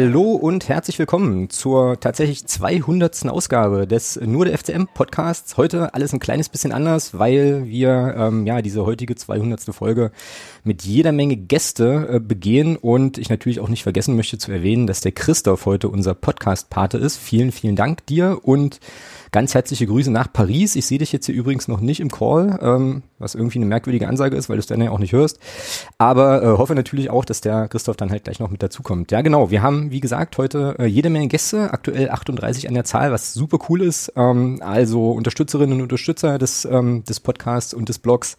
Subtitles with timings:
[0.00, 3.26] Hallo und herzlich willkommen zur tatsächlich 200.
[3.26, 5.56] Ausgabe des Nur der FCM Podcasts.
[5.56, 9.60] Heute alles ein kleines bisschen anders, weil wir ähm, ja diese heutige 200.
[9.74, 10.12] Folge
[10.62, 14.86] mit jeder Menge Gäste äh, begehen und ich natürlich auch nicht vergessen möchte zu erwähnen,
[14.86, 17.16] dass der Christoph heute unser Podcast-Pate ist.
[17.16, 18.78] Vielen, vielen Dank dir und
[19.30, 20.76] Ganz herzliche Grüße nach Paris.
[20.76, 24.08] Ich sehe dich jetzt hier übrigens noch nicht im Call, ähm, was irgendwie eine merkwürdige
[24.08, 25.38] Ansage ist, weil du es dann ja auch nicht hörst.
[25.98, 29.10] Aber äh, hoffe natürlich auch, dass der Christoph dann halt gleich noch mit dazukommt.
[29.12, 29.50] Ja, genau.
[29.50, 33.34] Wir haben, wie gesagt, heute äh, jede Menge Gäste, aktuell 38 an der Zahl, was
[33.34, 34.12] super cool ist.
[34.16, 38.36] Ähm, also Unterstützerinnen und Unterstützer des, ähm, des Podcasts und des Blogs.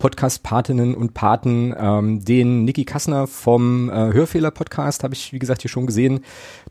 [0.00, 1.72] Podcast-Patinnen und Paten.
[1.78, 6.24] Ähm, den Niki Kassner vom äh, Hörfehler-Podcast habe ich, wie gesagt, hier schon gesehen.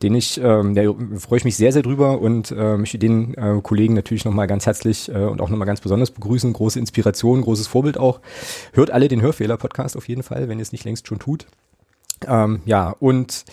[0.04, 0.82] Den ich, ähm, da
[1.18, 4.66] freue ich mich sehr, sehr drüber und äh, möchte den äh, Kollegen natürlich nochmal ganz
[4.66, 6.52] herzlich äh, und auch nochmal ganz besonders begrüßen.
[6.52, 8.20] Große Inspiration, großes Vorbild auch.
[8.74, 11.46] Hört alle den Hörfehler-Podcast auf jeden Fall, wenn ihr es nicht längst schon tut.
[12.28, 13.46] Ähm, ja, und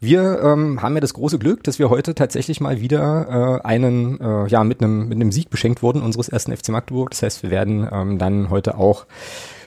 [0.00, 4.20] wir ähm, haben ja das große Glück, dass wir heute tatsächlich mal wieder äh, einen,
[4.20, 7.10] äh, ja, mit einem mit einem Sieg beschenkt wurden unseres ersten FC Magdeburg.
[7.10, 9.06] Das heißt, wir werden ähm, dann heute auch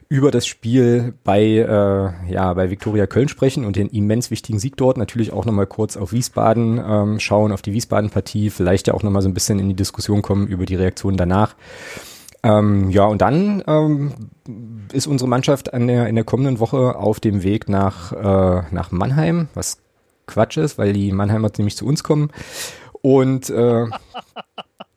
[0.09, 4.78] über das Spiel bei äh, ja bei Viktoria Köln sprechen und den immens wichtigen Sieg
[4.78, 4.98] dort.
[4.98, 9.22] Natürlich auch nochmal kurz auf Wiesbaden ähm, schauen, auf die Wiesbaden-Partie, vielleicht ja auch nochmal
[9.22, 11.56] so ein bisschen in die Diskussion kommen über die Reaktionen danach.
[12.44, 14.14] Ähm, ja, und dann ähm,
[14.92, 18.92] ist unsere Mannschaft an der, in der kommenden Woche auf dem Weg nach, äh, nach
[18.92, 19.80] Mannheim, was
[20.28, 22.32] Quatsch ist, weil die Mannheimer nämlich zu uns kommen.
[23.02, 23.86] Und äh,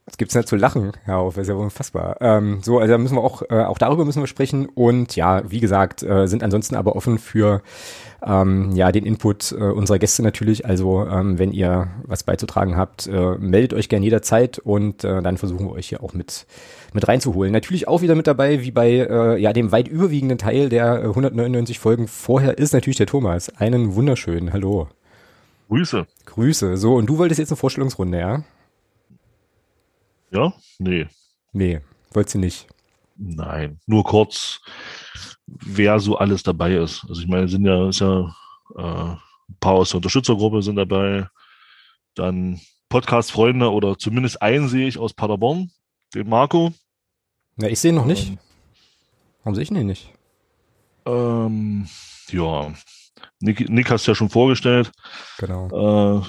[0.07, 2.17] es gibt's nicht zu lachen, ja, auf, ist ja unfassbar.
[2.21, 4.67] Ähm, so, also da müssen wir auch, äh, auch darüber müssen wir sprechen.
[4.67, 7.63] Und ja, wie gesagt, äh, sind ansonsten aber offen für
[8.25, 10.67] ähm, ja, den Input äh, unserer Gäste natürlich.
[10.67, 15.39] Also ähm, wenn ihr was beizutragen habt, äh, meldet euch gerne jederzeit und äh, dann
[15.39, 16.47] versuchen wir euch hier auch mit,
[16.93, 17.53] mit reinzuholen.
[17.53, 21.07] Natürlich auch wieder mit dabei, wie bei äh, ja, dem weit überwiegenden Teil der äh,
[21.07, 23.49] 199 Folgen vorher ist natürlich der Thomas.
[23.57, 24.89] Einen wunderschönen Hallo.
[25.69, 26.07] Grüße.
[26.27, 26.77] Grüße.
[26.77, 28.45] So, und du wolltest jetzt eine Vorstellungsrunde, ja?
[30.33, 30.53] Ja?
[30.79, 31.07] Nee.
[31.53, 31.81] Nee,
[32.13, 32.67] wolltest du nicht.
[33.17, 34.61] Nein, nur kurz,
[35.59, 37.05] wer so alles dabei ist.
[37.09, 38.35] Also ich meine, sind ja, ist ja
[38.77, 38.83] äh,
[39.51, 41.29] ein paar aus der Unterstützergruppe sind dabei,
[42.15, 45.71] dann Podcast-Freunde oder zumindest einen sehe ich aus Paderborn,
[46.15, 46.73] den Marco.
[47.57, 48.29] Ja, ich sehe ihn noch nicht.
[48.29, 48.39] Ähm,
[49.43, 50.13] Warum sehe ich ihn nicht?
[51.07, 51.89] Ähm,
[52.31, 52.73] ja,
[53.41, 54.93] Nick, Nick hast du ja schon vorgestellt.
[55.39, 55.67] Genau.
[56.19, 56.23] Äh,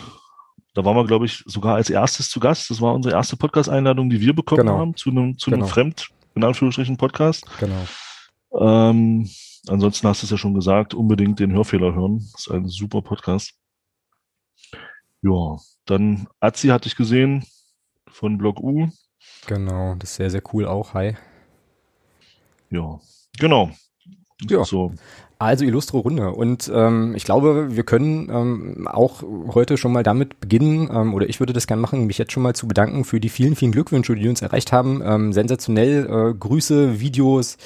[0.74, 2.70] da waren wir, glaube ich, sogar als erstes zu Gast.
[2.70, 4.78] Das war unsere erste Podcast-Einladung, die wir bekommen genau.
[4.78, 5.72] haben zu einem, zu einem genau.
[5.72, 7.46] Fremd, in Anführungsstrichen, Podcast.
[7.60, 7.86] Genau.
[8.54, 9.30] Ähm,
[9.68, 12.20] ansonsten hast du es ja schon gesagt, unbedingt den Hörfehler hören.
[12.34, 13.54] Das ist ein super Podcast.
[15.22, 17.46] Ja, dann Azi hatte ich gesehen
[18.08, 18.90] von Blog U.
[19.48, 20.94] Genau, das ist sehr, sehr cool auch.
[20.94, 21.16] Hi.
[22.70, 23.00] Ja,
[23.38, 23.70] genau.
[24.50, 24.64] Ja.
[24.64, 24.94] So.
[25.38, 26.32] Also illustre Runde.
[26.32, 29.24] Und ähm, ich glaube, wir können ähm, auch
[29.54, 32.44] heute schon mal damit beginnen, ähm, oder ich würde das gerne machen, mich jetzt schon
[32.44, 35.02] mal zu bedanken für die vielen, vielen Glückwünsche, die uns erreicht haben.
[35.04, 37.58] Ähm, sensationell, äh, Grüße, Videos,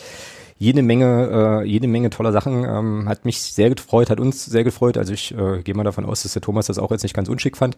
[0.57, 2.63] jede Menge, äh, jede Menge toller Sachen.
[2.63, 4.97] Ähm, hat mich sehr gefreut, hat uns sehr gefreut.
[4.97, 7.27] Also ich äh, gehe mal davon aus, dass der Thomas das auch jetzt nicht ganz
[7.27, 7.77] unschick fand.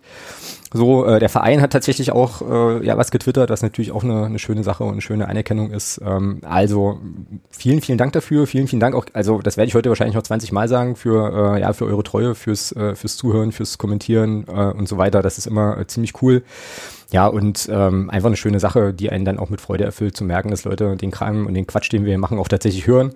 [0.72, 4.26] So, äh, der Verein hat tatsächlich auch äh, ja was getwittert, was natürlich auch eine,
[4.26, 6.00] eine schöne Sache und eine schöne Anerkennung ist.
[6.06, 7.00] Ähm, also
[7.50, 8.46] vielen, vielen Dank dafür.
[8.46, 9.06] Vielen, vielen Dank auch.
[9.14, 12.04] Also das werde ich heute wahrscheinlich noch 20 Mal sagen für äh, ja für eure
[12.04, 15.24] Treue, fürs äh, fürs Zuhören, fürs Kommentieren äh, und so weiter.
[15.24, 16.44] Das ist immer äh, ziemlich cool.
[17.12, 20.26] Ja, und ähm, einfach eine schöne Sache, die einen dann auch mit Freude erfüllt, zu
[20.26, 23.14] merken, dass Leute den Kram und den Quatsch, den wir hier machen, auch tatsächlich hören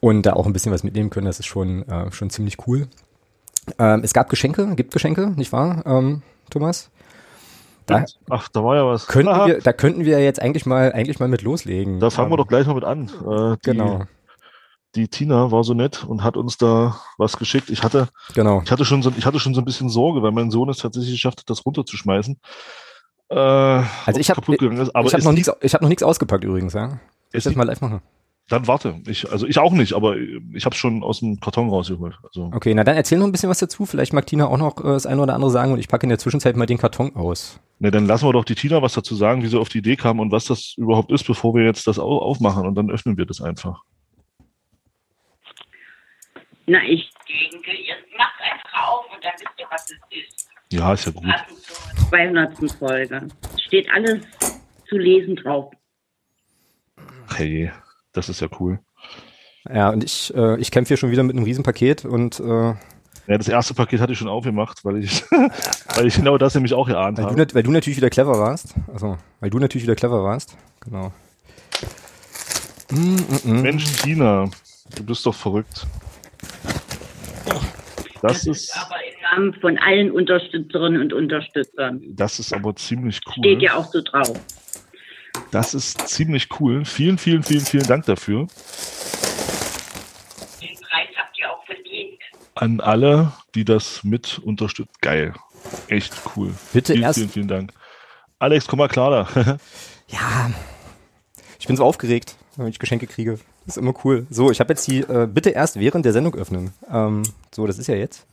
[0.00, 1.26] und da auch ein bisschen was mitnehmen können.
[1.26, 2.88] Das ist schon, äh, schon ziemlich cool.
[3.78, 6.90] Ähm, es gab Geschenke, gibt Geschenke, nicht wahr, ähm, Thomas?
[7.86, 9.06] Da, Ach, da war ja was.
[9.06, 11.98] Könnten wir, da könnten wir jetzt eigentlich mal, eigentlich mal mit loslegen.
[12.00, 13.08] Da fangen ähm, wir doch gleich mal mit an.
[13.08, 14.04] Äh, die, genau.
[14.96, 17.70] Die Tina war so nett und hat uns da was geschickt.
[17.70, 18.62] Ich hatte, genau.
[18.64, 20.78] ich hatte schon so, ich hatte schon so ein bisschen Sorge, weil mein Sohn es
[20.78, 22.40] tatsächlich geschafft hat, das runterzuschmeißen.
[23.30, 26.98] Äh, also ich habe ich habe noch nichts ich habe noch nichts ausgepackt übrigens, ja.
[27.32, 28.02] Ich das mal live machen.
[28.48, 29.00] Dann warte.
[29.06, 32.18] Ich, also ich auch nicht, aber ich habe schon aus dem Karton rausgeholt.
[32.24, 32.50] Also.
[32.52, 33.86] Okay, na dann erzähl noch ein bisschen was dazu.
[33.86, 36.08] Vielleicht mag Tina auch noch äh, das eine oder andere sagen und ich packe in
[36.08, 37.60] der Zwischenzeit mal den Karton aus.
[37.78, 39.94] Ne, dann lassen wir doch die Tina was dazu sagen, wie sie auf die Idee
[39.94, 43.24] kam und was das überhaupt ist, bevor wir jetzt das aufmachen und dann öffnen wir
[43.24, 43.84] das einfach.
[46.66, 50.49] Na, ich denke, ihr macht einfach auf und dann wisst ihr, was es ist.
[50.72, 51.24] Ja, ist ja gut.
[52.08, 52.52] 200.
[52.78, 53.28] Folge.
[53.66, 54.20] Steht alles
[54.88, 55.72] zu lesen drauf.
[57.34, 57.72] Hey,
[58.12, 58.78] das ist ja cool.
[59.72, 62.74] Ja, und ich, äh, ich kämpfe hier schon wieder mit einem Riesenpaket und äh,
[63.26, 65.22] ja, das erste Paket hatte ich schon aufgemacht, weil ich,
[65.94, 67.46] weil ich genau das nämlich auch geahnt weil habe.
[67.46, 68.74] Du, weil du natürlich wieder clever warst.
[68.92, 70.56] Also, weil du natürlich wieder clever warst.
[70.80, 71.12] Genau.
[72.90, 73.62] Mm, mm, mm.
[73.62, 74.50] Mensch, Tina,
[74.96, 75.86] du bist doch verrückt.
[78.22, 78.96] Das, das ist, aber
[79.30, 82.00] Autogramm von allen Unterstützerinnen und Unterstützern.
[82.08, 83.34] Das ist aber ziemlich cool.
[83.38, 84.38] Steht ja auch so drauf.
[85.50, 86.84] Das ist ziemlich cool.
[86.84, 88.46] Vielen, vielen, vielen, vielen Dank dafür.
[90.60, 92.18] Den Preis habt ihr auch verdient.
[92.54, 94.92] An alle, die das mit unterstützen.
[95.00, 95.32] Geil.
[95.88, 96.52] Echt cool.
[96.72, 97.72] Bitte vielen, erst- Vielen, vielen Dank.
[98.38, 99.58] Alex, komm mal klar da.
[100.12, 100.50] Ja,
[101.60, 103.38] ich bin so aufgeregt, wenn ich Geschenke kriege.
[103.64, 104.26] Das ist immer cool.
[104.28, 106.72] So, ich habe jetzt die, äh, bitte erst während der Sendung öffnen.
[106.92, 107.22] Ähm,
[107.54, 108.26] so, das ist ja jetzt.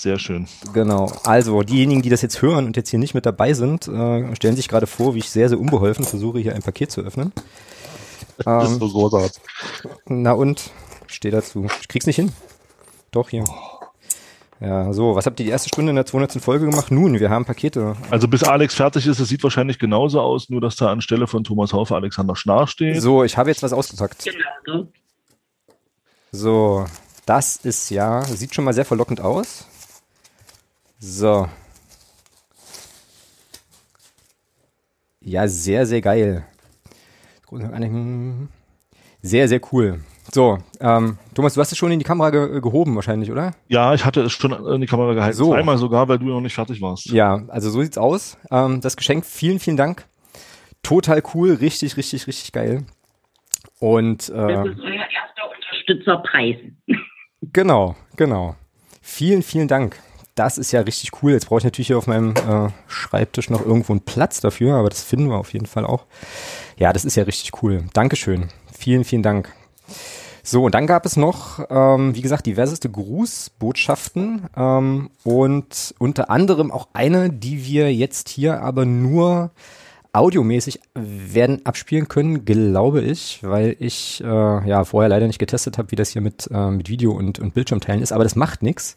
[0.00, 0.46] Sehr schön.
[0.72, 1.12] Genau.
[1.24, 4.56] Also, diejenigen, die das jetzt hören und jetzt hier nicht mit dabei sind, äh, stellen
[4.56, 7.32] sich gerade vor, wie ich sehr, sehr unbeholfen versuche, hier ein Paket zu öffnen.
[8.42, 9.42] Das ist Ähm, so großartig.
[10.06, 10.70] na und?
[11.06, 11.66] Ich stehe dazu.
[11.82, 12.32] Ich krieg's nicht hin.
[13.10, 13.44] Doch, hier.
[14.60, 16.42] Ja, so, was habt ihr die erste Stunde in der 200.
[16.42, 16.90] Folge gemacht?
[16.90, 17.96] Nun, wir haben Pakete.
[18.10, 21.44] Also bis Alex fertig ist, es sieht wahrscheinlich genauso aus, nur dass da anstelle von
[21.44, 23.02] Thomas Haufe Alexander Schnarr steht.
[23.02, 24.24] So, ich habe jetzt was ausgepackt.
[24.64, 24.86] Genau.
[26.32, 26.86] So,
[27.26, 29.66] das ist ja, sieht schon mal sehr verlockend aus.
[31.00, 31.48] So.
[35.22, 36.44] Ja, sehr, sehr geil.
[39.22, 40.00] Sehr, sehr cool.
[40.30, 43.52] So, ähm, Thomas, du hast es schon in die Kamera ge gehoben wahrscheinlich, oder?
[43.68, 45.36] Ja, ich hatte es schon in die Kamera gehalten.
[45.36, 45.50] So.
[45.52, 47.06] Zweimal sogar, weil du noch nicht fertig warst.
[47.06, 48.38] Ja, also so sieht's aus.
[48.50, 50.04] Ähm, das Geschenk, vielen, vielen Dank.
[50.82, 52.84] Total cool, richtig, richtig, richtig geil.
[53.80, 56.56] Und Das äh, ist euer erster Unterstützerpreis.
[57.52, 58.54] Genau, genau.
[59.00, 59.96] Vielen, vielen Dank.
[60.40, 61.32] Das ist ja richtig cool.
[61.32, 64.88] Jetzt brauche ich natürlich hier auf meinem äh, Schreibtisch noch irgendwo einen Platz dafür, aber
[64.88, 66.06] das finden wir auf jeden Fall auch.
[66.78, 67.84] Ja, das ist ja richtig cool.
[67.92, 68.48] Dankeschön.
[68.72, 69.52] Vielen, vielen Dank.
[70.42, 76.70] So, und dann gab es noch, ähm, wie gesagt, diverseste Grußbotschaften ähm, und unter anderem
[76.70, 79.50] auch eine, die wir jetzt hier aber nur
[80.14, 84.26] audiomäßig werden abspielen können, glaube ich, weil ich äh,
[84.66, 87.52] ja vorher leider nicht getestet habe, wie das hier mit, äh, mit Video und, und
[87.52, 88.96] Bildschirmteilen ist, aber das macht nichts.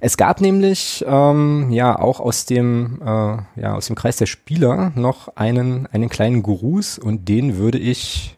[0.00, 4.92] Es gab nämlich ähm, ja auch aus dem äh, ja aus dem Kreis der Spieler
[4.94, 8.36] noch einen einen kleinen Gruß und den würde ich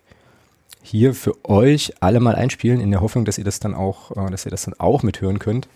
[0.83, 4.31] hier für euch alle mal einspielen in der Hoffnung, dass ihr das dann auch äh,
[4.31, 5.69] dass ihr das dann auch mithören könnt.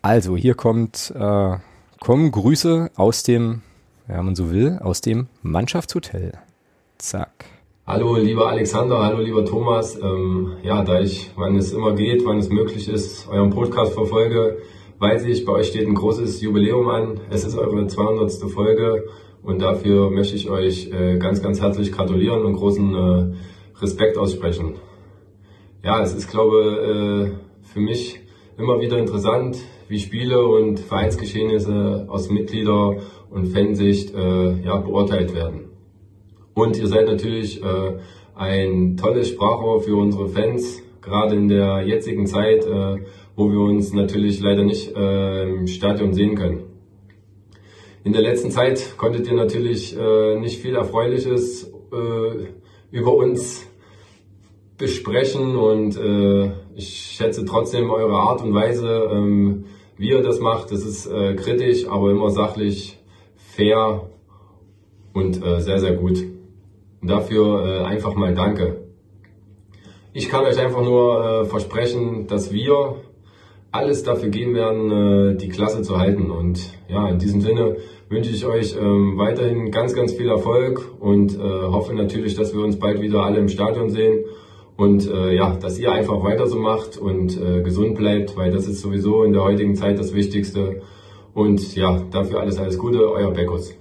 [0.00, 1.56] Also hier kommt äh,
[2.00, 3.62] kommen Grüße aus dem
[4.08, 6.32] ja, wenn man so will, aus dem Mannschaftshotel.
[6.98, 7.44] Zack.
[7.86, 9.96] Hallo, lieber Alexander, hallo, lieber Thomas.
[10.00, 14.58] Ähm, ja, da ich, wann es immer geht, wann es möglich ist, euren Podcast verfolge,
[15.00, 17.20] weiß ich, bei euch steht ein großes Jubiläum an.
[17.30, 18.30] Es ist eure 200.
[18.50, 19.06] Folge
[19.42, 24.74] und dafür möchte ich euch äh, ganz, ganz herzlich gratulieren und großen äh, Respekt aussprechen.
[25.82, 28.20] Ja, es ist, glaube äh, für mich
[28.58, 29.56] immer wieder interessant,
[29.88, 32.96] wie Spiele und Vereinsgeschehnisse aus Mitglieder-
[33.30, 35.70] und Fansicht äh, ja, beurteilt werden.
[36.52, 37.98] Und ihr seid natürlich äh,
[38.34, 42.98] ein tolles Sprachrohr für unsere Fans, gerade in der jetzigen Zeit, äh,
[43.36, 46.64] wo wir uns natürlich leider nicht äh, im Stadion sehen können.
[48.02, 52.46] In der letzten Zeit konntet ihr natürlich äh, nicht viel Erfreuliches äh,
[52.90, 53.66] über uns
[54.78, 59.66] besprechen und äh, ich schätze trotzdem eure Art und Weise, ähm,
[59.98, 60.72] wie ihr das macht.
[60.72, 62.98] Das ist äh, kritisch, aber immer sachlich,
[63.36, 64.08] fair
[65.12, 66.24] und äh, sehr, sehr gut.
[67.02, 68.84] Und dafür äh, einfach mal Danke.
[70.14, 72.96] Ich kann euch einfach nur äh, versprechen, dass wir
[73.72, 76.30] alles dafür geben werden, äh, die Klasse zu halten.
[76.30, 77.76] Und ja, in diesem Sinne
[78.08, 82.62] wünsche ich euch ähm, weiterhin ganz, ganz viel Erfolg und äh, hoffe natürlich, dass wir
[82.62, 84.24] uns bald wieder alle im Stadion sehen.
[84.76, 88.66] Und äh, ja, dass ihr einfach weiter so macht und äh, gesund bleibt, weil das
[88.66, 90.80] ist sowieso in der heutigen Zeit das Wichtigste.
[91.34, 93.74] Und ja, dafür alles, alles Gute, euer Beckus.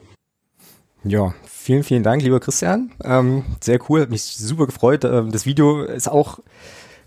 [1.05, 2.91] Ja, vielen, vielen Dank, lieber Christian.
[3.03, 5.05] Ähm, sehr cool, hat mich super gefreut.
[5.05, 6.39] Ähm, das Video ist auch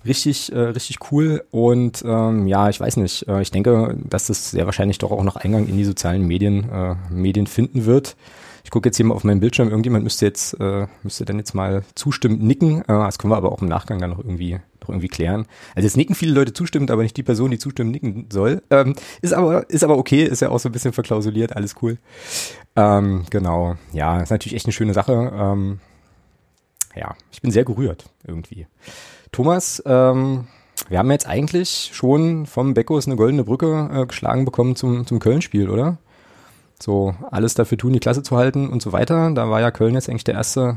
[0.04, 1.44] richtig, äh, richtig cool.
[1.50, 3.26] Und ähm, ja, ich weiß nicht.
[3.28, 6.68] Äh, ich denke, dass das sehr wahrscheinlich doch auch noch Eingang in die sozialen Medien,
[6.70, 8.16] äh, Medien finden wird.
[8.64, 9.68] Ich gucke jetzt hier mal auf meinen Bildschirm.
[9.68, 12.82] Irgendjemand müsste jetzt, äh, müsste dann jetzt mal zustimmend nicken.
[12.82, 15.46] Äh, das können wir aber auch im Nachgang dann noch irgendwie, noch irgendwie klären.
[15.74, 18.62] Also jetzt nicken viele Leute zustimmend, aber nicht die Person, die zustimmend nicken soll.
[18.70, 21.98] Ähm, ist aber, ist aber okay, ist ja auch so ein bisschen verklausuliert, alles cool.
[22.76, 23.76] Ähm, genau.
[23.92, 25.32] Ja, ist natürlich echt eine schöne Sache.
[25.34, 25.80] Ähm,
[26.94, 28.66] ja, ich bin sehr gerührt irgendwie.
[29.32, 30.46] Thomas, ähm,
[30.90, 35.20] wir haben jetzt eigentlich schon vom Beckos eine goldene Brücke äh, geschlagen bekommen zum, zum
[35.20, 35.96] Köln-Spiel, oder?
[36.78, 39.30] So, alles dafür tun, die Klasse zu halten und so weiter.
[39.30, 40.76] Da war ja Köln jetzt eigentlich der erste,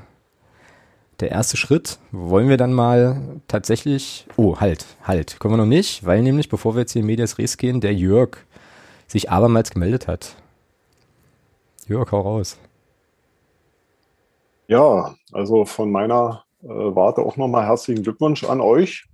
[1.20, 2.00] der erste Schritt.
[2.14, 6.76] Wollen wir dann mal tatsächlich, oh, halt, halt, können wir noch nicht, weil nämlich, bevor
[6.76, 8.38] wir jetzt hier in Medias Res gehen, der Jörg
[9.08, 10.36] sich abermals gemeldet hat.
[11.88, 12.58] Jörg, hau raus.
[14.68, 19.06] Ja, also von meiner Warte auch nochmal herzlichen Glückwunsch an euch.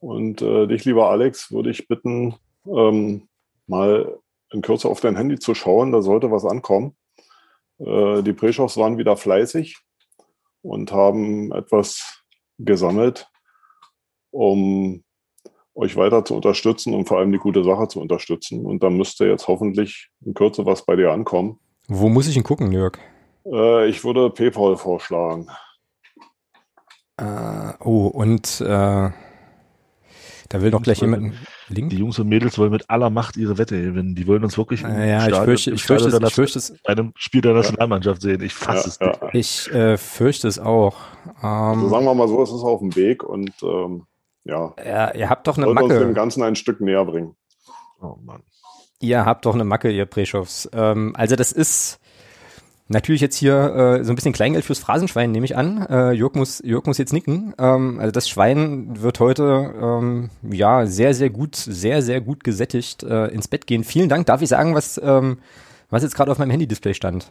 [0.00, 2.34] Und äh, dich, lieber Alex, würde ich bitten,
[2.66, 3.28] ähm,
[3.66, 4.18] mal
[4.52, 6.96] in Kürze auf dein Handy zu schauen, da sollte was ankommen.
[7.78, 9.78] Äh, die Preschows waren wieder fleißig
[10.62, 12.22] und haben etwas
[12.58, 13.28] gesammelt,
[14.30, 15.04] um
[15.74, 18.64] euch weiter zu unterstützen und vor allem die gute Sache zu unterstützen.
[18.64, 21.60] Und da müsste jetzt hoffentlich in Kürze was bei dir ankommen.
[21.88, 22.98] Wo muss ich ihn gucken, Jörg?
[23.44, 25.48] Äh, ich würde PayPal vorschlagen.
[27.18, 29.10] Äh, oh, und äh,
[30.48, 31.90] da will doch gleich jemand einen Link.
[31.90, 34.14] Die Jungs und Mädels wollen mit aller Macht ihre Wette gewinnen.
[34.14, 36.92] Die wollen uns wirklich Äh, ja, ich fürchte, ich fürchte, es, ich fürchte es, bei
[36.92, 38.42] einem Spiel der Nationalmannschaft sehen.
[38.42, 39.20] Ich fasse es Ja, nicht.
[39.22, 39.28] ja.
[39.32, 40.96] ich äh, fürchte es auch.
[41.40, 44.06] Also Ähm, sagen wir mal so, es ist auf dem Weg und ähm,
[44.44, 46.14] ja, ja, ihr habt doch eine sollte uns dem Macke.
[46.14, 47.34] Ganzen ein Stück näher bringen.
[48.00, 48.42] Oh Mann.
[49.00, 50.68] Ihr habt doch eine Macke, ihr Preschows.
[50.72, 51.98] Ähm, also das ist
[52.88, 55.84] natürlich jetzt hier äh, so ein bisschen Kleingeld fürs Phrasenschwein, nehme ich an.
[55.88, 57.54] Äh, Jörg, muss, Jörg muss jetzt nicken.
[57.58, 63.02] Ähm, also das Schwein wird heute ähm, ja sehr, sehr gut, sehr, sehr gut gesättigt
[63.02, 63.84] äh, ins Bett gehen.
[63.84, 64.26] Vielen Dank.
[64.26, 65.38] Darf ich sagen, was, ähm,
[65.90, 67.30] was jetzt gerade auf meinem Handy-Display stand?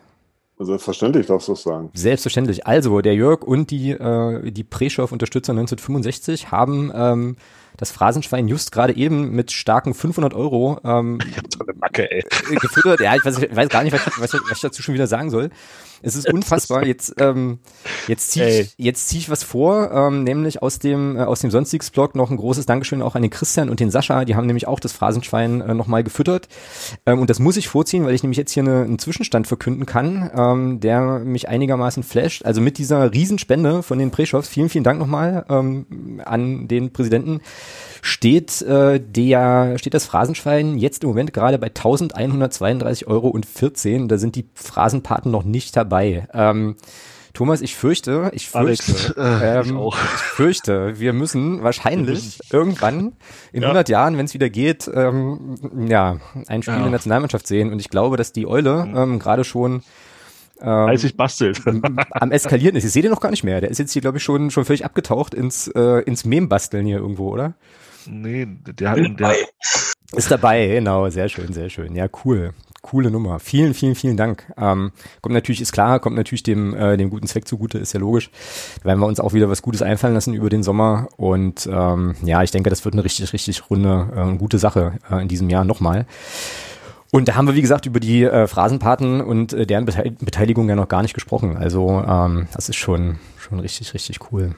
[0.57, 1.89] Selbstverständlich darfst du es sagen.
[1.93, 2.65] Selbstverständlich.
[2.65, 7.35] Also, der Jörg und die, äh, die Preschow-Unterstützer 1965 haben ähm,
[7.77, 12.09] das Phrasenschwein just gerade eben mit starken 500 Euro ähm, Ich hab so eine Macke,
[12.11, 12.23] ey.
[12.61, 12.99] gefüttert.
[13.01, 14.93] Ja, ich weiß, ich weiß gar nicht, was, ich- was, ich- was ich dazu schon
[14.93, 15.49] wieder sagen soll.
[16.05, 16.85] Es ist unfassbar.
[16.85, 17.59] Jetzt, ähm,
[18.07, 21.51] jetzt ziehe ich, jetzt zieh ich was vor, ähm, nämlich aus dem, äh, aus dem
[21.51, 24.23] Sonstiges-Blog noch ein großes Dankeschön auch an den Christian und den Sascha.
[24.23, 26.47] Die haben nämlich auch das Phrasenschwein äh, nochmal gefüttert.
[27.05, 29.85] Ähm, und das muss ich vorziehen, weil ich nämlich jetzt hier eine, einen Zwischenstand verkünden
[29.85, 32.45] kann, ähm, der mich einigermaßen flasht.
[32.45, 37.41] Also mit dieser Riesenspende von den Preschows, vielen, vielen Dank nochmal ähm, an den Präsidenten
[38.05, 44.07] steht äh, der steht das Phrasenschwein jetzt im Moment gerade bei 1132 Euro und 14.
[44.07, 46.27] Da sind die Phrasenpaten noch nicht dabei.
[46.31, 46.75] Ähm,
[47.33, 49.97] Thomas, ich fürchte, ich fürchte, Alex, äh, ich ähm, auch.
[49.97, 53.13] ich fürchte, wir müssen wahrscheinlich irgendwann
[53.51, 53.69] in Ja.
[53.69, 55.55] 100 Jahren, wenn es wieder geht, ähm,
[55.89, 56.81] ja, ein Spiel Ja.
[56.83, 57.71] der Nationalmannschaft sehen.
[57.73, 59.81] Und ich glaube, dass die Eule ähm, gerade schon
[60.61, 61.59] ähm, Fleißig bastelt.
[62.11, 62.85] am eskalieren ist.
[62.85, 63.59] Ich sehe den noch gar nicht mehr.
[63.61, 66.99] Der ist jetzt hier, glaube ich, schon, schon völlig abgetaucht ins, äh, ins Mem-Basteln hier
[66.99, 67.55] irgendwo, oder?
[68.07, 69.35] Nee, der hat, der,
[70.13, 71.95] Ist dabei, genau, sehr schön, sehr schön.
[71.95, 72.53] Ja, cool.
[72.81, 73.39] Coole Nummer.
[73.39, 74.45] Vielen, vielen, vielen Dank.
[74.57, 77.99] Ähm, kommt natürlich, ist klar, kommt natürlich dem, äh, dem guten Zweck zugute, ist ja
[77.99, 78.29] logisch.
[78.79, 81.07] Da werden wir uns auch wieder was Gutes einfallen lassen über den Sommer.
[81.17, 85.19] Und ähm, ja, ich denke, das wird eine richtig, richtig runde, äh, gute Sache äh,
[85.21, 86.05] in diesem Jahr nochmal.
[87.11, 90.69] Und da haben wir, wie gesagt, über die äh, Phrasenpaten und äh, deren Bete Beteiligung
[90.69, 91.57] ja noch gar nicht gesprochen.
[91.57, 94.53] Also ähm, das ist schon, schon richtig, richtig cool.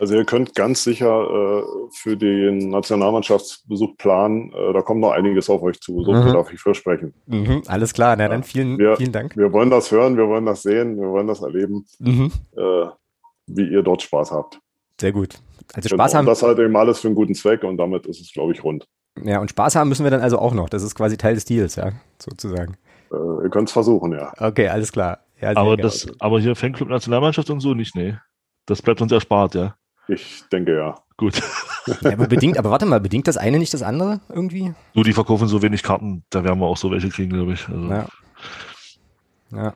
[0.00, 1.62] Also ihr könnt ganz sicher äh,
[1.92, 4.52] für den Nationalmannschaftsbesuch planen.
[4.52, 6.32] Äh, da kommt noch einiges auf euch zu, so Mhm.
[6.32, 7.14] darf ich versprechen.
[7.26, 9.36] Mhm, alles klar, na dann vielen, Wir- vielen Dank.
[9.36, 12.86] Wir wollen das hören, wir wollen das sehen, wir wollen das erleben, Mhm, äh,
[13.46, 14.60] wie ihr dort Spaß habt.
[15.00, 15.34] sehr gut.
[15.74, 16.02] Also Genau.
[16.02, 18.32] Spaß haben, Und das halt eben alles für einen guten Zweck und damit ist es,
[18.32, 18.86] glaube ich, rund.
[19.22, 20.68] Ja, und Spaß haben müssen wir dann also auch noch.
[20.68, 22.76] Das ist quasi Teil des Deals, ja, sozusagen.
[23.12, 24.32] Äh, ihr könnt es versuchen, ja.
[24.38, 25.18] Okay, alles klar.
[25.40, 28.14] Ja, aber das, aber hier Fanclub Nationalmannschaft und so nicht, nee.
[28.66, 29.76] Das bleibt uns erspart, ja.
[30.08, 30.94] Ich denke ja.
[31.16, 31.40] Gut.
[32.02, 34.72] ja, aber bedingt, aber warte mal, bedingt das eine nicht das andere irgendwie?
[34.94, 37.68] Nur die verkaufen so wenig Karten, da werden wir auch so welche kriegen, glaube ich.
[37.68, 38.06] Also, Ja.
[39.50, 39.74] Ja.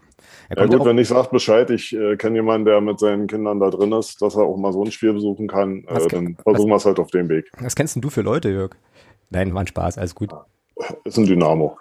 [0.55, 3.71] Ja gut, wenn ich sage Bescheid, ich äh, kenne jemanden, der mit seinen Kindern da
[3.71, 6.69] drin ist, dass er auch mal so ein Spiel besuchen kann, Was äh, dann versuchen
[6.69, 7.51] wir es halt auf dem Weg.
[7.59, 8.73] was kennst denn du für Leute, Jörg?
[9.31, 10.31] Nein, war ein Spaß, alles gut.
[11.05, 11.79] Ist ein Dynamo.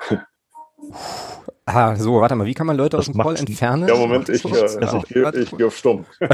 [1.66, 3.88] Ah, so, warte mal, wie kann man Leute aus Was dem Call entfernen?
[3.90, 5.40] Ja, Moment, ich, äh, ich, gehe- warte.
[5.42, 6.06] ich gehe stumm.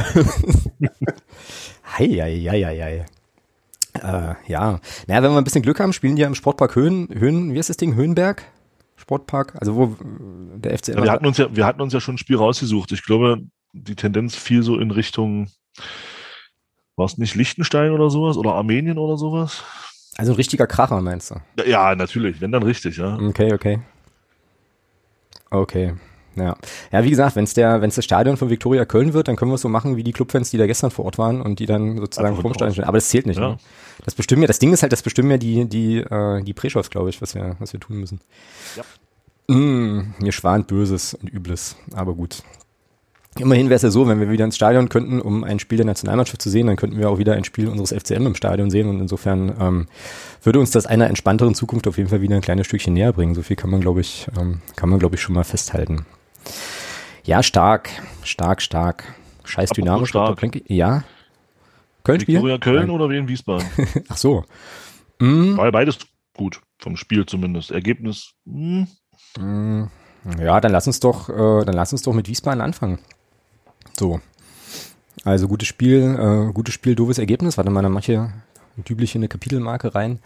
[1.88, 3.06] Hei, hei, hei, hei, hei.
[4.02, 4.80] Äh, ja.
[5.08, 7.60] Naja, wenn wir ein bisschen Glück haben, spielen die ja im Sportpark Höhen, Höhen, wie
[7.60, 7.96] ist das Ding?
[7.96, 8.44] Höhenberg?
[8.96, 9.56] Sportpark?
[9.60, 10.98] Also wo der FCM.
[10.98, 12.92] Ja, wir, hatten uns ja, wir hatten uns ja schon ein Spiel rausgesucht.
[12.92, 13.42] Ich glaube,
[13.74, 15.50] die Tendenz fiel so in Richtung,
[16.96, 19.64] war es nicht Liechtenstein oder sowas oder Armenien oder sowas?
[20.18, 21.36] also ein richtiger Kracher, meinst du?
[21.66, 23.18] Ja, natürlich, wenn dann richtig, ja.
[23.18, 23.80] Okay, okay.
[25.50, 25.94] Okay.
[26.38, 26.56] Ja.
[26.92, 29.36] Ja, wie gesagt, wenn es der, wenn es das Stadion von Viktoria Köln wird, dann
[29.36, 31.60] können wir es so machen wie die Clubfans, die da gestern vor Ort waren und
[31.60, 32.86] die dann sozusagen Einfach vorm Stadion stehen.
[32.86, 33.40] Aber das zählt nicht.
[33.40, 33.50] Ja.
[33.50, 33.58] Ne?
[34.06, 36.90] Das bestimmen ja, das Ding ist halt, das bestimmen ja die, die, äh, die Preschows,
[36.90, 38.22] glaube ich, was wir, was wir tun müssen.
[38.76, 38.84] Ja.
[39.54, 42.44] Mm, mir schwant Böses und Übles, aber gut.
[43.40, 45.86] Immerhin wäre es ja so, wenn wir wieder ins Stadion könnten, um ein Spiel der
[45.86, 48.90] Nationalmannschaft zu sehen, dann könnten wir auch wieder ein Spiel unseres FCM im Stadion sehen
[48.90, 49.88] und insofern ähm,
[50.44, 53.36] würde uns das einer entspannteren Zukunft auf jeden Fall wieder ein kleines Stückchen näher bringen.
[53.36, 56.06] So viel kann man, glaube ich, ähm, kann man, glaube ich, schon mal festhalten.
[57.24, 57.90] Ja, stark,
[58.24, 59.04] stark, stark.
[59.44, 60.06] Scheiß Apropos Dynamo.
[60.06, 60.40] stark.
[60.40, 61.04] Plänke- Ja.
[62.04, 62.38] Köln spielen?
[62.38, 62.90] Viktoria Köln Nein.
[62.90, 63.68] oder Wien Wiesbaden?
[64.10, 64.44] Ach so.
[65.20, 65.98] Mm, War ja beides
[66.36, 67.72] gut, vom Spiel zumindest.
[67.72, 68.84] Ergebnis, mm,
[70.40, 73.00] ja, dann lass uns doch, äh, dann lass uns doch mit Wiesbaden anfangen.
[73.98, 74.22] So.
[75.24, 77.58] Also gutes Spiel, äh, gutes Spiel, doofes Ergebnis.
[77.58, 78.32] Warte mal, dann mache ich hier
[78.78, 80.20] düblich hier eine Kapitelmarke rein.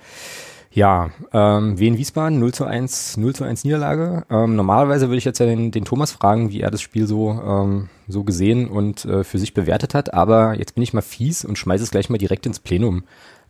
[0.74, 4.24] Ja, ähm, Wien Wiesbaden 0 zu 1, 0 zu 1 Niederlage.
[4.30, 7.32] Ähm, normalerweise würde ich jetzt ja den, den Thomas fragen, wie er das Spiel so,
[7.32, 11.44] ähm, so gesehen und äh, für sich bewertet hat, aber jetzt bin ich mal fies
[11.44, 13.04] und schmeiße es gleich mal direkt ins Plenum.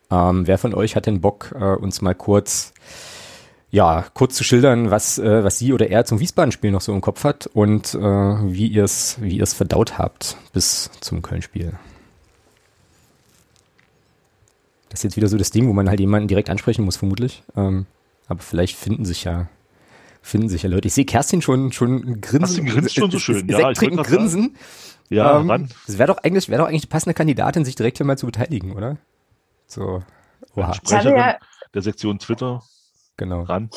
[0.10, 2.74] Ähm, wer von euch hat denn Bock, äh, uns mal kurz,
[3.70, 7.02] ja, kurz zu schildern, was, äh, was sie oder er zum Wiesbaden-Spiel noch so im
[7.02, 11.74] Kopf hat und äh, wie ihr es wie ihr's verdaut habt bis zum Köln-Spiel?
[14.92, 17.44] Das ist jetzt wieder so das Ding, wo man halt jemanden direkt ansprechen muss, vermutlich.
[17.56, 17.86] Ähm,
[18.28, 19.48] aber vielleicht finden sich ja,
[20.22, 20.88] finden sich ja Leute.
[20.90, 22.40] Ich sehe Kerstin schon, schon grinsen.
[22.40, 24.58] Kerstin grinst schon so schön, ja, ich grad grinsen.
[25.10, 25.70] Ja, ähm, ran.
[25.88, 28.26] Das wäre doch eigentlich, wäre doch eigentlich die passende Kandidatin, sich direkt hier mal zu
[28.26, 28.98] beteiligen, oder?
[29.68, 30.04] So.
[30.56, 30.74] Oha.
[30.74, 31.38] Sprecherin ja-
[31.74, 32.62] der Sektion Twitter,
[33.16, 33.44] Genau.
[33.44, 33.70] ran.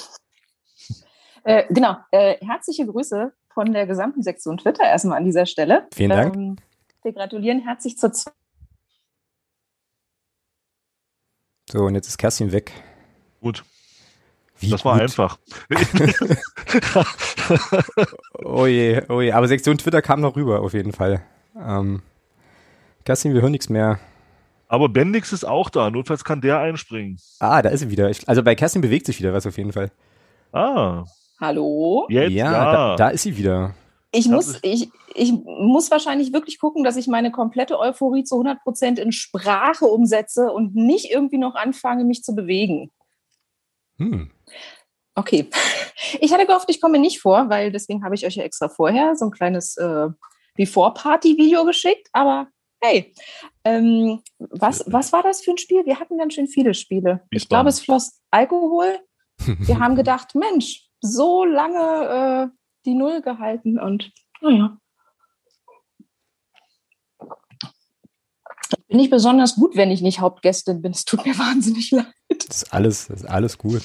[1.45, 1.97] Äh, genau.
[2.11, 5.87] Äh, herzliche Grüße von der gesamten Sektion Twitter erstmal an dieser Stelle.
[5.95, 6.35] Vielen Dank.
[6.35, 6.57] Ähm,
[7.03, 8.33] wir gratulieren herzlich zur Z-
[11.75, 12.71] So, und jetzt ist Kerstin weg.
[13.41, 13.65] Gut,
[14.61, 15.03] Wie das war gut.
[15.03, 15.39] einfach.
[18.45, 19.33] Oh je, oh je.
[19.33, 21.21] Aber Sektion Twitter kam noch rüber, auf jeden Fall.
[21.61, 22.01] Ähm,
[23.05, 23.99] Kerstin, wir hören nichts mehr.
[24.69, 27.19] Aber Bendix ist auch da, notfalls kann der einspringen.
[27.41, 28.09] Ah, da ist sie wieder.
[28.09, 29.91] Ich, also bei Kerstin bewegt sich wieder was auf jeden Fall.
[30.53, 31.05] Ah,
[31.41, 32.07] Hallo?
[32.09, 32.73] jetzt, ja, ja.
[32.73, 33.75] Da, da ist sie wieder.
[34.15, 38.37] Ich Das muss, ich, ich muss wahrscheinlich wirklich gucken, dass ich meine komplette Euphorie zu
[38.37, 42.93] 100 Prozent in Sprache umsetze und nicht irgendwie noch anfange, mich zu bewegen.
[43.99, 44.31] Hm.
[45.17, 45.49] Okay.
[46.21, 49.17] Ich hatte gehofft, ich komme nicht vor, weil deswegen habe ich euch ja extra vorher
[49.17, 50.09] so ein kleines äh,
[50.55, 52.09] Before-Party-Video geschickt.
[52.13, 52.49] Aber
[52.81, 53.13] hey,
[53.65, 55.85] ähm, was, was war das für ein Spiel?
[55.87, 57.23] Wir hatten ganz schön viele Spiele.
[57.31, 58.99] Ich glaube, es floss Alkohol.
[59.39, 64.77] Wir haben gedacht, Mensch, so lange äh, die Null gehalten und naja.
[68.79, 70.93] Ich bin nicht besonders gut, wenn ich nicht Hauptgästin bin.
[70.93, 72.07] Es tut mir wahnsinnig leid.
[72.29, 73.83] Das ist alles, das ist alles gut.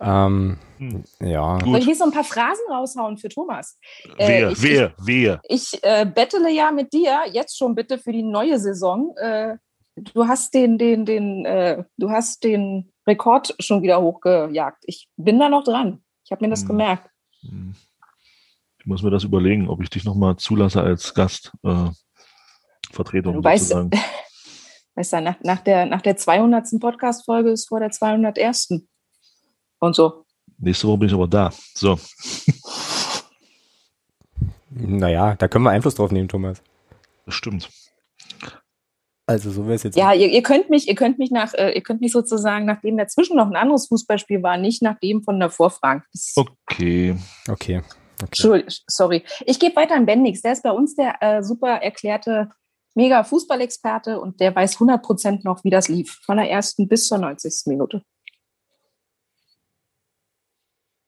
[0.00, 1.04] Ähm, Hm.
[1.20, 1.54] ja.
[1.58, 1.66] Gut.
[1.66, 3.78] Soll ich hier so ein paar Phrasen raushauen für Thomas?
[4.18, 5.40] Äh, Wehe, ich- wehe, wehe.
[5.44, 9.14] Ich äh, bettele ja mit dir jetzt schon bitte für die neue Saison.
[9.16, 9.56] Äh,
[9.94, 14.82] du hast den, den, den, äh, du hast den Rekord schon wieder hochgejagt.
[14.86, 16.02] Ich bin da noch dran.
[16.24, 16.68] Ich habe mir das Hm.
[16.68, 17.08] gemerkt.
[17.48, 17.74] Hm.
[18.78, 21.52] Ich muss mir das überlegen, ob ich dich nochmal zulasse als Gast.
[21.62, 21.90] Äh,
[22.92, 23.90] Vertretung Du weißt, sozusagen.
[24.94, 26.80] weißt du, nach, nach, der, nach der 200.
[26.80, 28.84] Podcast-Folge ist vor der 201.
[29.78, 30.24] Und so.
[30.58, 31.50] Nächste Woche bin ich aber da.
[31.74, 31.98] So,
[34.76, 36.60] Naja, da können wir Einfluss drauf nehmen, Thomas.
[37.26, 37.70] das stimmt.
[39.26, 39.96] Also so wäre es jetzt.
[39.96, 42.98] Ja, ihr, ihr könnt mich, ihr könnt mich nach, äh, ihr könnt mich sozusagen, nachdem
[42.98, 46.02] dazwischen noch ein anderes Fußballspiel war, nicht nach dem von davor fragen.
[46.36, 47.16] Okay.
[47.48, 47.78] Okay.
[47.78, 47.82] okay.
[48.20, 49.24] Entschuldigung, sorry.
[49.46, 50.42] Ich gebe weiter an Bendix.
[50.42, 52.50] Der ist bei uns der äh, super erklärte
[52.94, 56.20] mega Fußballexperte und der weiß 100% noch, wie das lief.
[56.24, 57.66] Von der ersten bis zur 90.
[57.66, 58.02] Minute.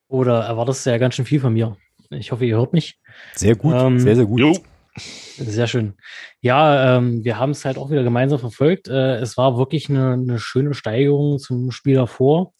[0.08, 1.76] Oder erwartest du ja ganz schön viel von mir?
[2.10, 3.00] Ich hoffe, ihr hört mich.
[3.34, 4.40] Sehr gut, Ähm, sehr, sehr gut.
[4.40, 4.56] Jo,
[4.98, 5.94] Sehr schön.
[6.40, 8.88] Ja, ähm, wir haben es halt auch wieder gemeinsam verfolgt.
[8.88, 12.54] Äh, es war wirklich eine, eine schöne Steigerung zum Spiel davor.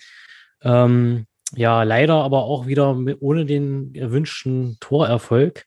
[0.63, 5.65] Ähm, ja, leider aber auch wieder mit, ohne den erwünschten Torerfolg.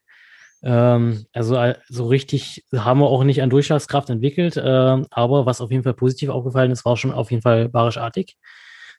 [0.62, 4.60] Ähm, also äh, so richtig haben wir auch nicht an Durchschlagskraft entwickelt.
[4.62, 7.98] ähm, aber was auf jeden Fall positiv aufgefallen ist, war schon auf jeden Fall Barisch
[7.98, 8.36] Artig,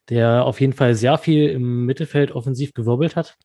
[0.10, 3.38] der auf jeden Fall sehr viel im Mittelfeld offensiv gewirbelt hat.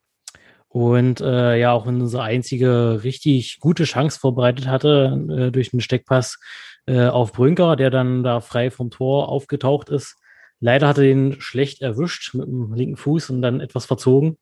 [0.77, 6.39] Und äh, ja, auch unsere einzige richtig gute Chance vorbereitet hatte äh, durch einen Steckpass
[6.85, 10.17] äh, auf Brünker, der dann da frei vom Tor aufgetaucht ist.
[10.61, 14.37] Leider hatte er den schlecht erwischt mit dem linken Fuß und dann etwas verzogen.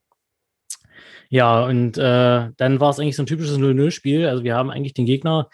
[1.28, 4.26] Ja, und äh, dann war es eigentlich so ein typisches 0-0-Spiel.
[4.26, 5.48] Also wir haben eigentlich den Gegner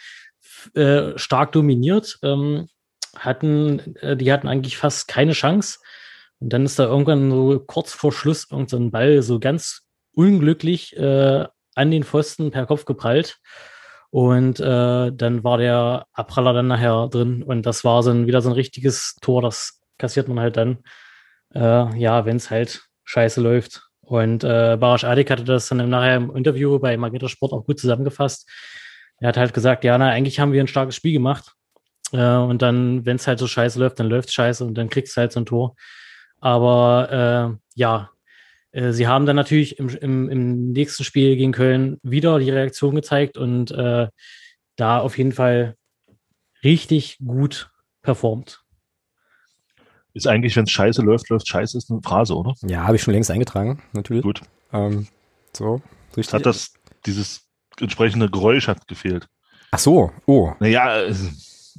[0.72, 2.68] äh, stark dominiert, ähm,
[3.14, 5.78] hatten, äh, die hatten eigentlich fast keine Chance.
[6.38, 9.82] Und dann ist da irgendwann so kurz vor Schluss irgendein so Ball so ganz
[10.14, 13.38] unglücklich äh, an den Pfosten per Kopf geprallt.
[14.10, 17.42] Und äh, dann war der Abpraller dann nachher drin.
[17.42, 19.40] Und das war so ein, wieder so ein richtiges Tor.
[19.40, 20.78] Das kassiert man halt dann,
[21.54, 23.82] äh, ja, wenn es halt scheiße läuft.
[24.00, 27.64] Und äh, Barasch Adik hatte das dann im- nachher im Interview bei Magenta Sport auch
[27.64, 28.48] gut zusammengefasst.
[29.18, 31.52] Er hat halt gesagt, ja, na, eigentlich haben wir ein starkes Spiel gemacht.
[32.12, 35.16] Äh, und dann, wenn es halt so scheiße läuft, dann läuft scheiße und dann kriegst
[35.16, 35.76] du halt so ein Tor.
[36.40, 38.10] Aber äh, ja,
[38.72, 43.36] sie haben dann natürlich im, im, im nächsten Spiel gegen Köln wieder die Reaktion gezeigt
[43.36, 44.08] und äh,
[44.76, 45.74] da auf jeden Fall
[46.62, 47.70] richtig gut
[48.02, 48.62] performt.
[50.14, 52.54] ist eigentlich, wenn es scheiße läuft, läuft scheiße, ist eine Phrase, oder?
[52.62, 54.22] Ja, habe ich schon längst eingetragen, natürlich.
[54.22, 54.42] Gut.
[54.72, 55.08] Ähm,
[55.56, 55.82] so,
[56.16, 56.34] richtig.
[56.34, 56.74] Hat das,
[57.06, 59.28] dieses entsprechende Geräusch hat gefehlt.
[59.72, 60.52] Ach so, oh.
[60.60, 61.14] Naja, äh,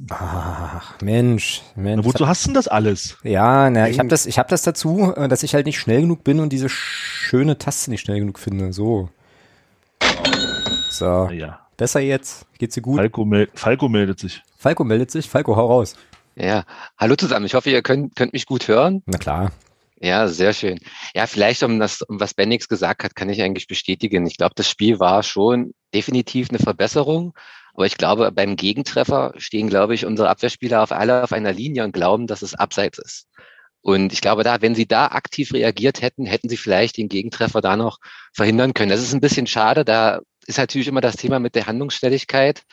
[0.09, 2.05] Ach, Mensch, Mensch.
[2.05, 3.17] Na, wozu hast du denn das alles?
[3.23, 6.01] Ja, na, ich habe das, ich habe das dazu, äh, dass ich halt nicht schnell
[6.01, 8.73] genug bin und diese schöne Taste nicht schnell genug finde.
[8.73, 9.09] So.
[10.89, 11.29] So.
[11.31, 11.59] Ja.
[11.77, 12.45] Besser jetzt?
[12.57, 12.97] Geht's dir gut?
[12.97, 14.41] Falco, mel Falco meldet sich.
[14.57, 15.29] Falco meldet sich.
[15.29, 15.95] Falco, hau raus.
[16.35, 16.63] Ja,
[16.97, 17.45] hallo zusammen.
[17.45, 19.03] Ich hoffe, ihr könnt, könnt mich gut hören.
[19.05, 19.51] Na klar.
[19.99, 20.79] Ja, sehr schön.
[21.13, 24.25] Ja, vielleicht um das, um was Bendix gesagt hat, kann ich eigentlich bestätigen.
[24.25, 27.33] Ich glaube, das Spiel war schon definitiv eine Verbesserung.
[27.73, 31.83] Aber ich glaube, beim Gegentreffer stehen, glaube ich, unsere Abwehrspieler auf alle auf einer Linie
[31.83, 33.27] und glauben, dass es abseits ist.
[33.81, 37.61] Und ich glaube, da, wenn sie da aktiv reagiert hätten, hätten sie vielleicht den Gegentreffer
[37.61, 37.97] da noch
[38.33, 38.91] verhindern können.
[38.91, 39.83] Das ist ein bisschen schade.
[39.83, 42.63] Da ist natürlich immer das Thema mit der Handlungsstelligkeit.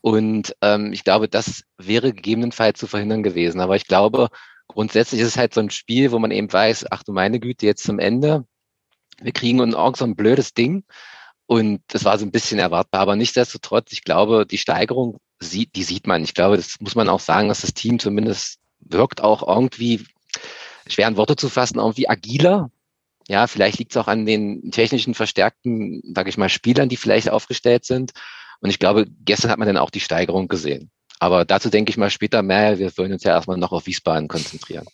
[0.00, 3.60] Und ähm, ich glaube, das wäre gegebenenfalls zu verhindern gewesen.
[3.60, 4.28] Aber ich glaube,
[4.68, 7.66] grundsätzlich ist es halt so ein Spiel, wo man eben weiß, ach du meine Güte,
[7.66, 8.44] jetzt zum Ende,
[9.20, 10.84] wir kriegen uns auch so ein blödes Ding.
[11.48, 13.00] Und das war so ein bisschen erwartbar.
[13.00, 16.22] Aber nichtsdestotrotz, ich glaube, die Steigerung, sieht, die sieht man.
[16.22, 20.04] Ich glaube, das muss man auch sagen, dass das Team zumindest wirkt auch irgendwie,
[20.86, 22.70] schweren Worte zu fassen, irgendwie agiler.
[23.28, 27.30] Ja, vielleicht liegt es auch an den technischen verstärkten, sage ich mal, Spielern, die vielleicht
[27.30, 28.12] aufgestellt sind.
[28.60, 30.90] Und ich glaube, gestern hat man dann auch die Steigerung gesehen.
[31.20, 32.78] Aber dazu denke ich mal später mehr.
[32.78, 34.86] Wir wollen uns ja erstmal noch auf Wiesbaden konzentrieren.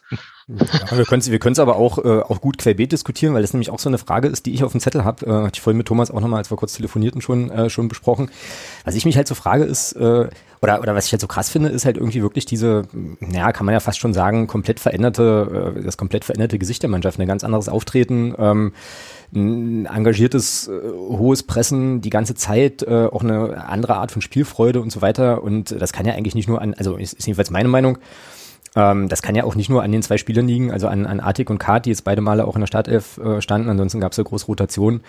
[0.46, 3.54] Ja, wir können es wir können's aber auch, äh, auch gut querbeet diskutieren, weil das
[3.54, 5.26] nämlich auch so eine Frage ist, die ich auf dem Zettel habe.
[5.26, 7.88] Äh, hatte ich vorhin mit Thomas auch nochmal, als wir kurz telefonierten, schon, äh, schon
[7.88, 8.30] besprochen.
[8.84, 10.28] Was ich mich halt so frage ist, äh,
[10.60, 12.86] oder, oder was ich halt so krass finde, ist halt irgendwie wirklich diese,
[13.20, 16.90] naja, kann man ja fast schon sagen, komplett veränderte, äh, das komplett veränderte Gesicht der
[16.90, 18.72] Mannschaft, ein ganz anderes Auftreten, ähm,
[19.34, 24.80] ein engagiertes, äh, hohes Pressen die ganze Zeit, äh, auch eine andere Art von Spielfreude
[24.80, 25.42] und so weiter.
[25.42, 27.98] Und das kann ja eigentlich nicht nur an, also ist, jedenfalls meine Meinung,
[28.76, 31.20] ähm, das kann ja auch nicht nur an den zwei Spielern liegen, also an, an
[31.20, 34.12] Artik und Kart, die jetzt beide Male auch in der Startelf äh, standen, ansonsten gab
[34.12, 35.02] es ja große Rotation.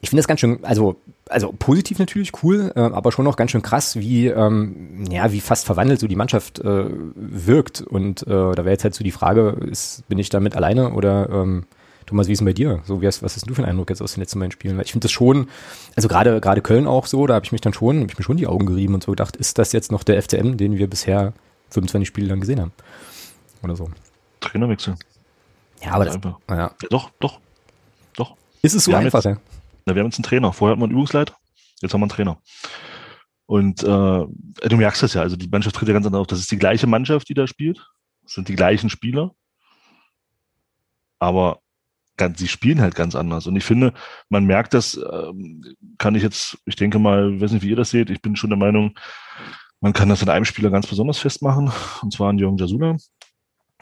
[0.00, 0.96] Ich finde das ganz schön, also,
[1.28, 5.66] also positiv natürlich cool, aber schon noch ganz schön krass, wie, ähm, ja, wie fast
[5.66, 7.80] verwandelt so die Mannschaft wirkt.
[7.80, 11.64] Und da wäre jetzt halt so die Frage, ist, bin ich damit alleine oder ähm,
[12.08, 12.82] Thomas, wie ist denn bei dir?
[12.86, 14.76] So, wie hast, was hast du für einen Eindruck jetzt aus den letzten beiden Spielen?
[14.78, 15.48] Weil ich finde das schon,
[15.94, 18.24] also gerade gerade Köln auch so, da habe ich mich dann schon, habe ich mir
[18.24, 20.88] schon die Augen gerieben und so gedacht, ist das jetzt noch der FCM, den wir
[20.88, 21.34] bisher
[21.70, 22.72] 25 Spiele lang gesehen haben?
[23.62, 23.90] Oder so.
[24.40, 24.96] Trainerwechsel.
[25.82, 26.38] Ja, aber das, ja.
[26.48, 27.40] Ja, doch, doch.
[28.16, 28.36] Doch.
[28.62, 29.40] Ist es so Wir einfach, jetzt- ja?
[29.84, 30.52] Na, wir haben jetzt einen Trainer.
[30.52, 31.34] Vorher hatten wir einen Übungsleiter,
[31.82, 32.38] jetzt haben wir einen Trainer.
[33.46, 36.26] Und äh, du merkst das ja, also die Mannschaft tritt ja ganz anders auf.
[36.26, 37.86] Das ist die gleiche Mannschaft, die da spielt.
[38.22, 39.32] Das sind die gleichen Spieler.
[41.18, 41.60] Aber
[42.18, 43.46] ganz, sie spielen halt ganz anders.
[43.46, 43.94] Und ich finde,
[44.28, 45.64] man merkt das, ähm,
[45.96, 48.50] kann ich jetzt, ich denke mal, weiß nicht, wie ihr das seht, ich bin schon
[48.50, 48.98] der Meinung,
[49.80, 52.96] man kann das an einem Spieler ganz besonders festmachen, und zwar an Jürgen Jasula.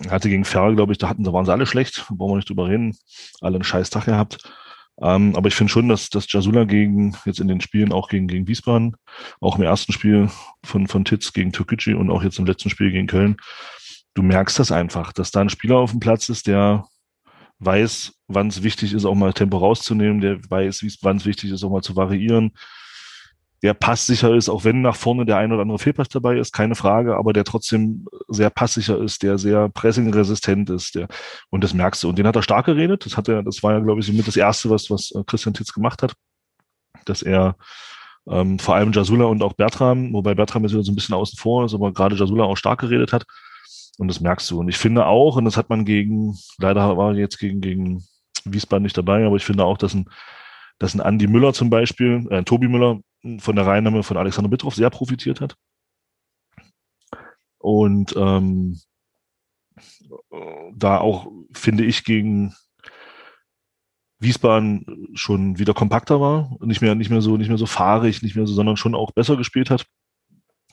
[0.05, 2.37] Er hatte gegen Ferl, glaube ich, da hatten, da waren sie alle schlecht, brauchen wir
[2.37, 2.97] nicht drüber reden,
[3.41, 4.39] alle einen scheiß Tag gehabt.
[5.01, 8.29] Ähm, aber ich finde schon, dass, dass Jasula gegen, jetzt in den Spielen, auch gegen,
[8.29, 8.97] gegen Wiesbaden,
[9.41, 10.31] auch im ersten Spiel
[10.63, 13.37] von, von Titz gegen Türkgücü und auch jetzt im letzten Spiel gegen Köln,
[14.15, 16.87] du merkst das einfach, dass da ein Spieler auf dem Platz ist, der
[17.59, 21.65] weiß, wann es wichtig ist, auch mal Tempo rauszunehmen, der weiß, wann es wichtig ist,
[21.65, 22.53] auch mal zu variieren,
[23.63, 26.75] der passsicher ist, auch wenn nach vorne der ein oder andere Fehlpass dabei ist, keine
[26.75, 31.09] Frage, aber der trotzdem sehr passsicher ist, der sehr pressingresistent ist, der,
[31.51, 32.09] und das merkst du.
[32.09, 33.07] Und den hat er stark geredet.
[33.07, 35.55] Das hat er, das war ja, glaube ich, mit das erste, was, was äh, Christian
[35.55, 36.13] Titz gemacht hat,
[37.07, 37.57] dass er
[38.29, 41.39] ähm, vor allem Jasula und auch Bertram, wobei Bertram jetzt wieder so ein bisschen außen
[41.39, 43.25] vor ist, aber gerade Jasula auch stark geredet hat.
[43.99, 44.61] Und das merkst du.
[44.61, 48.05] Und ich finde auch, und das hat man gegen, leider war jetzt gegen, gegen
[48.45, 50.09] Wiesbaden nicht dabei, aber ich finde auch, dass ein,
[50.79, 53.01] dass ein Andi Müller zum Beispiel, äh, Tobi Müller
[53.39, 55.57] von der Reinnahme von Alexander Bittroff sehr profitiert hat.
[57.59, 58.79] Und ähm,
[60.75, 62.55] da auch, finde ich, gegen
[64.19, 68.37] Wiesbaden schon wieder kompakter war, nicht mehr, nicht mehr so, nicht mehr so fahrig, nicht
[68.37, 69.87] mehr so, sondern schon auch besser gespielt hat.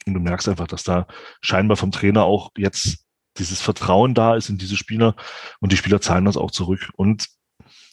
[0.06, 1.08] Und du merkst einfach, dass da
[1.42, 3.03] scheinbar vom Trainer auch jetzt
[3.38, 5.15] dieses Vertrauen da ist in diese Spieler
[5.60, 6.89] und die Spieler zahlen das auch zurück.
[6.96, 7.28] Und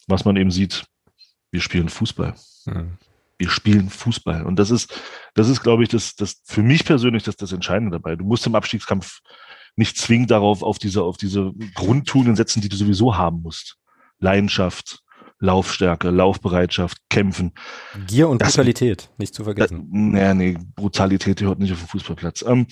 [0.07, 0.85] was man eben sieht,
[1.50, 2.35] wir spielen Fußball.
[2.64, 2.98] Hm.
[3.38, 4.44] Wir spielen Fußball.
[4.44, 4.92] Und das ist,
[5.35, 8.16] das ist, glaube ich, das, das für mich persönlich das, das Entscheidende dabei.
[8.16, 9.20] Du musst im Abstiegskampf
[9.76, 13.76] nicht zwingend darauf, auf diese, auf diese Grundtugenden setzen, die du sowieso haben musst.
[14.18, 15.00] Leidenschaft,
[15.38, 17.53] Laufstärke, Laufbereitschaft, Kämpfen.
[18.07, 19.87] Gier und Das- Brutalität, nicht zu Da, vergessen.
[19.90, 22.42] nee, nee, Brutalität gehört nicht auf den Fußballplatz.
[22.46, 22.66] Ähm,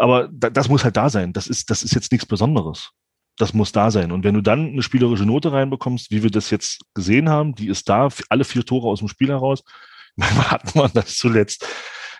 [0.00, 1.32] aber da, das muss halt da sein.
[1.32, 2.90] Das ist, das ist jetzt nichts Besonderes.
[3.36, 4.12] Das muss da sein.
[4.12, 7.68] Und wenn du dann eine spielerische Note reinbekommst, wie wir das jetzt gesehen haben, die
[7.68, 9.62] ist da, alle vier Tore aus dem Spiel heraus.
[10.16, 11.66] Manchmal hat man das zuletzt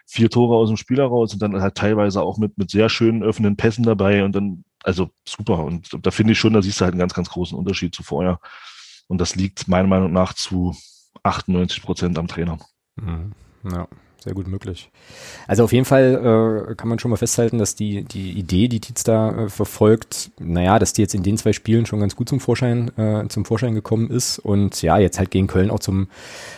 [0.07, 3.23] vier Tore aus dem Spiel heraus und dann halt teilweise auch mit, mit sehr schönen
[3.23, 5.65] öffnenden Pässen dabei und dann, also super.
[5.65, 8.03] Und da finde ich schon, da siehst du halt einen ganz, ganz großen Unterschied zu
[8.03, 8.41] vorher.
[9.09, 10.77] Und das liegt meiner Meinung nach zu
[11.23, 12.59] 98 Prozent am Trainer.
[12.97, 13.33] Mhm.
[13.71, 13.89] Ja.
[14.23, 14.91] Sehr gut möglich.
[15.47, 18.81] Also auf jeden Fall äh, kann man schon mal festhalten, dass die, die Idee, die
[18.81, 22.29] Tietz da äh, verfolgt, naja, dass die jetzt in den zwei Spielen schon ganz gut
[22.29, 26.09] zum Vorschein, äh, zum Vorschein gekommen ist und ja, jetzt halt gegen Köln auch zum,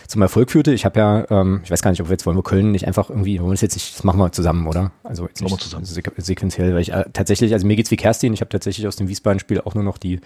[0.07, 0.73] zum Erfolg führte.
[0.73, 2.87] Ich habe ja, ähm, ich weiß gar nicht, ob wir jetzt wollen wir Köln nicht
[2.87, 4.91] einfach irgendwie, wollen wir das jetzt nicht, das machen wir zusammen, oder?
[5.03, 5.85] Also jetzt nicht zusammen.
[5.85, 9.07] sequenziell, weil ich äh, tatsächlich, also mir geht's wie Kerstin, ich habe tatsächlich aus dem
[9.07, 10.19] Wiesbaden-Spiel auch nur noch die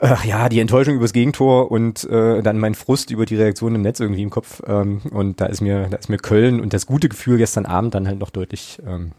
[0.00, 3.82] Ach ja, die Enttäuschung übers Gegentor und äh, dann mein Frust über die Reaktion im
[3.82, 4.60] Netz irgendwie im Kopf.
[4.66, 7.94] Ähm, und da ist mir, da ist mir Köln und das gute Gefühl gestern Abend
[7.94, 9.12] dann halt noch deutlich, ähm,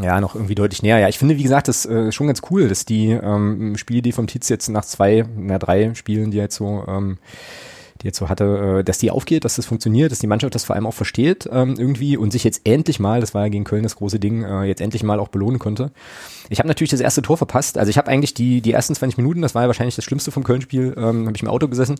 [0.00, 0.98] ja, noch irgendwie deutlich näher.
[0.98, 4.26] Ja, ich finde, wie gesagt, das äh, schon ganz cool, dass die ähm, Spielidee vom
[4.26, 7.18] Tietz jetzt nach zwei, na drei Spielen, die jetzt so ähm,
[8.04, 10.76] jetzt so hatte, äh, dass die aufgeht, dass das funktioniert, dass die Mannschaft das vor
[10.76, 13.82] allem auch versteht ähm, irgendwie und sich jetzt endlich mal, das war ja gegen Köln
[13.82, 15.90] das große Ding, äh, jetzt endlich mal auch belohnen konnte.
[16.50, 17.78] Ich habe natürlich das erste Tor verpasst.
[17.78, 20.30] Also ich habe eigentlich die, die ersten 20 Minuten, das war ja wahrscheinlich das Schlimmste
[20.30, 21.96] vom Köln-Spiel, ähm, habe ich im Auto gesessen.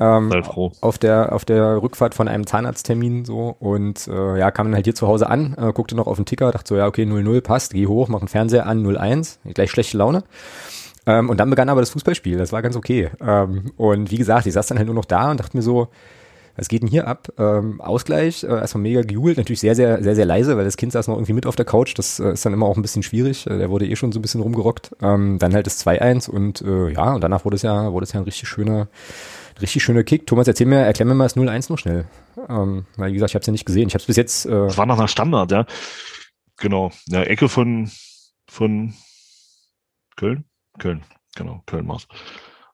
[0.00, 0.32] Ähm,
[0.80, 4.86] auf der auf der Rückfahrt von einem Zahnarzttermin so und äh, ja kam dann halt
[4.86, 7.42] hier zu Hause an, äh, guckte noch auf den Ticker, dachte so ja okay 0-0
[7.42, 10.24] passt, geh hoch, mach den Fernseher an 0-1, gleich schlechte Laune
[11.06, 13.10] ähm, und dann begann aber das Fußballspiel, das war ganz okay.
[13.20, 15.88] Ähm, und wie gesagt, ich saß dann halt nur noch da und dachte mir so,
[16.56, 17.28] was geht denn hier ab?
[17.38, 20.92] Ähm, Ausgleich, äh, erstmal mega gejubelt, natürlich sehr, sehr, sehr, sehr leise, weil das Kind
[20.92, 23.02] saß noch irgendwie mit auf der Couch, das äh, ist dann immer auch ein bisschen
[23.02, 24.94] schwierig, äh, der wurde eh schon so ein bisschen rumgerockt.
[25.00, 28.12] Ähm, dann halt das 2-1 und äh, ja, und danach wurde es ja, wurde es
[28.12, 28.88] ja ein richtig schöner,
[29.60, 30.26] richtig schöner Kick.
[30.26, 32.04] Thomas, erzähl mir, erklär mir mal das 0-1 noch schnell.
[32.48, 33.88] Ähm, weil, wie gesagt, ich habe es ja nicht gesehen.
[33.88, 34.46] Ich habe es bis jetzt.
[34.46, 35.66] Äh, das war nach einer Standard, ja.
[36.58, 36.92] Genau.
[37.06, 37.90] Ja, Ecke von,
[38.46, 38.94] von
[40.16, 40.44] Köln?
[40.78, 41.02] Köln,
[41.34, 42.06] genau, Köln war's.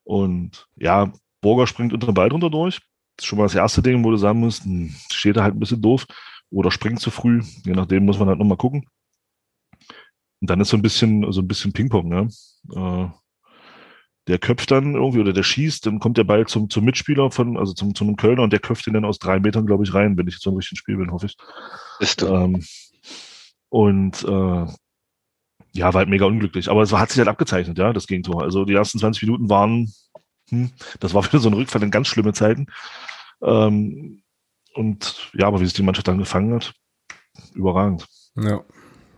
[0.04, 2.80] Und ja, Burger springt unter den Ball drunter durch.
[3.16, 5.54] Das ist schon mal das erste Ding, wo du sagen musst, hm, steht er halt
[5.54, 6.06] ein bisschen doof
[6.50, 7.42] oder springt zu früh.
[7.64, 8.86] Je nachdem muss man halt nochmal gucken.
[10.40, 12.28] Und dann ist so ein bisschen, so ein bisschen Ping-Pong, ne?
[12.74, 13.08] Äh,
[14.28, 17.56] der köpft dann irgendwie oder der schießt, dann kommt der Ball zum, zum Mitspieler von,
[17.56, 20.18] also zum, zum Kölner und der köpft ihn dann aus drei Metern, glaube ich, rein,
[20.18, 21.36] wenn ich jetzt so ein richtiges Spiel bin, hoffe ich.
[21.98, 22.26] Ist du.
[22.26, 22.62] Ähm,
[23.70, 24.66] und äh,
[25.72, 26.70] ja, war halt mega unglücklich.
[26.70, 28.42] Aber es hat sich halt abgezeichnet, ja, das Gegentor.
[28.42, 29.92] Also die ersten 20 Minuten waren,
[30.50, 32.66] hm, das war wieder so ein Rückfall in ganz schlimme Zeiten.
[33.42, 34.22] Ähm,
[34.74, 36.72] und ja, aber wie sich die Mannschaft dann gefangen hat,
[37.54, 38.06] überragend.
[38.36, 38.62] Ja,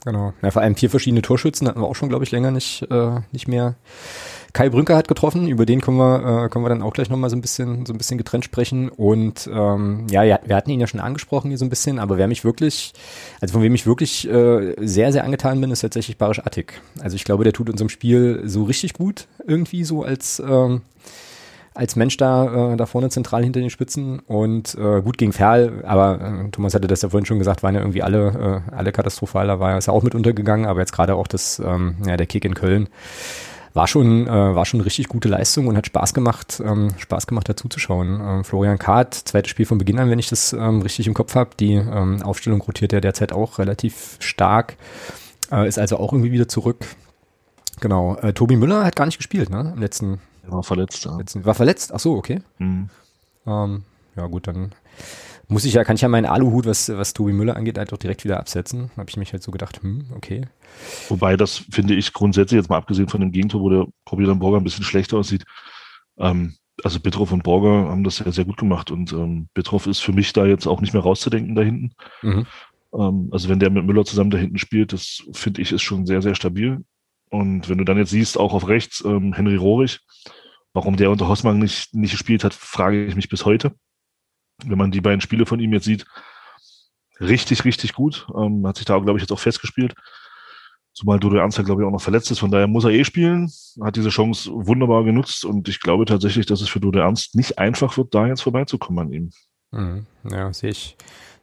[0.04, 0.32] genau.
[0.42, 3.20] Ja, vor allem vier verschiedene Torschützen hatten wir auch schon, glaube ich, länger nicht, äh,
[3.32, 3.76] nicht mehr
[4.52, 7.30] Kai Brünker hat getroffen, über den können wir, äh, können wir dann auch gleich nochmal
[7.30, 8.88] so ein bisschen, so ein bisschen getrennt sprechen.
[8.88, 12.28] Und ähm, ja, wir hatten ihn ja schon angesprochen hier so ein bisschen, aber wer
[12.28, 12.92] mich wirklich,
[13.40, 16.80] also von wem ich wirklich äh, sehr, sehr angetan bin, ist tatsächlich Barisch Attik.
[17.00, 20.82] Also ich glaube, der tut unserem Spiel so richtig gut, irgendwie so als ähm,
[21.72, 25.84] als Mensch da, äh, da vorne zentral hinter den Spitzen und äh, gut gegen Ferl,
[25.86, 28.92] aber äh, Thomas hatte das ja vorhin schon gesagt, waren ja irgendwie alle, äh, alle
[28.92, 32.16] katastrophal, da war er ja auch mit untergegangen, aber jetzt gerade auch das, ähm, ja,
[32.16, 32.88] der Kick in Köln
[33.72, 37.48] war schon, äh, war schon richtig gute Leistung und hat Spaß gemacht, ähm, Spaß gemacht
[37.48, 38.20] dazu zu schauen.
[38.22, 41.34] Ähm, Florian Kahrt, zweites Spiel von Beginn an, wenn ich das ähm, richtig im Kopf
[41.34, 41.50] habe.
[41.58, 44.76] Die ähm, Aufstellung rotiert ja derzeit auch relativ stark,
[45.52, 46.84] äh, ist also auch irgendwie wieder zurück.
[47.80, 48.16] Genau.
[48.16, 49.72] Äh, Tobi Müller hat gar nicht gespielt, ne?
[49.74, 50.20] Im letzten.
[50.46, 51.16] War verletzt, ja.
[51.16, 51.92] Letzten, war verletzt?
[51.94, 52.40] Ach so, okay.
[52.58, 52.90] Mhm.
[53.46, 53.84] Ähm,
[54.16, 54.72] ja, gut, dann
[55.50, 57.98] muss ich ja, kann ich ja meinen Aluhut, was, was Tobi Müller angeht, halt auch
[57.98, 58.90] direkt wieder absetzen.
[58.96, 60.46] Habe ich mich halt so gedacht, hm, okay.
[61.08, 64.58] Wobei das finde ich grundsätzlich, jetzt mal abgesehen von dem Gegentor, wo der Kobilan Borger
[64.58, 65.44] ein bisschen schlechter aussieht,
[66.18, 70.00] ähm, also Bitroff und Borger haben das sehr, sehr gut gemacht und ähm, Bitroff ist
[70.00, 71.92] für mich da jetzt auch nicht mehr rauszudenken da hinten.
[72.22, 72.46] Mhm.
[72.94, 76.06] Ähm, also wenn der mit Müller zusammen da hinten spielt, das finde ich ist schon
[76.06, 76.84] sehr, sehr stabil.
[77.28, 80.00] Und wenn du dann jetzt siehst, auch auf rechts ähm, Henry Rohrig,
[80.72, 83.72] warum der unter Hossmann nicht, nicht gespielt hat, frage ich mich bis heute
[84.66, 86.04] wenn man die beiden Spiele von ihm jetzt sieht,
[87.20, 88.26] richtig, richtig gut.
[88.36, 89.94] Ähm, hat sich da, glaube ich, jetzt auch festgespielt.
[90.92, 92.40] Zumal Dodo Ernst glaube ich, auch noch verletzt ist.
[92.40, 93.50] Von daher muss er eh spielen.
[93.80, 95.44] Hat diese Chance wunderbar genutzt.
[95.44, 99.06] Und ich glaube tatsächlich, dass es für Dodo Ernst nicht einfach wird, da jetzt vorbeizukommen
[99.06, 99.30] an ihm.
[99.70, 100.06] Mhm.
[100.28, 100.96] Ja, sehe ich,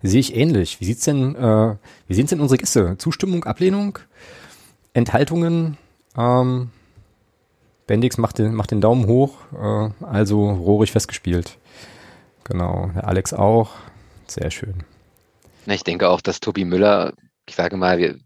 [0.04, 0.82] sehe ich ähnlich.
[0.82, 1.76] Wie sieht's denn, äh,
[2.08, 2.98] wie sehen denn unsere Gäste?
[2.98, 4.00] Zustimmung, Ablehnung,
[4.94, 5.78] Enthaltungen?
[6.18, 6.70] Ähm,
[7.88, 11.58] Bendix macht den, macht den Daumen hoch, äh, also rohrig festgespielt.
[12.48, 13.72] Genau, der Alex auch.
[14.28, 14.84] Sehr schön.
[15.66, 17.14] Ich denke auch, dass Tobi Müller,
[17.46, 18.18] ich sage mal, wir,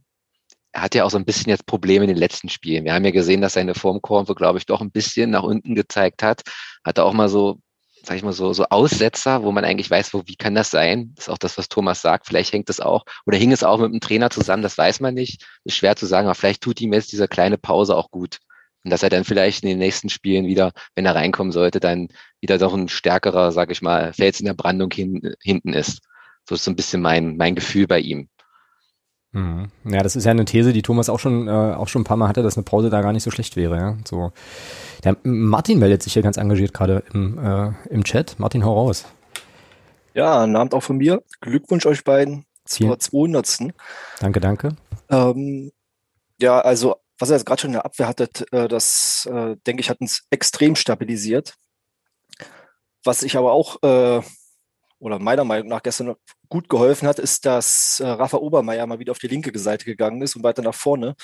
[0.71, 2.85] er hat ja auch so ein bisschen jetzt Probleme in den letzten Spielen.
[2.85, 6.21] Wir haben ja gesehen, dass seine Formkurve, glaube ich, doch ein bisschen nach unten gezeigt
[6.21, 6.41] hat.
[6.83, 7.57] Hat er auch mal so,
[8.03, 11.13] sag ich mal, so, so Aussetzer, wo man eigentlich weiß, wo, wie kann das sein?
[11.15, 12.27] Das ist auch das, was Thomas sagt.
[12.27, 15.15] Vielleicht hängt es auch, oder hing es auch mit dem Trainer zusammen, das weiß man
[15.15, 15.43] nicht.
[15.63, 18.37] Ist schwer zu sagen, aber vielleicht tut ihm jetzt diese kleine Pause auch gut.
[18.83, 22.07] Und dass er dann vielleicht in den nächsten Spielen wieder, wenn er reinkommen sollte, dann
[22.39, 26.01] wieder doch ein stärkerer, sag ich mal, Fels in der Brandung hin, hinten ist.
[26.47, 28.27] So ist so ein bisschen mein, mein Gefühl bei ihm.
[29.33, 29.67] Mhm.
[29.85, 32.17] Ja, das ist ja eine These, die Thomas auch schon, äh, auch schon ein paar
[32.17, 33.77] Mal hatte, dass eine Pause da gar nicht so schlecht wäre.
[33.77, 33.97] Ja?
[34.05, 34.33] So,
[35.03, 38.39] der Martin meldet sich hier ganz engagiert gerade im, äh, im Chat.
[38.39, 39.05] Martin, hau raus.
[40.13, 41.23] Ja, einen Abend auch von mir.
[41.39, 43.73] Glückwunsch euch beiden zur 200.
[44.19, 44.75] Danke, danke.
[45.09, 45.71] Ähm,
[46.39, 49.81] ja, also was ihr jetzt gerade schon in der Abwehr hattet, äh, das, äh, denke
[49.81, 51.53] ich, hat uns extrem stabilisiert.
[53.03, 54.21] Was ich aber auch, äh,
[54.99, 56.15] oder meiner Meinung nach gestern
[56.49, 60.35] gut geholfen hat, ist, dass Rafa Obermeier mal wieder auf die linke Seite gegangen ist
[60.35, 61.15] und weiter nach vorne.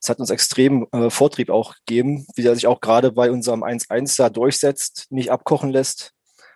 [0.00, 4.18] Das hat uns extrem Vortrieb auch gegeben, wie er sich auch gerade bei unserem 1-1
[4.18, 6.12] da durchsetzt, nicht abkochen lässt,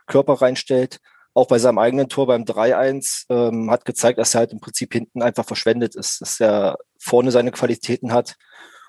[0.06, 1.00] Körper reinstellt.
[1.34, 4.92] Auch bei seinem eigenen Tor beim 3-1 ähm, hat gezeigt, dass er halt im Prinzip
[4.92, 8.36] hinten einfach verschwendet ist, dass er vorne seine Qualitäten hat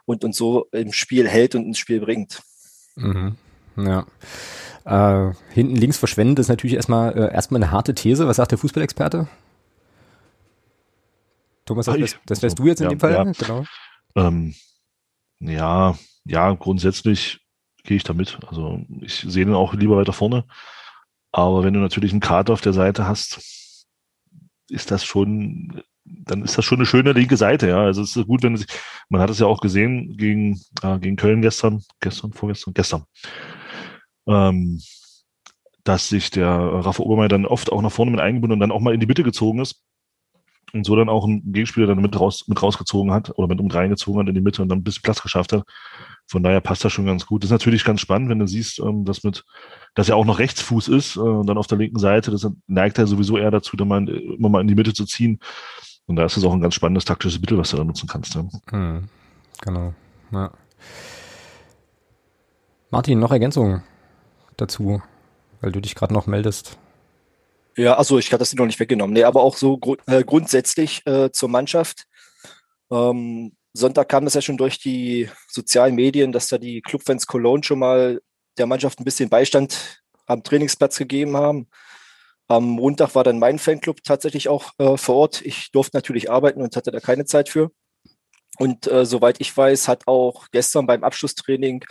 [0.09, 2.41] und uns so im Spiel hält und ins Spiel bringt.
[2.95, 3.35] Mhm.
[3.77, 4.07] Ja.
[4.83, 8.27] Äh, hinten links verschwendet ist natürlich erstmal äh, erstmal eine harte These.
[8.27, 9.27] Was sagt der Fußballexperte?
[11.65, 13.13] Thomas, das, wärst, das wärst du jetzt in ja, dem Fall?
[13.13, 13.23] Ja.
[13.23, 13.65] Genau.
[14.15, 14.55] Ähm,
[15.41, 15.95] ja,
[16.25, 17.41] ja, grundsätzlich
[17.83, 18.39] gehe ich damit.
[18.47, 20.45] Also ich sehe den auch lieber weiter vorne.
[21.31, 23.85] Aber wenn du natürlich einen Kater auf der Seite hast,
[24.69, 25.83] ist das schon,
[26.25, 27.81] dann ist das schon eine schöne linke Seite, ja.
[27.81, 28.67] Also es ist gut, wenn sich,
[29.09, 33.03] man hat es ja auch gesehen gegen, äh, gegen Köln gestern, gestern, vorgestern, gestern,
[34.27, 34.81] ähm,
[35.83, 38.81] dass sich der Rafa Obermeier dann oft auch nach vorne mit eingebunden und dann auch
[38.81, 39.81] mal in die Mitte gezogen ist
[40.73, 43.69] und so dann auch ein Gegenspieler dann mit, raus, mit rausgezogen hat oder mit um
[43.69, 45.63] reingezogen hat in die Mitte und dann ein bisschen Platz geschafft hat.
[46.27, 47.43] Von daher passt das schon ganz gut.
[47.43, 49.43] Das ist natürlich ganz spannend, wenn du siehst, ähm, dass mit,
[49.95, 52.99] dass er auch noch Rechtsfuß ist äh, und dann auf der linken Seite, das neigt
[52.99, 55.39] er sowieso eher dazu, dann mal immer mal in die Mitte zu ziehen.
[56.09, 58.33] Und da ist es auch ein ganz spannendes taktisches Mittel, was du da nutzen kannst.
[58.33, 58.43] Ja.
[58.71, 59.07] Hm,
[59.61, 59.93] genau.
[60.31, 60.51] Ja.
[62.89, 63.83] Martin, noch Ergänzungen
[64.57, 65.03] dazu,
[65.61, 66.79] weil du dich gerade noch meldest.
[67.77, 69.13] Ja, also ich hatte das noch nicht weggenommen.
[69.13, 72.07] Nee, aber auch so gru äh, grundsätzlich äh, zur Mannschaft.
[72.89, 77.63] Ähm, Sonntag kam das ja schon durch die sozialen Medien, dass da die Clubfans Cologne
[77.63, 78.19] schon mal
[78.57, 81.67] der Mannschaft ein bisschen Beistand am Trainingsplatz gegeben haben.
[82.49, 85.41] Am Montag war dann mein Fanclub tatsächlich auch äh, vor Ort.
[85.43, 87.71] Ich durfte natürlich arbeiten und hatte da keine Zeit für.
[88.57, 91.85] Und äh, soweit ich weiß, hat auch gestern beim Abschlusstraining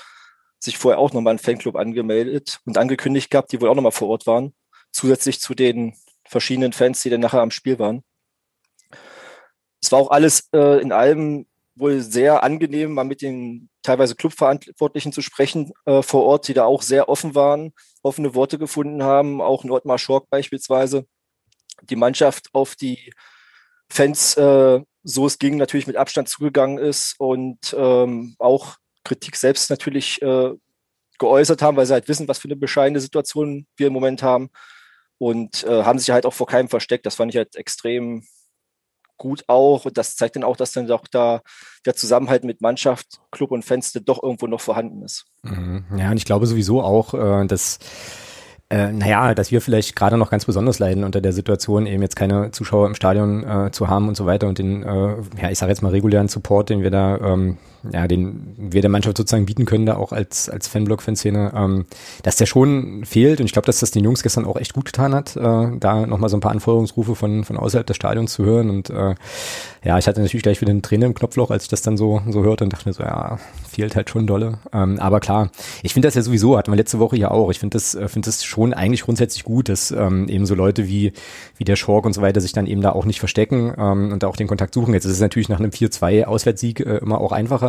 [0.59, 4.09] sich vorher auch nochmal ein Fanclub angemeldet und angekündigt gehabt, die wohl auch nochmal vor
[4.09, 4.53] Ort waren,
[4.90, 8.03] zusätzlich zu den verschiedenen Fans, die dann nachher am Spiel waren.
[9.81, 11.47] Es war auch alles äh, in allem
[11.79, 16.64] wohl sehr angenehm, mal mit den teilweise Clubverantwortlichen zu sprechen äh, vor Ort, die da
[16.64, 21.07] auch sehr offen waren, offene Worte gefunden haben, auch Nordmar Schork beispielsweise.
[21.83, 23.12] Die Mannschaft auf die
[23.91, 29.71] Fans, äh, so es ging, natürlich mit Abstand zugegangen ist und ähm, auch Kritik selbst
[29.71, 30.53] natürlich äh,
[31.19, 34.51] geäußert haben, weil sie halt wissen, was für eine bescheidene Situation wir im Moment haben
[35.19, 37.07] und äh, haben sich halt auch vor keinem versteckt.
[37.07, 38.25] Das fand ich halt extrem
[39.18, 39.85] gut auch.
[39.85, 41.42] Und das zeigt dann auch, dass dann auch da
[41.85, 45.26] der Zusammenhalt mit Mannschaft, Club und Fans doch irgendwo noch vorhanden ist.
[45.42, 45.85] Mhm.
[45.96, 47.78] Ja, und ich glaube sowieso auch, äh, dass
[48.70, 52.16] äh, naja, dass wir vielleicht gerade noch ganz besonders leiden unter der Situation, eben jetzt
[52.16, 55.59] keine Zuschauer im Stadion äh, zu haben und so weiter und den, äh, ja, ich
[55.59, 57.57] sage jetzt mal regulären Support, den wir da, ähm,
[57.93, 61.87] ja, den wir der Mannschaft sozusagen bieten können, da auch als, als Fanblock-Fanszene, ähm,
[62.23, 64.85] dass der schon fehlt und ich glaube, dass das den Jungs gestern auch echt gut
[64.87, 68.45] getan hat, äh, da nochmal so ein paar Anforderungsrufe von, von außerhalb des Stadions zu
[68.45, 69.14] hören und äh,
[69.85, 72.21] ja, ich hatte natürlich gleich wieder eine Träne im Knopfloch, als ich das dann so,
[72.29, 73.38] so hörte und dachte mir so, ja,
[73.69, 74.59] fehlt halt schon dolle.
[74.73, 75.51] Ähm, aber klar,
[75.83, 78.09] ich finde das ja sowieso, hatten wir letzte Woche ja auch, ich finde das, äh,
[78.09, 81.12] finde das schon eigentlich grundsätzlich gut, dass ähm, eben so Leute wie,
[81.57, 84.23] wie der Schork und so weiter sich dann eben da auch nicht verstecken ähm, und
[84.23, 84.95] da auch den Kontakt suchen.
[84.95, 87.67] Jetzt ist es natürlich nach einem 4-2 Auswärtssieg äh, immer auch einfacher.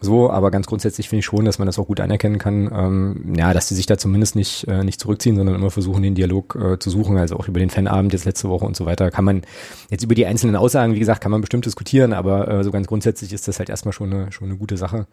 [0.00, 3.34] So, aber ganz grundsätzlich finde ich schon, dass man das auch gut anerkennen kann, ähm,
[3.36, 6.54] ja, dass die sich da zumindest nicht, äh, nicht zurückziehen, sondern immer versuchen, den Dialog
[6.54, 7.16] äh, zu suchen.
[7.16, 9.10] Also auch über den Fanabend jetzt letzte Woche und so weiter.
[9.10, 9.42] Kann man
[9.90, 12.86] jetzt über die einzelnen Aussagen, wie gesagt, kann man bestimmt diskutieren, aber äh, so ganz
[12.86, 15.06] grundsätzlich ist das halt erstmal schon eine, schon eine gute Sache.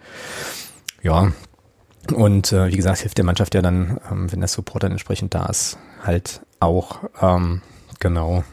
[1.01, 1.31] Ja.
[2.13, 5.33] Und äh, wie gesagt, hilft der Mannschaft ja dann, ähm, wenn der Support dann entsprechend
[5.33, 6.99] da ist, halt auch.
[7.19, 7.63] Ähm,
[7.99, 8.43] genau.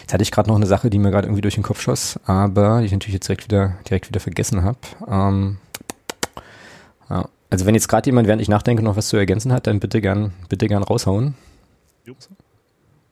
[0.00, 2.18] Jetzt hatte ich gerade noch eine Sache, die mir gerade irgendwie durch den Kopf schoss,
[2.24, 4.78] aber die ich natürlich jetzt direkt wieder, direkt wieder vergessen habe.
[5.08, 5.58] Ähm,
[7.10, 7.28] ja.
[7.50, 10.00] Also wenn jetzt gerade jemand, während ich nachdenke, noch was zu ergänzen hat, dann bitte
[10.00, 11.34] gern, bitte gern raushauen.
[12.04, 12.14] Jo.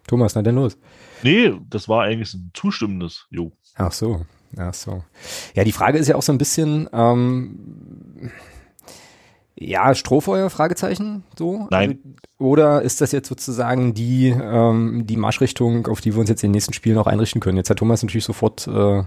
[0.07, 0.77] Thomas, na denn los?
[1.23, 3.53] Nee, das war eigentlich ein zustimmendes Jo.
[3.77, 4.27] Ach so,
[4.57, 5.03] ach so.
[5.55, 8.31] Ja, die Frage ist ja auch so ein bisschen, ähm,
[9.57, 11.69] ja, Strohfeuer, Fragezeichen, so?
[11.71, 11.91] Nein.
[11.91, 16.43] Also, oder ist das jetzt sozusagen die, ähm, die Marschrichtung, auf die wir uns jetzt
[16.43, 17.57] in den nächsten Spielen auch einrichten können?
[17.57, 19.05] Jetzt hat Thomas natürlich sofort, äh,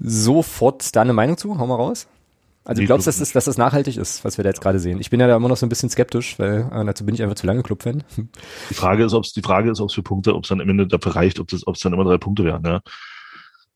[0.00, 1.58] sofort da eine Meinung zu.
[1.58, 2.08] Hau mal raus.
[2.64, 4.78] Also du glaubst, glaub dass das, dass das nachhaltig ist, was wir da jetzt gerade
[4.78, 5.00] sehen?
[5.00, 7.22] Ich bin ja da immer noch so ein bisschen skeptisch, weil äh, dazu bin ich
[7.22, 8.04] einfach zu lange Clubfan.
[8.70, 10.60] Die Frage ist, ob es die Frage ist, ob es für Punkte, ob es dann
[10.60, 12.64] am Ende dafür reicht, ob es dann immer drei Punkte wären.
[12.64, 12.80] Ja.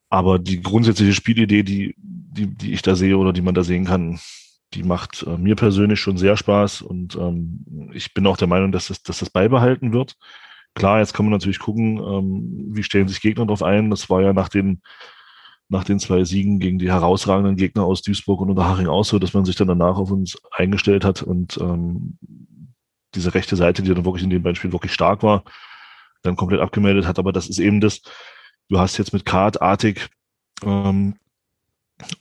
[0.08, 3.86] Aber die grundsätzliche Spielidee, die, die, die ich da sehe oder die man da sehen
[3.86, 4.20] kann,
[4.74, 8.72] die macht äh, mir persönlich schon sehr Spaß und ähm, ich bin auch der Meinung,
[8.72, 10.16] dass das, dass das beibehalten wird.
[10.74, 13.90] klar, jetzt kann man natürlich gucken, ähm, wie stellen sich Gegner darauf ein.
[13.90, 14.82] Das war ja nach den,
[15.68, 19.34] nach den zwei Siegen gegen die herausragenden Gegner aus Duisburg und Unterhaching auch so, dass
[19.34, 22.18] man sich dann danach auf uns eingestellt hat und ähm,
[23.14, 25.44] diese rechte Seite, die dann wirklich in dem beiden Spielen wirklich stark war,
[26.22, 27.18] dann komplett abgemeldet hat.
[27.18, 28.02] Aber das ist eben das,
[28.68, 30.08] du hast jetzt mit Kart, Artig,
[30.62, 31.14] ähm,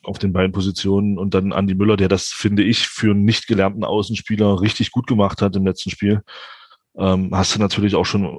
[0.04, 3.48] auf den beiden Positionen und dann Andi Müller, der das, finde ich, für einen nicht
[3.48, 6.22] gelernten Außenspieler richtig gut gemacht hat im letzten Spiel,
[6.98, 8.38] ähm, hast du natürlich auch schon äh,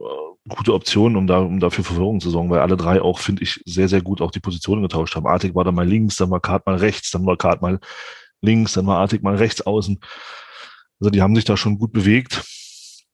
[0.49, 3.61] gute Optionen, um da, um dafür Verwirrung zu sorgen, weil alle drei auch, finde ich,
[3.67, 5.27] sehr, sehr gut auch die Positionen getauscht haben.
[5.27, 7.81] Artig war da mal links, dann war Kart mal rechts, dann war Kart mal
[8.41, 9.99] links, dann war Artig mal rechts außen.
[11.01, 12.45] Also die haben sich da schon gut bewegt.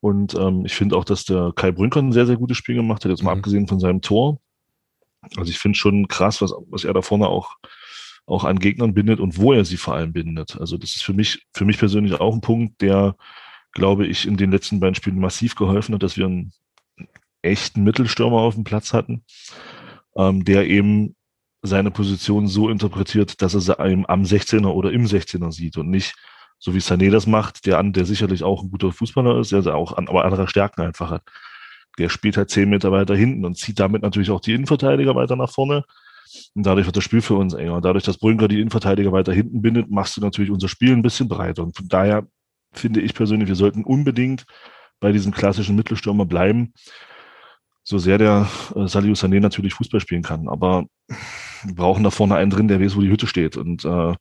[0.01, 3.05] Und ähm, ich finde auch, dass der Kai Brünker ein sehr, sehr gutes Spiel gemacht
[3.05, 3.39] hat, jetzt mal mhm.
[3.39, 4.41] abgesehen von seinem Tor.
[5.37, 7.57] Also ich finde schon krass, was, was er da vorne auch
[8.33, 10.59] auch an Gegnern bindet und wo er sie vor allem bindet.
[10.59, 13.16] Also das ist für mich, für mich persönlich auch ein Punkt, der,
[13.72, 16.53] glaube ich, in den letzten beiden Spielen massiv geholfen hat, dass wir einen
[17.43, 19.24] echten Mittelstürmer auf dem Platz hatten,
[20.16, 21.14] ähm, der eben
[21.62, 26.14] seine Position so interpretiert, dass er sie am 16er oder im 16er sieht und nicht
[26.59, 29.97] so wie Sané das macht, der der sicherlich auch ein guter Fußballer ist, der auch
[29.97, 31.22] an, aber andere Stärken einfach hat.
[31.99, 35.37] Der spielt halt zehn Meter weiter hinten und zieht damit natürlich auch die Innenverteidiger weiter
[35.37, 35.85] nach vorne.
[36.55, 37.80] Und dadurch wird das Spiel für uns enger.
[37.80, 41.28] Dadurch, dass Brünker die Innenverteidiger weiter hinten bindet, machst du natürlich unser Spiel ein bisschen
[41.28, 41.62] breiter.
[41.62, 42.26] Und von daher
[42.72, 44.45] finde ich persönlich, wir sollten unbedingt
[45.01, 46.72] bei diesem klassischen Mittelstürmer bleiben.
[47.85, 50.49] So sehr der äh, Saliu Sané natürlich Fußball spielen kann.
[50.49, 50.85] Aber
[51.64, 53.57] wir brauchen da vorne einen drin, der weiß, wo die Hütte steht.
[53.57, 54.14] Und äh,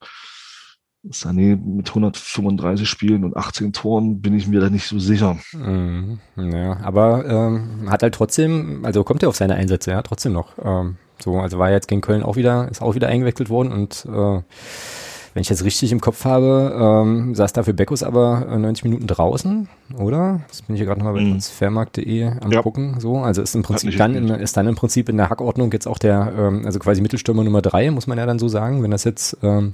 [1.09, 5.38] Sané mit 135 Spielen und 18 Toren bin ich mir da nicht so sicher.
[5.53, 10.34] Mhm, ja, aber ähm, hat halt trotzdem, also kommt er auf seine Einsätze, ja, trotzdem
[10.34, 10.53] noch.
[10.64, 14.05] Ähm, so, also war jetzt gegen Köln auch wieder, ist auch wieder eingewechselt worden und
[14.07, 14.41] äh,
[15.34, 19.69] wenn ich jetzt richtig im Kopf habe, ähm, saß dafür Beckus aber 90 Minuten draußen,
[19.97, 20.41] oder?
[20.49, 21.32] Das bin ich ja gerade nochmal bei mhm.
[21.32, 22.61] transfermarkt.de am ja.
[22.61, 22.99] gucken.
[22.99, 25.88] So, also ist im Prinzip dann in, ist dann im Prinzip in der Hackordnung jetzt
[25.88, 28.91] auch der, ähm, also quasi Mittelstürmer Nummer drei, muss man ja dann so sagen, wenn
[28.91, 29.74] das jetzt ähm,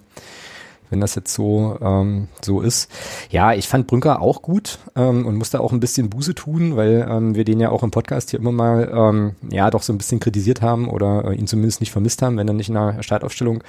[0.90, 2.90] wenn das jetzt so, ähm, so ist.
[3.30, 7.08] Ja, ich fand Brünker auch gut ähm, und musste auch ein bisschen Buße tun, weil
[7.10, 9.98] ähm, wir den ja auch im Podcast hier immer mal ähm, ja doch so ein
[9.98, 13.04] bisschen kritisiert haben oder äh, ihn zumindest nicht vermisst haben, wenn er nicht in der
[13.04, 13.64] Startaufstellung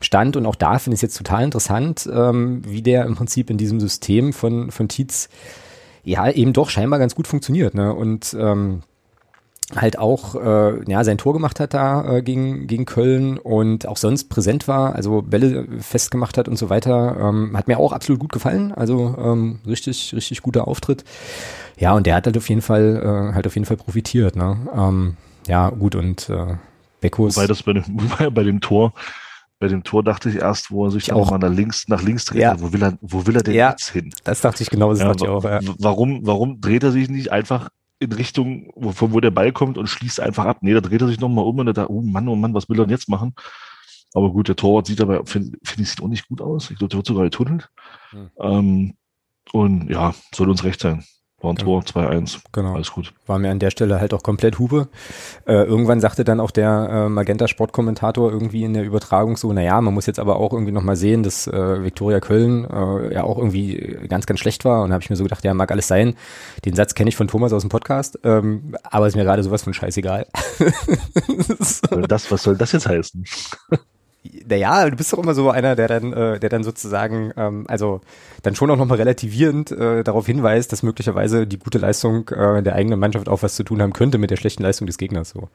[0.00, 0.36] stand.
[0.36, 3.58] Und auch da finde ich es jetzt total interessant, ähm, wie der im Prinzip in
[3.58, 5.28] diesem System von, von Tietz
[6.04, 7.74] ja eben doch scheinbar ganz gut funktioniert.
[7.74, 7.92] Ne?
[7.92, 8.82] Und ähm,
[9.74, 13.96] halt auch äh, ja sein Tor gemacht hat da äh, gegen gegen Köln und auch
[13.96, 18.20] sonst präsent war, also Bälle festgemacht hat und so weiter, ähm, hat mir auch absolut
[18.20, 18.72] gut gefallen.
[18.72, 21.04] Also ähm, richtig richtig guter Auftritt.
[21.78, 24.36] Ja und der hat halt auf jeden Fall äh, halt auf jeden Fall profitiert.
[24.36, 24.56] Ne?
[24.76, 26.56] Ähm, ja gut und äh,
[27.00, 27.36] Beckos.
[27.36, 27.84] Wobei das bei dem,
[28.32, 28.92] bei dem Tor
[29.60, 32.26] bei dem Tor dachte ich erst, wo er sich auch mal nach links, nach links
[32.26, 32.42] dreht.
[32.42, 32.60] Ja.
[32.60, 34.12] Wo will er, wo will er denn ja, jetzt hin?
[34.24, 35.44] Das dachte ich genau, das ja, dachte ich auch.
[35.44, 35.60] Ja.
[35.78, 37.70] Warum, warum dreht er sich nicht einfach
[38.04, 40.58] in Richtung, von wo der Ball kommt und schließt einfach ab.
[40.60, 42.78] Nee, da dreht er sich nochmal um und da, oh Mann, oh Mann, was will
[42.78, 43.34] er denn jetzt machen?
[44.14, 46.70] Aber gut, der Torwart sieht aber, finde find ich, sieht auch nicht gut aus.
[46.70, 47.68] Ich glaube, der wird sogar getunnelt.
[48.10, 48.30] Hm.
[48.38, 48.94] Ähm,
[49.52, 51.04] und ja, soll uns recht sein.
[51.44, 52.38] War ein Tor, 2-1.
[52.52, 52.74] Genau.
[52.74, 53.12] Alles gut.
[53.26, 54.88] War mir an der Stelle halt auch komplett Hupe.
[55.46, 59.78] Äh, irgendwann sagte dann auch der äh, Magenta Sportkommentator irgendwie in der Übertragung so, naja,
[59.82, 63.36] man muss jetzt aber auch irgendwie nochmal sehen, dass äh, Viktoria Köln äh, ja auch
[63.36, 64.82] irgendwie ganz, ganz schlecht war.
[64.82, 66.14] Und da habe ich mir so gedacht, ja, mag alles sein.
[66.64, 69.62] Den Satz kenne ich von Thomas aus dem Podcast, ähm, aber ist mir gerade sowas
[69.62, 70.26] von scheißegal.
[72.08, 73.22] das, was soll das jetzt heißen?
[74.46, 78.00] Naja, du bist doch immer so einer, der dann, äh, der dann sozusagen, ähm, also
[78.42, 82.74] dann schon auch nochmal relativierend äh, darauf hinweist, dass möglicherweise die gute Leistung äh, der
[82.74, 85.30] eigenen Mannschaft auch was zu tun haben könnte mit der schlechten Leistung des Gegners.
[85.30, 85.48] So.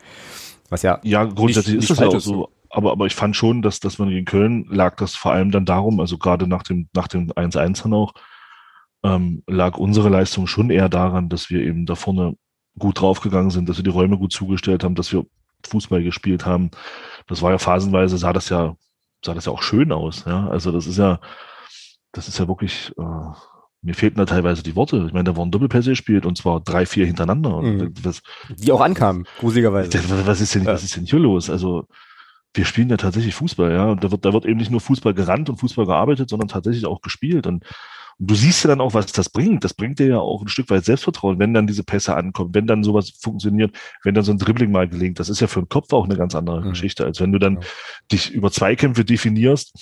[0.69, 0.99] Was ja.
[1.03, 2.49] Ja, grundsätzlich nicht, ist das ja auch so.
[2.69, 5.65] Aber, aber ich fand schon, dass, dass man gegen Köln lag das vor allem dann
[5.65, 8.13] darum, also gerade nach dem, nach dem 1-1 dann auch,
[9.03, 12.35] ähm, lag unsere Leistung schon eher daran, dass wir eben da vorne
[12.77, 15.25] gut draufgegangen sind, dass wir die Räume gut zugestellt haben, dass wir
[15.67, 16.71] Fußball gespielt haben.
[17.27, 18.75] Das war ja phasenweise, sah das ja,
[19.23, 20.25] sah das ja auch schön aus.
[20.25, 20.47] Ja?
[20.49, 21.19] Also das ist ja,
[22.11, 23.33] das ist ja wirklich, äh,
[23.81, 25.05] mir fehlten da teilweise die Worte.
[25.07, 27.61] Ich meine, da wurden Doppelpässe gespielt und zwar drei, vier hintereinander.
[27.61, 27.93] Mhm.
[28.03, 29.91] Was, die auch ankamen, gruseligerweise.
[30.25, 30.73] Was ist denn, ja.
[30.73, 31.49] was ist denn hier los?
[31.49, 31.85] Also,
[32.53, 33.85] wir spielen ja tatsächlich Fußball, ja.
[33.91, 36.85] Und da wird, da wird eben nicht nur Fußball gerannt und Fußball gearbeitet, sondern tatsächlich
[36.85, 37.47] auch gespielt.
[37.47, 37.63] Und
[38.19, 39.63] und du siehst ja dann auch, was das bringt.
[39.63, 42.67] Das bringt dir ja auch ein Stück weit Selbstvertrauen, wenn dann diese Pässe ankommen, wenn
[42.67, 45.19] dann sowas funktioniert, wenn dann so ein Dribbling mal gelingt.
[45.19, 46.69] Das ist ja für den Kopf auch eine ganz andere mhm.
[46.69, 47.67] Geschichte, als wenn du dann ja.
[48.11, 49.73] dich über Zweikämpfe definierst,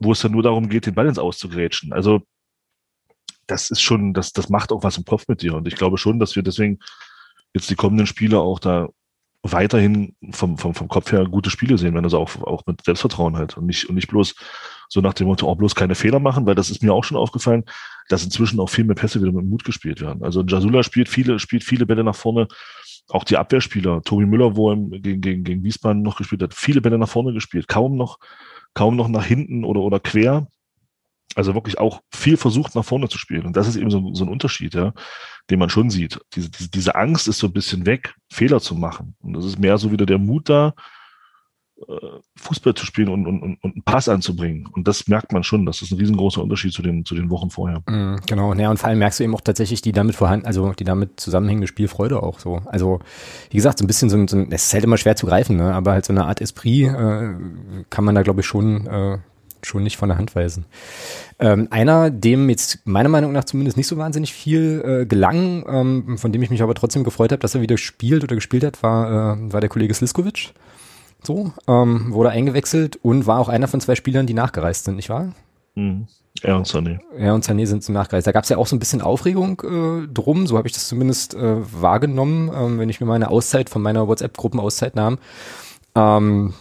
[0.00, 1.92] wo es dann nur darum geht, den Ball ins Auszugrätschen.
[1.92, 2.22] Also
[3.46, 5.54] das ist schon, das, das macht auch was im Kopf mit dir.
[5.54, 6.80] Und ich glaube schon, dass wir deswegen
[7.54, 8.88] jetzt die kommenden Spiele auch da
[9.42, 12.84] weiterhin vom, vom, vom Kopf her gute Spiele sehen, wenn er sie auch, auch mit
[12.84, 14.34] Selbstvertrauen halt und nicht, und nicht bloß
[14.88, 17.16] so nach dem Motto, auch bloß keine Fehler machen, weil das ist mir auch schon
[17.16, 17.64] aufgefallen,
[18.08, 20.22] dass inzwischen auch viel mehr Pässe wieder mit Mut gespielt werden.
[20.22, 22.48] Also Jasula spielt viele, spielt viele Bälle nach vorne,
[23.08, 26.80] auch die Abwehrspieler, Tobi Müller, wo er gegen, gegen, gegen Wiesbaden noch gespielt hat, viele
[26.80, 28.18] Bälle nach vorne gespielt, kaum noch,
[28.74, 30.48] kaum noch nach hinten oder, oder quer.
[31.34, 33.44] Also wirklich auch viel versucht, nach vorne zu spielen.
[33.44, 34.94] Und das ist eben so, so ein Unterschied, ja,
[35.50, 36.18] den man schon sieht.
[36.34, 39.16] Diese, diese, diese Angst ist so ein bisschen weg, Fehler zu machen.
[39.20, 40.74] Und das ist mehr so wieder der Mut da,
[41.88, 44.66] äh, Fußball zu spielen und, und, und einen Pass anzubringen.
[44.66, 45.66] Und das merkt man schon.
[45.66, 47.80] Das ist ein riesengroßer Unterschied zu den, zu den Wochen vorher.
[47.86, 50.72] Mm, genau, ja, und vor allem merkst du eben auch tatsächlich die damit vorhanden, also
[50.72, 52.62] die damit zusammenhängende Spielfreude auch so.
[52.64, 53.00] Also,
[53.50, 55.26] wie gesagt, so ein bisschen so ein, so ein es ist halt immer schwer zu
[55.26, 55.74] greifen, ne?
[55.74, 57.34] aber halt so eine Art Esprit äh,
[57.90, 59.18] kann man da, glaube ich, schon, äh,
[59.66, 60.66] schon nicht von der Hand weisen.
[61.38, 66.18] Ähm, einer, dem jetzt meiner Meinung nach zumindest nicht so wahnsinnig viel äh, gelang, ähm,
[66.18, 68.82] von dem ich mich aber trotzdem gefreut habe, dass er wieder spielt oder gespielt hat,
[68.82, 70.52] war, äh, war der Kollege Sliskovic.
[71.22, 75.08] So, ähm, wurde eingewechselt und war auch einer von zwei Spielern, die nachgereist sind, nicht
[75.08, 75.32] wahr?
[75.74, 76.06] Mhm.
[76.42, 77.00] Er und Sané.
[77.16, 78.26] Er und Sané sind zum Nachgereist.
[78.26, 80.88] Da gab es ja auch so ein bisschen Aufregung äh, drum, so habe ich das
[80.88, 85.18] zumindest äh, wahrgenommen, ähm, wenn ich mir meine Auszeit von meiner WhatsApp-Gruppenauszeit nahm.
[85.96, 86.52] Ähm,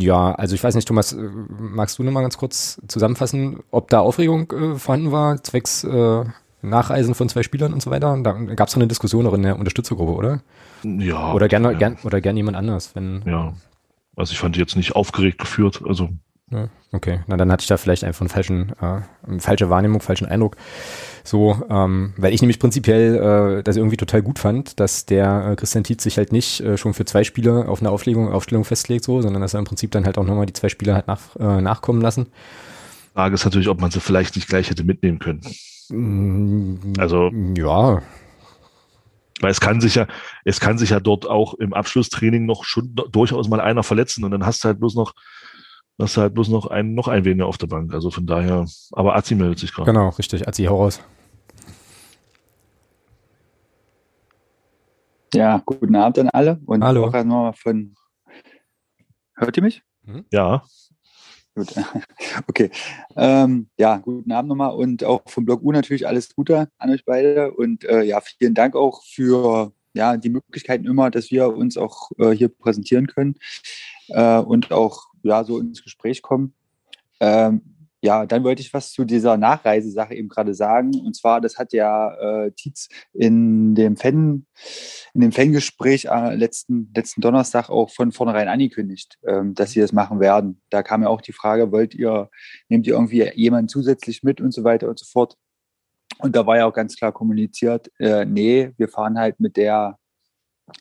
[0.00, 3.90] ja, also ich weiß nicht, Thomas, äh, magst du noch mal ganz kurz zusammenfassen, ob
[3.90, 6.24] da Aufregung äh, vorhanden war, zwecks äh,
[6.62, 8.18] Nachreisen von zwei Spielern und so weiter?
[8.22, 10.40] Da gab es so eine Diskussion auch in der Unterstützergruppe, oder?
[10.82, 11.34] Ja.
[11.34, 11.78] Oder gerne ja.
[11.78, 13.22] gern, oder gern jemand anders, wenn.
[13.26, 13.52] Ja.
[14.16, 15.82] Also ich fand die jetzt nicht aufgeregt geführt.
[15.86, 16.08] Also
[16.54, 20.00] Ja, okay, na dann hatte ich da vielleicht einfach einen falschen, äh, eine falsche Wahrnehmung,
[20.00, 20.56] falschen Eindruck.
[21.24, 25.56] So, ähm, weil ich nämlich prinzipiell äh, das irgendwie total gut fand, dass der äh,
[25.56, 29.04] Christian Tietz sich halt nicht äh, schon für zwei Spiele auf eine Auflegung, Aufstellung festlegt,
[29.04, 31.34] so, sondern dass er im Prinzip dann halt auch nochmal die zwei Spieler halt nach,
[31.40, 32.28] äh, nachkommen lassen.
[33.14, 35.40] Frage ist natürlich, ob man sie vielleicht nicht gleich hätte mitnehmen können.
[35.88, 38.00] Mm, Also, Ja,
[39.40, 40.06] weil es kann sich ja,
[40.44, 44.30] es kann sich ja dort auch im Abschlusstraining noch schon durchaus mal einer verletzen und
[44.30, 45.14] dann hast du halt bloß noch,
[45.98, 47.94] hast du halt bloß noch einen, noch ein weniger auf der Bank.
[47.94, 49.90] Also von daher, aber Azi meldet sich gerade.
[49.90, 50.46] genau, richtig.
[50.46, 51.00] Azi, hau raus.
[55.34, 57.06] Ja, guten Abend an alle und Hallo.
[57.06, 57.94] auch nochmal von.
[59.34, 59.82] Hört ihr mich?
[60.30, 60.62] Ja,
[61.54, 61.72] Gut.
[62.48, 62.70] Okay.
[63.16, 67.04] Ähm, ja, guten Abend nochmal und auch vom Blog U natürlich alles Gute an euch
[67.04, 71.76] beide und äh, ja, vielen Dank auch für ja, die Möglichkeiten immer, dass wir uns
[71.76, 73.36] auch äh, hier präsentieren können
[74.08, 76.54] äh, und auch ja, so ins Gespräch kommen.
[77.20, 77.74] Ähm,
[78.04, 80.90] ja, dann wollte ich was zu dieser Nachreisesache eben gerade sagen.
[81.06, 82.12] Und zwar, das hat ja
[82.44, 84.44] äh, Tietz in dem Fan,
[85.14, 89.92] in dem Fangespräch äh, letzten, letzten Donnerstag auch von vornherein angekündigt, ähm, dass sie das
[89.92, 90.60] machen werden.
[90.68, 92.28] Da kam ja auch die Frage, wollt ihr,
[92.68, 95.38] nehmt ihr irgendwie jemanden zusätzlich mit und so weiter und so fort.
[96.18, 99.98] Und da war ja auch ganz klar kommuniziert, äh, nee, wir fahren halt mit der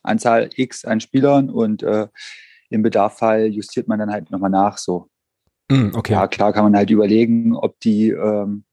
[0.02, 2.08] Anzahl X an Spielern und äh,
[2.74, 5.08] im Bedarfsfall justiert man dann halt nochmal nach so.
[5.72, 6.14] Mm, okay.
[6.14, 8.66] Ja, klar kann man halt überlegen, ob die, ähm,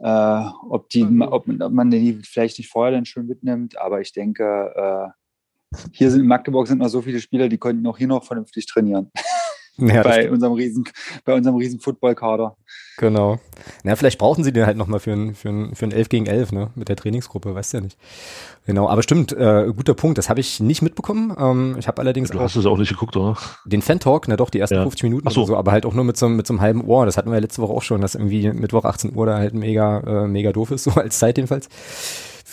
[0.00, 4.00] äh, ob die, ob, man- ob man die vielleicht nicht vorher dann schon mitnimmt, aber
[4.00, 7.96] ich denke, äh, hier sind in Magdeburg sind noch so viele Spieler, die konnten auch
[7.98, 9.10] hier noch vernünftig trainieren.
[9.76, 10.84] Ja, bei unserem riesen,
[11.24, 12.56] bei unserem riesen Football-Kader.
[12.98, 13.38] Genau.
[13.84, 16.26] Na, vielleicht brauchen sie den halt nochmal für ein, für ein, für ein 11 gegen
[16.26, 16.70] 11, ne?
[16.74, 17.96] Mit der Trainingsgruppe, weißt du ja nicht.
[18.66, 20.18] Genau, aber stimmt, äh, guter Punkt.
[20.18, 21.34] Das habe ich nicht mitbekommen.
[21.38, 23.36] Ähm, ich habe allerdings du hast es auch nicht geguckt, oder?
[23.64, 24.82] den Fan-Talk, na doch, die ersten Ja.
[24.82, 25.40] 50 Minuten Ach so.
[25.42, 27.06] oder so, aber halt auch nur mit so, einem- mit so einem halben Ohr.
[27.06, 29.54] Das hatten wir ja letzte Woche auch schon, dass irgendwie Mittwoch 18 Uhr da halt
[29.54, 31.68] mega, äh, mega doof ist, so als Zeit jedenfalls.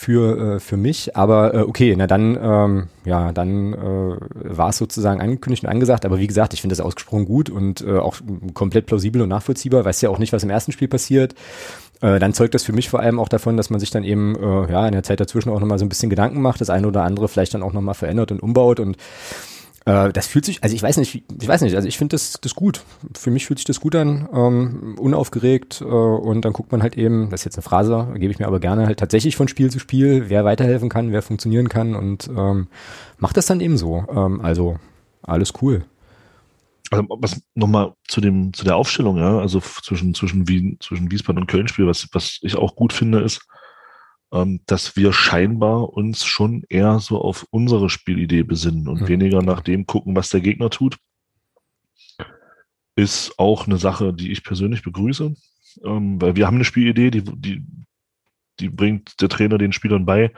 [0.02, 4.16] Für, äh, für mich, aber äh, okay, na dann, ähm, ja, dann äh,
[4.56, 7.82] war es sozusagen angekündigt und angesagt, aber wie gesagt, ich finde das ausgesprochen gut und
[7.82, 8.16] äh, auch
[8.54, 11.34] komplett plausibel und nachvollziehbar, weiß ja auch nicht, was im ersten Spiel passiert.
[12.00, 14.36] Äh, dann zeugt das für mich vor allem auch davon, dass man sich dann eben
[14.36, 16.88] äh, ja in der Zeit dazwischen auch nochmal so ein bisschen Gedanken macht, das eine
[16.88, 18.80] oder andere vielleicht dann auch nochmal verändert und umbaut.
[18.80, 18.96] Und
[19.86, 22.32] äh, das fühlt sich, also ich weiß nicht, ich weiß nicht, also ich finde das,
[22.40, 22.82] das gut.
[23.16, 26.96] Für mich fühlt sich das gut an, ähm, unaufgeregt äh, und dann guckt man halt
[26.96, 29.70] eben, das ist jetzt eine Phrase, gebe ich mir aber gerne halt tatsächlich von Spiel
[29.70, 32.68] zu Spiel, wer weiterhelfen kann, wer funktionieren kann und ähm,
[33.18, 34.04] macht das dann eben so.
[34.10, 34.76] Ähm, also
[35.22, 35.84] alles cool.
[36.90, 41.40] Also was nochmal zu dem, zu der Aufstellung, ja, also zwischen, zwischen Wien, zwischen Wiesbaden
[41.40, 43.46] und Köln-Spiel, was, was ich auch gut finde, ist,
[44.66, 49.08] dass wir scheinbar uns schon eher so auf unsere Spielidee besinnen und Mhm.
[49.08, 50.98] weniger nach dem gucken, was der Gegner tut.
[52.96, 55.34] Ist auch eine Sache, die ich persönlich begrüße,
[55.84, 57.64] ähm, weil wir haben eine Spielidee, die, die,
[58.60, 60.32] die bringt der Trainer den Spielern bei.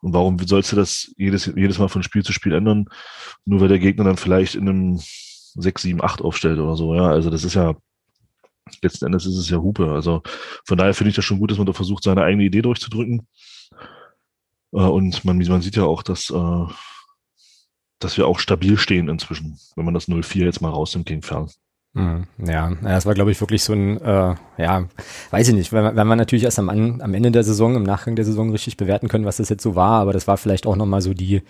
[0.00, 2.86] Und warum sollst du das jedes, jedes Mal von Spiel zu Spiel ändern?
[3.44, 5.00] Nur weil der Gegner dann vielleicht in einem
[5.54, 7.08] 6, 7, 8 aufstellt oder so, ja.
[7.08, 7.76] Also das ist ja,
[8.80, 9.90] letzten Endes ist es ja Hupe.
[9.90, 10.22] Also
[10.64, 13.26] von daher finde ich das schon gut, dass man da versucht, seine eigene Idee durchzudrücken.
[14.72, 16.66] Äh, und man, man sieht ja auch, dass, äh,
[17.98, 21.50] dass wir auch stabil stehen inzwischen, wenn man das 0-4 jetzt mal rausnimmt gegen Fern.
[21.94, 22.26] Mhm.
[22.38, 24.88] Ja, das war, glaube ich, wirklich so ein, äh, ja,
[25.30, 28.16] weiß ich nicht, wenn wenn man natürlich erst am, am Ende der Saison, im Nachgang
[28.16, 30.76] der Saison richtig bewerten können, was das jetzt so war, aber das war vielleicht auch
[30.76, 31.42] nochmal so die,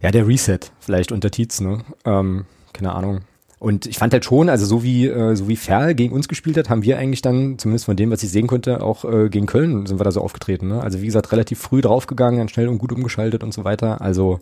[0.00, 1.84] ja, der Reset, vielleicht unter Tietz, ne?
[2.04, 3.22] Ähm, keine Ahnung.
[3.58, 6.58] Und ich fand halt schon, also so wie, äh, so wie Ferl gegen uns gespielt
[6.58, 9.46] hat, haben wir eigentlich dann, zumindest von dem, was ich sehen konnte, auch äh, gegen
[9.46, 10.68] Köln sind wir da so aufgetreten.
[10.68, 10.82] Ne?
[10.82, 14.02] Also wie gesagt, relativ früh draufgegangen, dann schnell und gut umgeschaltet und so weiter.
[14.02, 14.40] Also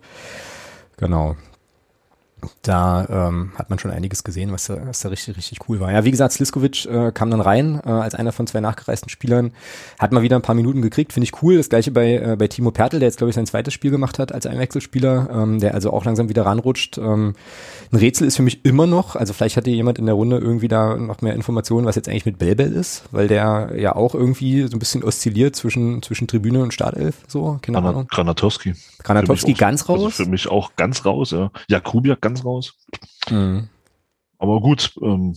[0.97, 1.37] genau,
[2.63, 5.93] da ähm, hat man schon einiges gesehen, was da, was da richtig, richtig cool war.
[5.93, 9.53] Ja, wie gesagt, Sliskovic äh, kam dann rein äh, als einer von zwei nachgereisten Spielern,
[9.99, 11.57] hat mal wieder ein paar Minuten gekriegt, finde ich cool.
[11.57, 14.19] Das gleiche bei, äh, bei Timo Pertl, der jetzt, glaube ich, sein zweites Spiel gemacht
[14.19, 16.99] hat als Einwechselspieler, ähm, der also auch langsam wieder ranrutscht.
[16.99, 17.35] Ähm,
[17.95, 20.69] ein Rätsel ist für mich immer noch, also vielleicht hatte jemand in der Runde irgendwie
[20.69, 24.67] da noch mehr Informationen, was jetzt eigentlich mit Belbel ist, weil der ja auch irgendwie
[24.67, 28.09] so ein bisschen oszilliert zwischen, zwischen Tribüne und Startelf, so, keine Ahnung.
[28.09, 28.75] Granatowski.
[29.03, 30.03] Granatowski ganz raus?
[30.05, 31.51] Also für mich auch ganz raus, ja.
[31.69, 32.75] Jakubiak ganz raus.
[33.31, 33.69] Mhm.
[34.39, 35.37] Aber gut, ähm,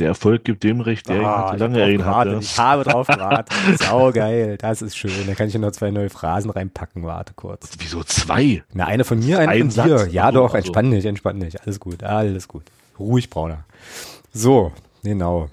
[0.00, 2.38] der Erfolg gibt dem recht, der ihn lange er ihn hatte.
[2.40, 3.54] Ich habe drauf gewartet.
[3.78, 4.56] Sau geil.
[4.58, 5.12] Das ist schön.
[5.26, 7.04] Da kann ich noch zwei neue Phrasen reinpacken.
[7.04, 7.70] Warte kurz.
[7.78, 8.62] Wieso zwei?
[8.72, 10.08] Na, eine von mir, eine Ein von dir.
[10.10, 10.54] Ja, also, doch.
[10.54, 11.60] Entspann dich, entspann dich.
[11.60, 12.02] Alles gut.
[12.02, 12.62] Alles gut.
[12.98, 13.64] Ruhig, Brauner.
[14.32, 14.72] So,
[15.02, 15.48] genau.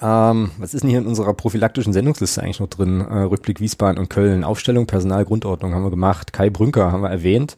[0.00, 3.00] Ähm, was ist denn hier in unserer prophylaktischen Sendungsliste eigentlich noch drin?
[3.00, 4.44] Äh, Rückblick Wiesbaden und Köln.
[4.44, 6.32] Aufstellung, Personal, Grundordnung haben wir gemacht.
[6.32, 7.56] Kai Brünker haben wir erwähnt.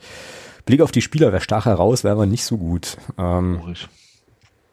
[0.64, 2.96] Blick auf die Spieler, wer stach heraus, wäre aber nicht so gut.
[3.18, 3.88] Ähm, Horig.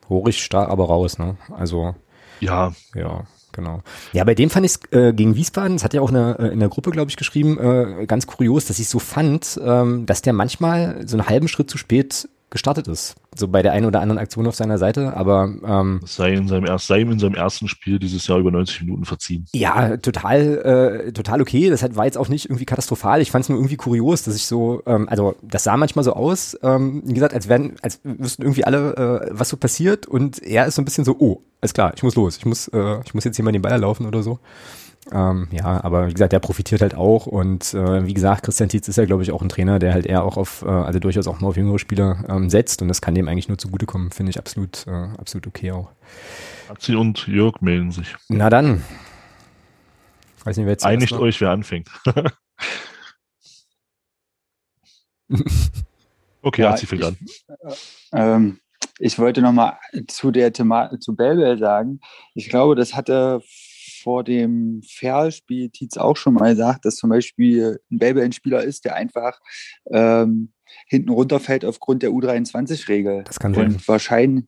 [0.09, 1.37] Horig stach aber raus, ne?
[1.55, 1.95] Also.
[2.39, 2.73] Ja.
[2.93, 3.81] Ja, genau.
[4.13, 6.47] Ja, bei dem fand ich es äh, gegen Wiesbaden, das hat ja auch eine, äh,
[6.47, 10.21] in der Gruppe, glaube ich, geschrieben, äh, ganz kurios, dass ich so fand, ähm, dass
[10.21, 13.15] der manchmal so einen halben Schritt zu spät gestartet ist.
[13.35, 16.65] So bei der einen oder anderen Aktion auf seiner Seite, aber ähm, sei, in seinem
[16.65, 19.45] erst, sei ihm in seinem ersten Spiel dieses Jahr über 90 Minuten verziehen.
[19.53, 21.69] Ja, total, äh, total okay.
[21.69, 23.21] Das war jetzt auch nicht irgendwie katastrophal.
[23.21, 26.13] Ich fand es nur irgendwie kurios, dass ich so, ähm, also das sah manchmal so
[26.13, 30.41] aus, ähm, wie gesagt, als wären, als wüssten irgendwie alle, äh, was so passiert und
[30.41, 33.01] er ist so ein bisschen so, oh, alles klar, ich muss los, ich muss, äh,
[33.05, 34.39] ich muss jetzt hier mal den Ball laufen oder so.
[35.11, 38.89] Ähm, ja, aber wie gesagt, der profitiert halt auch und äh, wie gesagt, Christian Tietz
[38.89, 41.27] ist ja, glaube ich, auch ein Trainer, der halt eher auch auf, äh, also durchaus
[41.27, 44.31] auch mal auf jüngere Spieler ähm, setzt und das kann dem eigentlich nur zugutekommen, finde
[44.31, 45.89] ich absolut, äh, absolut okay auch.
[46.69, 48.15] Atzi und Jörg melden sich.
[48.27, 48.83] Na dann.
[50.43, 51.89] Weiß nicht, wer jetzt Einigt euch, wer anfängt.
[56.41, 57.17] okay, ja, Atzi fängt an.
[58.11, 58.59] Ähm,
[58.99, 59.77] ich wollte nochmal
[60.07, 62.01] zu der Thema zu Belbel sagen.
[62.33, 63.41] Ich glaube, das hatte
[64.01, 68.63] vor dem Ferl-Spiel Tietz auch schon mal gesagt, dass zum Beispiel ein Baby ein Spieler
[68.63, 69.39] ist, der einfach
[69.91, 70.51] ähm,
[70.87, 73.23] hinten runterfällt aufgrund der U23-Regel.
[73.23, 73.67] Das kann sein.
[73.67, 74.45] Und wahrscheinlich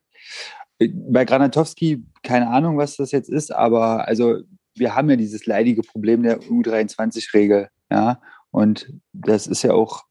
[0.80, 4.40] bei Granatowski, keine Ahnung, was das jetzt ist, aber also
[4.76, 8.22] wir haben ja dieses leidige Problem der U23-Regel, ja.
[8.52, 10.06] Und das ist ja auch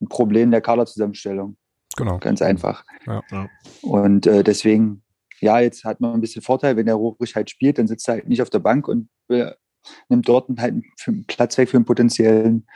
[0.00, 1.56] ein Problem der Kaderzusammenstellung.
[1.96, 2.18] Genau.
[2.18, 2.84] Ganz einfach.
[3.06, 3.22] Ja.
[3.82, 5.03] Und äh, deswegen
[5.44, 8.14] ja, jetzt hat man ein bisschen Vorteil, wenn der Rohrig halt spielt, dann sitzt er
[8.14, 9.52] halt nicht auf der Bank und äh,
[10.08, 10.74] nimmt dort halt
[11.06, 12.66] einen Platz weg für einen potenziellen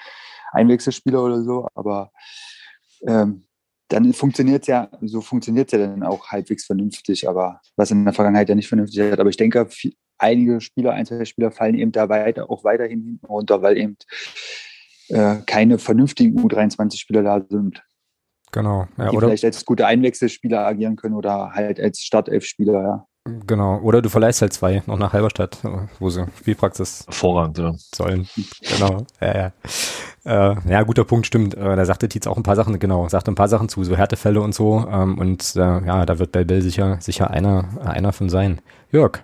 [0.53, 1.67] Einwechselspieler oder so.
[1.75, 2.13] Aber
[3.07, 3.45] ähm,
[3.89, 8.05] dann funktioniert es ja, so funktioniert es ja dann auch halbwegs vernünftig, aber was in
[8.05, 9.19] der Vergangenheit ja nicht vernünftig hat.
[9.19, 13.27] Aber ich denke, viel, einige Spieler, einzelne Spieler fallen eben da weiter, auch weiterhin hinten
[13.27, 13.97] runter, weil eben
[15.09, 17.83] äh, keine vernünftigen U23-Spieler da sind.
[18.53, 18.87] Genau.
[18.97, 23.07] Ja, die oder vielleicht als gute Einwechselspieler agieren können oder halt als Startelf-Spieler, ja.
[23.47, 23.79] Genau.
[23.81, 25.59] Oder du verleihst halt zwei noch nach Halberstadt,
[25.99, 27.73] wo sie Spielpraxis hervorragend ja.
[27.95, 28.29] sollen.
[28.63, 29.05] Genau.
[29.21, 29.53] ja, ja.
[30.25, 31.55] Äh, ja, guter Punkt, stimmt.
[31.55, 33.97] Äh, da sagte Tietz auch ein paar Sachen, genau, sagte ein paar Sachen zu, so
[33.97, 34.87] Härtefälle und so.
[34.91, 38.61] Ähm, und äh, ja, da wird Belbel sicher, sicher einer, einer von sein.
[38.91, 39.23] Jörg.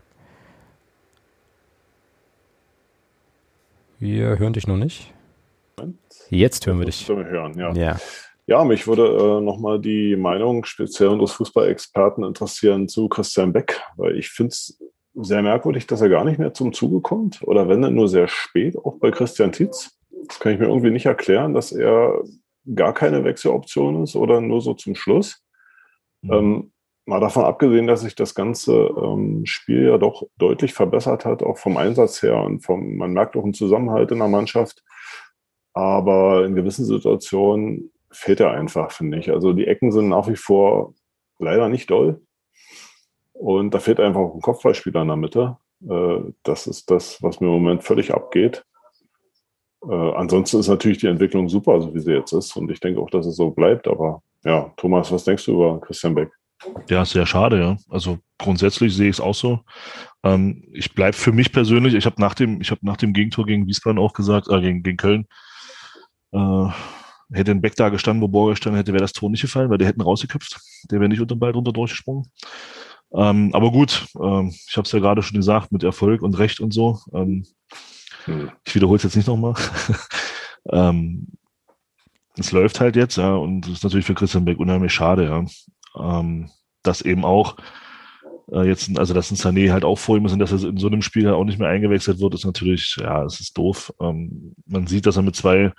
[3.99, 5.13] Wir hören dich noch nicht.
[6.29, 7.09] Jetzt hören wir dich.
[7.09, 7.73] Wir hören, ja.
[7.73, 7.97] ja.
[8.47, 14.19] Ja, mich würde äh, nochmal die Meinung speziell unseres Fußballexperten interessieren zu Christian Beck, weil
[14.19, 14.79] ich finde es
[15.15, 18.29] sehr merkwürdig, dass er gar nicht mehr zum Zuge kommt oder wenn dann nur sehr
[18.29, 19.99] spät, auch bei Christian Tietz.
[20.27, 22.23] Das kann ich mir irgendwie nicht erklären, dass er
[22.75, 25.43] gar keine Wechseloption ist oder nur so zum Schluss.
[26.23, 26.33] Mhm.
[26.33, 26.73] Ähm,
[27.07, 31.59] mal davon abgesehen, dass sich das ganze ähm, Spiel ja doch deutlich verbessert hat, auch
[31.59, 34.83] vom Einsatz her und vom, man merkt auch einen Zusammenhalt in der Mannschaft.
[35.75, 39.31] Aber in gewissen Situationen fehlt er einfach, finde ich.
[39.31, 40.95] Also die Ecken sind nach wie vor
[41.39, 42.21] leider nicht doll.
[43.33, 45.57] Und da fehlt einfach ein Kopfballspieler in der Mitte.
[45.89, 48.65] Äh, das ist das, was mir im Moment völlig abgeht.
[49.89, 52.57] Äh, ansonsten ist natürlich die Entwicklung super, so wie sie jetzt ist.
[52.57, 53.89] Und ich denke auch, dass es so bleibt.
[53.89, 56.31] Aber ja, Thomas, was denkst du über Christian Beck?
[56.89, 57.77] Ja, sehr schade, ja.
[57.91, 59.61] Also grundsätzlich sehe ich es auch so.
[60.23, 63.45] Ähm, ich bleibe für mich persönlich, ich habe nach dem, ich habe nach dem Gegentor
[63.45, 65.27] gegen Wiesbaden auch gesagt, äh, gegen, gegen Köln,
[66.33, 66.69] äh,
[67.33, 69.79] hätte ein Beck da gestanden, wo Borger gestanden hätte, wäre das Tor nicht gefallen, weil
[69.79, 70.61] der hätten rausgeköpft.
[70.91, 72.31] Der wäre nicht unter den Ball drunter durchgesprungen.
[73.15, 76.61] Ähm, aber gut, ähm, ich habe es ja gerade schon gesagt, mit Erfolg und Recht
[76.61, 76.99] und so.
[77.13, 77.47] Ähm,
[78.27, 78.51] Hm.
[78.67, 79.55] ich wiederhole es jetzt nicht nochmal.
[80.73, 81.29] ähm,
[82.37, 85.45] es läuft halt jetzt, ja, und das ist natürlich für Christian Beck unheimlich schade, ja.
[85.97, 86.51] Ähm,
[86.83, 87.57] dass eben auch
[88.51, 90.77] äh, jetzt, also dass ein Sané halt auch vor ihm ist und dass er in
[90.77, 93.93] so einem Spiel halt auch nicht mehr eingewechselt wird, ist natürlich, ja, es ist doof.
[94.01, 95.73] Ähm, man sieht, dass er mit zwei,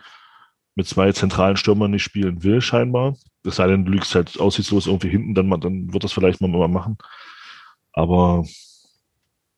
[0.75, 3.15] mit zwei zentralen Stürmern nicht spielen will, scheinbar.
[3.43, 6.47] Es sei denn, du liegst halt aussichtslos irgendwie hinten, dann, dann wird das vielleicht mal,
[6.47, 6.97] mal machen.
[7.93, 8.45] Aber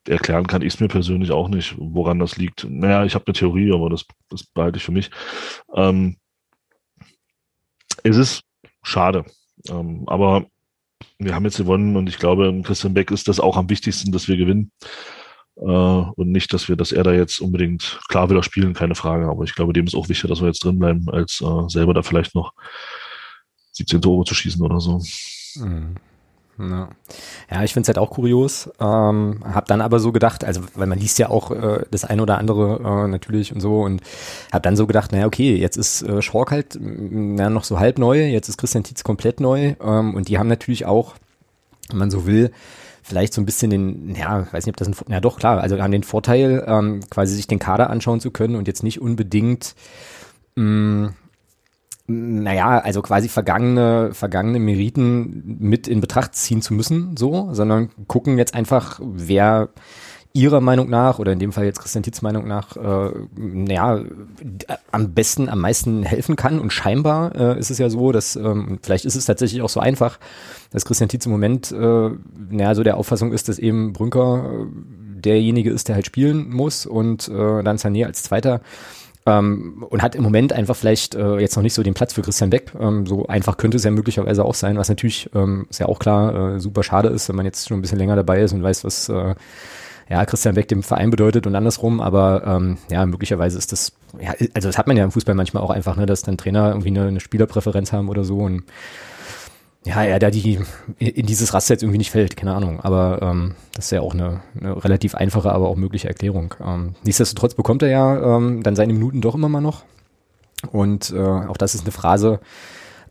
[0.08, 2.66] erklären kann ich es mir persönlich auch nicht, woran das liegt.
[2.70, 5.10] Naja, ich habe eine Theorie, aber das, das behalte ich für mich.
[5.74, 6.18] Ähm,
[8.04, 8.44] es ist
[8.84, 9.26] schade.
[9.70, 10.46] Ähm, aber
[11.20, 14.28] wir haben jetzt gewonnen und ich glaube, Christian Beck ist das auch am wichtigsten, dass
[14.28, 14.72] wir gewinnen.
[15.60, 18.96] Äh, und nicht, dass wir, dass er da jetzt unbedingt, klar will er spielen, keine
[18.96, 21.70] Frage, aber ich glaube, dem ist auch wichtig, dass wir jetzt drin bleiben, als äh,
[21.70, 22.54] selber da vielleicht noch
[23.74, 25.02] 17 Tore zu schießen oder so.
[25.56, 25.96] Mhm.
[26.60, 26.90] Ja.
[27.52, 28.68] ja, ich finde es halt auch kurios.
[28.80, 32.24] Ähm, hab dann aber so gedacht, also weil man liest ja auch äh, das eine
[32.24, 34.02] oder andere äh, natürlich und so und
[34.52, 37.80] hab dann so gedacht, naja, okay, jetzt ist äh, Schork halt mm, ja, noch so
[37.80, 41.14] halb neu, jetzt ist Christian Tietz komplett neu ähm, und die haben natürlich auch,
[41.90, 42.52] wenn man so will,
[43.08, 45.82] vielleicht so ein bisschen den, ja, weiß nicht, ob das ein, ja doch klar, also
[45.82, 49.76] haben den Vorteil, ähm, quasi sich den Kader anschauen zu können und jetzt nicht unbedingt
[50.56, 51.14] mh,
[52.08, 58.38] naja, also quasi vergangene, vergangene Meriten mit in Betracht ziehen zu müssen, so, sondern gucken
[58.38, 59.70] jetzt einfach, wer
[60.34, 64.02] ihrer Meinung nach, oder in dem Fall jetzt Christian Tietz Meinung nach, äh, naja,
[64.92, 66.60] am besten, am meisten helfen kann.
[66.60, 69.80] Und scheinbar äh, ist es ja so, dass, ähm, vielleicht ist es tatsächlich auch so
[69.80, 70.20] einfach,
[70.72, 72.10] dass Christian Tietz im Moment, äh,
[72.50, 74.66] naja, so der Auffassung ist, dass eben Brünker äh,
[75.22, 78.62] derjenige ist, der halt spielen muss und äh, dann Sané als Zweiter
[79.28, 82.22] ähm, und hat im Moment einfach vielleicht äh, jetzt noch nicht so den Platz für
[82.22, 82.72] Christian Beck.
[82.80, 86.00] Ähm, so einfach könnte es ja möglicherweise auch sein, was natürlich, ähm, ist ja auch
[86.00, 88.64] klar, äh, super schade ist, wenn man jetzt schon ein bisschen länger dabei ist und
[88.64, 89.36] weiß, was äh,
[90.10, 94.34] ja, Christian Beck dem Verein bedeutet und andersrum, aber ähm, ja, möglicherweise ist das, ja,
[94.54, 96.90] also das hat man ja im Fußball manchmal auch einfach, ne, dass dann Trainer irgendwie
[96.90, 98.64] eine, eine Spielerpräferenz haben oder so und
[99.88, 100.60] ja, er da die
[101.00, 102.82] in dieses Raster jetzt irgendwie nicht fällt, keine Ahnung.
[102.82, 106.54] Aber ähm, das ist ja auch eine, eine relativ einfache, aber auch mögliche Erklärung.
[106.62, 109.86] Ähm, nichtsdestotrotz bekommt er ja ähm, dann seine Minuten doch immer mal noch.
[110.72, 112.42] Und äh, auch das ist eine Phrase,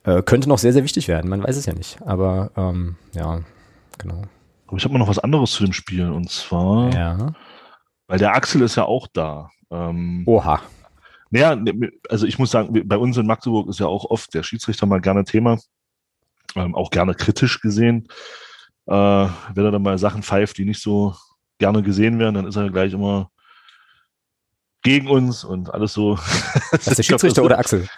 [0.04, 1.30] äh, könnte noch sehr, sehr wichtig werden.
[1.30, 1.98] Man weiß es ja nicht.
[2.04, 3.40] Aber ähm, ja,
[3.98, 4.22] genau.
[4.66, 7.32] Aber ich habe noch was anderes zu dem Spiel und zwar, Ja.
[8.08, 9.50] weil der Axel ist ja auch da.
[9.70, 10.60] Ähm, Oha.
[11.30, 14.42] Naja, ne, also ich muss sagen, bei uns in Magdeburg ist ja auch oft der
[14.42, 15.58] Schiedsrichter mal gerne Thema,
[16.54, 18.06] ähm, auch gerne kritisch gesehen.
[18.86, 21.14] Äh, wenn er dann mal Sachen pfeift, die nicht so
[21.58, 23.30] gerne gesehen werden, dann ist er gleich immer
[24.82, 26.16] gegen uns und alles so.
[26.70, 27.88] Das ist der Schiedsrichter oder Axel?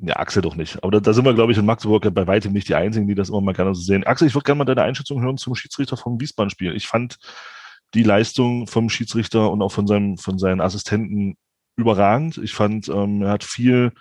[0.00, 0.82] Ja, Axel doch nicht.
[0.82, 3.06] Aber da, da sind wir, glaube ich, in Magdeburg ja bei weitem nicht die Einzigen,
[3.06, 4.04] die das immer mal gerne so sehen.
[4.04, 6.74] Axel, ich würde gerne mal deine Einschätzung hören zum Schiedsrichter vom Wiesbaden-Spiel.
[6.74, 7.18] Ich fand
[7.92, 11.36] die Leistung vom Schiedsrichter und auch von, seinem, von seinen Assistenten
[11.76, 12.38] überragend.
[12.38, 13.92] Ich fand, ähm, er hat viel,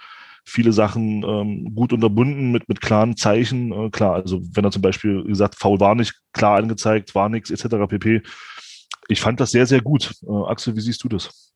[0.46, 3.74] viele Sachen ähm, gut unterbunden mit, mit klaren Zeichen.
[3.74, 7.52] Äh, klar, also wenn er zum Beispiel gesagt, Foul war nicht klar angezeigt, war nichts,
[7.52, 7.88] etc.
[7.90, 8.22] pp.
[9.10, 10.14] Ich fand das sehr, sehr gut.
[10.26, 11.54] Äh, Axel, wie siehst du das?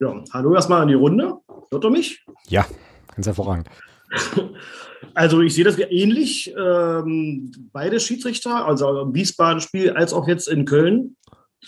[0.00, 1.34] Ja, hallo erstmal an die Runde.
[1.70, 2.24] Hört ihr mich?
[2.48, 2.66] Ja,
[3.16, 3.68] ganz hervorragend.
[5.14, 6.54] Also ich sehe das ähnlich.
[6.58, 11.16] Ähm, beide Schiedsrichter, also im Wiesbaden-Spiel als auch jetzt in Köln,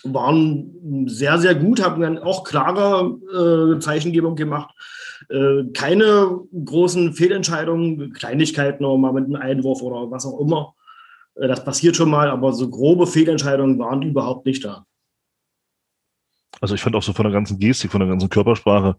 [0.05, 3.19] waren sehr, sehr gut, haben dann auch klare
[3.77, 4.75] äh, Zeichengebung gemacht.
[5.29, 10.75] Äh, keine großen Fehlentscheidungen, Kleinigkeiten, noch mal mit einem Einwurf oder was auch immer.
[11.35, 14.85] Äh, das passiert schon mal, aber so grobe Fehlentscheidungen waren überhaupt nicht da.
[16.61, 18.97] Also ich fand auch so von der ganzen Gestik, von der ganzen Körpersprache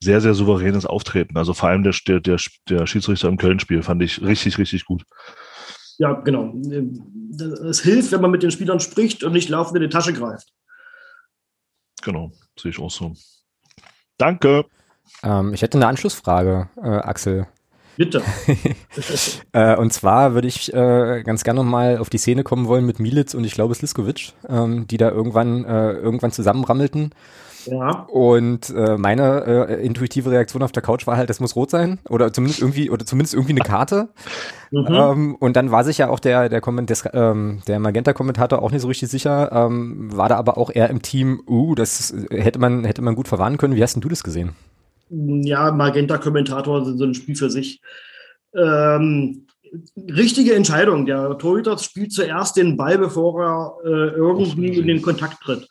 [0.00, 1.36] sehr, sehr souveränes Auftreten.
[1.36, 2.38] Also vor allem der, der,
[2.68, 5.04] der, Schiedsrichter im Köln-Spiel fand ich richtig, richtig gut.
[5.98, 6.54] Ja, genau.
[7.68, 10.52] Es hilft, wenn man mit den Spielern spricht und nicht laufend in die Tasche greift.
[12.02, 13.14] Genau, sehe ich auch so.
[14.16, 14.66] Danke.
[15.24, 17.48] Ähm, ich hätte eine Anschlussfrage, äh, Axel.
[17.96, 18.22] Bitte.
[19.52, 23.00] äh, und zwar würde ich äh, ganz gerne nochmal auf die Szene kommen wollen mit
[23.00, 27.10] Militz und ich glaube Sliskovic, ähm, die da irgendwann, äh, irgendwann zusammenrammelten.
[27.70, 28.06] Ja.
[28.10, 31.98] Und äh, meine äh, intuitive Reaktion auf der Couch war halt, das muss rot sein
[32.08, 34.08] oder zumindest irgendwie oder zumindest irgendwie eine Karte.
[34.70, 34.86] Mhm.
[34.90, 38.70] Ähm, und dann war sich ja auch der der, Komment des, ähm, der Magenta-Kommentator auch
[38.70, 41.40] nicht so richtig sicher, ähm, war da aber auch eher im Team.
[41.48, 43.76] Uh, das hätte man hätte man gut verwarnen können.
[43.76, 44.50] Wie hast denn du das gesehen?
[45.08, 47.80] Ja, Magenta-Kommentator sind so ein Spiel für sich.
[48.54, 49.46] Ähm,
[49.96, 51.06] richtige Entscheidung.
[51.06, 55.68] Der Torhüter spielt zuerst den Ball, bevor er äh, irgendwie in den Kontakt tritt.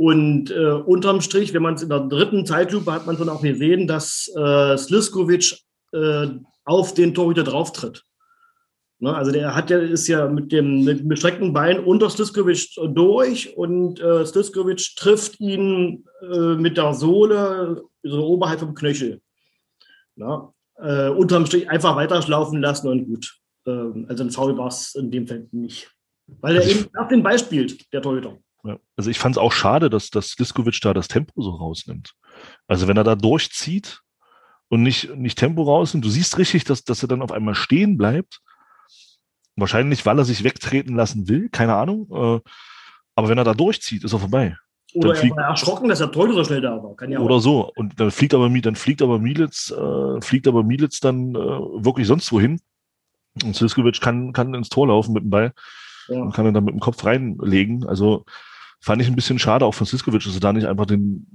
[0.00, 3.42] Und äh, unterm Strich, wenn man es in der dritten Zeitlupe hat man dann auch
[3.42, 5.58] gesehen, dass äh, Sliskovic
[5.92, 6.28] äh,
[6.64, 8.02] auf den Torhüter drauftritt.
[8.98, 12.70] Ne, also der hat ja, ist ja mit dem mit dem gestreckten Bein unter Stiskovic
[12.94, 19.20] durch und äh, Stiskovic trifft ihn äh, mit der Sohle so oberhalb vom Knöchel.
[20.16, 23.38] Ja, äh, unterm Strich einfach weiterschlaufen lassen und gut.
[23.66, 25.90] Ähm, also ein Foul war es in dem Fall nicht.
[26.40, 28.38] Weil er eben auf den Ball spielt, der Torhüter.
[28.64, 28.78] Ja.
[28.96, 32.12] Also ich fand es auch schade, dass, dass Diskovic da das Tempo so rausnimmt.
[32.66, 34.00] Also wenn er da durchzieht
[34.68, 37.96] und nicht, nicht Tempo rausnimmt, du siehst richtig, dass, dass er dann auf einmal stehen
[37.96, 38.40] bleibt.
[39.56, 42.08] Wahrscheinlich, weil er sich wegtreten lassen will, keine Ahnung.
[42.10, 42.40] Äh,
[43.14, 44.56] aber wenn er da durchzieht, ist er vorbei.
[44.94, 46.96] Oder er war erschrocken, dass der Torhüter so schnell da war.
[47.08, 47.40] Ja Oder auch.
[47.40, 47.72] so.
[47.76, 52.06] Und dann fliegt aber, dann fliegt aber Militz, äh, fliegt aber Militz dann äh, wirklich
[52.06, 52.60] sonst wohin.
[53.44, 55.52] Und Siskovic kann, kann ins Tor laufen mit dem Ball
[56.08, 56.20] Ja.
[56.20, 57.86] und kann dann mit dem Kopf reinlegen.
[57.86, 58.24] Also
[58.80, 61.26] fand ich ein bisschen schade auch von Siskovic, dass er da nicht einfach den,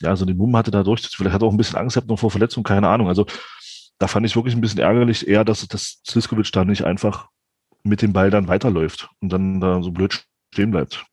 [0.00, 1.18] ja, so den Mumm hatte da durchzuziehen.
[1.18, 3.08] Vielleicht hat er auch ein bisschen Angst gehabt noch vor Verletzung, keine Ahnung.
[3.08, 3.26] Also
[3.98, 7.28] da fand ich wirklich ein bisschen ärgerlich eher, dass, dass Siskovic da nicht einfach
[7.82, 11.04] mit dem Ball dann weiterläuft und dann da so blöd stehen bleibt.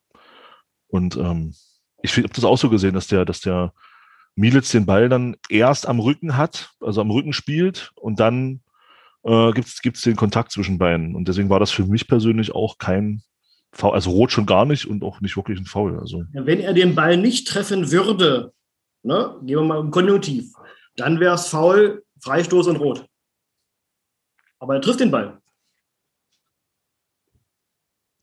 [0.88, 1.54] Und ähm,
[2.02, 3.72] ich habe das auch so gesehen, dass der, dass der
[4.36, 8.62] Militz den Ball dann erst am Rücken hat, also am Rücken spielt und dann
[9.22, 11.14] äh, gibt's gibt's den Kontakt zwischen beiden.
[11.14, 13.22] Und deswegen war das für mich persönlich auch kein
[13.74, 15.98] Foul, also rot schon gar nicht und auch nicht wirklich ein Foul.
[15.98, 18.52] Also Ja, Wenn er den Ball nicht treffen würde,
[19.02, 20.54] ne, gehen wir mal im Konjunktiv,
[20.96, 23.06] dann wäre es faul, Freistoß und Rot.
[24.60, 25.38] Aber er trifft den Ball.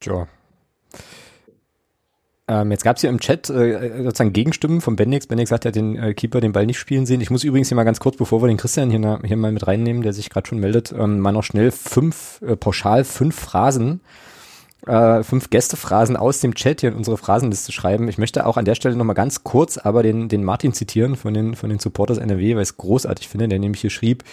[0.00, 0.26] Tja.
[2.48, 5.26] Ähm, jetzt gab es hier im Chat äh, sozusagen Gegenstimmen von Bendix.
[5.28, 7.20] Bendix hat ja den äh, Keeper den Ball nicht spielen sehen.
[7.20, 9.52] Ich muss übrigens hier mal ganz kurz, bevor wir den Christian hier, na, hier mal
[9.52, 13.38] mit reinnehmen, der sich gerade schon meldet, ähm, mal noch schnell fünf, äh, pauschal fünf
[13.38, 14.00] Phrasen,
[14.86, 18.08] äh, fünf Gästephrasen aus dem Chat hier in unsere Phrasenliste schreiben.
[18.08, 21.34] Ich möchte auch an der Stelle nochmal ganz kurz aber den, den Martin zitieren von
[21.34, 24.24] den, von den Supporters NRW, weil ich es großartig finde, der nämlich hier schrieb,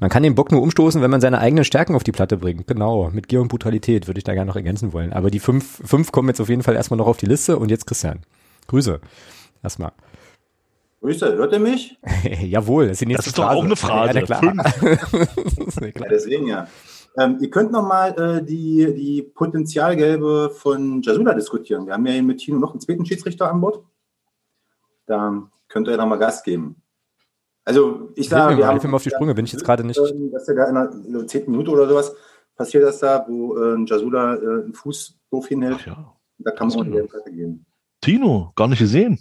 [0.00, 2.66] man kann den Bock nur umstoßen, wenn man seine eigenen Stärken auf die Platte bringt.
[2.66, 5.12] Genau, mit Gier und Brutalität würde ich da gerne noch ergänzen wollen.
[5.12, 7.70] Aber die fünf, fünf kommen jetzt auf jeden Fall erstmal noch auf die Liste und
[7.70, 8.20] jetzt Christian.
[8.66, 9.00] Grüße.
[9.62, 9.92] Erstmal.
[11.00, 11.96] Grüße, hört ihr mich?
[12.40, 14.18] Jawohl, das ist die nächste Das ist doch auch eine Phrase.
[14.18, 14.54] Ja, na klar.
[15.56, 16.66] Das ist mir Ja, deswegen ja.
[17.18, 21.86] Ähm, ihr könnt nochmal äh, die, die Potenzialgelbe von Jasula diskutieren.
[21.86, 23.82] Wir haben ja hier mit Tino noch einen zweiten Schiedsrichter an Bord.
[25.06, 26.82] Da könnt ihr nochmal Gas geben.
[27.64, 29.98] Also ich sage, wir mal, haben mir auf die Sprünge, bin ich jetzt gerade nicht.
[29.98, 32.14] ähm, dass ja da in einer zehnten Minute oder sowas
[32.54, 35.78] passiert das da, wo äh, Jasula äh, einen Fuß doof hinhält.
[35.80, 36.16] Ach ja.
[36.38, 37.66] Da kann man auch eine Karte geben.
[38.00, 39.18] Tino, gar nicht gesehen.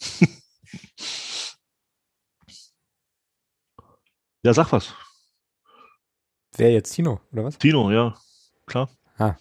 [4.42, 4.94] ja, sag was.
[6.56, 6.92] Wer jetzt?
[6.92, 7.58] Tino, oder was?
[7.58, 8.14] Tino, ja,
[8.66, 8.90] klar.
[9.16, 9.36] Ah,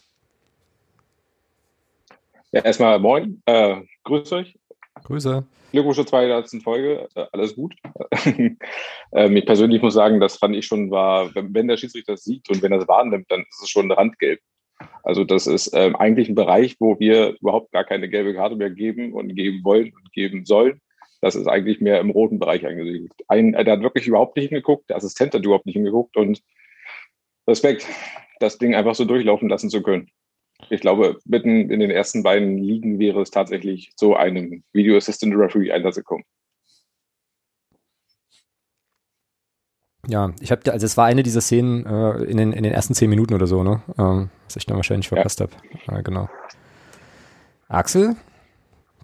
[2.52, 4.58] Ja, erstmal moin, äh, grüßt euch.
[5.04, 5.46] Grüße.
[5.72, 6.64] Glückwunsch zur 200.
[6.64, 7.76] Folge, äh, alles gut.
[8.26, 12.24] ähm, ich persönlich muss sagen, das fand ich schon war, wenn, wenn der Schiedsrichter das
[12.24, 14.40] sieht und wenn er es wahrnimmt, dann ist es schon randgelb.
[15.04, 18.70] Also das ist ähm, eigentlich ein Bereich, wo wir überhaupt gar keine gelbe Karte mehr
[18.70, 20.82] geben und geben wollen und geben sollen.
[21.22, 23.14] Das ist eigentlich mehr im roten Bereich angesiedelt.
[23.28, 26.42] Ein, äh, der hat wirklich überhaupt nicht hingeguckt, der Assistent hat überhaupt nicht hingeguckt und
[27.48, 27.86] Respekt,
[28.40, 30.10] das Ding einfach so durchlaufen lassen zu können.
[30.70, 35.36] Ich glaube, mitten in den ersten beiden Ligen wäre es tatsächlich zu einem Video Assistant
[35.36, 36.24] Referee Einsatz gekommen.
[40.08, 42.96] Ja, ich habe, also es war eine dieser Szenen äh, in, den, in den ersten
[42.96, 43.84] zehn Minuten oder so, ne?
[44.00, 45.52] Ähm, was ich dann wahrscheinlich verpasst habe.
[45.88, 46.28] Ja, genau.
[47.68, 48.16] Axel,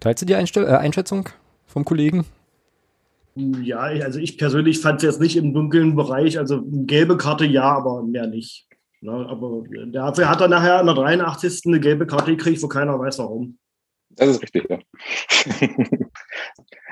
[0.00, 1.28] teilst du die Einstell äh, Einschätzung
[1.66, 2.24] vom Kollegen?
[3.62, 6.38] Ja, also ich persönlich fand es jetzt nicht im dunklen Bereich.
[6.38, 8.66] Also gelbe Karte ja, aber mehr nicht.
[9.00, 9.62] Ne, aber
[9.92, 11.62] dafür hat er nachher in der 83.
[11.66, 13.58] eine gelbe Karte gekriegt, wo keiner weiß warum.
[14.10, 14.78] Das ist richtig, ja.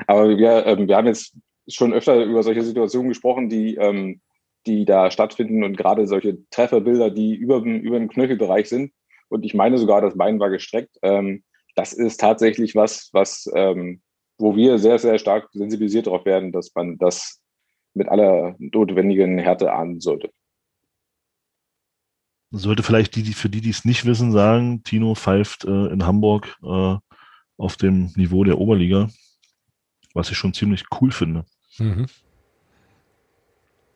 [0.06, 1.34] Aber wir, ähm, wir haben jetzt
[1.66, 4.20] schon öfter über solche Situationen gesprochen, die, ähm,
[4.66, 8.92] die da stattfinden und gerade solche Trefferbilder, die über, dem- über dem Knöchelbereich sind.
[9.28, 10.96] Und ich meine sogar, das Bein war gestreckt.
[11.02, 11.42] Ähm,
[11.74, 14.00] das ist tatsächlich was, was, ähm,
[14.38, 17.40] wo wir sehr, sehr stark sensibilisiert darauf werden, dass man das
[17.94, 20.30] mit aller notwendigen Härte ahnden sollte.
[22.50, 26.06] Sollte vielleicht die, die für die, die es nicht wissen, sagen, Tino pfeift äh, in
[26.06, 26.96] Hamburg äh,
[27.56, 29.08] auf dem Niveau der Oberliga,
[30.14, 31.44] was ich schon ziemlich cool finde.
[31.78, 32.06] Mhm.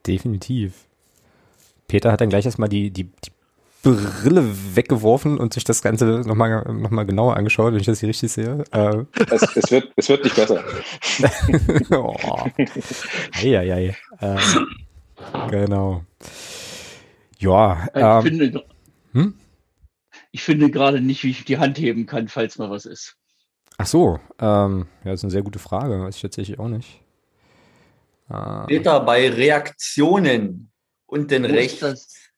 [0.06, 0.88] Definitiv.
[1.86, 3.30] Peter hat dann gleich erstmal die, die, die
[3.82, 4.44] Brille
[4.76, 8.30] weggeworfen und sich das Ganze nochmal noch mal genauer angeschaut, wenn ich das hier richtig
[8.32, 8.64] sehe.
[8.72, 10.62] Äh, Es, es, wird, es wird nicht besser.
[11.90, 12.16] oh.
[13.32, 13.96] Eieiei.
[14.20, 14.36] Äh,
[15.50, 16.04] genau.
[17.38, 18.64] Ja, Ich ähm, finde,
[19.12, 19.34] hm?
[20.30, 23.16] ich finde gerade nicht, wie ich die Hand heben kann, falls mal was ist.
[23.78, 27.00] ach so, ähm, ja, das ist eine sehr gute Frage, weiß ich tatsächlich auch nicht.
[28.28, 28.64] Ah.
[28.64, 30.70] Später bei Reaktionen
[31.08, 32.30] Wo ist rechts.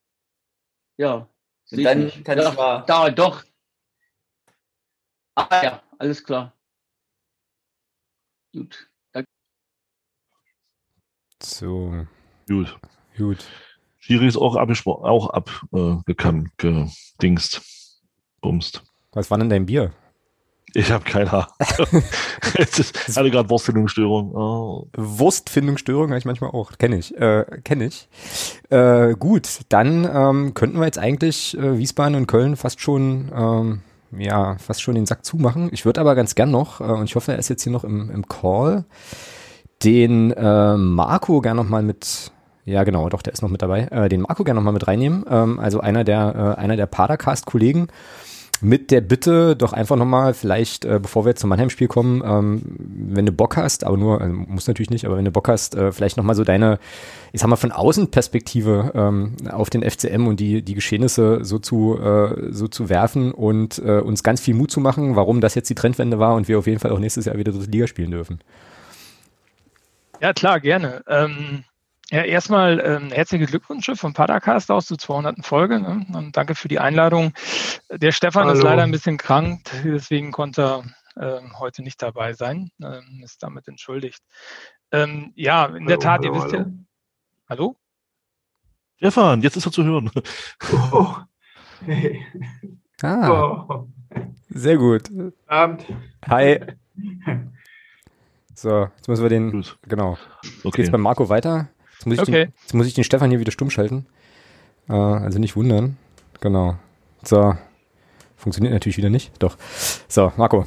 [0.97, 1.29] Ja.
[1.79, 2.25] Ich dann nicht.
[2.25, 2.85] kann ja, ich mal.
[2.87, 3.45] Da, doch.
[5.35, 6.53] Ah ja, alles klar.
[8.53, 8.91] Gut.
[9.13, 9.23] Da,
[11.43, 12.07] So,
[12.47, 12.79] Gut.
[13.17, 13.47] gut.
[13.99, 16.87] Schiri ist auch abgesprochen, auch abgekannt, äh,
[17.19, 17.63] gedingst,
[18.41, 18.83] bumst.
[19.13, 19.95] Was war denn dein Bier?
[20.75, 21.47] Ich habe keine Ahnung.
[22.59, 24.35] Ich hatte gerade Wortfindungsstörung.
[24.35, 24.87] Oh.
[24.97, 26.73] Wurstfindungsstörung habe ich manchmal auch.
[26.79, 27.17] Kenne ich.
[27.17, 28.09] Äh, Kenne ich.
[28.71, 33.83] Äh, gut, dann ähm, könnten wir jetzt eigentlich äh, Wiesbaden und Köln fast schon, ähm,
[34.19, 35.71] ja, fast schon den Sack zumachen.
[35.73, 37.85] Ich würde aber ganz gern noch, äh, und ich hoffe, er ist jetzt hier noch
[37.85, 38.85] im, im Call,
[39.83, 42.33] den äh, Marco gern noch mal mit,
[42.65, 44.87] ja genau, doch, der ist noch mit dabei, äh, den Marco gern noch mal mit
[44.87, 45.25] reinnehmen.
[45.29, 47.89] Ähm, also einer der, äh, einer der Padercast-Kollegen
[48.63, 52.63] mit der Bitte, doch einfach nochmal, vielleicht, äh, bevor wir jetzt zum Mannheim-Spiel kommen, ähm,
[52.79, 55.75] wenn du Bock hast, aber nur, also muss natürlich nicht, aber wenn du Bock hast,
[55.75, 56.79] äh, vielleicht nochmal so deine,
[57.33, 61.99] ich sag mal, von Außenperspektive ähm, auf den FCM und die, die Geschehnisse so zu,
[61.99, 65.69] äh, so zu werfen und äh, uns ganz viel Mut zu machen, warum das jetzt
[65.69, 68.13] die Trendwende war und wir auf jeden Fall auch nächstes Jahr wieder dritte Liga spielen
[68.13, 68.39] dürfen.
[70.21, 71.03] Ja, klar, gerne.
[71.09, 71.65] Ähm,
[72.13, 75.45] ja, erstmal ähm, herzliche Glückwünsche vom Padercast aus zur 200.
[75.45, 76.07] Folge ne?
[76.13, 77.33] und danke für die Einladung.
[77.91, 78.65] Der Stefan ist Hallo.
[78.69, 80.85] leider ein bisschen krank, deswegen konnte
[81.17, 84.23] er ähm, heute nicht dabei sein, ähm, ist damit entschuldigt.
[84.93, 86.59] Ähm, ja, in der Hallo, Tat, ihr hallo, wisst ja.
[86.61, 86.71] hallo.
[87.49, 87.77] Hallo?
[88.97, 90.11] Stefan, jetzt ist er zu hören.
[90.93, 91.17] Oh.
[91.85, 92.25] Hey.
[93.03, 93.89] Ah, Oh.
[94.51, 95.11] sehr gut.
[95.47, 95.85] Abend.
[96.29, 96.61] Hi.
[98.55, 99.79] So, jetzt müssen wir den, Gut.
[99.89, 100.19] genau.
[100.63, 100.83] Okay.
[100.83, 101.71] Jetzt bei Marco weiter.
[102.03, 102.45] Jetzt muss ich, Okay.
[102.47, 104.07] den, jetzt muss ich den Stefan hier wieder stumm schalten.
[104.89, 105.97] Äh, also nicht wundern.
[106.41, 106.77] Genau.
[107.23, 107.55] So.
[108.37, 109.31] Funktioniert natürlich wieder nicht.
[109.39, 109.57] Doch.
[110.09, 110.67] So, Marco.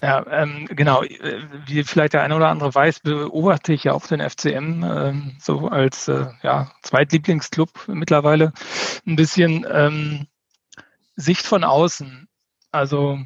[0.00, 1.02] Ja, ähm, genau.
[1.02, 5.36] Äh, Wie vielleicht der eine oder andere weiß, beobachte ich ja auch den FCM ähm,
[5.40, 8.52] so als äh, ja, Zweitlieblingsclub mittlerweile
[9.06, 10.26] ein bisschen ähm,
[11.16, 12.26] Sicht von außen.
[12.72, 13.18] Also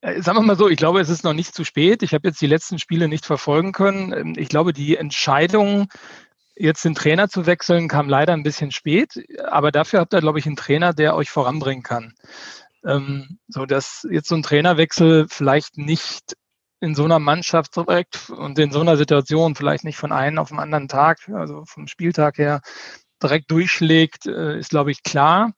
[0.00, 2.02] äh, sagen wir mal so, ich glaube, es ist noch nicht zu spät.
[2.02, 4.12] Ich habe jetzt die letzten Spiele nicht verfolgen können.
[4.12, 5.88] Ähm, Ich glaube, die Entscheidung,
[6.56, 9.24] jetzt den Trainer zu wechseln, kam leider ein bisschen spät.
[9.44, 12.14] Aber dafür habt ihr, glaube ich, einen Trainer, der euch voranbringen kann.
[12.84, 16.36] Ähm, so dass jetzt so ein Trainerwechsel vielleicht nicht
[16.80, 20.50] in so einer Mannschaft direkt und in so einer Situation vielleicht nicht von einem auf
[20.50, 22.60] den anderen Tag, also vom Spieltag her
[23.22, 25.52] direkt durchschlägt, äh, ist glaube ich klar.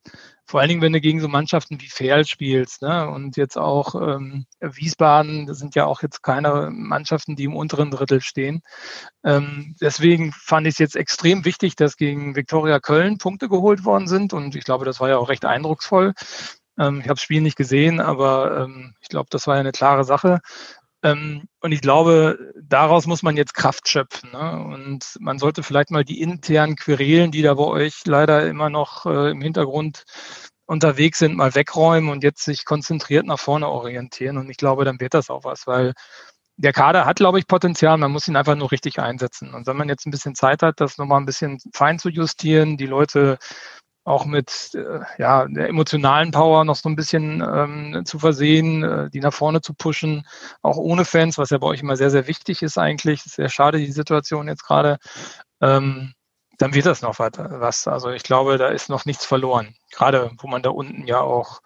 [0.51, 3.11] Vor allen Dingen, wenn du gegen so Mannschaften wie Ferl spielst, ne?
[3.11, 7.91] Und jetzt auch ähm, Wiesbaden, das sind ja auch jetzt keine Mannschaften, die im unteren
[7.91, 8.63] Drittel stehen.
[9.25, 14.09] Ähm, deswegen fand ich es jetzt extrem wichtig, dass gegen Viktoria Köln Punkte geholt worden
[14.09, 14.33] sind.
[14.33, 16.15] Und ich glaube, das war ja auch recht eindrucksvoll.
[16.79, 19.73] Ähm, ich habe das Spiel nicht gesehen, aber ähm, ich glaube, das war ja eine
[19.73, 20.41] klare Sache.
[21.03, 24.33] Ähm, und ich glaube, daraus muss man jetzt Kraft schöpfen.
[24.33, 24.63] Ne?
[24.75, 29.07] Und man sollte vielleicht mal die internen Querelen, die da bei euch leider immer noch
[29.07, 30.05] äh, im Hintergrund
[30.67, 34.37] unterwegs sind, mal wegräumen und jetzt sich konzentriert nach vorne orientieren.
[34.39, 35.95] Und ich glaube, dann wird das auch was, weil
[36.57, 37.97] der Kader hat, glaube ich, Potenzial.
[37.99, 39.55] Man muss ihn einfach nur richtig einsetzen.
[39.55, 42.77] Und wenn man jetzt ein bisschen Zeit hat, das nochmal ein bisschen fein zu justieren,
[42.77, 43.39] die Leute
[44.09, 49.11] auch mit äh, ja, der emotionalen Power noch so ein bisschen ähm, zu versehen, äh,
[49.11, 50.27] die nach vorne zu pushen,
[50.63, 53.25] auch ohne Fans, was ja bei euch immer sehr, sehr wichtig ist eigentlich.
[53.27, 54.99] Ist sehr schade, die Situation jetzt gerade.
[55.61, 56.15] Ähm,
[56.59, 57.87] dann wird das noch was.
[57.87, 59.75] Also ich glaube, da ist noch nichts verloren.
[59.93, 61.61] Gerade wo man da unten ja auch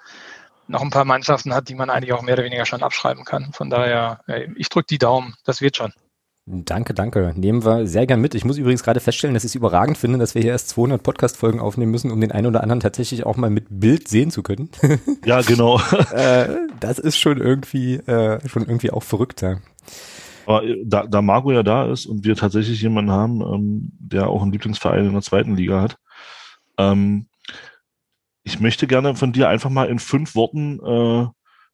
[0.69, 3.53] noch ein paar Mannschaften hat, die man eigentlich auch mehr oder weniger schon abschreiben kann.
[3.53, 4.21] Von daher,
[4.55, 5.35] ich drücke die Daumen.
[5.45, 5.95] Das wird schon.
[6.55, 7.33] Danke, danke.
[7.35, 8.35] Nehmen wir sehr gern mit.
[8.35, 11.03] Ich muss übrigens gerade feststellen, dass ich es überragend finde, dass wir hier erst 200
[11.03, 14.43] Podcast-Folgen aufnehmen müssen, um den einen oder anderen tatsächlich auch mal mit Bild sehen zu
[14.43, 14.69] können.
[15.25, 15.81] Ja, genau.
[16.13, 16.49] äh,
[16.81, 19.41] das ist schon irgendwie, äh, schon irgendwie auch verrückt.
[19.41, 19.59] Ja.
[20.45, 24.29] Aber äh, da, da Marco ja da ist und wir tatsächlich jemanden haben, ähm, der
[24.29, 25.97] auch einen Lieblingsverein in der zweiten Liga hat,
[26.77, 27.29] ähm,
[28.43, 31.29] ich möchte gerne von dir einfach mal in fünf Worten äh,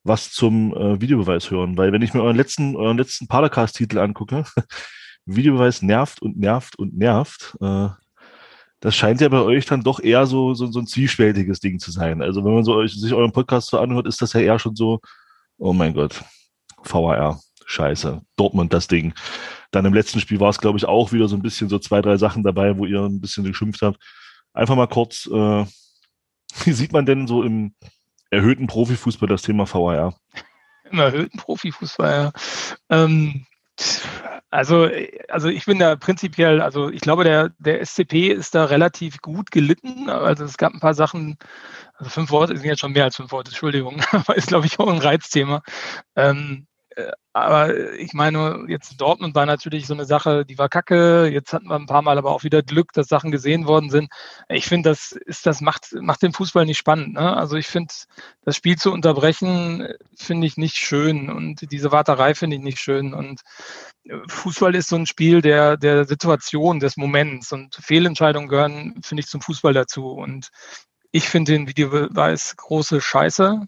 [0.08, 4.44] was zum äh, Videobeweis hören, weil wenn ich mir euren letzten, euren letzten Padercast-Titel angucke,
[5.26, 7.88] Videobeweis nervt und nervt und nervt, äh,
[8.80, 11.90] das scheint ja bei euch dann doch eher so, so, so ein zwiespältiges Ding zu
[11.90, 12.22] sein.
[12.22, 14.76] Also wenn man so euch, sich euren Podcast so anhört, ist das ja eher schon
[14.76, 15.00] so,
[15.58, 16.22] oh mein Gott,
[16.84, 19.14] VAR, scheiße, Dortmund das Ding.
[19.72, 22.00] Dann im letzten Spiel war es, glaube ich, auch wieder so ein bisschen so zwei,
[22.00, 23.98] drei Sachen dabei, wo ihr ein bisschen geschimpft habt.
[24.54, 25.64] Einfach mal kurz, äh,
[26.64, 27.74] wie sieht man denn so im
[28.30, 30.14] erhöhten Profifußball das Thema VAR?
[30.90, 32.32] Im erhöhten Profifußball, ja.
[32.88, 33.46] Ähm,
[34.50, 34.88] also,
[35.28, 39.50] also ich bin da prinzipiell, also ich glaube, der, der SCP ist da relativ gut
[39.50, 40.08] gelitten.
[40.08, 41.36] Also es gab ein paar Sachen,
[41.94, 44.78] also fünf Worte sind jetzt schon mehr als fünf Worte, Entschuldigung, aber ist, glaube ich,
[44.78, 45.62] auch ein Reizthema.
[46.16, 46.67] Ähm, äh,
[47.32, 51.26] aber ich meine, jetzt Dortmund war natürlich so eine Sache, die war kacke.
[51.26, 54.10] Jetzt hatten wir ein paar Mal aber auch wieder Glück, dass Sachen gesehen worden sind.
[54.48, 57.14] Ich finde, das ist, das macht, macht den Fußball nicht spannend.
[57.14, 57.36] Ne?
[57.36, 57.94] Also ich finde,
[58.42, 63.14] das Spiel zu unterbrechen, finde ich nicht schön und diese Warterei finde ich nicht schön.
[63.14, 63.42] Und
[64.04, 69.20] äh, Fußball ist so ein Spiel der, der Situation, des Moments und Fehlentscheidungen gehören, finde
[69.20, 70.08] ich, zum Fußball dazu.
[70.08, 70.50] Und
[71.12, 73.66] ich finde den Videobeweis große Scheiße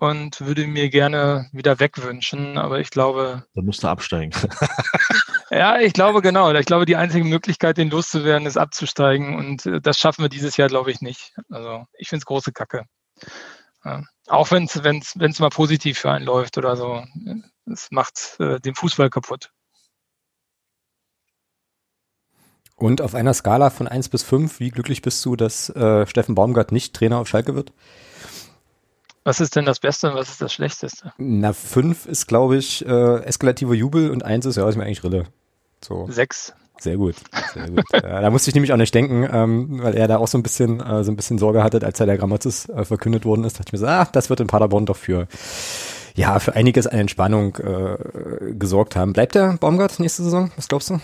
[0.00, 3.44] und würde mir gerne wieder wegwünschen, aber ich glaube.
[3.54, 4.32] Da musst du absteigen.
[5.50, 6.52] ja, ich glaube genau.
[6.54, 10.56] Ich glaube, die einzige Möglichkeit, den loszuwerden, ist abzusteigen und äh, das schaffen wir dieses
[10.56, 11.34] Jahr, glaube ich, nicht.
[11.50, 12.86] Also ich finde es große Kacke.
[13.84, 14.02] Ja.
[14.26, 17.04] Auch wenn es wenn's, wenn's mal positiv für einen läuft oder so.
[17.70, 19.50] Es macht äh, den Fußball kaputt.
[22.74, 26.34] Und auf einer Skala von 1 bis 5, wie glücklich bist du, dass äh, Steffen
[26.34, 27.74] Baumgart nicht Trainer auf Schalke wird?
[29.24, 31.12] Was ist denn das Beste und was ist das Schlechteste?
[31.18, 35.04] Na, 5 ist, glaube ich, äh, eskalativer Jubel und 1 ist, ja, ist mir eigentlich
[35.04, 35.26] Rille.
[35.84, 36.06] So.
[36.10, 36.54] 6.
[36.80, 37.16] Sehr gut,
[37.52, 37.84] sehr gut.
[37.92, 40.42] ja, da musste ich nämlich auch nicht denken, ähm, weil er da auch so ein
[40.42, 43.56] bisschen, äh, so ein bisschen Sorge hatte, als er der Grammatis äh, verkündet worden ist.
[43.56, 45.28] Da dachte ich mir so, ah, das wird in Paderborn doch für,
[46.14, 49.12] ja, für einiges an Entspannung äh, gesorgt haben.
[49.12, 50.50] Bleibt der Baumgart nächste Saison?
[50.56, 51.00] Was glaubst du?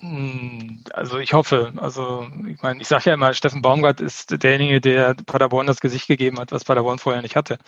[0.00, 1.72] Also ich hoffe.
[1.76, 6.06] Also ich meine, ich sage ja immer, Steffen Baumgart ist derjenige, der Paderborn das Gesicht
[6.06, 7.58] gegeben hat, was Paderborn vorher nicht hatte.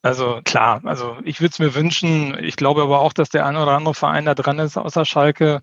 [0.00, 2.38] Also klar, also ich würde es mir wünschen.
[2.42, 5.60] Ich glaube aber auch, dass der eine oder andere Verein da dran ist, außer Schalke.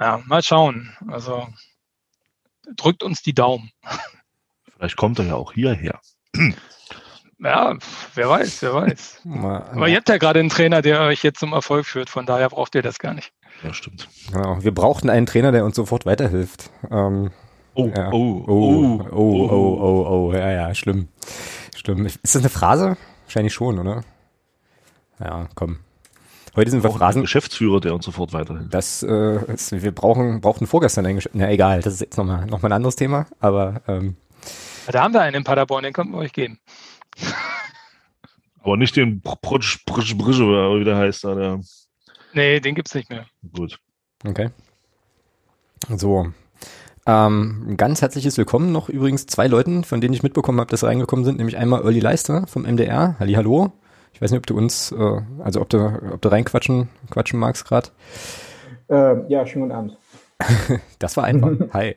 [0.00, 0.96] Ja, mal schauen.
[1.08, 1.46] Also
[2.76, 3.70] drückt uns die Daumen.
[4.76, 6.00] Vielleicht kommt er ja auch hierher.
[7.38, 7.76] Ja,
[8.14, 9.22] wer weiß, wer weiß.
[9.26, 12.48] Aber ihr habt ja gerade einen Trainer, der euch jetzt zum Erfolg führt, von daher
[12.48, 13.32] braucht ihr das gar nicht.
[13.62, 14.08] Ja, stimmt.
[14.32, 14.62] Genau.
[14.62, 16.70] Wir brauchten einen Trainer, der uns sofort weiterhilft.
[16.90, 17.30] Ähm,
[17.74, 18.10] oh, ja.
[18.12, 21.08] oh, oh, oh, oh, oh, oh, oh, ja, ja, schlimm.
[21.76, 22.06] Schlimm.
[22.06, 22.96] Ist das eine Phrase?
[23.24, 24.02] Wahrscheinlich schon, oder?
[25.18, 25.80] Ja, komm.
[26.56, 27.22] Heute sind wir Phrasen.
[27.22, 28.74] Geschäftsführer, der uns sofort weiterhilft.
[28.74, 31.46] Das, äh, ist, wir brauchen, brauchten vorgestern einen Geschäftsführer.
[31.46, 34.16] Na, egal, das ist jetzt nochmal noch mal ein anderes Thema, aber, ähm,
[34.90, 36.58] Da haben wir einen in Paderborn, den könnten wir euch geben.
[38.62, 41.60] Aber nicht den Brutsch, Brutsch, Brutsch, oder wie der heißt da, der.
[42.32, 43.26] Nee, den gibt's nicht mehr.
[43.52, 43.78] Gut.
[44.26, 44.50] Okay.
[45.88, 46.32] So.
[47.06, 50.86] Ähm, ganz herzliches Willkommen noch übrigens zwei Leuten, von denen ich mitbekommen habe, dass sie
[50.86, 53.16] reingekommen sind, nämlich einmal Early Leister vom MDR.
[53.18, 53.72] Halli, hallo.
[54.12, 55.78] Ich weiß nicht, ob du uns, äh, also ob du,
[56.12, 57.88] ob du reinquatschen quatschen magst gerade.
[58.88, 59.98] Äh, ja, schönen guten Abend.
[60.98, 61.52] das war einfach.
[61.72, 61.96] Hi.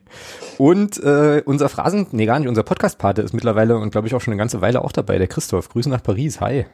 [0.58, 4.22] Und äh, unser Phrasen, nee, gar nicht, unser Podcast-Pate ist mittlerweile und glaube ich auch
[4.22, 5.70] schon eine ganze Weile auch dabei, der Christoph.
[5.70, 6.40] Grüße nach Paris.
[6.40, 6.66] Hi.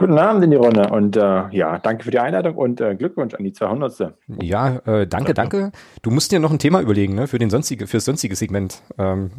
[0.00, 1.20] Guten Abend in die Runde und äh,
[1.50, 4.14] ja, danke für die Einladung und äh, Glückwunsch an die 200.
[4.40, 5.72] Ja, äh, danke, danke.
[6.00, 8.80] Du musst dir noch ein Thema überlegen, ne, für den sonstige, fürs sonstige Segment.
[8.96, 9.30] Ähm,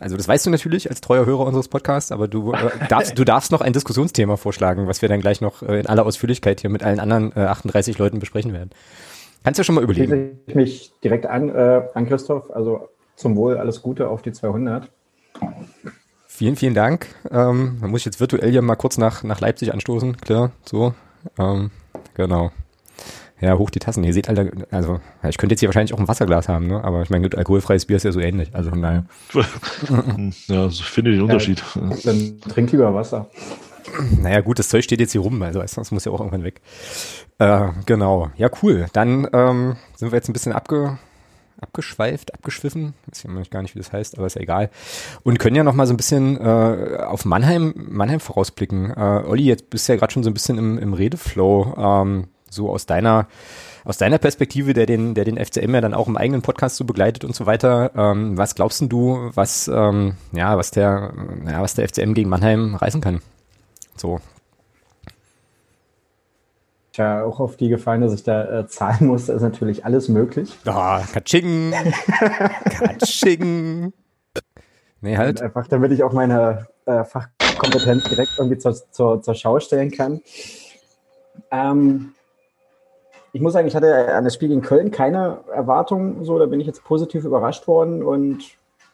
[0.00, 3.24] also das weißt du natürlich als treuer Hörer unseres Podcasts, aber du äh, darfst, du
[3.24, 6.70] darfst noch ein Diskussionsthema vorschlagen, was wir dann gleich noch äh, in aller Ausführlichkeit hier
[6.70, 8.70] mit allen anderen äh, 38 Leuten besprechen werden.
[9.44, 10.06] Kannst du schon mal überlegen.
[10.06, 12.50] Schließe ich mich direkt an, äh, an Christoph.
[12.50, 14.90] Also zum Wohl alles Gute auf die 200.
[16.36, 17.06] Vielen, vielen Dank.
[17.30, 20.18] Ähm, da muss ich jetzt virtuell ja mal kurz nach, nach Leipzig anstoßen.
[20.18, 20.92] Klar, so.
[21.38, 21.70] Ähm,
[22.12, 22.50] genau.
[23.40, 24.04] Ja, hoch die Tassen.
[24.04, 26.84] Ihr seht, Alter, also ich könnte jetzt hier wahrscheinlich auch ein Wasserglas haben, ne?
[26.84, 28.54] aber ich meine, alkoholfreies Bier ist ja so ähnlich.
[28.54, 29.06] Also von daher.
[30.48, 31.64] ja, also ich finde den Unterschied.
[31.74, 33.30] Ja, dann trink lieber Wasser.
[34.20, 36.60] Naja, gut, das Zeug steht jetzt hier rum, also das muss ja auch irgendwann weg.
[37.38, 38.30] Äh, genau.
[38.36, 38.88] Ja, cool.
[38.92, 40.98] Dann ähm, sind wir jetzt ein bisschen abge,
[41.60, 42.94] abgeschweift, abgeschwiffen.
[43.06, 44.70] Weiß ich gar nicht, wie das heißt, aber ist ja egal.
[45.22, 48.90] Und können ja noch mal so ein bisschen äh, auf Mannheim, Mannheim vorausblicken.
[48.90, 51.74] Äh, Olli, jetzt bist du ja gerade schon so ein bisschen im, im Redeflow.
[51.76, 53.26] Ähm, so aus deiner
[53.86, 56.84] aus deiner Perspektive, der den, der den FCM ja dann auch im eigenen Podcast so
[56.84, 61.12] begleitet und so weiter, ähm, was glaubst du, was, ähm, ja, was der,
[61.46, 63.22] ja, was der FCM gegen Mannheim reißen kann?
[63.96, 64.20] So.
[66.96, 70.56] Tja, auch auf die gefallen, dass ich da äh, zahlen muss, ist natürlich alles möglich.
[70.64, 71.70] Ah, oh, Katsching!
[72.70, 73.92] Katsching!
[75.02, 75.40] Nee, halt.
[75.40, 79.90] Und einfach, damit ich auch meine äh, Fachkompetenz direkt irgendwie zur, zur, zur Schau stellen
[79.90, 80.22] kann.
[81.50, 82.14] Ähm,
[83.34, 86.60] ich muss sagen, ich hatte an das Spiel gegen Köln keine Erwartungen, so, da bin
[86.60, 88.42] ich jetzt positiv überrascht worden und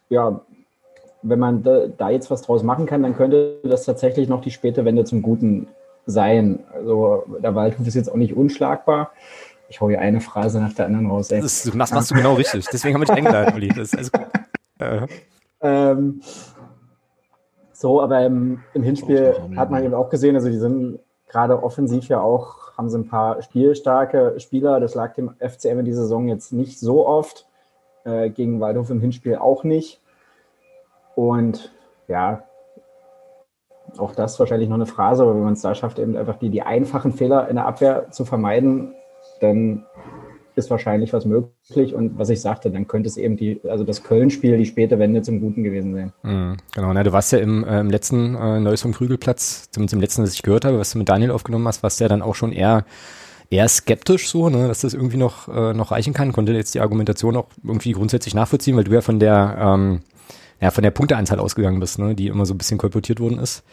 [0.09, 0.41] ja,
[1.23, 4.51] wenn man da, da, jetzt was draus machen kann, dann könnte das tatsächlich noch die
[4.51, 5.69] späte Wende zum Guten
[6.07, 6.61] sein.
[6.73, 9.13] Also der Waldhof ist jetzt auch nicht unschlagbar.
[9.69, 11.29] Ich hau hier eine Phrase nach der anderen raus.
[11.29, 12.67] Das, das machst du genau richtig.
[12.71, 13.69] Deswegen haben wir dich eingeladen, Uli.
[13.69, 14.27] Das ist alles gut.
[14.79, 15.07] Äh.
[15.65, 16.23] Ähm,
[17.73, 20.99] so, aber im, im Hinspiel hat man eben auch gesehen, also die sind
[21.29, 24.81] gerade offensiv ja auch, haben sie ein paar spielstarke Spieler.
[24.81, 27.47] Das lag dem FCM in dieser Saison jetzt nicht so oft.
[28.05, 30.01] Äh, gegen Waldhof im Hinspiel auch nicht.
[31.15, 31.73] Und
[32.09, 32.43] ja,
[33.99, 36.51] auch das wahrscheinlich noch eine Phrase, aber wenn man es da schafft, eben einfach die,
[36.51, 38.95] die einfachen Fehler in der Abwehr zu vermeiden,
[39.41, 39.85] dann
[40.55, 41.95] ist wahrscheinlich was möglich.
[41.95, 45.23] Und was ich sagte, dann könnte es eben die, also das Köln-Spiel, die späte Wende
[45.23, 46.13] zum Guten gewesen sein.
[46.23, 49.95] Mhm, genau, na, du warst ja im, äh, im letzten äh, Neues vom Krügelplatz, zumindest
[49.95, 52.23] im letzten, was ich gehört habe, was du mit Daniel aufgenommen hast, warst ja dann
[52.23, 52.85] auch schon eher
[53.53, 56.33] eher skeptisch so, ne, dass das irgendwie noch, äh, noch reichen kann.
[56.33, 60.01] Konnte jetzt die Argumentation auch irgendwie grundsätzlich nachvollziehen, weil du ja von der, ähm,
[60.63, 63.65] ja, von der Punkteanzahl ausgegangen bist, ne, die immer so ein bisschen kolportiert worden ist,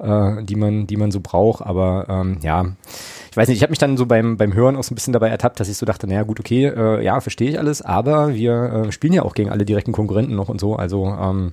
[0.00, 1.64] äh, die man, die man so braucht.
[1.64, 2.66] Aber ähm, ja,
[3.30, 5.12] ich weiß nicht, ich habe mich dann so beim, beim Hören auch so ein bisschen
[5.12, 8.34] dabei ertappt, dass ich so dachte, naja gut, okay, äh, ja, verstehe ich alles, aber
[8.34, 11.52] wir äh, spielen ja auch gegen alle direkten Konkurrenten noch und so, also ähm,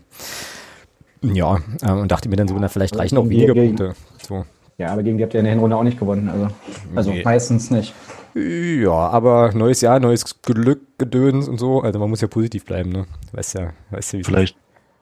[1.22, 3.94] ja, äh, und dachte mir dann so, na, vielleicht reichen auch weniger Punkte.
[4.28, 4.46] So.
[4.80, 6.30] Ja, aber gegen die habt ihr in der Hinrunde auch nicht gewonnen.
[6.30, 6.48] Also,
[6.96, 7.22] also Nee.
[7.24, 7.94] meistens nicht.
[8.34, 11.82] Ja, aber neues Jahr, neues Glück, Gedöns und so.
[11.82, 13.06] Also man muss ja positiv bleiben, ne?
[13.32, 14.58] Weißt ja, weißt ja, wie Vielleicht,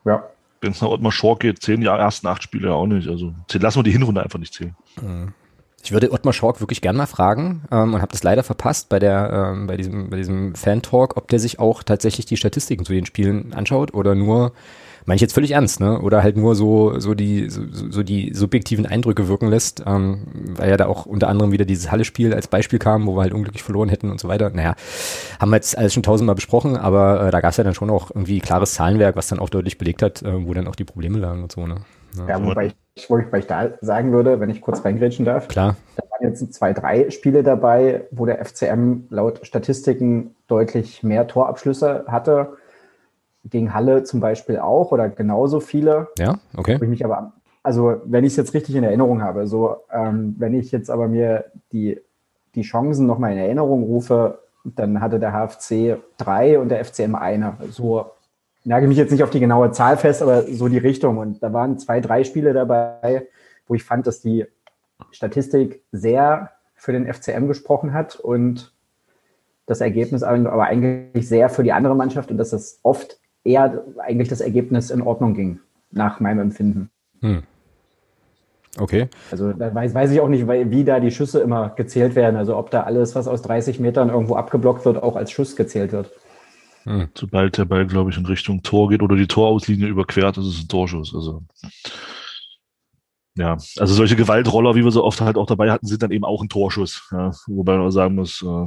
[0.06, 0.24] ja.
[0.62, 3.08] wenn es nach Ottmar Schork geht, zehn Jahre, ersten acht Spiele ja auch nicht.
[3.08, 4.76] Also lassen wir die Hinrunde einfach nicht zählen.
[5.84, 9.00] Ich würde Ottmar Schork wirklich gern mal fragen ähm, und habe das leider verpasst bei
[9.00, 12.94] der ähm, bei diesem bei diesem Fan-Talk, ob der sich auch tatsächlich die Statistiken zu
[12.94, 14.54] den Spielen anschaut oder nur
[15.06, 16.00] meine ich jetzt völlig ernst, ne?
[16.02, 20.70] Oder halt nur so so die so, so die subjektiven Eindrücke wirken lässt, ähm, weil
[20.70, 23.64] ja da auch unter anderem wieder dieses Halle-Spiel als Beispiel kam, wo wir halt unglücklich
[23.64, 24.50] verloren hätten und so weiter.
[24.50, 24.76] Naja,
[25.40, 27.90] haben wir jetzt alles schon tausendmal besprochen, aber äh, da gab es ja dann schon
[27.90, 30.86] auch irgendwie klares Zahlenwerk, was dann auch deutlich belegt hat, äh, wo dann auch die
[30.86, 31.78] Probleme lagen und so, ne?
[32.28, 35.48] Ja, wobei ich, wobei ich da sagen würde, wenn ich kurz reingrätschen darf.
[35.48, 35.76] Klar.
[35.96, 42.06] Da waren jetzt zwei, drei Spiele dabei, wo der FCM laut Statistiken deutlich mehr Torabschlüsse
[42.08, 42.58] hatte.
[43.44, 46.10] Gegen Halle zum Beispiel auch oder genauso viele.
[46.20, 46.80] Ja, okay.
[46.80, 50.36] Wo ich mich aber, also wenn ich es jetzt richtig in Erinnerung habe, so ähm,
[50.38, 52.00] wenn ich jetzt aber mir die,
[52.56, 57.58] die Chancen nochmal in Erinnerung rufe, dann hatte der HFC drei und der FCM eine.
[57.72, 58.12] So
[58.64, 61.18] nagel mich jetzt nicht auf die genaue Zahl fest, aber so die Richtung.
[61.18, 63.28] Und da waren zwei, drei Spiele dabei,
[63.68, 64.46] wo ich fand, dass die
[65.10, 68.74] Statistik sehr für den FCM gesprochen hat und
[69.66, 74.30] das Ergebnis aber eigentlich sehr für die andere Mannschaft und dass das oft eher eigentlich
[74.30, 75.60] das Ergebnis in Ordnung ging,
[75.92, 76.90] nach meinem Empfinden.
[77.22, 77.44] Hm.
[78.78, 79.10] Okay.
[79.30, 82.38] Also da weiß, weiß ich auch nicht, wie da die Schüsse immer gezählt werden.
[82.38, 85.92] Also ob da alles, was aus 30 Metern irgendwo abgeblockt wird, auch als Schuss gezählt
[85.92, 86.10] wird.
[87.16, 90.64] Sobald der Ball, glaube ich, in Richtung Tor geht oder die Torauslinie überquert, ist es
[90.64, 91.14] ein Torschuss.
[91.14, 91.44] Also
[93.36, 96.26] ja, also solche Gewaltroller, wie wir so oft halt auch dabei hatten, sind dann eben
[96.26, 97.08] auch ein Torschuss.
[97.12, 98.66] Ja, wobei man auch sagen muss, äh,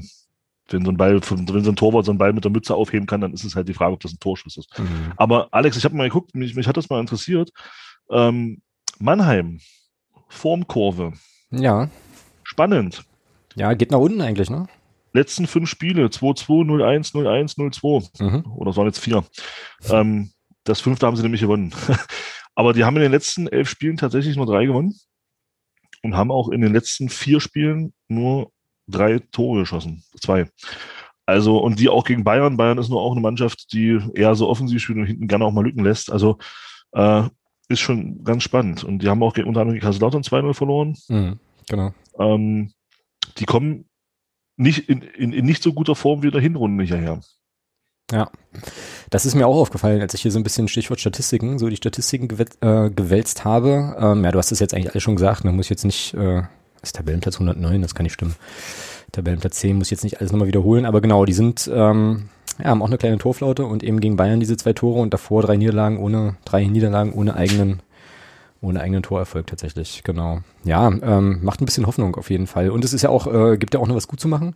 [0.69, 3.07] wenn so ein Ball, wenn so ein Torwart so einen Ball mit der Mütze aufheben
[3.07, 4.69] kann, dann ist es halt die Frage, ob das ein Torschuss ist.
[5.16, 7.51] Aber Alex, ich habe mal geguckt, mich, mich hat das mal interessiert.
[8.11, 8.62] Ähm,
[8.99, 9.61] Mannheim,
[10.28, 11.12] Formkurve.
[11.51, 11.91] Ja.
[12.43, 13.05] Spannend.
[13.55, 14.66] Ja, geht nach unten eigentlich, ne?
[15.12, 18.23] Letzten fünf Spiele, 2-2, 0-1, 0-1, 0-2.
[18.23, 18.53] Mhm.
[18.53, 19.24] Oder es waren jetzt vier.
[19.89, 20.32] Ähm,
[20.65, 21.73] das fünfte haben sie nämlich gewonnen.
[22.57, 24.95] Aber die haben in den letzten elf Spielen tatsächlich nur drei gewonnen
[26.03, 28.51] und haben auch in den letzten vier Spielen nur
[28.86, 30.02] drei Tore geschossen.
[30.20, 30.47] Zwei.
[31.27, 32.56] Also, und die auch gegen Bayern.
[32.56, 35.52] Bayern ist nur auch eine Mannschaft, die eher so offensiv spielt und hinten gerne auch
[35.52, 36.12] mal Lücken lässt.
[36.12, 36.39] Also,
[36.93, 37.24] äh,
[37.69, 38.85] ist schon ganz spannend.
[38.85, 40.97] Und die haben auch unter anderem gegen Kaiserslautern 2-0 verloren.
[41.09, 41.39] Mhm,
[41.69, 41.94] genau.
[42.19, 42.73] Ähm,
[43.39, 43.86] die kommen
[44.56, 47.20] nicht in, in, in nicht so guter Form wie in der Hinrunde hierher.
[48.12, 48.31] Ja,
[49.09, 51.77] das ist mir auch aufgefallen, als ich hier so ein bisschen Stichwort Statistiken, so die
[51.77, 53.97] Statistiken gewet, äh, gewälzt habe.
[53.98, 56.12] Ähm, ja, du hast das jetzt eigentlich alles schon gesagt, da muss ich jetzt nicht,
[56.15, 56.43] äh,
[56.85, 58.35] ist Tabellenplatz 109, das kann nicht stimmen.
[59.12, 62.28] Tabellenplatz 10 muss ich jetzt nicht alles nochmal wiederholen, aber genau, die sind, ähm,
[62.59, 65.43] ja, haben auch eine kleine Torflaute und eben gegen Bayern diese zwei Tore und davor
[65.43, 67.81] drei Niederlagen ohne, drei Niederlagen ohne eigenen,
[68.61, 70.40] ohne eigenen Torerfolg tatsächlich, genau.
[70.65, 72.70] Ja, ähm, macht ein bisschen Hoffnung auf jeden Fall.
[72.70, 74.55] Und es ist ja auch, äh, gibt ja auch noch was gut zu machen.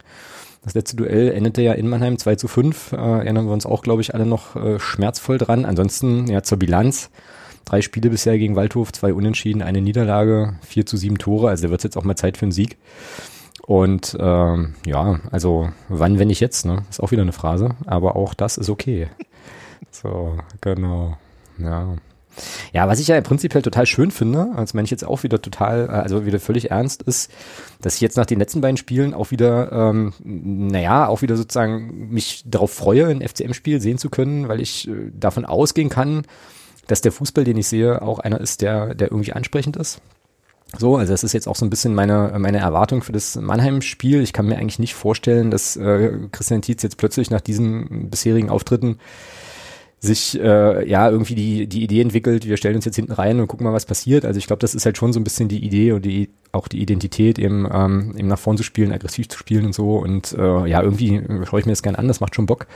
[0.65, 2.93] Das letzte Duell endete ja in Mannheim 2 zu 5.
[2.93, 5.65] Äh, erinnern wir uns auch, glaube ich, alle noch äh, schmerzvoll dran.
[5.65, 7.11] Ansonsten, ja, zur Bilanz.
[7.69, 11.51] Drei Spiele bisher gegen Waldhof, zwei Unentschieden, eine Niederlage, 4 zu 7 Tore.
[11.51, 12.79] Also wird es jetzt auch mal Zeit für einen Sieg.
[13.67, 16.85] Und ähm, ja, also wann, wenn nicht jetzt, ne?
[16.89, 19.09] Ist auch wieder eine Phrase, aber auch das ist okay.
[19.91, 21.17] So, genau.
[21.59, 21.97] Ja.
[22.73, 25.87] Ja, was ich ja prinzipiell total schön finde, als meine ich jetzt auch wieder total,
[25.87, 27.31] äh, also wieder völlig ernst ist,
[27.81, 32.11] dass ich jetzt nach den letzten beiden Spielen auch wieder, ähm, naja, auch wieder sozusagen
[32.11, 36.25] mich darauf freue, ein FCM-Spiel sehen zu können, weil ich äh, davon ausgehen kann,
[36.89, 40.01] dass der Fußball, den ich sehe, auch einer ist, der, der irgendwie ansprechend ist.
[40.77, 44.21] So, also das ist jetzt auch so ein bisschen meine, meine Erwartung für das Mannheim-Spiel.
[44.23, 48.51] Ich kann mir eigentlich nicht vorstellen, dass äh, Christian Tietz jetzt plötzlich nach diesen bisherigen
[48.51, 48.99] Auftritten
[50.01, 53.49] sich äh, ja irgendwie die, die Idee entwickelt, wir stellen uns jetzt hinten rein und
[53.49, 54.25] gucken mal, was passiert.
[54.25, 56.69] Also ich glaube, das ist halt schon so ein bisschen die Idee und die auch
[56.69, 59.99] die Identität, eben, ähm, eben nach vorn zu spielen, aggressiv zu spielen und so.
[59.99, 62.67] Und äh, ja, irgendwie schaue ich mir das gerne an, das macht schon Bock.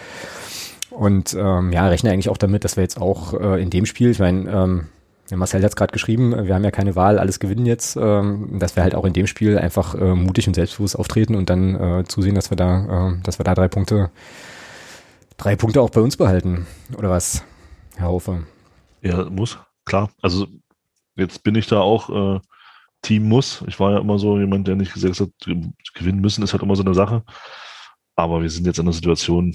[0.97, 4.11] Und ähm, ja, rechne eigentlich auch damit, dass wir jetzt auch äh, in dem Spiel,
[4.11, 4.89] ich meine, ähm,
[5.37, 8.77] Marcel hat es gerade geschrieben, wir haben ja keine Wahl, alles gewinnen jetzt, ähm, dass
[8.77, 12.05] wir halt auch in dem Spiel einfach äh, mutig und selbstbewusst auftreten und dann äh,
[12.05, 14.11] zusehen, dass wir da, äh, dass wir da drei Punkte,
[15.39, 16.67] drei Punkte auch bei uns behalten.
[16.99, 17.45] Oder was,
[17.97, 18.43] Herr Hofer?
[19.01, 20.11] Ja, muss, klar.
[20.21, 20.47] Also
[21.17, 22.41] jetzt bin ich da auch äh,
[23.01, 23.65] Team muss.
[23.67, 25.31] Ich war ja immer so jemand, der nicht gesagt hat,
[25.95, 27.23] gewinnen müssen ist halt immer so eine Sache.
[28.15, 29.55] Aber wir sind jetzt in einer Situation,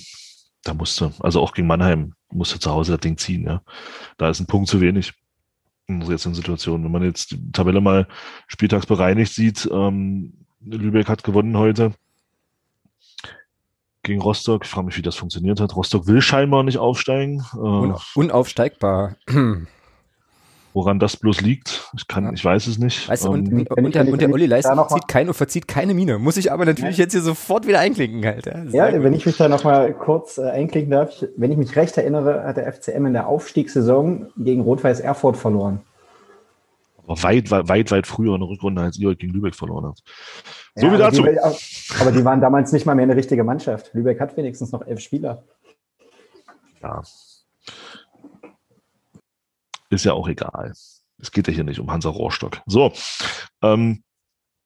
[0.68, 3.62] da musste, also auch gegen Mannheim, musste zu Hause das Ding ziehen, ja.
[4.18, 5.14] Da ist ein Punkt zu wenig
[5.88, 6.84] in unserer jetzigen Situation.
[6.84, 8.08] Wenn man jetzt die Tabelle mal
[8.48, 11.94] spieltags bereinigt sieht, ähm, Lübeck hat gewonnen heute
[14.04, 14.66] gegen Rostock.
[14.66, 15.76] Ich frage mich, wie das funktioniert hat.
[15.76, 17.46] Rostock will scheinbar nicht aufsteigen.
[17.54, 19.16] Äh, Un unaufsteigbar.
[20.78, 23.10] Woran das bloß liegt, ich kann, ich weiß es nicht.
[23.10, 25.96] Weißt du, und, Ähm, und, und, der, und der Olli Leisner verzieht, kein, verzieht keine
[25.96, 26.20] Miene.
[26.20, 27.06] Muss ich aber natürlich Ja.
[27.06, 28.46] jetzt hier sofort wieder einklinken, halt.
[28.46, 29.20] Ja, Ja, Sehr wenn gut.
[29.22, 32.58] ich mich da nochmal kurz äh, einklicken darf, ich, wenn ich mich recht erinnere, hat
[32.58, 35.82] der FCM in der Aufstiegssaison gegen Rot-Weiß Erfurt verloren.
[37.04, 40.04] aber weit, weit, weit, weit früher in der Rückrunde, als ihr gegen Lübeck verloren habt.
[40.76, 41.24] So Ja, wie aber dazu.
[41.24, 41.40] Die,
[42.00, 43.90] aber die waren damals nicht mal mehr eine richtige Mannschaft.
[43.96, 45.44] Lübeck hat wenigstens noch elf Spieler.
[46.84, 47.02] Ja.
[49.90, 50.74] Ist ja auch egal.
[51.20, 52.62] Es geht ja hier nicht um Hansa Rohrstock.
[52.66, 52.94] So.
[53.62, 54.04] Ähm,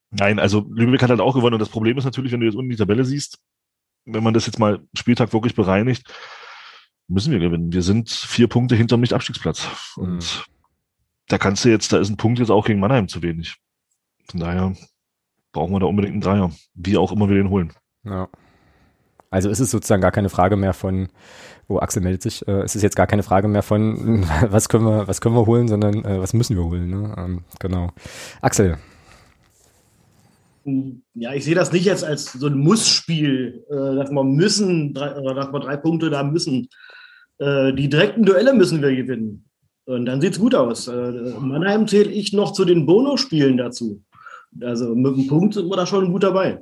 [0.10, 2.56] nein, also Lübeck hat halt auch gewonnen und das Problem ist natürlich, wenn du jetzt
[2.56, 3.40] unten die Tabelle siehst,
[4.06, 6.12] wenn man das jetzt mal Spieltag wirklich bereinigt,
[7.08, 7.72] müssen wir gewinnen.
[7.72, 9.68] Wir sind vier Punkte hinterm Nicht-Abstiegsplatz.
[9.96, 10.46] Und
[11.28, 13.58] da kannst du jetzt, da ist ein Punkt jetzt auch gegen Mannheim zu wenig.
[14.30, 14.76] Von daher
[15.52, 16.52] brauchen wir da unbedingt einen Dreier.
[16.74, 17.74] Wie auch immer wir den holen.
[18.04, 18.30] Ja.
[19.32, 21.08] Also ist es sozusagen gar keine Frage mehr von,
[21.70, 24.84] oh, Axel meldet sich, äh, es ist jetzt gar keine Frage mehr von, was können
[24.86, 26.90] wir, was können wir holen, sondern äh, was müssen wir holen.
[26.90, 27.16] Ne?
[27.18, 27.92] Ähm, genau.
[28.42, 28.78] Axel,
[31.16, 35.16] Ja, ich sehe das nicht jetzt als so ein Muss-Spiel, äh, dass wir müssen, drei,
[35.16, 36.68] oder dass wir drei Punkte da müssen.
[37.40, 39.46] Äh, die direkten Duelle müssen wir gewinnen.
[39.86, 40.88] Und dann sieht es gut aus.
[40.88, 44.04] Äh, Mannheim zähle ich noch zu den Bonusspielen dazu.
[44.62, 46.62] Also mit einem Punkt sind wir da schon gut dabei.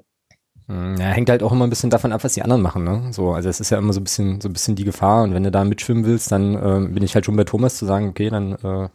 [0.69, 3.09] Hm, Ja, hängt halt auch immer ein bisschen davon ab, was die anderen machen, ne?
[3.11, 5.33] So, also es ist ja immer so ein bisschen, so ein bisschen die Gefahr und
[5.33, 8.07] wenn du da mitschwimmen willst, dann äh, bin ich halt schon bei Thomas zu sagen,
[8.09, 8.89] okay, dann äh,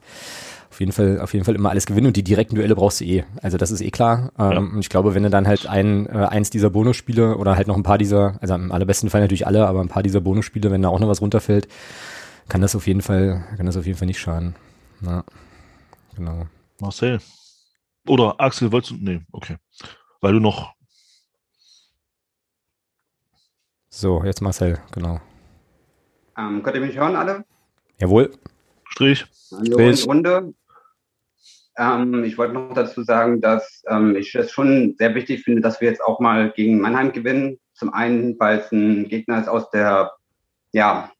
[0.70, 3.04] auf jeden Fall, auf jeden Fall immer alles gewinnen und die direkten Duelle brauchst du
[3.04, 3.24] eh.
[3.42, 4.32] Also das ist eh klar.
[4.38, 7.68] Ähm, Und ich glaube, wenn du dann halt ein, äh, eins dieser Bonusspiele oder halt
[7.68, 10.70] noch ein paar dieser, also im allerbesten Fall natürlich alle, aber ein paar dieser Bonusspiele,
[10.72, 11.68] wenn da auch noch was runterfällt,
[12.48, 14.56] kann das auf jeden Fall, kann das auf jeden Fall nicht schaden.
[15.00, 15.22] Ja,
[16.16, 16.46] genau.
[16.80, 17.20] Marcel.
[18.08, 18.96] Oder Axel, wolltest du?
[19.00, 19.56] Nee, okay.
[20.20, 20.72] Weil du noch
[23.96, 25.20] So, jetzt Marcel, genau.
[26.36, 27.44] Ähm, könnt ihr mich hören alle?
[28.00, 28.32] Jawohl.
[28.88, 29.24] Strich.
[29.52, 30.08] Hallo Strich.
[30.08, 30.52] Runde.
[31.78, 35.80] Ähm, ich wollte noch dazu sagen, dass ähm, ich es schon sehr wichtig finde, dass
[35.80, 37.60] wir jetzt auch mal gegen Mannheim gewinnen.
[37.72, 40.10] Zum einen, weil es ein Gegner ist aus der
[40.72, 41.12] ja,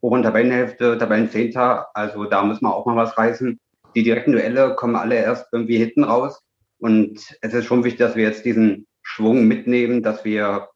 [0.00, 1.88] oberen Tabellenhälfte, Tabellenzehnter.
[1.94, 3.60] Also da müssen wir auch mal was reißen.
[3.94, 6.42] Die direkten Duelle kommen alle erst irgendwie hinten raus.
[6.78, 10.70] Und es ist schon wichtig, dass wir jetzt diesen Schwung mitnehmen, dass wir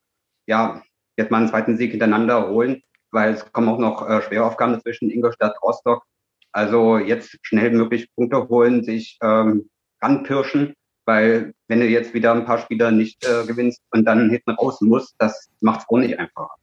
[0.44, 0.82] ja
[1.16, 4.72] jetzt mal einen zweiten Sieg hintereinander holen, weil es kommen auch noch äh, schwere Aufgaben
[4.72, 6.05] dazwischen, Ingolstadt, Rostock.
[6.52, 9.68] Also jetzt schnell möglich Punkte holen, sich ähm,
[10.01, 10.74] ranpirschen,
[11.05, 14.80] weil wenn du jetzt wieder ein paar Spieler nicht äh, gewinnst und dann hinten raus
[14.80, 16.55] musst, das macht es auch nicht einfacher.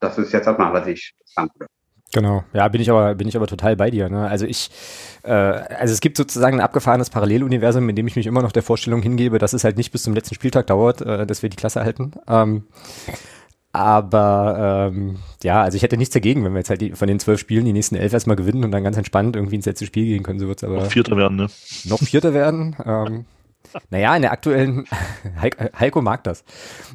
[0.00, 1.70] Das ist jetzt erstmal, was ich sagen würde.
[2.12, 4.08] Genau, ja, bin ich aber, bin ich aber total bei dir.
[4.08, 4.28] Ne?
[4.28, 4.70] Also ich,
[5.24, 8.62] äh, also es gibt sozusagen ein abgefahrenes Paralleluniversum, in dem ich mich immer noch der
[8.62, 11.56] Vorstellung hingebe, dass es halt nicht bis zum letzten Spieltag dauert, äh, dass wir die
[11.56, 12.12] Klasse halten.
[12.28, 12.68] Ähm,
[13.74, 17.18] aber ähm, ja, also ich hätte nichts dagegen, wenn wir jetzt halt die, von den
[17.18, 20.04] zwölf Spielen die nächsten elf erstmal gewinnen und dann ganz entspannt irgendwie ins letzte Spiel
[20.04, 20.38] gehen können.
[20.38, 21.48] So wird's aber noch Vierter werden, ne?
[21.84, 22.76] noch Vierter werden.
[22.86, 23.24] Ähm,
[23.90, 24.84] naja, in der aktuellen,
[25.42, 26.44] Heik- Heiko mag das.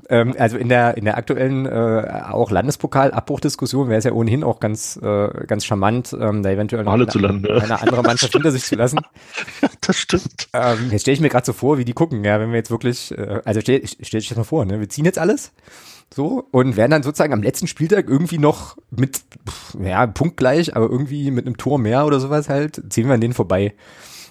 [0.08, 4.62] Ähm, also in der, in der aktuellen äh, auch Landespokal-Abbruchdiskussion wäre es ja ohnehin auch
[4.62, 7.08] ganz, äh, ganz charmant, ähm, da eventuell noch eine,
[7.46, 7.56] ja.
[7.58, 9.00] eine andere Mannschaft hinter sich zu lassen.
[9.82, 10.50] Das stimmt.
[10.54, 12.70] Ähm, jetzt stelle ich mir gerade so vor, wie die gucken, ja, wenn wir jetzt
[12.70, 15.52] wirklich, äh, also stell, stell dich das mal vor, ne, wir ziehen jetzt alles
[16.14, 19.22] so und werden dann sozusagen am letzten Spieltag irgendwie noch mit,
[19.80, 23.34] ja, punktgleich, aber irgendwie mit einem Tor mehr oder sowas halt, ziehen wir an denen
[23.34, 23.76] vorbei.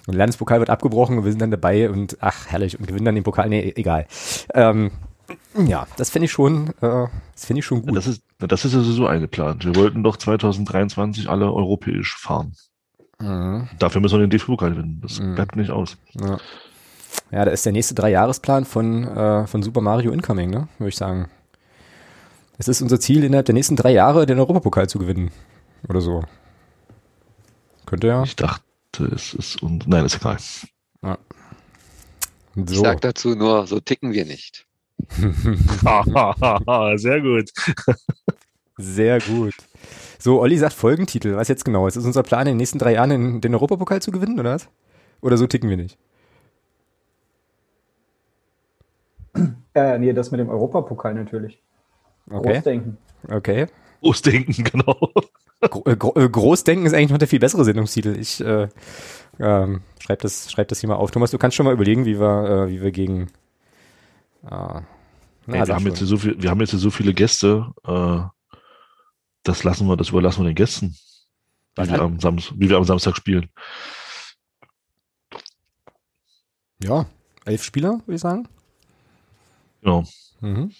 [0.07, 3.15] Und Landespokal wird abgebrochen und wir sind dann dabei und ach, herrlich, und gewinnen dann
[3.15, 3.49] den Pokal.
[3.49, 4.07] Nee, egal.
[4.53, 4.91] Ähm,
[5.55, 7.95] ja, das finde ich schon, äh, das finde ich schon gut.
[7.95, 9.65] Das ist, das ist ja so eingeplant.
[9.65, 12.53] Wir wollten doch 2023 alle europäisch fahren.
[13.19, 13.69] Mhm.
[13.77, 14.99] Dafür müssen wir den DFB-Pokal gewinnen.
[15.01, 15.97] Das bleibt nicht aus.
[16.19, 16.37] Ja.
[17.31, 20.95] ja, da ist der nächste Dreijahresplan von, äh, von Super Mario Incoming, ne, würde ich
[20.95, 21.29] sagen.
[22.59, 25.31] Es ist unser Ziel, innerhalb der nächsten drei Jahre den Europapokal zu gewinnen.
[25.87, 26.23] Oder so.
[27.85, 28.23] Könnte ja.
[28.23, 30.37] Ich dachte, es ist und nein, ist egal.
[31.01, 31.17] Ja.
[32.55, 32.83] Ich So.
[32.83, 34.67] sag dazu nur, so ticken wir nicht.
[36.97, 37.49] Sehr gut.
[38.77, 39.53] Sehr gut.
[40.19, 41.37] So, Olli sagt Folgentitel.
[41.37, 41.87] Was jetzt genau?
[41.87, 44.55] Ist es unser Plan, in den nächsten drei Jahren den, den Europapokal zu gewinnen, oder
[44.55, 44.67] was?
[45.21, 45.97] Oder so ticken wir nicht?
[49.73, 51.61] Äh, nee, das mit dem Europapokal natürlich.
[52.29, 52.53] Okay.
[52.53, 52.97] Großdenken.
[53.27, 53.67] Okay.
[54.01, 55.11] Großdenken, genau.
[55.61, 58.15] Gro äh, Gro äh, Großdenken ist eigentlich noch der viel bessere Sendungstitel.
[58.17, 58.69] Ich äh,
[59.39, 61.11] ähm, schreib, das, schreib das hier mal auf.
[61.11, 63.23] Thomas, du kannst schon mal überlegen, wie wir, äh, wie wir gegen.
[64.43, 64.83] Äh, na,
[65.47, 65.87] Ey, wir, haben schon.
[65.87, 67.71] jetzt hier so viel, wir haben jetzt hier so viele Gäste.
[67.85, 68.21] Äh,
[69.43, 70.95] das lassen wir, das überlassen wir den Gästen.
[71.75, 73.49] Wie wir, am Samstag, wie wir am Samstag spielen.
[76.83, 77.05] Ja,
[77.45, 78.47] elf Spieler, würde ich sagen.
[79.81, 80.03] Genau.
[80.41, 80.73] Mhm.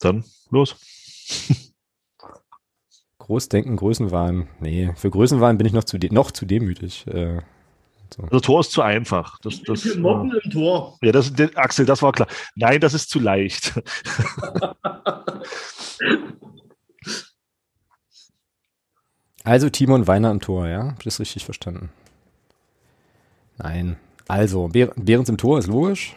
[0.00, 0.76] Dann los.
[3.18, 4.48] Großdenken, Größenwahn.
[4.60, 7.06] Nee, für Größenwahn bin ich noch zu, de noch zu demütig.
[7.08, 7.42] Äh,
[8.14, 8.22] so.
[8.22, 9.38] Also Tor ist zu einfach.
[9.40, 10.96] Das, das, Für Motten im Tor.
[11.02, 12.28] ja, das, der, Axel, das war klar.
[12.54, 13.74] Nein, das ist zu leicht.
[19.44, 20.88] Also Timon Weiner im Tor, ja?
[20.88, 21.88] Hab ich das richtig verstanden?
[23.56, 23.96] Nein.
[24.26, 26.14] Also, Behr Behrens im Tor ist logisch.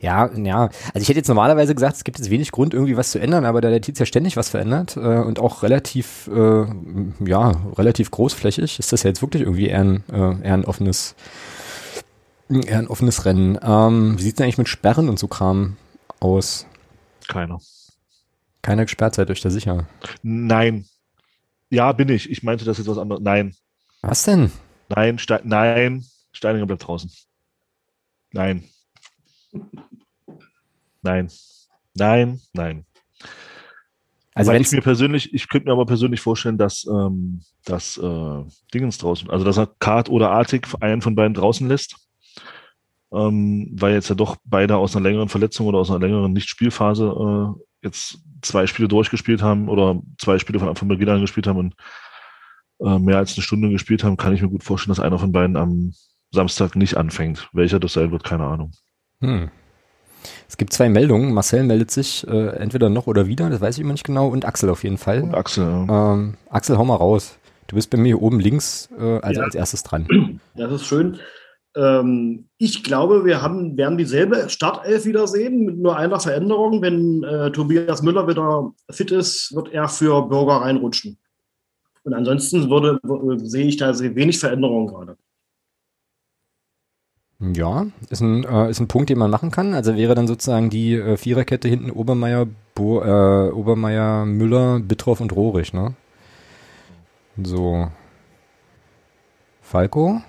[0.00, 0.70] Ja, ja.
[0.94, 3.44] Also ich hätte jetzt normalerweise gesagt, es gibt jetzt wenig Grund, irgendwie was zu ändern,
[3.44, 6.64] aber da der Tietz ja ständig was verändert äh, und auch relativ, äh,
[7.24, 11.14] ja, relativ großflächig, ist das ja jetzt wirklich irgendwie eher ein, äh, eher ein offenes,
[12.48, 13.58] eher ein offenes Rennen.
[13.62, 15.76] Ähm, wie sieht's denn eigentlich mit Sperren und so Kram
[16.18, 16.66] aus?
[17.28, 17.60] Keiner.
[18.62, 19.86] Keiner gesperrt, seid euch da sicher.
[20.22, 20.86] Nein.
[21.68, 22.30] Ja, bin ich.
[22.30, 23.22] Ich meinte das jetzt was anderes.
[23.22, 23.54] Nein.
[24.00, 24.50] Was denn?
[24.88, 26.04] Nein, Ste nein.
[26.32, 27.10] Steininger bleibt draußen.
[28.32, 28.64] Nein.
[31.02, 31.30] Nein.
[31.94, 32.84] Nein, nein.
[34.34, 38.44] Also Weil ich mir persönlich, ich könnte mir aber persönlich vorstellen, dass ähm, dass äh,
[38.72, 41.96] Dingens draußen, also dass er Kart oder Artig einen von beiden draußen lässt,
[43.12, 47.56] ähm, weil jetzt ja doch beide aus einer längeren Verletzung oder aus einer längeren Nicht-Spielphase
[47.58, 51.58] äh, jetzt zwei Spiele durchgespielt haben oder zwei Spiele von Anfang Beginn an gespielt haben
[51.58, 51.74] und
[52.80, 55.32] äh, mehr als eine Stunde gespielt haben, kann ich mir gut vorstellen, dass einer von
[55.32, 55.92] beiden am
[56.30, 57.48] Samstag nicht anfängt.
[57.52, 58.72] Welcher das sein wird, keine Ahnung.
[59.20, 59.50] Hm.
[60.48, 61.32] Es gibt zwei Meldungen.
[61.32, 64.44] Marcel meldet sich äh, entweder noch oder wieder, das weiß ich immer nicht genau, und
[64.44, 65.22] Axel auf jeden Fall.
[65.22, 66.12] Und Axel, ja.
[66.14, 67.36] Ähm, Axel, hau mal raus.
[67.68, 69.46] Du bist bei mir hier oben links, äh, also Ja.
[69.46, 70.06] als erstes dran.
[70.56, 71.18] Das ist schön.
[71.76, 76.82] Ähm, ich glaube, wir haben, werden dieselbe Startelf wieder sehen, mit nur einer Veränderung.
[76.82, 81.16] Wenn äh, Tobias Müller wieder fit ist, wird er für Bürger reinrutschen.
[82.02, 82.98] Und ansonsten würde,
[83.46, 85.16] sehe ich da sehr wenig Veränderungen gerade.
[87.40, 89.72] Ja, ist ein, äh, ist ein Punkt, den man machen kann.
[89.72, 95.32] Also wäre dann sozusagen die äh, Viererkette hinten Obermeier, Bo, äh, Obermeier, Müller, Bittroff und
[95.32, 95.94] Rohrig, ne?
[97.42, 97.90] So.
[99.62, 100.20] Falco?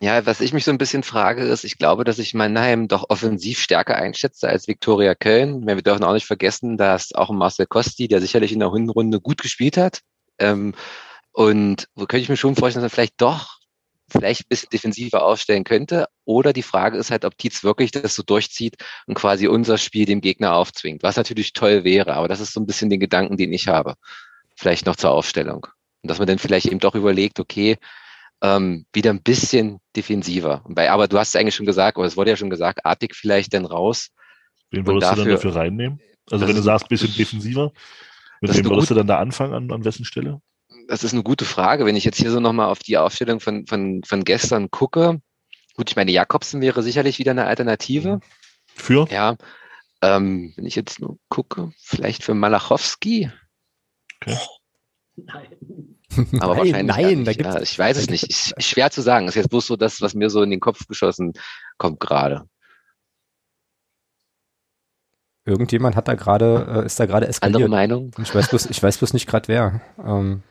[0.00, 3.08] Ja, was ich mich so ein bisschen frage, ist, ich glaube, dass ich Mannheim doch
[3.08, 5.64] offensiv stärker einschätze als Viktoria Köln.
[5.66, 9.40] Wir dürfen auch nicht vergessen, dass auch Marcel Kosti, der sicherlich in der Hinrunde gut
[9.40, 10.00] gespielt hat.
[10.38, 10.74] Ähm,
[11.32, 13.60] und wo könnte ich mir schon vorstellen, dass er vielleicht doch
[14.08, 16.06] vielleicht ein bisschen defensiver aufstellen könnte.
[16.24, 18.76] Oder die Frage ist halt, ob Tietz wirklich das so durchzieht
[19.06, 22.14] und quasi unser Spiel dem Gegner aufzwingt, was natürlich toll wäre.
[22.14, 23.94] Aber das ist so ein bisschen den Gedanken, den ich habe.
[24.56, 25.66] Vielleicht noch zur Aufstellung.
[26.02, 27.76] Und dass man dann vielleicht eben doch überlegt, okay,
[28.42, 30.62] ähm, wieder ein bisschen defensiver.
[30.66, 33.16] Weil, aber du hast es eigentlich schon gesagt, oder es wurde ja schon gesagt, Artig
[33.16, 34.10] vielleicht dann raus.
[34.70, 36.00] Wen würdest du dann dafür- dafür reinnehmen?
[36.30, 37.72] Also wenn du sagst, bisschen defensiver,
[38.40, 40.40] mit wem würdest du dann da anfangen, an, an wessen Stelle?
[40.88, 41.86] Das ist eine gute Frage.
[41.86, 45.20] Wenn ich jetzt hier so nochmal auf die Aufstellung von, von, von gestern gucke,
[45.76, 48.20] gut, ich meine, Jakobsen wäre sicherlich wieder eine Alternative.
[48.74, 49.06] Für?
[49.10, 49.36] Ja.
[50.02, 53.30] Ähm, wenn ich jetzt nur gucke, vielleicht für Malachowski.
[54.26, 54.36] Aber
[56.16, 57.38] Nein, wahrscheinlich nein, gar da nicht.
[57.38, 58.24] gibt's- ja, ich weiß es nicht.
[58.24, 59.26] Ist ist schwer zu sagen.
[59.28, 61.32] Ist jetzt bloß so das, was mir so in den Kopf geschossen
[61.78, 62.44] kommt gerade.
[65.46, 67.56] Irgendjemand hat da gerade, äh, ist da gerade eskaliert.
[67.56, 68.10] Andere Meinung?
[68.22, 69.80] Ich weiß bloß, ich weiß bloß nicht gerade wer.
[70.02, 70.42] Ähm,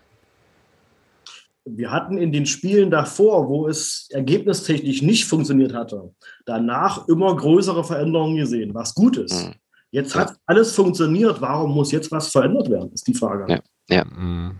[1.66, 6.14] Wir hatten in den Spielen davor, wo es ergebnistechnisch nicht funktioniert hatte,
[6.46, 9.52] danach immer größere Veränderungen gesehen, was gut ist.
[9.92, 11.40] Jetzt hat alles funktioniert.
[11.40, 13.46] Warum muss jetzt was verändert werden, ist die Frage.
[13.48, 13.60] Ja.
[13.90, 14.06] Ja.
[14.06, 14.56] Mhm.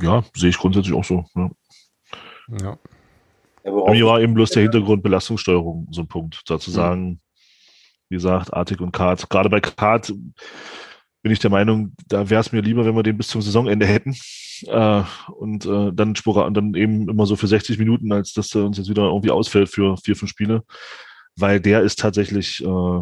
[0.00, 1.24] Ja, sehe ich grundsätzlich auch so.
[1.34, 1.50] Ja.
[2.62, 2.78] Ja.
[3.64, 6.36] Bei mir war eben bloß der Hintergrund Belastungssteuerung so ein Punkt.
[6.36, 6.40] Mhm.
[6.46, 7.20] Dazu sagen,
[8.08, 9.28] wie gesagt, Artig und Kart.
[9.28, 10.12] Gerade bei Kart
[11.22, 13.86] bin ich der Meinung, da wäre es mir lieber, wenn wir den bis zum Saisonende
[13.86, 14.16] hätten.
[14.66, 18.48] Äh, und äh, dann Spora und dann eben immer so für 60 Minuten, als dass
[18.48, 20.62] der uns jetzt wieder irgendwie ausfällt für vier, fünf Spiele.
[21.36, 23.00] Weil der ist tatsächlich, äh,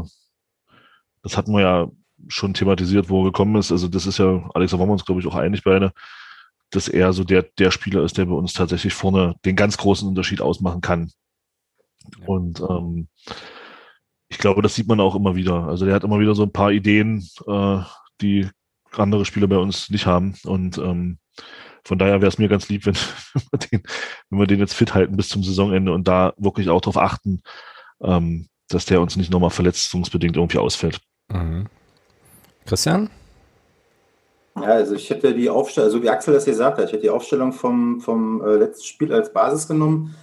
[1.23, 1.91] das hatten wir ja
[2.29, 3.73] schon thematisiert, wo er gekommen ist.
[3.73, 5.93] Also das ist ja, Alex, da waren wir uns, glaube ich, auch einig beide,
[6.71, 10.09] dass er so der, der Spieler ist, der bei uns tatsächlich vorne den ganz großen
[10.09, 11.11] Unterschied ausmachen kann.
[12.27, 13.09] Und ähm,
[14.29, 15.65] ich glaube, das sieht man auch immer wieder.
[15.65, 17.81] Also der hat immer wieder so ein paar Ideen, äh,
[18.21, 18.49] die
[18.93, 20.35] andere Spieler bei uns nicht haben.
[20.45, 21.19] Und ähm,
[21.85, 22.95] von daher wäre es mir ganz lieb, wenn,
[23.35, 23.83] wenn, wir den,
[24.31, 27.43] wenn wir den jetzt fit halten bis zum Saisonende und da wirklich auch darauf achten,
[28.03, 31.01] ähm, dass der uns nicht nochmal verletzungsbedingt irgendwie ausfällt.
[31.29, 31.67] Mhm.
[32.65, 33.11] Christian?
[34.57, 37.11] Ja, also ich hätte die Aufstellung, so wie Axel das gesagt hat, ich hätte die
[37.11, 40.15] Aufstellung vom, vom äh, letzten Spiel als Basis genommen,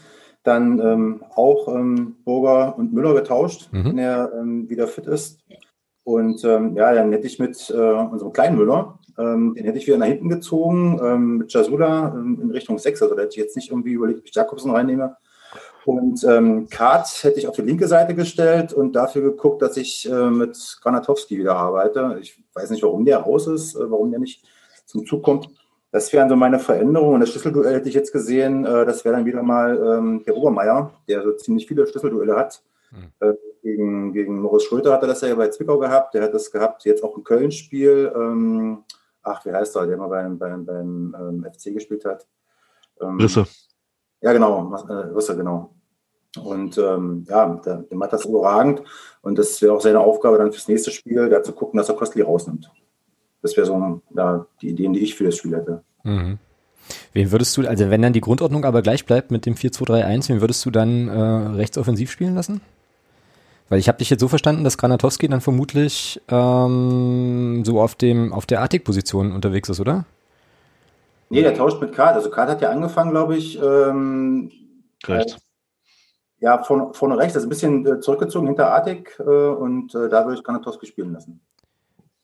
[0.43, 3.85] dann ähm, auch ähm, Burger und Müller getauscht, Mhm.
[3.85, 5.39] wenn er ähm, wieder fit ist.
[6.03, 9.87] Und ähm, ja, dann hätte ich mit äh, unserem kleinen Müller, ähm, den hätte ich
[9.87, 13.01] wieder nach hinten gezogen, ähm, mit Jasula ähm, in Richtung 6.
[13.01, 15.15] Also da hätte ich jetzt nicht irgendwie überlegt, ob ich Jakobsen reinnehme.
[15.85, 20.09] Und ähm, Kart hätte ich auf die linke Seite gestellt und dafür geguckt, dass ich
[20.09, 22.17] äh, mit Granatowski wieder arbeite.
[22.21, 24.45] Ich weiß nicht, warum der raus ist, äh, warum der nicht
[24.85, 25.49] zum Zug kommt.
[25.91, 27.15] Das wären so meine Veränderungen.
[27.15, 30.35] Und das Schlüsselduell hätte ich jetzt gesehen, äh, das wäre dann wieder mal ähm, der
[30.35, 32.63] Obermeier, der so ziemlich viele Schlüsselduelle hat.
[33.19, 33.33] Äh,
[33.63, 36.13] gegen, gegen Moritz Schröter hat er das ja bei Zwickau gehabt.
[36.13, 38.11] Der hat das gehabt, jetzt auch im Köln-Spiel.
[38.13, 38.83] Ähm,
[39.23, 42.27] ach, wie heißt er, der mal beim, beim, beim ähm, FC gespielt hat?
[43.01, 43.45] Ähm, Risse.
[44.21, 45.73] ja, genau, äh, Risse, genau.
[46.43, 48.83] Und ähm, ja, der, der macht das überragend.
[49.21, 51.95] Und das wäre auch seine Aufgabe dann fürs nächste Spiel, da zu gucken, dass er
[51.95, 52.69] Kostli rausnimmt.
[53.41, 55.83] Das wäre so ja, die Ideen, die ich für das Spiel hätte.
[56.03, 56.37] Mhm.
[57.13, 60.41] Wen würdest du, also wenn dann die Grundordnung aber gleich bleibt mit dem 4-2-3-1, wen
[60.41, 62.59] würdest du dann äh, rechtsoffensiv spielen lassen?
[63.73, 68.31] Weil ich habe dich jetzt so verstanden, dass Granatowski dann vermutlich ähm, so auf dem
[68.31, 70.05] auf der Artig-Position unterwegs ist, oder?
[71.31, 72.13] Nee, der tauscht mit Kart.
[72.13, 73.59] Also Kart hat ja angefangen, glaube ich.
[73.59, 74.51] Ähm,
[75.07, 75.37] Rechts.
[76.39, 80.23] ja, vorne, vorne rechts, also ein bisschen äh, zurückgezogen hinter Artig äh, und äh, da
[80.23, 81.41] würde ich Granatowski spielen lassen.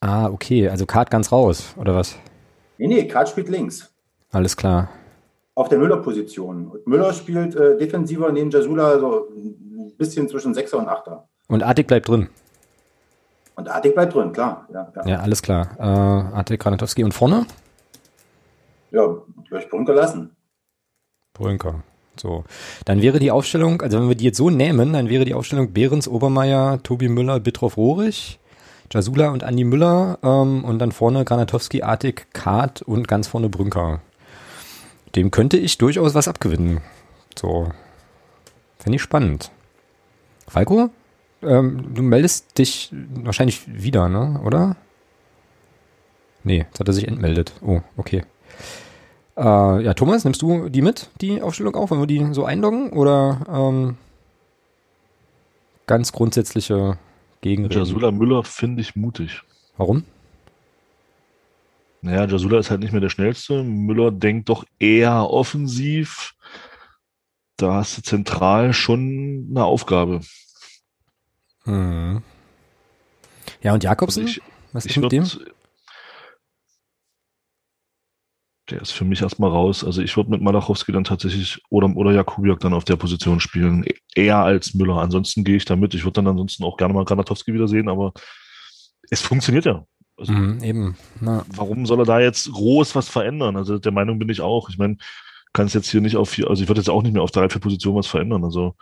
[0.02, 2.16] Ah, okay, also Kart ganz raus, oder was?
[2.78, 3.92] Nee, nee, Kart spielt links.
[4.32, 4.90] Alles klar.
[5.56, 6.68] Auf der Müller-Position.
[6.68, 11.28] Und Müller spielt äh, defensiver neben Jasula so ein bisschen zwischen Sechser und Achter.
[11.50, 12.30] Und Artig bleibt drin.
[13.56, 14.66] Und Artig bleibt drin, klar.
[14.74, 15.08] Ja, ja.
[15.08, 15.72] Ja, alles klar.
[15.78, 17.46] Äh, Artig, Granatowski und vorne?
[18.92, 20.36] ja würde ich Brunker lassen.
[21.34, 21.84] Brünker.
[22.20, 22.44] So.
[22.86, 25.72] Dann wäre die Aufstellung, also wenn wir die jetzt so nehmen, dann wäre die Aufstellung
[25.72, 28.40] Behrens, Obermeier, Tobi Müller, Bitroff Rohrig,
[28.92, 34.02] Jasula und Andi Müller ähm, und dann vorne Granatowski, Artig, Kart und ganz vorne Brünker.
[35.16, 36.82] Dem könnte ich durchaus was abgewinnen.
[37.38, 37.72] So.
[38.80, 39.52] Fände ich spannend.
[40.48, 40.90] Falco?
[41.42, 42.92] Ähm, du meldest dich
[43.24, 44.42] wahrscheinlich wieder, ne?
[44.44, 44.76] Oder?
[46.44, 47.54] Nee, jetzt hat er sich entmeldet.
[47.62, 48.24] Oh, okay.
[49.38, 52.92] Äh, ja, Thomas, nimmst du die mit, die Aufstellung auch, wenn wir die so einloggen?
[52.92, 53.98] Oder ähm,
[55.88, 56.98] ganz grundsätzliche
[57.42, 57.78] Gegenreden?
[57.78, 59.42] Jasula Müller finde ich mutig.
[59.78, 60.04] Warum?
[62.02, 63.64] Naja, Jasula ist halt nicht mehr der schnellste.
[63.64, 66.36] Müller denkt doch eher offensiv.
[67.58, 70.22] Da hast du zentral schon eine Aufgabe.
[71.70, 72.24] Hm.
[73.62, 74.24] Ja, und Jakobsen?
[74.24, 74.42] Also ich-
[74.74, 75.26] Was ist mit dem?
[78.70, 79.84] Der ist für mich erstmal raus.
[79.84, 83.84] Also ich würde mit Malachowski dann tatsächlich oder, oder Jakubiak dann auf der Position spielen.
[83.84, 84.98] E- Eher als Müller.
[84.98, 85.96] Ansonsten gehe ich da mit.
[85.96, 88.14] Ich würde dann ansonsten auch gerne mal Granatowski wiedersehen, aber
[89.10, 89.86] es funktioniert ja.
[90.18, 90.98] Also, Mhm, eben.
[91.20, 93.56] Na, warum soll er da jetzt groß was verändern?
[93.56, 94.70] Also der Meinung bin ich auch.
[94.70, 94.98] Ich meine,
[95.52, 97.32] kann es jetzt hier nicht auf vier, also ich würde jetzt auch nicht mehr auf
[97.32, 98.44] drei, vier Positionen was verändern.
[98.44, 98.76] Also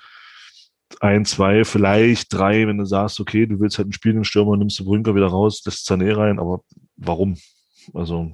[0.99, 4.79] ein, zwei, vielleicht drei, wenn du sagst, okay, du willst halt einen spielenden Stürmer, nimmst
[4.79, 6.61] du Brünker wieder raus, lässt Sané rein, aber
[6.95, 7.37] warum?
[7.93, 8.31] Also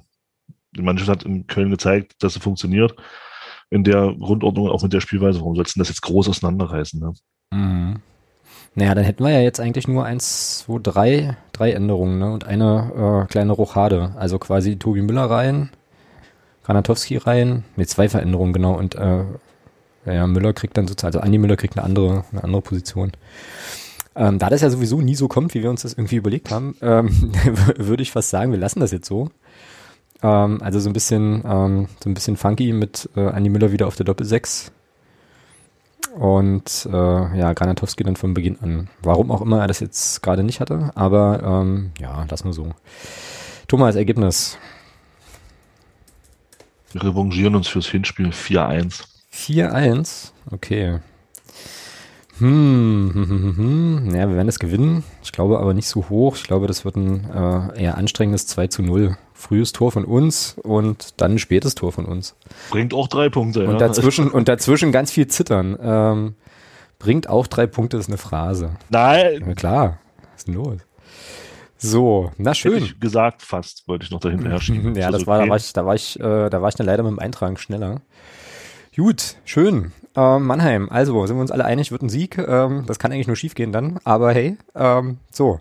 [0.76, 2.94] die Mannschaft hat in Köln gezeigt, dass sie funktioniert.
[3.70, 7.00] In der Grundordnung, auch mit der Spielweise, warum sollst du das jetzt groß auseinanderreißen?
[7.00, 7.12] Ne?
[7.52, 8.02] Mhm.
[8.76, 12.32] Naja, dann hätten wir ja jetzt eigentlich nur eins, zwei, drei, drei Änderungen, ne?
[12.32, 14.12] Und eine äh, kleine Rochade.
[14.16, 15.70] Also quasi Tobi Müller rein,
[16.64, 18.76] Granatowski rein, mit zwei Veränderungen, genau.
[18.76, 19.24] Und äh,
[20.06, 23.12] ja, Müller kriegt dann sozusagen, also Andi Müller kriegt eine andere, eine andere Position.
[24.16, 26.76] Ähm, da das ja sowieso nie so kommt, wie wir uns das irgendwie überlegt haben,
[26.82, 27.10] ähm,
[27.76, 29.30] würde ich fast sagen, wir lassen das jetzt so.
[30.22, 33.86] Ähm, also so ein bisschen, ähm, so ein bisschen funky mit äh, Andi Müller wieder
[33.86, 34.70] auf der Doppel-6.
[36.14, 36.92] Und äh,
[37.38, 38.88] ja, Granatowski dann von Beginn an.
[39.02, 42.70] Warum auch immer er das jetzt gerade nicht hatte, aber ähm, ja, lass nur so.
[43.66, 44.56] Thomas, Ergebnis.
[46.92, 49.04] Wir revanchieren uns fürs Hinspiel 4-1.
[49.34, 51.00] 4-1, okay.
[52.38, 54.08] Hm, hm, hm, hm, hm.
[54.08, 55.04] Naja, wir werden das gewinnen.
[55.22, 56.36] Ich glaube aber nicht so hoch.
[56.36, 59.16] Ich glaube, das wird ein äh, eher anstrengendes 2 zu 0.
[59.32, 62.34] Frühes Tor von uns und dann ein spätes Tor von uns.
[62.70, 63.66] Bringt auch drei Punkte.
[63.66, 63.78] Und ja.
[63.78, 65.76] dazwischen, und dazwischen ganz viel Zittern.
[65.80, 66.34] Ähm,
[66.98, 68.70] bringt auch drei Punkte, ist eine Phrase.
[68.88, 69.44] Nein.
[69.46, 69.98] Ja, klar.
[70.32, 70.78] Was ist denn los?
[71.76, 72.84] So, na Hätte schön.
[72.84, 74.94] ich gesagt, fast wollte ich noch dahinter her schieben.
[74.96, 77.02] Ja, das war, da war ich, da war ich, äh, da war ich dann leider
[77.02, 78.00] mit dem Eintragen schneller.
[78.96, 79.92] Gut, schön.
[80.14, 82.38] Ähm, Mannheim, also sind wir uns alle einig, wird ein Sieg.
[82.38, 85.60] Ähm, das kann eigentlich nur schief gehen dann, aber hey, ähm, so.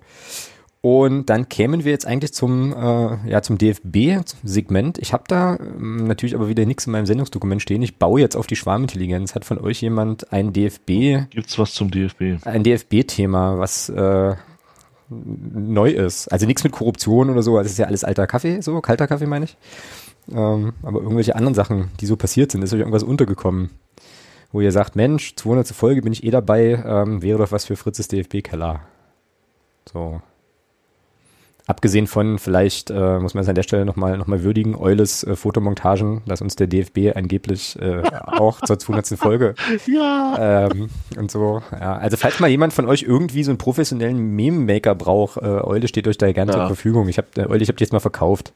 [0.82, 5.00] Und dann kämen wir jetzt eigentlich zum, äh, ja, zum DFB-Segment.
[5.00, 7.82] Ich habe da ähm, natürlich aber wieder nichts in meinem Sendungsdokument stehen.
[7.82, 9.34] Ich baue jetzt auf die Schwarmintelligenz.
[9.34, 11.30] Hat von euch jemand ein DFB?
[11.32, 12.46] Gibt's was zum DFB?
[12.46, 14.36] Ein DFB-Thema, was äh,
[15.10, 16.28] neu ist.
[16.28, 17.58] Also nichts mit Korruption oder so.
[17.58, 19.58] Also es ist ja alles alter Kaffee, so kalter Kaffee meine ich.
[20.32, 23.72] Ähm, aber irgendwelche anderen Sachen, die so passiert sind, ist euch irgendwas untergekommen,
[24.52, 25.68] wo ihr sagt, Mensch, 200.
[25.70, 28.82] Folge bin ich eh dabei, ähm, wäre doch was für Fritzes DFB-Keller.
[29.92, 30.22] So.
[31.66, 35.24] Abgesehen von, vielleicht äh, muss man es an der Stelle nochmal noch mal würdigen, Eules
[35.24, 39.18] äh, Fotomontagen, dass uns der DFB angeblich äh, auch zur 200.
[39.18, 39.56] Folge
[39.88, 40.68] ja.
[40.70, 41.62] ähm, und so.
[41.72, 41.96] Ja.
[41.96, 46.06] Also falls mal jemand von euch irgendwie so einen professionellen Meme-Maker braucht, äh, Eule steht
[46.10, 46.58] euch da gerne Ja.
[46.58, 47.08] zur Verfügung.
[47.08, 48.52] Ich habe äh, Eule, ich habe die jetzt mal verkauft.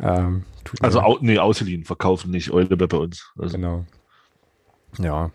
[0.00, 0.44] Ähm,
[0.80, 3.32] Also, au, nee, ausgeliehen, verkaufen nicht, Eule bei uns.
[3.38, 3.84] Also, Genau.
[4.98, 5.30] Ja.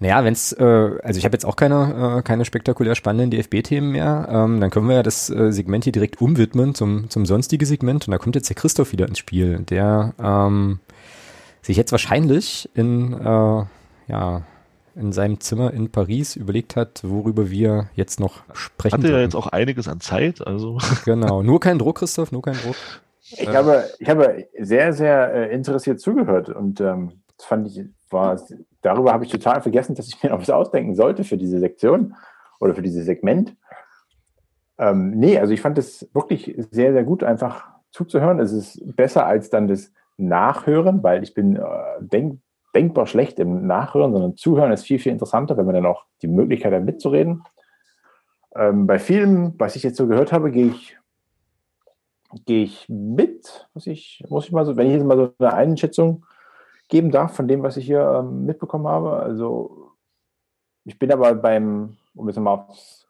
[0.00, 0.64] Naja, wenn's, äh,
[1.02, 4.88] also ich habe jetzt auch keine, äh, keine spektakulär spannenden DFB-Themen mehr, ähm, dann können
[4.88, 8.36] wir ja das äh, Segment hier direkt umwidmen zum, zum sonstige Segment und da kommt
[8.36, 10.78] jetzt der Christoph wieder ins Spiel, der ähm,
[11.62, 13.64] sich jetzt wahrscheinlich in, äh,
[14.06, 14.42] ja,
[14.94, 18.98] in seinem Zimmer in Paris überlegt hat, worüber wir jetzt noch sprechen.
[18.98, 20.78] Hatte ja jetzt auch einiges an Zeit, also.
[21.04, 22.76] Genau, nur kein Druck, Christoph, nur kein Druck.
[23.30, 28.40] Ich habe, ich habe sehr, sehr äh, interessiert zugehört und ähm, das fand ich, war,
[28.82, 32.14] darüber habe ich total vergessen, dass ich mir noch was ausdenken sollte für diese Sektion
[32.60, 33.56] oder für dieses Segment.
[34.78, 38.40] Ähm, nee, also ich fand es wirklich sehr, sehr gut, einfach zuzuhören.
[38.40, 41.62] Es ist besser als dann das Nachhören, weil ich bin äh,
[42.00, 42.40] denk,
[42.74, 46.28] denkbar schlecht im Nachhören, sondern Zuhören ist viel, viel interessanter, wenn man dann auch die
[46.28, 47.44] Möglichkeit hat, mitzureden.
[48.54, 50.97] Ähm, bei vielem, was ich jetzt so gehört habe, gehe ich
[52.46, 55.54] gehe ich mit, muss ich, muss ich mal so, wenn ich jetzt mal so eine
[55.54, 56.26] Einschätzung
[56.88, 59.14] geben darf von dem, was ich hier ähm, mitbekommen habe.
[59.14, 59.92] Also
[60.84, 63.06] ich bin aber beim, um jetzt mal aufs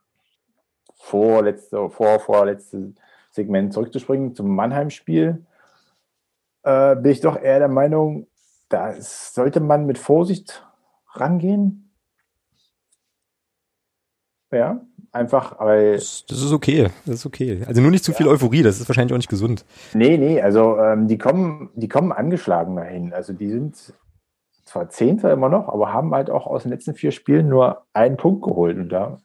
[0.94, 2.92] vorletzte, vor, vorletzte
[3.30, 5.46] Segment zurückzuspringen, zum Mannheim-Spiel,
[6.64, 8.26] äh, bin ich doch eher der Meinung,
[8.68, 10.66] da sollte man mit Vorsicht
[11.12, 11.90] rangehen.
[14.50, 14.80] Ja,
[15.12, 15.94] einfach, weil.
[15.94, 17.62] Das, das ist okay, das ist okay.
[17.66, 19.64] Also nur nicht zu viel Euphorie, das ist wahrscheinlich auch nicht gesund.
[19.94, 23.12] Nee, nee, also ähm, die, kommen, die kommen angeschlagen dahin.
[23.12, 23.94] Also die sind
[24.64, 28.16] zwar Zehnter immer noch, aber haben halt auch aus den letzten vier Spielen nur einen
[28.16, 28.76] Punkt geholt.
[28.76, 29.18] Und da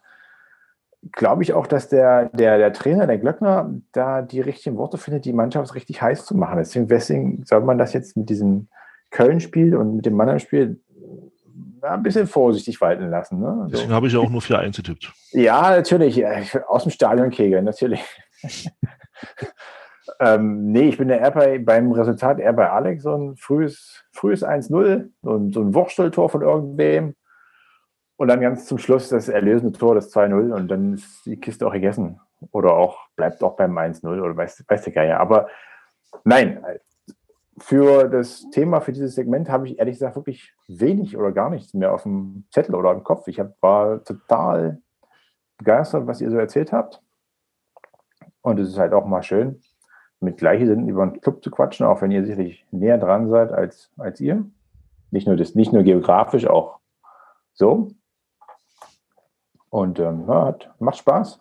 [1.12, 5.26] glaube ich auch, dass der, der, der Trainer, der Glöckner, da die richtigen Worte findet,
[5.26, 6.58] die Mannschaft richtig heiß zu machen.
[6.58, 8.70] Deswegen, deswegen soll man das jetzt mit diesem
[9.12, 10.93] Köln-Spiel und mit dem Mannheim-Spiel ja,
[11.92, 13.40] ein bisschen vorsichtig walten lassen.
[13.40, 13.66] Ne?
[13.66, 13.72] So.
[13.72, 15.14] Deswegen habe ich ja auch nur 4-1 getippt.
[15.32, 16.24] Ja, natürlich.
[16.68, 18.04] Aus dem Stadion kegeln, natürlich.
[20.20, 24.04] ähm, nee, ich bin ja eher bei, beim Resultat eher bei Alex, so ein frühes,
[24.12, 27.16] frühes 1-0 und so ein Wursteltor von irgendwem.
[28.16, 31.68] Und dann ganz zum Schluss das erlösende Tor, das 2-0 und dann ist die Kiste
[31.68, 32.20] auch gegessen.
[32.52, 35.20] Oder auch, bleibt auch beim 1-0 oder weiß, weiß der Geier.
[35.20, 35.48] Aber
[36.24, 36.64] nein,
[37.58, 41.74] für das Thema, für dieses Segment habe ich ehrlich gesagt wirklich wenig oder gar nichts
[41.74, 43.28] mehr auf dem Zettel oder im Kopf.
[43.28, 44.82] Ich hab, war total
[45.58, 47.02] begeistert, was ihr so erzählt habt.
[48.42, 49.62] Und es ist halt auch mal schön,
[50.20, 53.92] mit Gleichgesinnten über den Club zu quatschen, auch wenn ihr sicherlich näher dran seid als,
[53.98, 54.46] als ihr.
[55.12, 56.80] Nicht nur, das, nicht nur geografisch, auch
[57.54, 57.92] so.
[59.70, 61.40] Und ähm, ja, hat, macht Spaß.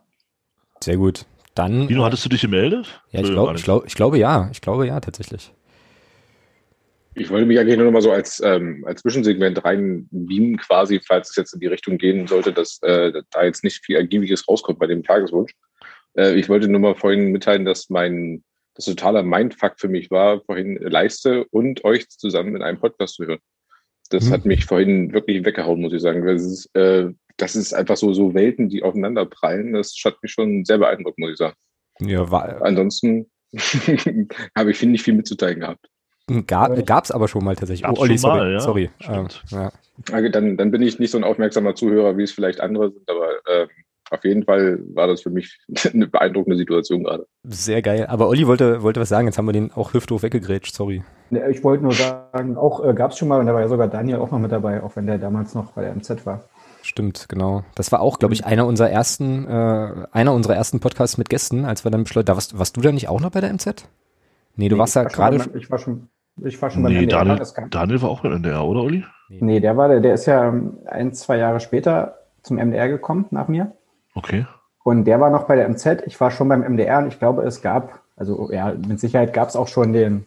[0.82, 1.26] Sehr gut.
[1.54, 1.86] Dann.
[1.88, 3.02] Dino, hattest du dich gemeldet?
[3.10, 4.48] Ja, ich, glaub, ich, glaub, ich glaube ja.
[4.52, 5.52] Ich glaube ja, tatsächlich.
[7.14, 11.00] Ich wollte mich eigentlich nur noch mal so als, ähm, als Zwischensegment rein beamen, quasi,
[11.06, 14.48] falls es jetzt in die Richtung gehen sollte, dass äh, da jetzt nicht viel Ergiebiges
[14.48, 15.52] rauskommt bei dem Tageswunsch.
[16.16, 18.42] Äh, ich wollte nur mal vorhin mitteilen, dass mein
[18.74, 23.26] das totaler Mindfuck für mich war, vorhin Leiste und euch zusammen in einem Podcast zu
[23.26, 23.40] hören.
[24.08, 24.32] Das Hm.
[24.32, 26.24] hat mich vorhin wirklich weggehauen, muss ich sagen.
[26.24, 29.74] Das ist, äh, das ist einfach so, so Welten, die aufeinander prallen.
[29.74, 31.56] Das hat mich schon sehr beeindruckt, muss ich sagen.
[32.00, 33.30] Ja, war, Ansonsten
[34.56, 35.86] habe ich, finde ich, viel mitzuteilen gehabt.
[36.46, 37.82] Gab, gab's aber schon mal tatsächlich.
[37.82, 38.38] Gab's oh, Olli, sorry.
[38.38, 38.60] mal, ja.
[38.60, 38.90] sorry.
[39.08, 39.72] Ähm, ja.
[40.10, 43.08] Okay, dann, dann bin ich nicht so ein aufmerksamer Zuhörer, wie es vielleicht andere sind,
[43.08, 43.68] aber ähm,
[44.10, 45.58] auf jeden Fall war das für mich
[45.92, 47.26] eine beeindruckende Situation gerade.
[47.44, 48.06] Sehr geil.
[48.08, 51.02] Aber Olli wollte, wollte was sagen, jetzt haben wir den auch hüfthoch weggegrätscht, sorry.
[51.50, 53.88] Ich wollte nur sagen, auch äh, gab es schon mal, und da war ja sogar
[53.88, 56.44] Daniel auch noch mit dabei, auch wenn der damals noch bei der MZ war.
[56.82, 57.62] Stimmt, genau.
[57.74, 61.64] Das war auch, glaube ich, einer unserer ersten, äh, einer unserer ersten Podcasts mit Gästen,
[61.64, 63.86] als wir dann beschlossen, da warst, warst du da nicht auch noch bei der MZ?
[64.56, 65.38] Nee, du Nee, warst ja schon gerade.
[65.38, 66.08] beim- Ich war schon,
[66.44, 67.18] ich war schon beim Nee, NDR.
[67.20, 69.04] Daniel, das kam- Daniel war auch beim NDR, oder Olli?
[69.28, 73.26] Nee, der war der, der ist ja ähm, ein, zwei Jahre später zum MDR gekommen
[73.30, 73.72] nach mir.
[74.14, 74.46] Okay.
[74.84, 76.02] Und der war noch bei der MZ.
[76.06, 79.48] Ich war schon beim MDR und ich glaube, es gab, also ja, mit Sicherheit gab
[79.48, 80.26] es auch schon den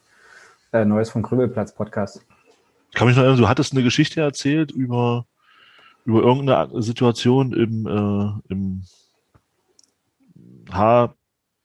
[0.73, 2.21] äh, Neues vom Krübelplatz Podcast.
[2.89, 5.25] Ich kann mich noch erinnern, du hattest eine Geschichte erzählt über,
[6.05, 8.81] über irgendeine Situation im, äh, im
[10.71, 11.13] H.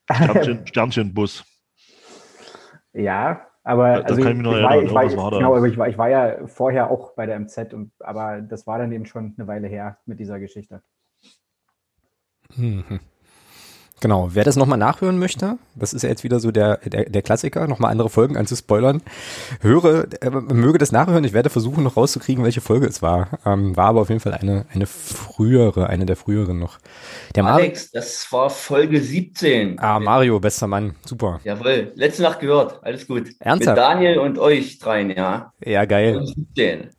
[2.92, 5.24] Ja, aber Da- da also kann ich mich noch ich, war, erinnern, ich, war, irgendwas
[5.24, 5.36] war da.
[5.38, 8.66] genau, aber ich, war, ich war ja vorher auch bei der MZ, und, aber das
[8.66, 10.82] war dann eben schon eine Weile her mit dieser Geschichte.
[12.56, 13.00] Mhm.
[14.00, 17.20] Genau, wer das nochmal nachhören möchte, das ist ja jetzt wieder so der, der, der
[17.20, 19.02] Klassiker, nochmal andere Folgen anzuspoilern,
[19.60, 23.28] höre, äh, möge das nachhören, ich werde versuchen noch rauszukriegen, welche Folge es war.
[23.44, 26.78] Ähm, war aber auf jeden Fall eine, eine frühere, eine der früheren noch.
[27.36, 29.78] Der Alex, das war Folge 17.
[29.78, 31.40] ah, Mario, bester Mann, super.
[31.44, 32.82] Jawohl, letzte Nacht gehört.
[32.82, 33.28] Alles gut.
[33.38, 33.76] Ernsthaft?
[33.76, 35.52] Mit Daniel und euch dreien, ja.
[35.62, 36.14] Ja, geil.
[36.14, 36.90] Folge 17.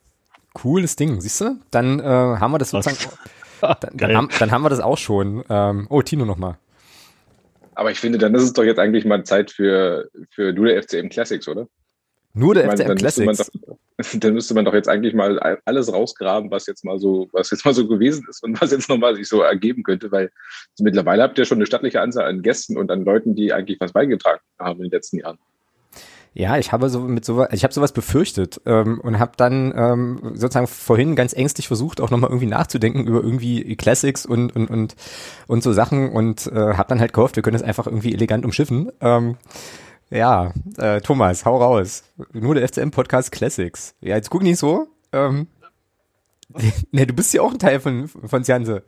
[0.54, 1.56] Cooles Ding, siehst du?
[1.72, 2.98] Dann äh, haben wir das sozusagen,
[3.62, 5.44] dann, dann, haben, dann haben wir das auch schon.
[5.50, 6.58] Ähm, oh, Tino nochmal.
[7.74, 10.84] Aber ich finde, dann ist es doch jetzt eigentlich mal Zeit für, für nur der
[10.84, 11.68] FCM Classics, oder?
[12.34, 13.52] Nur der Ich meine, FCM dann müsste Classics.
[13.66, 13.78] Doch,
[14.20, 17.66] dann müsste man doch jetzt eigentlich mal alles rausgraben, was jetzt mal so, was jetzt
[17.66, 20.32] mal so gewesen ist und was jetzt nochmal sich so ergeben könnte, weil
[20.80, 23.94] mittlerweile habt ihr schon eine stattliche Anzahl an Gästen und an Leuten, die eigentlich was
[23.94, 25.38] beigetragen haben in den letzten Jahren.
[26.34, 30.32] Ja, ich habe so mit sowas, ich habe sowas befürchtet ähm, und habe dann ähm,
[30.34, 34.96] sozusagen vorhin ganz ängstlich versucht, auch nochmal irgendwie nachzudenken über irgendwie Classics und und und
[35.48, 38.46] und so Sachen und äh, habe dann halt gehofft, wir können das einfach irgendwie elegant
[38.46, 38.94] umschiffen.
[39.02, 39.36] Ähm,
[40.10, 42.06] ja, äh, Thomas, hau raus.
[42.32, 43.96] Nur der FCM Podcast Classics.
[44.00, 44.88] Ja, jetzt guck nicht so.
[45.12, 45.48] Ähm,
[46.92, 48.84] ne, du bist ja auch ein Teil von von Sianse.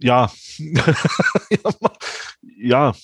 [0.00, 0.28] Ja.
[2.56, 2.94] ja.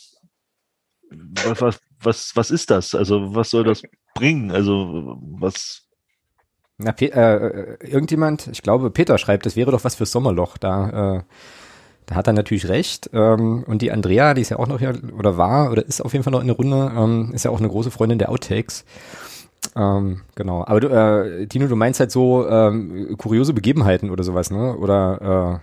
[1.44, 2.94] Was, was, was, was ist das?
[2.94, 3.82] Also, was soll das
[4.14, 4.50] bringen?
[4.50, 5.86] Also, was,
[6.78, 10.56] Na, Pe äh, irgendjemand, ich glaube, Peter schreibt, das wäre doch was fürs Sommerloch.
[10.58, 11.22] Da, äh,
[12.06, 13.10] da hat er natürlich recht.
[13.12, 16.12] Ähm, und die Andrea, die ist ja auch noch hier, oder war, oder ist auf
[16.12, 18.84] jeden Fall noch in der Runde, ähm, ist ja auch eine große Freundin der Outtakes.
[19.74, 20.64] Ähm, genau.
[20.66, 24.76] Aber du, äh, Tino, du meinst halt so ähm, kuriose Begebenheiten oder sowas, ne?
[24.76, 25.60] Oder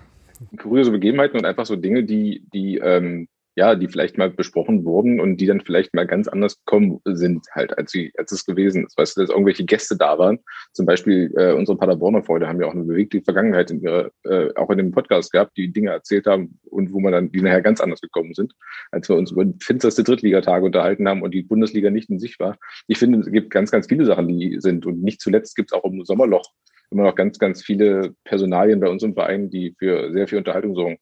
[0.61, 5.20] kuriose Begebenheiten und einfach so Dinge, die, die, ähm, ja, die vielleicht mal besprochen wurden
[5.20, 8.86] und die dann vielleicht mal ganz anders gekommen sind, halt, als sie, als es gewesen
[8.86, 8.98] ist.
[8.98, 10.40] Weißt du, dass irgendwelche Gäste da waren.
[10.74, 14.50] Zum Beispiel äh, unsere Paderborner Freunde haben ja auch eine bewegte Vergangenheit in ihrer, äh,
[14.56, 17.62] auch in dem Podcast gehabt, die Dinge erzählt haben und wo man dann, die nachher
[17.62, 18.54] ganz anders gekommen sind,
[18.92, 22.58] als wir uns über finsterste Drittligatage unterhalten haben und die Bundesliga nicht in sich war.
[22.88, 25.78] Ich finde, es gibt ganz, ganz viele Sachen, die sind und nicht zuletzt gibt es
[25.78, 26.52] auch im Sommerloch
[26.94, 30.76] immer noch ganz, ganz viele Personalien bei uns im Verein, die für sehr viel Unterhaltung
[30.76, 30.98] sorgen.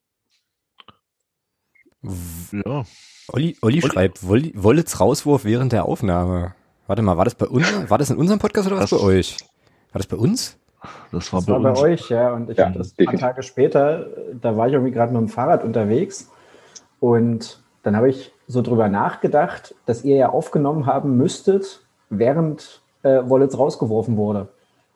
[2.03, 2.83] Ja.
[3.29, 6.53] Olli, Olli schreibt, Wolli- Wollitz Rauswurf während der Aufnahme.
[6.87, 7.67] Warte mal, war das bei uns?
[7.89, 9.37] War das in unserem Podcast oder was bei euch?
[9.91, 10.57] War das bei uns?
[11.11, 12.33] Das Das war bei euch, ja.
[12.33, 14.07] Und ich Ja, habe das ein paar Tage später,
[14.41, 16.29] da war ich irgendwie gerade mit dem Fahrrad unterwegs.
[16.99, 23.21] Und dann habe ich so drüber nachgedacht, dass ihr ja aufgenommen haben müsstet, während äh,
[23.23, 24.49] Wollitz rausgeworfen wurde.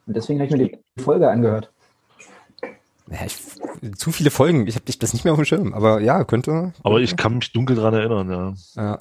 [0.07, 1.72] Und deswegen habe ich mir die Folge angehört.
[3.10, 6.23] Ja, ich, zu viele Folgen, ich habe das nicht mehr auf dem Schirm, aber ja,
[6.23, 6.73] könnte.
[6.82, 8.53] aber ich kann mich dunkel dran erinnern, ja.
[8.82, 8.99] Ja.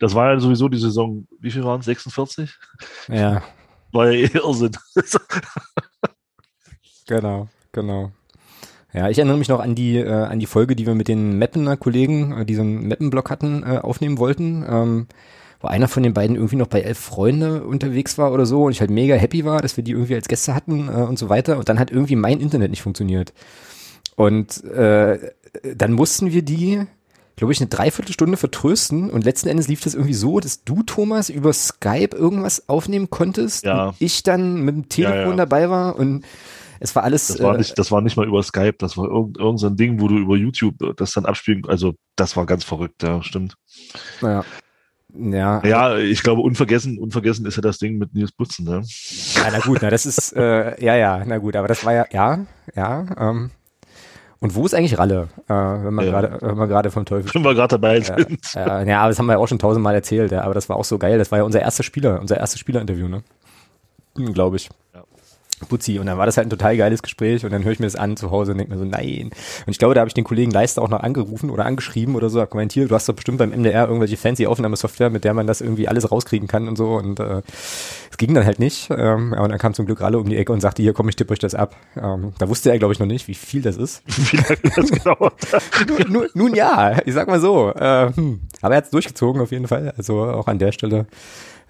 [0.00, 1.86] Das war ja sowieso die Saison, wie viel waren es?
[1.86, 2.52] 46?
[3.08, 3.42] Ja.
[3.92, 4.72] War ja eh Irrsinn.
[7.08, 8.12] Genau, genau.
[8.92, 11.38] Ja, ich erinnere mich noch an die, äh, an die Folge, die wir mit den
[11.38, 15.06] Mappener Kollegen, äh, die so einen Mappen-Blog hatten, äh, aufnehmen wollten, ähm,
[15.60, 18.72] wo einer von den beiden irgendwie noch bei Elf Freunde unterwegs war oder so und
[18.72, 21.28] ich halt mega happy war, dass wir die irgendwie als Gäste hatten äh, und so
[21.28, 23.32] weiter und dann hat irgendwie mein Internet nicht funktioniert.
[24.16, 25.18] Und äh,
[25.76, 26.82] dann mussten wir die,
[27.36, 31.28] glaube ich, eine Dreiviertelstunde vertrösten und letzten Endes lief das irgendwie so, dass du, Thomas,
[31.28, 33.88] über Skype irgendwas aufnehmen konntest Ja.
[33.88, 35.36] und ich dann mit dem Telefon Ja, ja.
[35.36, 36.24] dabei war und
[36.80, 37.26] es war alles.
[37.28, 39.66] Das war, äh, nicht, das war nicht mal über Skype, das war irgend, irgend so
[39.66, 43.22] ein Ding, wo du über YouTube das dann abspielen, also das war ganz verrückt, ja,
[43.22, 43.54] stimmt.
[44.22, 44.44] Ja.
[45.14, 45.64] Ja.
[45.64, 48.82] Ja, ich glaube, unvergessen, unvergessen ist ja das Ding mit Nils Butzen, ne?
[49.36, 52.06] Ja, na gut, na, das ist, äh, ja, ja, na gut, aber das war ja,
[52.12, 52.40] ja,
[52.74, 53.50] ja, ähm,
[54.40, 56.10] und wo ist eigentlich Ralle, äh, wenn man Ja.
[56.20, 58.54] gerade, wenn wir gerade vom Teufel Wenn wir gerade dabei Ja, sind.
[58.54, 60.76] ja, ja, aber das haben wir ja auch schon tausendmal erzählt, ja, aber das war
[60.76, 63.22] auch so geil, das war ja unser erster Spieler, unser erstes Spielerinterview, ne?
[64.14, 64.68] Glaube ich.
[65.66, 65.98] Putzi.
[65.98, 67.96] Und dann war das halt ein total geiles Gespräch und dann höre ich mir das
[67.96, 69.30] an zu Hause und denke mir so, nein.
[69.66, 72.30] Und ich glaube, da habe ich den Kollegen Leister auch noch angerufen oder angeschrieben oder
[72.30, 75.60] so, hier, du hast doch bestimmt beim MDR irgendwelche fancy Aufnahmesoftware, mit der man das
[75.60, 76.94] irgendwie alles rauskriegen kann und so.
[76.94, 77.42] Und äh,
[78.10, 78.90] es ging dann halt nicht.
[78.90, 81.16] Ähm, und dann kam zum Glück Ralle um die Ecke und sagte, hier komm, ich
[81.16, 81.76] tippe euch das ab.
[81.96, 84.02] Ähm, da wusste er, glaube ich, noch nicht, wie viel das ist.
[84.30, 85.34] Wie lange das gedauert
[85.88, 87.70] nun, nun, nun ja, ich sag mal so.
[87.70, 88.40] Äh, hm.
[88.60, 89.94] Aber er hat es durchgezogen auf jeden Fall.
[89.96, 91.06] Also auch an der Stelle,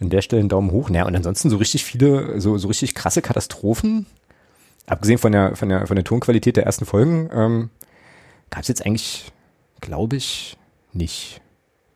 [0.00, 0.90] an der Stelle einen Daumen hoch.
[0.90, 4.06] Naja, und ansonsten so richtig viele, so, so richtig krasse Katastrophen.
[4.86, 7.70] Abgesehen von der, von der, von der Tonqualität der ersten Folgen, ähm,
[8.50, 9.30] gab es jetzt eigentlich,
[9.80, 10.56] glaube ich,
[10.92, 11.40] nicht.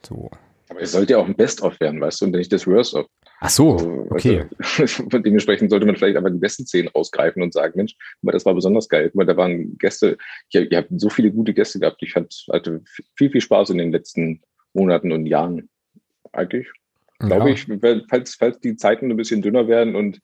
[0.03, 0.31] So.
[0.69, 3.07] Aber es sollte ja auch ein Best-of werden, weißt du, und nicht das Worst-of.
[3.45, 4.45] Ach so, Also, okay.
[4.79, 8.47] Also, dementsprechend sollte man vielleicht einfach die besten Szenen rausgreifen und sagen, Mensch, aber das
[8.47, 9.11] war besonders geil.
[9.15, 10.17] Weil da waren Gäste,
[10.53, 12.01] ihr, ihr habt so viele gute Gäste gehabt.
[12.03, 12.83] Ich hatte
[13.17, 14.43] viel, viel Spaß in den letzten
[14.75, 15.69] Monaten und Jahren.
[16.33, 16.69] Eigentlich,
[17.27, 17.55] glaube Ja.
[17.55, 17.67] ich,
[18.09, 20.21] falls, falls die Zeiten ein bisschen dünner werden und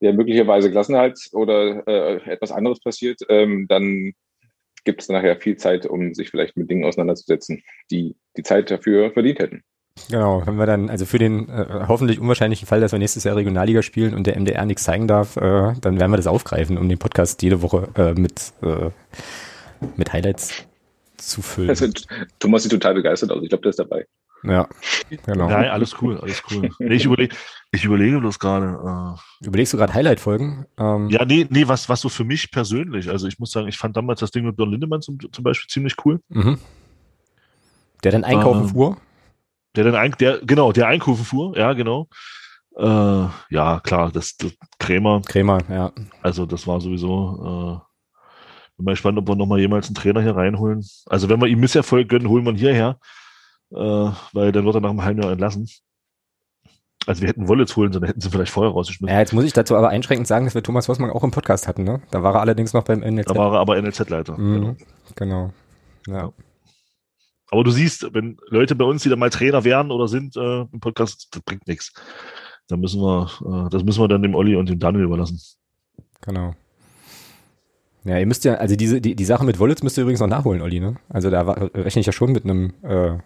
[0.00, 4.12] ja möglicherweise Klassenhalt oder äh, etwas anderes passiert, ähm, dann
[4.84, 9.10] gibt es nachher viel Zeit, um sich vielleicht mit Dingen auseinanderzusetzen, die die Zeit dafür
[9.12, 9.62] verdient hätten.
[10.08, 13.34] Genau, wenn wir dann, also für den äh, hoffentlich unwahrscheinlichen Fall, dass wir nächstes Jahr
[13.34, 16.88] Regionalliga spielen und der MDR nichts zeigen darf, äh, dann werden wir das aufgreifen, um
[16.88, 18.90] den Podcast jede Woche äh, mit, äh,
[19.96, 20.64] mit Highlights
[21.16, 21.70] zu füllen.
[21.70, 21.88] Also,
[22.38, 23.42] Thomas sieht total begeistert aus.
[23.42, 24.06] Ich glaube, der ist dabei.
[24.42, 24.68] Ja,
[25.26, 25.48] genau.
[25.48, 26.70] Nein, alles cool, alles cool.
[26.78, 27.34] Nee, ich, überleg,
[27.72, 29.16] ich überlege bloß gerade.
[29.40, 30.66] Äh, Überlegst du gerade Highlight-Folgen?
[30.78, 33.10] Ähm, ja, nee, nee, was, was so für mich persönlich.
[33.10, 35.68] Also ich muss sagen, ich fand damals das Ding mit Don Lindemann zum, zum Beispiel
[35.68, 36.20] ziemlich cool.
[36.28, 36.58] Mhm.
[38.04, 38.96] Der dann einkaufen Ähm, fuhr?
[39.74, 42.08] Der dann ein, der, genau, der einkaufen fuhr, ja, genau.
[42.76, 45.20] Äh, ja, klar, das, das Krämer.
[45.22, 45.92] Krämer, ja.
[46.22, 47.82] Also das war sowieso.
[47.82, 47.88] Äh,
[48.76, 50.86] bin mal gespannt, ob wir nochmal jemals einen Trainer hier reinholen.
[51.06, 52.98] Also wenn wir ihm Misserfolg gönnen, holen wir ihn hierher.
[53.70, 55.68] Äh, weil dann wird er nach einem halben Jahr entlassen.
[57.06, 59.12] Also wir hätten Wollitz holen, sondern hätten sie vielleicht vorher rausgeschmissen.
[59.12, 61.66] Ja, jetzt muss ich dazu aber einschränkend sagen, dass wir Thomas Wossmann auch im Podcast
[61.66, 62.02] hatten, ne?
[62.10, 63.28] Da war er allerdings noch beim NLZ.
[63.28, 64.38] Da war er aber NLZ-Leiter.
[64.38, 64.76] Mhm,
[65.14, 65.52] genau.
[66.06, 66.32] Ja.
[67.50, 70.60] Aber du siehst, wenn Leute bei uns, die dann mal Trainer werden oder sind äh,
[70.60, 71.94] im Podcast, das bringt nichts.
[72.68, 75.40] Da müssen wir, äh, das müssen wir dann dem Olli und dem Daniel überlassen.
[76.20, 76.54] Genau.
[78.04, 80.28] Ja, ihr müsst ja, also diese, die, die Sache mit Wollitz müsst ihr übrigens noch
[80.28, 80.96] nachholen, Olli, ne?
[81.08, 83.18] Also da war, rechne ich ja schon mit einem, äh,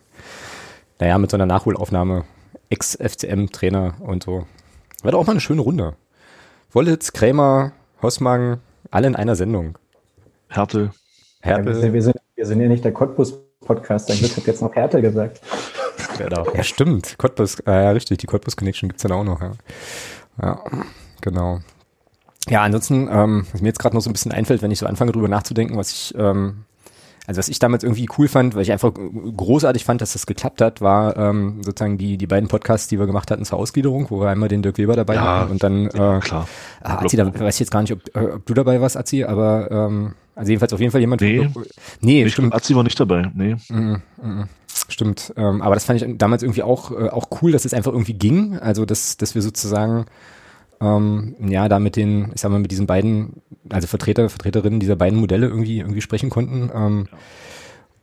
[0.98, 2.24] naja, mit so einer Nachholaufnahme.
[2.70, 4.46] Ex-FCM-Trainer und so.
[5.02, 5.94] War doch auch mal eine schöne Runde.
[6.70, 9.76] Wollitz, Krämer, Hossmann, alle in einer Sendung.
[10.48, 10.90] Hertel.
[11.44, 15.02] Ja, wir, sind, wir, sind, ja nicht der Cottbus-Podcast, dein Glück hat jetzt noch Härte
[15.02, 15.40] gesagt.
[16.18, 16.46] Genau.
[16.54, 17.16] Ja, stimmt.
[17.18, 19.52] Cottbus, äh, ja, richtig, die Cottbus Connection gibt's dann auch noch, ja.
[20.40, 20.64] Ja,
[21.20, 21.60] genau.
[22.48, 24.86] Ja, ansonsten, ähm, was mir jetzt gerade noch so ein bisschen einfällt, wenn ich so
[24.86, 26.64] anfange drüber nachzudenken, was ich, ähm,
[27.26, 30.60] also was ich damals irgendwie cool fand, weil ich einfach großartig fand, dass das geklappt
[30.60, 34.20] hat, war ähm, sozusagen die, die beiden Podcasts, die wir gemacht hatten zur Ausgliederung, wo
[34.20, 36.48] wir einmal den Dirk Weber dabei Ja, hatten und dann äh, klar.
[36.82, 39.22] Ah, Azi, da weiß ich jetzt gar nicht, ob, äh, ob du dabei warst, Azi,
[39.22, 41.20] aber ähm, also jedenfalls auf jeden Fall jemand.
[41.20, 41.48] Nee.
[42.00, 42.54] nee Ich stimmt.
[42.54, 43.54] Azi war nicht dabei, nee.
[43.68, 44.48] Mhm, mhm.
[44.88, 47.92] Stimmt, ähm, aber das fand ich damals irgendwie auch, äh, auch cool, dass es einfach
[47.92, 48.58] irgendwie ging.
[48.58, 50.06] Also, dass, dass wir sozusagen,
[50.82, 54.96] ähm, ja, da mit den, ich sag mal, mit diesen beiden, also Vertreter, Vertreterinnen dieser
[54.96, 56.70] beiden Modelle irgendwie, irgendwie sprechen konnten.
[56.74, 57.06] Ähm,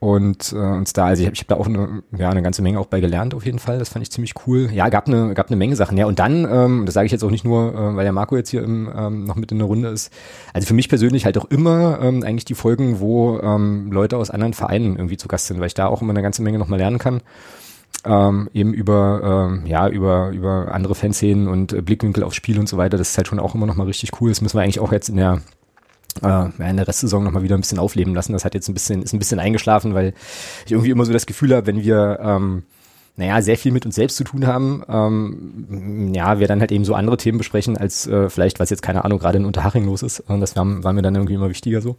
[0.01, 2.61] Und äh, uns da, also ich habe ich hab da auch eine, ja, eine ganze
[2.61, 3.79] Menge auch bei gelernt auf jeden Fall.
[3.79, 4.69] Das fand ich ziemlich cool.
[4.71, 5.97] Ja, gab eine, gab eine Menge Sachen.
[5.97, 8.37] Ja, und dann, ähm, das sage ich jetzt auch nicht nur, äh, weil der Marco
[8.37, 10.09] jetzt hier im, ähm, noch mit in der Runde ist.
[10.53, 14.29] Also für mich persönlich halt auch immer ähm, eigentlich die Folgen, wo ähm, Leute aus
[14.29, 16.79] anderen Vereinen irgendwie zu Gast sind, weil ich da auch immer eine ganze Menge nochmal
[16.79, 17.19] lernen kann.
[18.05, 22.69] Ähm, eben über ähm, ja über über andere Fanszenen und äh, Blickwinkel aufs Spiel und
[22.69, 22.97] so weiter.
[22.97, 24.29] Das ist halt schon auch immer noch mal richtig cool.
[24.29, 25.41] Das müssen wir eigentlich auch jetzt in der
[26.23, 28.33] äh, in der Restsaison noch mal wieder ein bisschen aufleben lassen.
[28.33, 30.13] Das hat jetzt ein bisschen ist ein bisschen eingeschlafen, weil
[30.65, 32.63] ich irgendwie immer so das Gefühl habe, wenn wir ähm,
[33.19, 36.85] naja, sehr viel mit uns selbst zu tun haben, ähm, ja, wir dann halt eben
[36.85, 40.03] so andere Themen besprechen, als äh, vielleicht, was jetzt, keine Ahnung, gerade in Unterhaching los
[40.03, 40.21] ist.
[40.21, 41.97] Und das war, war mir dann irgendwie immer wichtiger so.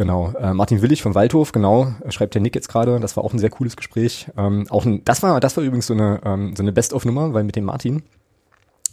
[0.00, 0.32] Genau.
[0.40, 2.98] Äh, Martin Willig vom Waldhof, genau, schreibt der Nick jetzt gerade.
[3.00, 4.28] Das war auch ein sehr cooles Gespräch.
[4.34, 7.44] Ähm, auch ein, das war, das war übrigens so eine, ähm, so eine Best-of-Nummer, weil
[7.44, 8.02] mit dem Martin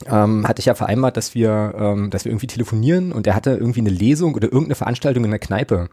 [0.06, 3.52] ähm, hatte ich ja vereinbart, dass wir, ähm, dass wir irgendwie telefonieren und er hatte
[3.52, 5.88] irgendwie eine Lesung oder irgendeine Veranstaltung in der Kneipe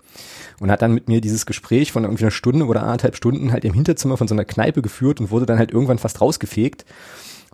[0.58, 3.64] und hat dann mit mir dieses Gespräch von irgendwie einer Stunde oder anderthalb Stunden halt
[3.64, 6.84] im Hinterzimmer von so einer Kneipe geführt und wurde dann halt irgendwann fast rausgefegt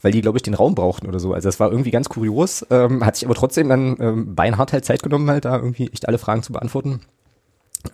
[0.03, 1.35] weil die, glaube ich, den Raum brauchten oder so.
[1.35, 4.87] Also das war irgendwie ganz kurios, ähm, hat sich aber trotzdem dann ähm, beinhart halt
[4.87, 7.01] Zeit genommen, halt da irgendwie echt alle Fragen zu beantworten.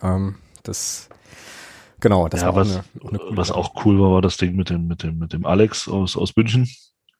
[0.01, 1.09] Ähm, das,
[1.99, 3.57] genau, das ja, war was, auch eine, eine was Sache.
[3.57, 6.35] auch cool war, war das Ding mit dem, mit dem, mit dem Alex aus, aus
[6.35, 6.69] München.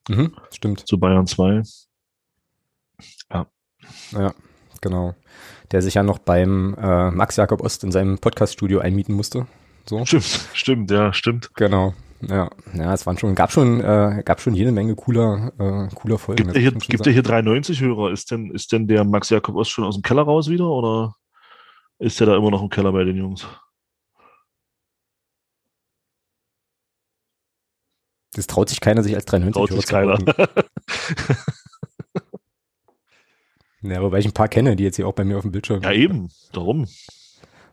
[0.10, 0.88] Mhm, stimmt.
[0.88, 1.64] Zu Bayern 2.
[3.32, 3.48] Ja.
[4.12, 4.34] Ja,
[4.82, 5.16] genau.
[5.72, 9.48] Der sich ja noch beim äh, Max Jakob Ost in seinem Podcaststudio einmieten musste.
[9.86, 10.06] So.
[10.06, 10.24] Stimmt,
[10.54, 11.52] stimmt, ja, stimmt.
[11.56, 11.94] Genau.
[12.22, 16.18] Ja, ja, es waren schon, gab schon, äh, gab schon jede Menge cooler, äh, cooler
[16.18, 16.38] Folgen.
[16.38, 18.12] Gibt das er hier, gibt er hier 93 Hörer?
[18.12, 21.16] Ist denn, ist denn der Max Jakob Ost schon aus dem Keller raus wieder oder
[22.00, 23.46] ist der da immer noch im Keller bei den Jungs?
[28.34, 30.18] Das traut sich keiner, sich als 93 Traut sich zu keiner.
[33.82, 35.82] Ja, wobei ich ein paar kenne, die jetzt hier auch bei mir auf dem Bildschirm.
[35.84, 36.88] Ja, eben, darum.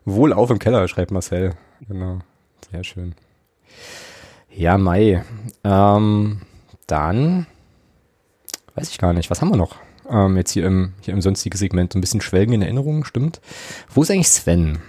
[0.05, 1.55] Wohl auf im Keller, schreibt Marcel.
[1.87, 2.19] Genau.
[2.71, 3.15] Sehr schön.
[4.49, 5.23] Ja, Mai.
[5.63, 6.41] Ähm,
[6.87, 7.47] dann
[8.75, 9.29] weiß ich gar nicht.
[9.29, 9.75] Was haben wir noch?
[10.09, 11.93] Ähm, jetzt hier im, hier im sonstigen Segment.
[11.93, 13.41] So ein bisschen Schwelgen in Erinnerung, stimmt.
[13.89, 14.79] Wo ist eigentlich Sven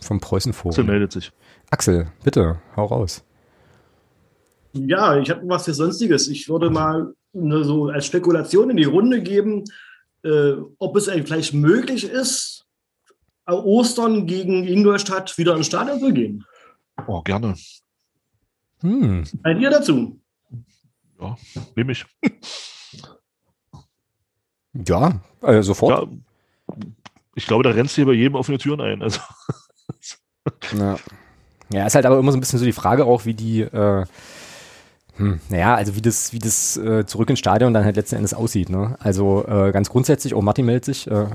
[0.00, 0.70] vom Preußenforum?
[0.70, 1.32] Axel meldet sich.
[1.70, 3.24] Axel, bitte, hau raus.
[4.72, 6.28] Ja, ich habe was für Sonstiges.
[6.28, 9.64] Ich würde mal ne, so als Spekulation in die Runde geben,
[10.22, 12.66] äh, ob es eigentlich vielleicht möglich ist,
[13.46, 16.44] Ostern gegen Ingolstadt wieder ins Stadion zu gehen.
[17.06, 17.54] Oh, gerne.
[18.80, 19.24] Hm.
[19.24, 20.20] Seid ihr dazu?
[21.20, 21.36] Ja,
[21.76, 22.04] nehme ich.
[24.74, 26.08] Ja, äh, sofort.
[26.08, 26.76] Ja,
[27.34, 29.02] ich glaube, da rennst du hier bei jedem offene Türen ein.
[29.02, 29.20] Also.
[30.78, 30.96] Ja.
[31.72, 34.04] ja, ist halt aber immer so ein bisschen so die Frage auch, wie die, äh,
[35.16, 38.34] hm, naja, also wie das, wie das äh, zurück ins Stadion dann halt letzten Endes
[38.34, 38.68] aussieht.
[38.68, 38.96] Ne?
[38.98, 41.26] Also äh, ganz grundsätzlich, auch Martin meldet sich, äh,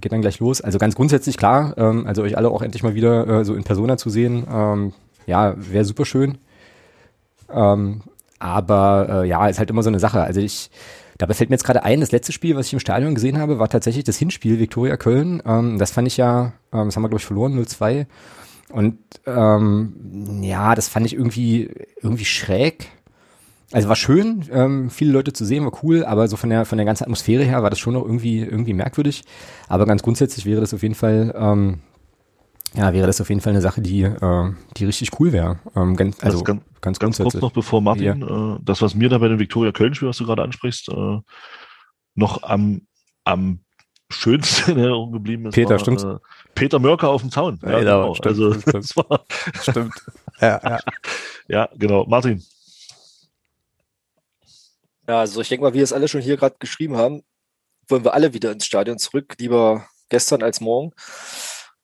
[0.00, 0.60] geht dann gleich los.
[0.60, 3.64] Also ganz grundsätzlich klar, ähm, also euch alle auch endlich mal wieder äh, so in
[3.64, 4.92] Persona zu sehen, ähm,
[5.26, 6.38] ja, wäre super schön.
[7.50, 8.02] Ähm,
[8.38, 10.22] aber äh, ja, ist halt immer so eine Sache.
[10.22, 10.70] Also ich,
[11.18, 13.58] dabei fällt mir jetzt gerade ein, das letzte Spiel, was ich im Stadion gesehen habe,
[13.58, 15.42] war tatsächlich das Hinspiel Viktoria Köln.
[15.44, 18.06] Ähm, das fand ich ja, ähm, das haben wir glaube ich verloren, 0-2.
[18.70, 21.70] Und ähm, ja, das fand ich irgendwie
[22.00, 22.88] irgendwie schräg.
[23.70, 26.78] Also war schön, ähm, viele Leute zu sehen, war cool, aber so von der von
[26.78, 29.24] der ganzen Atmosphäre her war das schon noch irgendwie irgendwie merkwürdig.
[29.68, 31.80] Aber ganz grundsätzlich wäre das auf jeden Fall ähm,
[32.74, 35.58] ja, wäre das auf jeden Fall eine Sache, die, äh, die richtig cool wäre.
[35.74, 39.18] Ähm, ganz, also ganz, ganz, ganz kurz noch, bevor Martin, äh, das, was mir da
[39.18, 41.18] bei dem Viktoria Köln-Spiel, was du gerade ansprichst, äh,
[42.14, 42.82] noch am,
[43.24, 43.60] am
[44.10, 46.04] schönsten in Erinnerung geblieben ist, Peter, war, stimmt's?
[46.04, 46.16] Äh,
[46.54, 47.58] Peter Mörker auf dem Zaun.
[47.62, 49.24] Ja, genau, stimmt, also, stimmt, das war,
[49.60, 49.94] Stimmt.
[50.40, 50.78] Ja, ja.
[51.48, 52.04] ja, genau.
[52.06, 52.44] Martin.
[55.06, 57.22] Ja, also ich denke mal, wie es alle schon hier gerade geschrieben haben,
[57.88, 60.92] wollen wir alle wieder ins Stadion zurück, lieber gestern als morgen.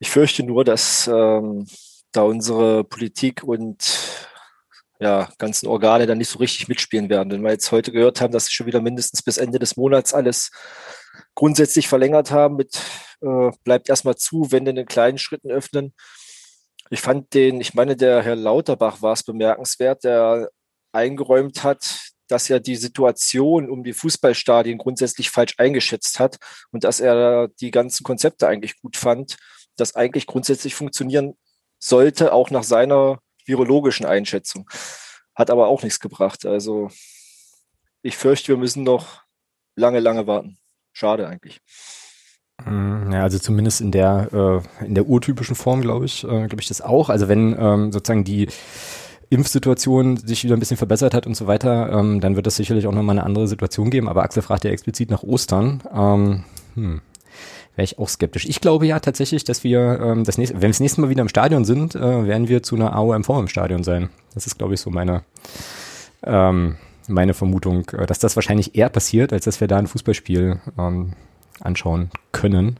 [0.05, 1.66] Ich fürchte nur, dass ähm,
[2.12, 4.36] da unsere Politik und
[5.01, 7.32] ja, ganzen Organe dann nicht so richtig mitspielen werden.
[7.32, 10.12] Wenn wir jetzt heute gehört haben, dass sie schon wieder mindestens bis Ende des Monats
[10.12, 10.51] alles
[11.35, 12.78] grundsätzlich verlängert haben mit
[13.22, 15.94] äh, bleibt erstmal zu, wenn denn in kleinen Schritten öffnen.
[16.90, 20.51] Ich fand den, ich meine, der Herr Lauterbach war es bemerkenswert, der
[20.93, 26.36] eingeräumt hat, dass er die Situation um die Fußballstadien grundsätzlich falsch eingeschätzt hat
[26.72, 29.39] und dass er die ganzen Konzepte eigentlich gut fand,
[29.77, 31.35] das eigentlich grundsätzlich funktionieren
[31.79, 34.69] sollte, auch nach seiner virologischen Einschätzung.
[35.35, 36.47] Hat aber auch nichts gebracht.
[36.47, 36.91] Also
[38.03, 39.23] ich fürchte, wir müssen noch
[39.77, 40.59] lange, lange warten.
[40.93, 41.61] Schade eigentlich.
[42.65, 44.29] Mm, Ja, also zumindest in der,
[44.81, 47.09] äh, in der urtypischen Form, glaube ich, äh, glaube ich das auch.
[47.11, 48.49] Also wenn ähm, sozusagen die
[49.31, 52.87] Impfsituation sich wieder ein bisschen verbessert hat und so weiter, ähm, dann wird es sicherlich
[52.87, 54.09] auch nochmal eine andere Situation geben.
[54.09, 55.83] Aber Axel fragt ja explizit nach Ostern.
[55.93, 56.45] Ähm,
[56.75, 57.03] hm.
[57.77, 58.45] Wäre ich auch skeptisch.
[58.45, 61.23] Ich glaube ja tatsächlich, dass wir ähm, das nächste, wenn wir das nächste Mal wieder
[61.23, 64.11] im Stadion sind, äh, werden wir zu einer AOMV im Stadion sein.
[64.35, 65.25] Das ist, glaube ich, so meine,
[66.23, 66.77] ähm,
[67.09, 71.15] meine Vermutung, äh, dass das wahrscheinlich eher passiert, als dass wir da ein Fußballspiel ähm,
[71.61, 72.79] anschauen können.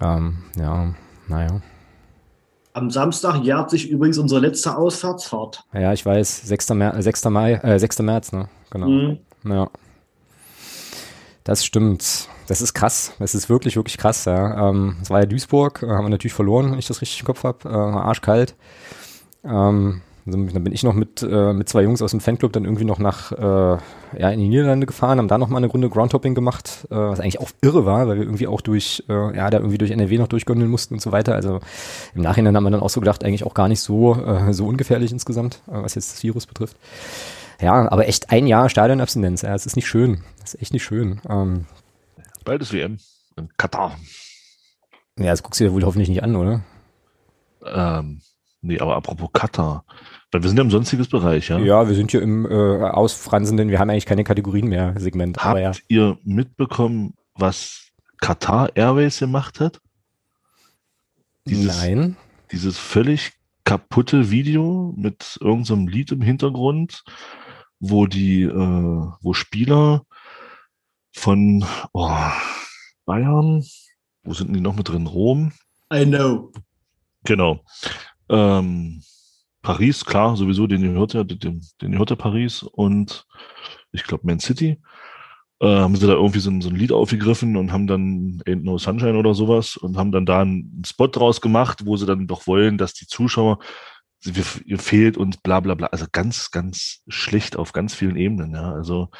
[0.00, 0.94] Ähm, ja,
[1.26, 1.60] naja.
[2.74, 5.64] Am Samstag jährt sich übrigens unsere letzte Auswärtsfahrt.
[5.74, 6.70] Ja, ich weiß, 6.
[6.70, 7.24] Mer 6.
[7.26, 7.98] Mai, äh, 6.
[7.98, 8.48] März, ne?
[8.70, 8.88] Genau.
[8.88, 9.18] Mhm.
[9.44, 9.68] Ja.
[11.44, 12.28] Das stimmt.
[12.46, 13.14] Das ist krass.
[13.18, 14.68] Das ist wirklich, wirklich krass, ja.
[14.68, 17.26] Ähm, es war ja Duisburg, äh, haben wir natürlich verloren, wenn ich das richtig im
[17.26, 17.68] Kopf habe.
[17.68, 18.54] Äh, arschkalt.
[19.44, 22.84] Ähm, dann bin ich noch mit, äh, mit zwei Jungs aus dem Fanclub dann irgendwie
[22.84, 23.78] noch nach, äh,
[24.18, 27.18] ja, in die Niederlande gefahren, haben da noch mal eine Runde Groundhopping gemacht, äh, was
[27.18, 30.18] eigentlich auch irre war, weil wir irgendwie auch durch, äh, ja, da irgendwie durch NRW
[30.18, 31.34] noch durchgondeln mussten und so weiter.
[31.34, 31.58] Also
[32.14, 34.66] im Nachhinein haben wir dann auch so gedacht, eigentlich auch gar nicht so, äh, so
[34.66, 36.76] ungefährlich insgesamt, äh, was jetzt das Virus betrifft.
[37.60, 40.22] Ja, aber echt ein Jahr Stadionabstinenz, ja, es ist nicht schön.
[40.40, 41.20] Das ist echt nicht schön.
[41.28, 41.66] Ähm,
[42.44, 42.98] Bald ist WM
[43.36, 43.96] in Katar.
[45.18, 46.62] ja, das guckst du dir wohl hoffentlich nicht an, oder?
[47.64, 48.20] Ähm,
[48.60, 49.84] nee, aber apropos Katar.
[50.30, 51.58] Weil wir sind ja im sonstiges Bereich, ja?
[51.58, 55.38] Ja, wir sind hier im äh, ausfranzenden, wir haben eigentlich keine Kategorien mehr, Segment.
[55.38, 55.72] Habt ja.
[55.88, 59.80] ihr mitbekommen, was Qatar Airways gemacht hat?
[61.44, 62.16] Nein.
[62.50, 63.32] Dieses völlig
[63.64, 67.04] kaputte Video mit irgendeinem Lied im Hintergrund,
[67.82, 70.06] wo die, äh, wo Spieler
[71.12, 72.16] von oh,
[73.04, 73.64] Bayern,
[74.22, 75.08] wo sind die noch mit drin?
[75.08, 75.52] Rom?
[75.92, 76.52] I know.
[77.24, 77.64] Genau.
[78.28, 79.02] Ähm,
[79.62, 83.26] Paris, klar, sowieso, den gehört ja, den, den gehört ja Paris und
[83.90, 84.80] ich glaube Man City.
[85.60, 88.62] Äh, haben sie da irgendwie so ein, so ein Lied aufgegriffen und haben dann Ain't
[88.62, 92.28] No Sunshine oder sowas und haben dann da einen Spot draus gemacht, wo sie dann
[92.28, 93.58] doch wollen, dass die Zuschauer,
[94.24, 95.88] wir- ihr fehlt und bla bla bla.
[95.88, 98.72] Also ganz, ganz schlecht auf ganz vielen Ebenen, ja.
[98.72, 99.10] Also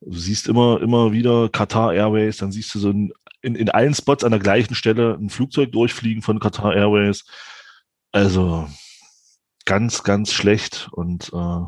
[0.00, 3.12] du siehst immer, immer wieder Qatar Airways, dann siehst du so ein,
[3.42, 7.24] in, in allen Spots an der gleichen Stelle ein Flugzeug durchfliegen von Qatar Airways.
[8.12, 8.68] Also
[9.64, 11.64] ganz, ganz schlecht und äh,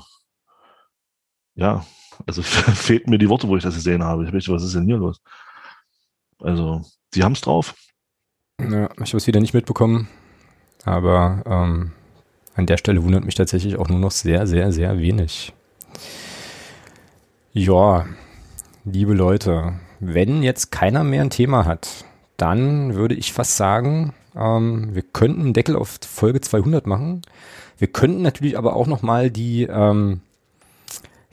[1.54, 1.84] ja,
[2.26, 4.24] also fehlten mir die Worte, wo ich das gesehen habe.
[4.24, 5.20] Ich möchte, was ist denn hier los?
[6.40, 6.82] Also,
[7.14, 7.74] die haben es drauf.
[8.60, 10.08] Ja, ich habe es wieder nicht mitbekommen,
[10.84, 11.92] aber ähm,
[12.54, 15.52] an der Stelle wundert mich tatsächlich auch nur noch sehr, sehr, sehr wenig.
[17.52, 18.06] Ja,
[18.84, 22.04] liebe Leute, wenn jetzt keiner mehr ein Thema hat,
[22.36, 27.22] dann würde ich fast sagen, ähm, wir könnten einen Deckel auf Folge 200 machen.
[27.78, 30.20] Wir könnten natürlich aber auch nochmal die, ähm,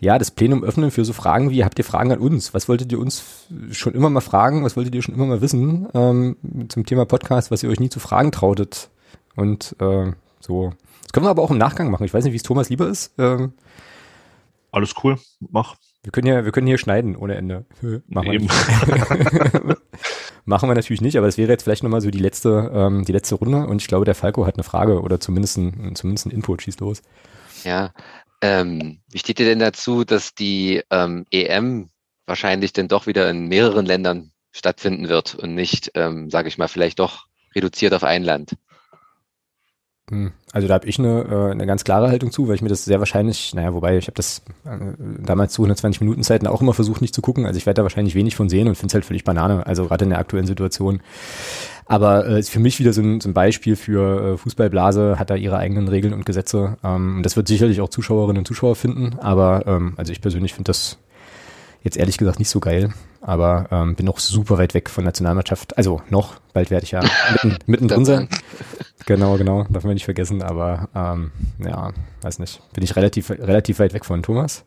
[0.01, 2.53] ja, das Plenum öffnen für so Fragen wie, habt ihr Fragen an uns?
[2.53, 4.63] Was wolltet ihr uns schon immer mal fragen?
[4.63, 6.37] Was wolltet ihr schon immer mal wissen ähm,
[6.69, 8.89] zum Thema Podcast, was ihr euch nie zu fragen trautet?
[9.35, 10.73] Und äh, so.
[11.10, 12.03] Das können wir aber auch im Nachgang machen.
[12.03, 13.15] Ich weiß nicht, wie es Thomas lieber ist.
[13.18, 13.53] Ähm,
[14.72, 15.76] Alles cool, mach.
[16.03, 17.65] wir können ja, wir können hier schneiden ohne Ende.
[18.07, 18.48] Machen wir Eben.
[20.45, 23.11] Machen wir natürlich nicht, aber es wäre jetzt vielleicht nochmal so die letzte, ähm, die
[23.11, 26.31] letzte Runde und ich glaube, der Falco hat eine Frage oder zumindest ein, zumindest ein
[26.31, 26.61] Input.
[26.61, 27.02] Schieß los.
[27.64, 27.91] Ja,
[28.44, 31.90] ähm, wie steht ihr denn dazu, dass die ähm, EM
[32.27, 36.68] wahrscheinlich denn doch wieder in mehreren Ländern stattfinden wird und nicht, ähm, sage ich mal,
[36.68, 37.26] vielleicht doch
[37.56, 38.52] reduziert auf ein Land?
[40.10, 42.69] Hm, Also da habe ich eine, äh, eine ganz klare Haltung zu, weil ich mir
[42.69, 44.69] das sehr wahrscheinlich, naja, wobei ich habe das äh,
[45.23, 47.45] damals zu 120 Minuten Zeiten auch immer versucht, nicht zu gucken.
[47.45, 49.86] Also ich werde da wahrscheinlich wenig von sehen und finde es halt völlig Banane, also
[49.86, 51.02] gerade in der aktuellen Situation.
[51.86, 55.30] Aber äh, ist für mich wieder so ein, so ein Beispiel für äh, Fußballblase, hat
[55.30, 56.77] da ihre eigenen Regeln und Gesetze.
[56.84, 60.53] Ähm, und das wird sicherlich auch Zuschauerinnen und Zuschauer finden, aber ähm, also ich persönlich
[60.53, 60.98] finde das
[61.84, 65.77] jetzt ehrlich gesagt nicht so geil, aber ähm, bin noch super weit weg von Nationalmannschaft.
[65.77, 67.01] Also noch, bald werde ich ja
[67.33, 68.29] mitten, mittendrin sein.
[69.05, 71.31] Genau, genau, darf man nicht vergessen, aber ähm,
[71.63, 71.91] ja,
[72.21, 74.65] weiß nicht, bin ich relativ, relativ weit weg von Thomas.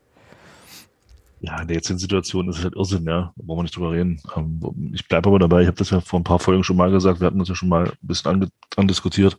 [1.41, 3.33] Ja, in der jetzigen Situation ist es halt Irrsinn, ja.
[3.37, 4.21] Da brauchen wir nicht drüber reden.
[4.37, 6.91] Ähm, Ich bleibe aber dabei, ich habe das ja vor ein paar Folgen schon mal
[6.93, 9.37] gesagt, wir hatten das ja schon mal ein bisschen ange andiskutiert.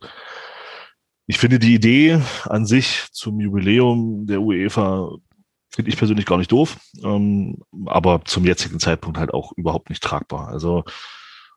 [1.26, 5.12] Ich finde die Idee an sich zum Jubiläum der UEFA
[5.74, 10.02] finde ich persönlich gar nicht doof, ähm, aber zum jetzigen Zeitpunkt halt auch überhaupt nicht
[10.02, 10.48] tragbar.
[10.48, 10.84] Also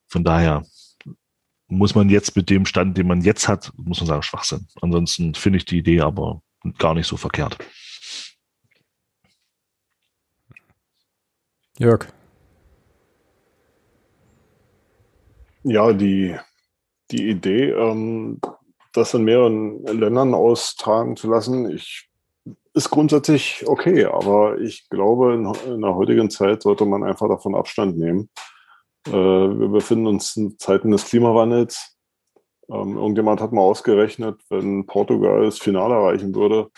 [0.07, 0.63] von daher
[1.67, 4.67] muss man jetzt mit dem Stand, den man jetzt hat, muss man sagen, Schwachsinn.
[4.81, 6.41] Ansonsten finde ich die Idee aber
[6.79, 7.57] gar nicht so verkehrt.
[11.77, 12.07] Jörg.
[15.63, 16.35] Ja, die,
[17.11, 18.39] die Idee, ähm,
[18.93, 22.06] das in mehreren Ländern austragen zu lassen, ich,
[22.77, 27.97] ist grundsätzlich okay, aber ich glaube, in, der heutigen Zeit sollte man einfach davon Abstand
[27.97, 28.29] nehmen.
[29.07, 31.97] Äh, wir befinden uns in Zeiten des Klimawandels.
[32.69, 36.69] Ähm, irgendjemand hat mal ausgerechnet, wenn Portugal das Finale erreichen würde,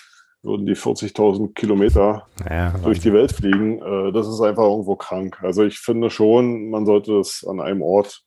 [0.41, 3.81] würden die 40.000 Kilometer Ja, durch die Welt fliegen.
[3.81, 5.37] Äh, das ist einfach irgendwo krank.
[5.41, 8.23] Also ich finde schon, man sollte es an einem Ort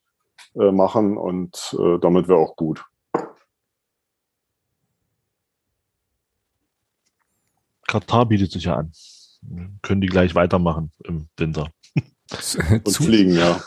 [0.57, 2.85] äh, machen und damit wäre auch gut.
[7.93, 8.93] Katar bietet sich ja an.
[9.83, 11.69] Können die gleich weitermachen im Winter.
[12.71, 13.61] Und fliegen, ja.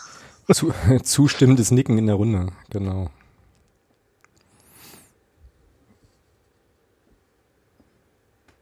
[0.52, 0.74] Zu,
[1.04, 3.12] zustimmendes Nicken in der Runde, genau.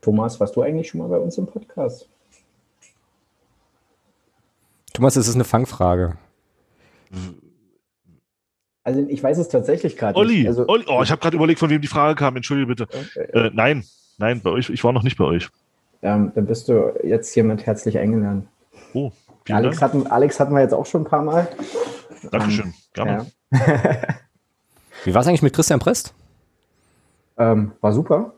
[0.02, 2.10] Thomas, warst du eigentlich schon mal bei uns im Podcast?
[4.92, 6.18] Thomas, das ist eine Fangfrage.
[8.84, 10.48] Also ich weiß es tatsächlich gerade Olli, nicht.
[10.48, 12.36] Also, Olli, oh, ich habe gerade überlegt, von wem die Frage kam.
[12.36, 12.88] Entschuldige bitte.
[13.16, 13.86] Äh, nein,
[14.18, 14.70] nein, bei euch.
[14.70, 15.50] Ich war noch nicht bei euch.
[16.02, 18.48] ähm, dann bist du jetzt hiermit herzlich eingeladen.
[18.94, 19.12] Oh,
[19.46, 19.94] vielen Alex Dank.
[19.94, 21.48] hatten, Alex hatten wir jetzt auch schon ein paar Mal.
[22.32, 22.74] Dankeschön.
[22.94, 23.26] Gerne.
[25.04, 26.14] Wie war es eigentlich mit Christian Prest?
[27.38, 28.34] Ähm, war super.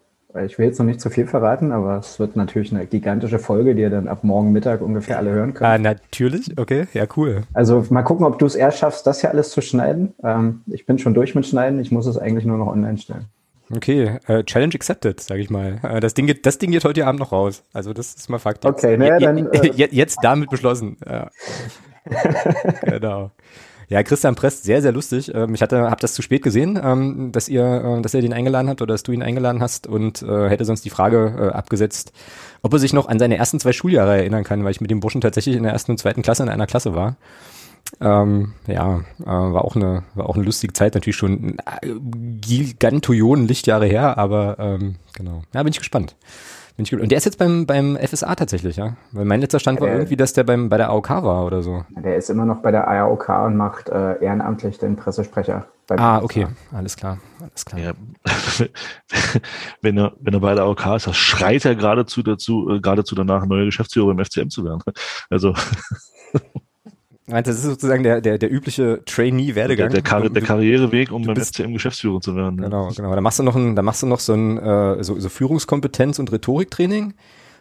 [0.45, 3.73] Ich will jetzt noch nicht zu viel verraten, aber es wird natürlich eine gigantische Folge,
[3.73, 5.69] die ihr dann ab morgen Mittag ungefähr alle hören könnt.
[5.69, 7.43] Ah, natürlich, okay, ja, cool.
[7.53, 10.13] Also mal gucken, ob du es erst schaffst, das hier alles zu schneiden.
[10.23, 13.25] Ähm, ich bin schon durch mit Schneiden, ich muss es eigentlich nur noch online stellen.
[13.73, 15.79] Okay, äh, Challenge accepted, sage ich mal.
[15.83, 17.63] Äh, das, Ding geht, das Ding geht heute Abend noch raus.
[17.73, 18.65] Also das ist mal Fakt.
[18.65, 20.97] Okay, Je- dann, äh, je- jetzt damit beschlossen.
[21.07, 21.29] Ja.
[22.81, 23.31] genau.
[23.87, 25.31] Ja, Christian Prest, sehr, sehr lustig.
[25.33, 28.33] Ähm, ich hatte, habe das zu spät gesehen, ähm, dass ihr, äh, dass er den
[28.33, 31.53] eingeladen hat oder dass du ihn eingeladen hast und äh, hätte sonst die Frage äh,
[31.55, 32.11] abgesetzt,
[32.63, 35.01] ob er sich noch an seine ersten zwei Schuljahre erinnern kann, weil ich mit dem
[35.01, 37.15] Burschen tatsächlich in der ersten und zweiten Klasse in einer Klasse war.
[38.01, 41.93] Ähm, ja, äh, war auch eine, war auch eine lustige Zeit, natürlich schon äh,
[43.47, 45.43] Lichtjahre her, aber ähm, genau.
[45.53, 46.15] Ja, bin ich gespannt.
[46.77, 48.97] Bin ich, ge- und der ist jetzt beim, beim FSA tatsächlich, ja.
[49.13, 51.61] Weil mein letzter Stand war Der- irgendwie, dass der beim, bei der AOK war oder
[51.63, 51.85] so.
[51.91, 55.65] Der ist immer noch bei der AOK und macht äh, ehrenamtlich den Pressesprecher.
[55.87, 56.23] beim Ah, FSA.
[56.25, 57.79] okay, alles klar, alles klar.
[57.81, 57.93] Ja.
[59.81, 63.45] wenn er, wenn er bei der AOK ist, schreit er geradezu dazu, äh, geradezu danach,
[63.45, 64.81] neuer Geschäftsführer im FCM zu werden.
[65.29, 65.53] Also
[67.27, 69.89] Meinst du, Das ist sozusagen der, der, der übliche Trainee-Werdegang.
[69.89, 72.59] der, der, Karri der Karriereweg, um beim FCM Geschäftsführer zu werden.
[72.59, 72.65] ja.
[72.65, 73.15] Genau, genau.
[73.15, 76.19] Da machst du noch ein, da machst du noch so ein äh, so, so Führungskompetenz
[76.19, 77.13] und Rhetoriktraining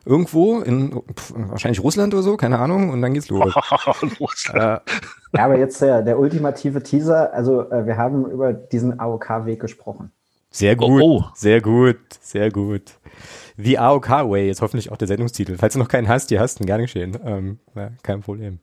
[0.04, 3.54] irgendwo in pf, wahrscheinlich Russland oder so, keine Ahnung, und dann geht's los.
[4.52, 4.82] äh, Ja,
[5.32, 7.32] aber jetzt der, der ultimative Teaser.
[7.32, 10.12] Also äh, wir haben über diesen AOK-Weg gesprochen.
[10.50, 12.92] Sehr gut, sehr gut, sehr gut.
[13.56, 15.56] The AOK Way ist hoffentlich auch der Sendungstitel.
[15.58, 17.18] Falls du noch keinen hast, die hast du, gerne geschehen.
[17.24, 18.60] Ähm, ja, kein Problem.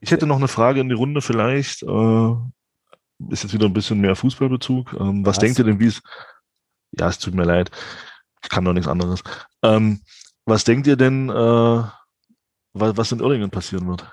[0.00, 1.82] Ich hätte noch eine Frage in die Runde vielleicht.
[1.82, 2.32] Äh,
[3.30, 4.94] ist jetzt wieder ein bisschen mehr Fußballbezug.
[4.98, 5.38] Ähm, was, Was?
[5.40, 6.00] denkt ihr denn, wie es...
[6.92, 7.70] Ja, es tut mir leid.
[8.42, 9.22] Ich kann doch nichts anderes.
[9.62, 10.00] Ähm,
[10.46, 11.82] was denkt ihr denn, äh,
[12.72, 14.10] was, was in Oerdingen passieren wird?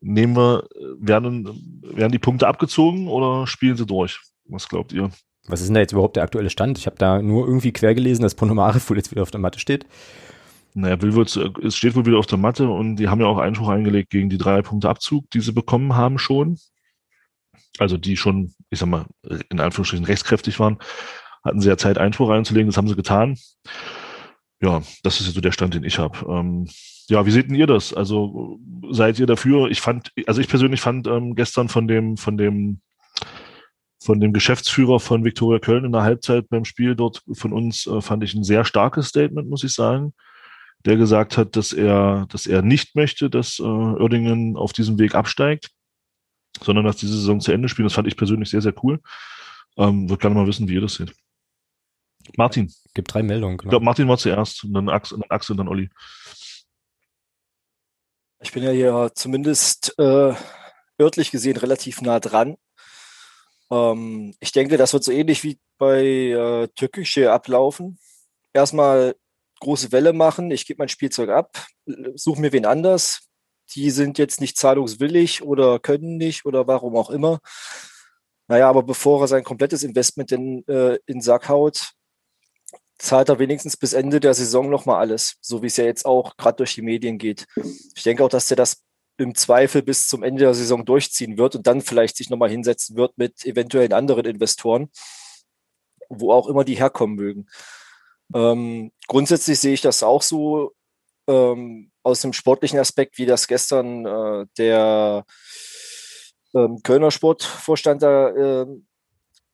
[0.00, 4.20] Nehmen wir, werden, werden die Punkte abgezogen oder spielen sie durch?
[4.46, 5.10] Was glaubt ihr?
[5.46, 6.76] Was ist denn da jetzt überhaupt der aktuelle Stand?
[6.76, 9.60] Ich habe da nur irgendwie quer gelesen, dass Ponomarev wohl jetzt wieder auf der Matte
[9.60, 9.86] steht.
[10.76, 13.38] Naja, wohl, zu- es steht wohl wieder auf der Matte und die haben ja auch
[13.38, 16.58] Einspruch eingelegt gegen die drei Punkte Abzug, die sie bekommen haben schon.
[17.78, 19.06] Also die schon, ich sag mal,
[19.50, 20.78] in Anführungsstrichen rechtskräftig waren,
[21.44, 23.38] hatten sie ja Zeit, Einspruch einzulegen, das haben sie getan.
[24.60, 26.18] Ja, das ist so der Stand, den ich habe.
[26.28, 26.68] Ähm,
[27.08, 27.92] ja, wie seht denn ihr das?
[27.94, 28.58] Also
[28.90, 29.70] seid ihr dafür?
[29.70, 32.80] Ich fand, also ich persönlich fand ähm, gestern von dem, von dem,
[34.02, 38.00] von dem Geschäftsführer von Viktoria Köln in der Halbzeit beim Spiel dort von uns, äh,
[38.00, 40.14] fand ich ein sehr starkes Statement, muss ich sagen
[40.84, 45.14] der gesagt hat, dass er, dass er nicht möchte, dass äh, Oerdingen auf diesem Weg
[45.14, 45.70] absteigt,
[46.60, 47.86] sondern dass diese Saison zu Ende spielen.
[47.86, 49.00] Das fand ich persönlich sehr, sehr cool.
[49.76, 51.14] Ähm, Würde gerne mal wissen, wie ihr das seht.
[52.36, 52.72] Martin.
[52.94, 53.58] Gibt drei Meldungen.
[53.60, 55.90] Ich glaube, Martin war zuerst und dann Axel, und dann, Axel dann Olli.
[58.40, 60.34] Ich bin ja hier zumindest äh,
[61.00, 62.56] örtlich gesehen relativ nah dran.
[63.70, 67.98] Ähm, ich denke, das wird so ähnlich wie bei äh, Türkische ablaufen.
[68.52, 69.16] Erstmal
[69.64, 71.66] große Welle machen, ich gebe mein Spielzeug ab,
[72.14, 73.28] suche mir wen anders.
[73.74, 77.40] Die sind jetzt nicht zahlungswillig oder können nicht oder warum auch immer.
[78.46, 81.94] Naja, aber bevor er sein komplettes Investment in, äh, in Sack haut,
[82.98, 86.36] zahlt er wenigstens bis Ende der Saison nochmal alles, so wie es ja jetzt auch
[86.36, 87.46] gerade durch die Medien geht.
[87.96, 88.82] Ich denke auch, dass der das
[89.16, 92.96] im Zweifel bis zum Ende der Saison durchziehen wird und dann vielleicht sich nochmal hinsetzen
[92.96, 94.90] wird mit eventuellen anderen Investoren,
[96.08, 97.46] wo auch immer die herkommen mögen.
[98.34, 100.72] Ähm, grundsätzlich sehe ich das auch so
[101.28, 105.24] ähm, aus dem sportlichen Aspekt, wie das gestern äh, der
[106.54, 108.28] ähm, Kölner Sportvorstand da
[108.62, 108.66] äh,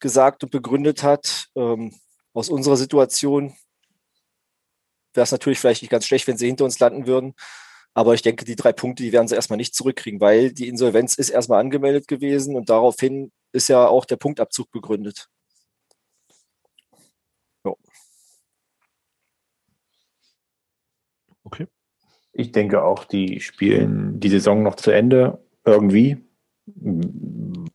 [0.01, 1.49] gesagt und begründet hat.
[1.55, 1.95] Ähm,
[2.33, 3.55] aus unserer Situation
[5.15, 7.35] wäre es natürlich vielleicht nicht ganz schlecht, wenn sie hinter uns landen würden.
[7.95, 11.17] Aber ich denke, die drei Punkte, die werden sie erstmal nicht zurückkriegen, weil die Insolvenz
[11.17, 15.29] ist erstmal angemeldet gewesen und daraufhin ist ja auch der Punktabzug begründet.
[17.65, 17.77] Jo.
[21.45, 21.67] Okay.
[22.41, 26.17] Ich denke auch, die spielen die Saison noch zu Ende irgendwie.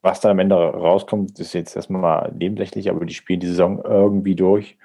[0.02, 4.36] Was dann am Ende rauskommt, ist jetzt erstmal nebensächlich, aber die spielen die Saison irgendwie
[4.36, 4.78] durch.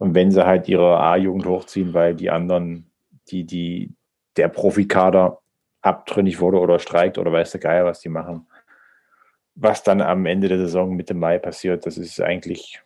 [0.00, 2.90] Und wenn sie halt ihre A-Jugend hochziehen, weil die anderen,
[3.28, 3.92] die, die,
[4.36, 5.40] der Profikader
[5.80, 8.46] abtrünnig wurde oder streikt oder weiß der Geier, was die machen.
[9.54, 12.82] Was dann am Ende der Saison Mitte Mai passiert, das ist eigentlich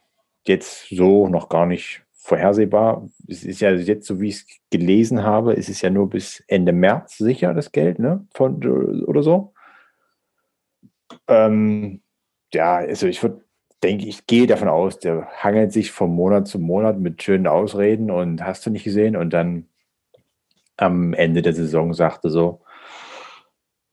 [0.46, 3.06] jetzt so noch gar nicht vorhersehbar.
[3.28, 6.42] Es ist ja jetzt, so wie ich es gelesen habe, ist es ja nur bis
[6.48, 8.26] Ende März sicher, das Geld, ne?
[8.32, 8.64] Von,
[9.04, 9.52] oder so.
[11.28, 12.00] Ähm,
[12.54, 13.44] ja, also ich würde,
[13.82, 18.10] denke, ich gehe davon aus, der hangelt sich von Monat zu Monat mit schönen Ausreden
[18.10, 19.68] und hast du nicht gesehen und dann
[20.78, 22.62] am Ende der Saison sagte so,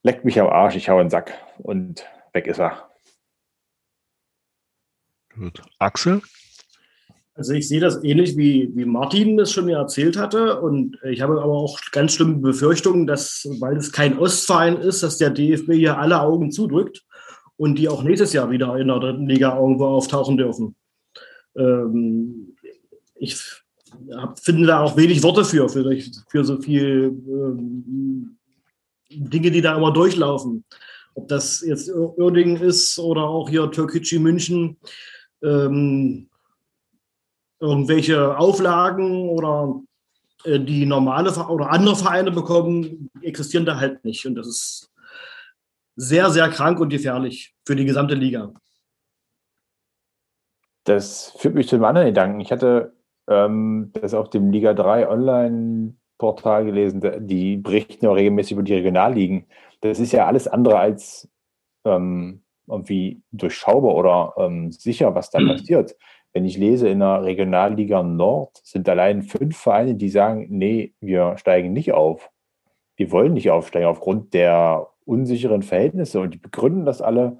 [0.03, 2.90] leckt mich am Arsch, ich hau in den Sack und weg ist er.
[5.34, 5.62] Gut.
[5.80, 6.22] Axel?
[7.34, 10.60] Also ich sehe das ähnlich wie, wie Martin das schon mir erzählt hatte.
[10.62, 15.18] Und ich habe aber auch ganz schlimme Befürchtungen, dass, weil es kein Ostverein ist, dass
[15.18, 17.03] der DFB hier alle Augen zudrückt
[17.56, 20.76] und die auch nächstes Jahr wieder in der dritten Liga irgendwo auftauchen dürfen.
[21.56, 22.58] Ähm,
[23.16, 23.38] ich
[24.41, 25.98] finde da auch wenig Worte für, für,
[26.30, 28.38] für so viel ähm,
[29.10, 30.66] Dinge, die da immer durchlaufen.
[31.14, 34.78] Ob das jetzt Uerdingen ist oder auch hier Türkgücü München.
[35.44, 36.30] Ähm,
[37.62, 39.82] irgendwelche Auflagen oder
[40.44, 44.26] äh, die normale oder andere Vereine bekommen, existieren da halt nicht.
[44.26, 44.92] Und das ist
[45.96, 48.52] sehr, sehr krank und gefährlich für die gesamte Liga.
[50.84, 52.40] Das führt mich zu einem anderen Gedanken.
[52.40, 52.94] Ich hatte
[53.28, 57.28] ähm, das auf dem Liga 3 Online-Portal gelesen.
[57.28, 59.46] Die berichten ja auch regelmäßig über die Regionalligen.
[59.82, 61.30] Das ist ja alles andere als
[61.86, 65.96] ähm, irgendwie durchschaubar oder ähm, sicher, was da passiert.
[66.34, 71.38] Wenn ich lese, in der Regionalliga Nord sind allein fünf Vereine, die sagen, nee, wir
[71.38, 72.32] steigen nicht auf.
[72.95, 76.22] Wir wollen nicht aufsteigen aufgrund der unsicheren Verhältnisse.
[76.22, 77.40] Und die begründen das alle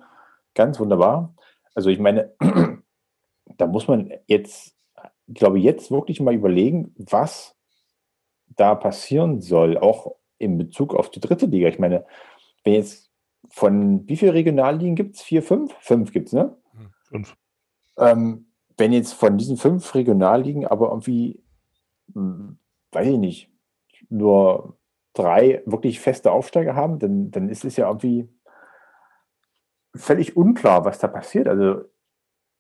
[0.55, 1.34] ganz wunderbar.
[1.73, 2.34] Also ich meine,
[3.57, 4.76] da muss man jetzt,
[5.27, 7.55] ich glaube, jetzt wirklich mal überlegen, was
[8.47, 11.69] da passieren soll, auch in Bezug auf die dritte Liga.
[11.69, 12.05] Ich meine,
[12.63, 13.09] wenn jetzt
[13.49, 15.22] von wie viele Regionalligen gibt es?
[15.22, 15.73] Vier, fünf?
[15.80, 16.57] Fünf gibt es, ne?
[17.09, 17.35] Fünf.
[17.97, 18.50] Ähm,
[18.81, 21.39] wenn jetzt von diesen fünf Regionalligen aber irgendwie,
[22.13, 22.57] hm,
[22.91, 23.51] weiß ich nicht,
[24.09, 24.75] nur
[25.13, 28.27] drei wirklich feste Aufsteiger haben, dann, dann ist es ja irgendwie
[29.95, 31.47] völlig unklar, was da passiert.
[31.47, 31.83] Also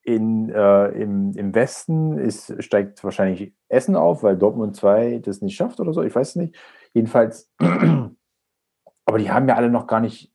[0.03, 5.55] in, äh, im, im Westen ist, steigt wahrscheinlich Essen auf, weil Dortmund 2 das nicht
[5.55, 6.55] schafft oder so, ich weiß es nicht.
[6.93, 7.51] Jedenfalls,
[9.05, 10.31] aber die haben ja alle noch gar nicht,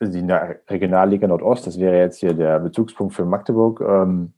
[0.00, 4.34] also in der Regionalliga Nordost, das wäre jetzt hier der Bezugspunkt für Magdeburg, ähm,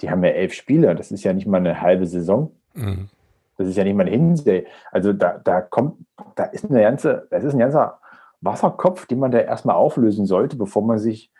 [0.00, 2.54] die haben ja elf Spiele, das ist ja nicht mal eine halbe Saison.
[2.74, 3.08] Mhm.
[3.56, 4.66] Das ist ja nicht mal eine Hinserie.
[4.90, 6.04] Also da, da kommt,
[6.34, 8.00] da ist eine ganze, das ist ein ganzer
[8.40, 11.32] Wasserkopf, den man da erstmal auflösen sollte, bevor man sich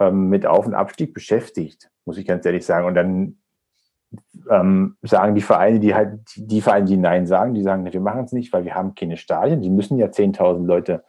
[0.00, 2.86] ähm, mit Auf- und Abstieg beschäftigt, muss ich ganz ehrlich sagen.
[2.86, 3.36] Und dann
[4.50, 8.24] ähm, sagen die Vereine, die halt, die, Vereine, die Nein sagen, die sagen, wir machen
[8.24, 9.62] es nicht, weil wir haben keine Stadien.
[9.62, 11.04] Die müssen ja 10.000 Leute,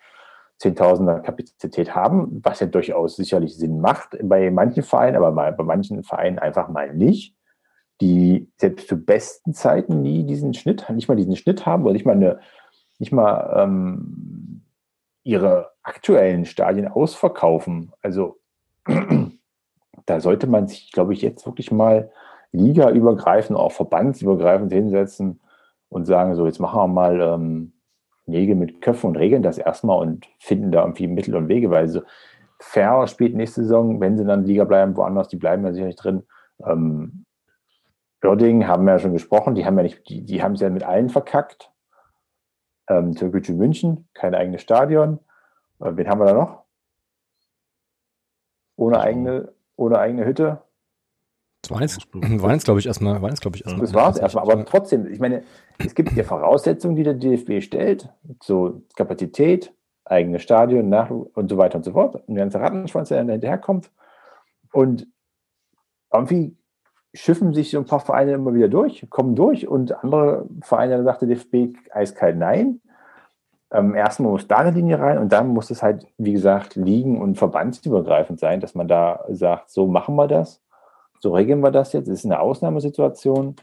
[0.61, 6.03] 10.000er Kapazität haben, was ja durchaus sicherlich Sinn macht bei manchen Vereinen, aber bei manchen
[6.03, 7.37] Vereinen einfach mal nicht
[8.01, 12.05] die selbst zu besten Zeiten nie diesen Schnitt, nicht mal diesen Schnitt haben oder nicht
[12.05, 12.39] mal eine,
[12.99, 14.61] nicht mal ähm,
[15.23, 17.91] ihre aktuellen Stadien ausverkaufen.
[18.01, 18.39] Also
[20.05, 22.11] da sollte man sich, glaube ich, jetzt wirklich mal
[22.51, 25.41] ligaübergreifend, auch verbandsübergreifend hinsetzen
[25.89, 27.73] und sagen, so jetzt machen wir mal ähm,
[28.27, 31.87] Nägel mit Köpfen und regeln das erstmal und finden da irgendwie Mittel und Wege, weil
[31.87, 32.01] so
[32.59, 36.23] fair spielt nächste Saison, wenn sie dann Liga bleiben, woanders, die bleiben ja sicherlich drin.
[36.65, 37.25] Ähm,
[38.23, 40.69] Oerding haben wir ja schon gesprochen, die haben ja nicht, die, die haben es ja
[40.69, 41.71] mit allen verkackt.
[42.89, 45.19] Ähm, Türkgücü München, kein eigenes Stadion.
[45.79, 46.63] Äh, wen haben wir da noch?
[48.75, 50.61] Ohne eigene, ohne eigene Hütte.
[51.61, 53.85] Das waren jetzt, waren jetzt glaube ich, erstmal, waren jetzt, glaube ich, erstmal.
[53.85, 55.43] Das war es erstmal, aber trotzdem, ich meine,
[55.77, 58.09] es gibt ja Voraussetzungen, die der DFB stellt,
[58.41, 59.73] so Kapazität,
[60.05, 62.15] eigene Stadion, nach und so weiter und so fort.
[62.27, 63.91] Und der ganze Rattenschwanz, der hinterherkommt.
[64.71, 65.07] Und
[66.13, 66.55] irgendwie
[67.13, 71.03] schiffen sich so ein paar Vereine immer wieder durch, kommen durch und andere Vereine, da
[71.03, 72.81] sagt der DFB eiskalt nein.
[73.71, 77.19] Ähm, erstmal muss da eine Linie rein und dann muss es halt, wie gesagt, liegen
[77.21, 80.61] und verbandsübergreifend sein, dass man da sagt, so machen wir das,
[81.19, 83.55] so regeln wir das jetzt, es ist eine Ausnahmesituation,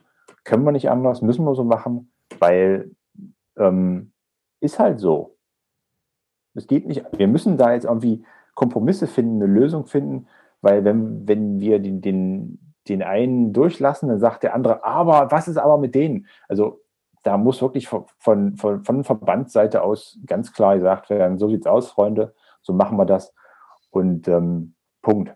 [0.45, 2.91] können wir nicht anders, müssen wir so machen, weil
[3.57, 4.13] ähm,
[4.61, 5.37] ist halt so.
[6.55, 8.25] Es geht nicht, wir müssen da jetzt irgendwie
[8.55, 10.29] Kompromisse finden, eine Lösung finden,
[10.61, 15.49] weil wenn, wenn wir den, den, den einen durchlassen, dann sagt der andere, aber was
[15.49, 16.27] ist aber mit denen?
[16.49, 16.81] Also
[17.23, 21.67] da muss wirklich von, von, von, von Verbandsseite aus ganz klar gesagt werden, so sieht's
[21.67, 23.35] aus, Freunde, so machen wir das.
[23.91, 25.35] Und ähm, Punkt.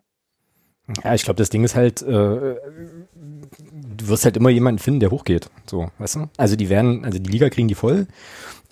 [1.05, 5.11] Ja, ich glaube, das Ding ist halt, äh, du wirst halt immer jemanden finden, der
[5.11, 5.51] hochgeht.
[5.67, 6.29] So, weißt du?
[6.37, 8.07] Also die werden, also die Liga kriegen die voll.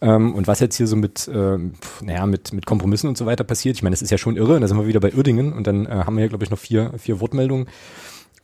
[0.00, 1.58] Ähm, und was jetzt hier so mit, äh,
[2.02, 4.60] naja, mit, mit Kompromissen und so weiter passiert, ich meine, das ist ja schon irre,
[4.60, 6.58] da sind wir wieder bei Uerdingen und dann äh, haben wir hier, glaube ich, noch
[6.58, 7.66] vier, vier Wortmeldungen.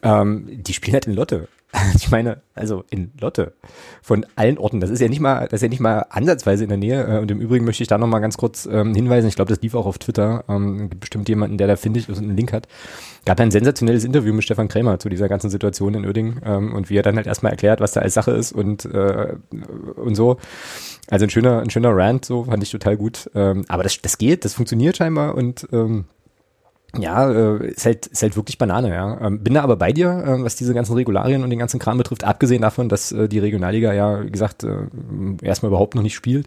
[0.02, 1.48] Ähm, die spielen halt in Lotte.
[1.94, 3.54] Ich meine, also in Lotte
[4.02, 4.80] von allen Orten.
[4.80, 7.02] Das ist ja nicht mal, das ist ja nicht mal ansatzweise in der Nähe.
[7.02, 9.26] Äh, Und im Übrigen möchte ich da noch mal ganz kurz ähm, hinweisen.
[9.28, 10.44] Ich glaube, das lief auch auf Twitter.
[10.48, 12.68] Ähm, gibt bestimmt jemanden, der da findet und einen Link hat.
[13.24, 16.90] Gab ein sensationelles Interview mit Stefan Krämer zu dieser ganzen Situation in Oerding ähm, und
[16.90, 19.36] wie er dann halt erstmal erklärt, was da als Sache ist und äh,
[19.96, 20.36] und so.
[21.08, 23.30] Also ein schöner, ein schöner Rant, so fand ich total gut.
[23.34, 26.04] Ähm, aber das, das geht, das funktioniert scheinbar und ähm,
[26.98, 29.20] ja, äh, ist halt, ist halt wirklich Banane, ja.
[29.20, 31.97] Ähm, bin da aber bei dir, äh, was diese ganzen Regularien und den ganzen Kram
[31.98, 34.66] betrifft, abgesehen davon, dass äh, die Regionalliga ja, wie gesagt,
[35.43, 36.47] erstmal überhaupt noch nicht spielt.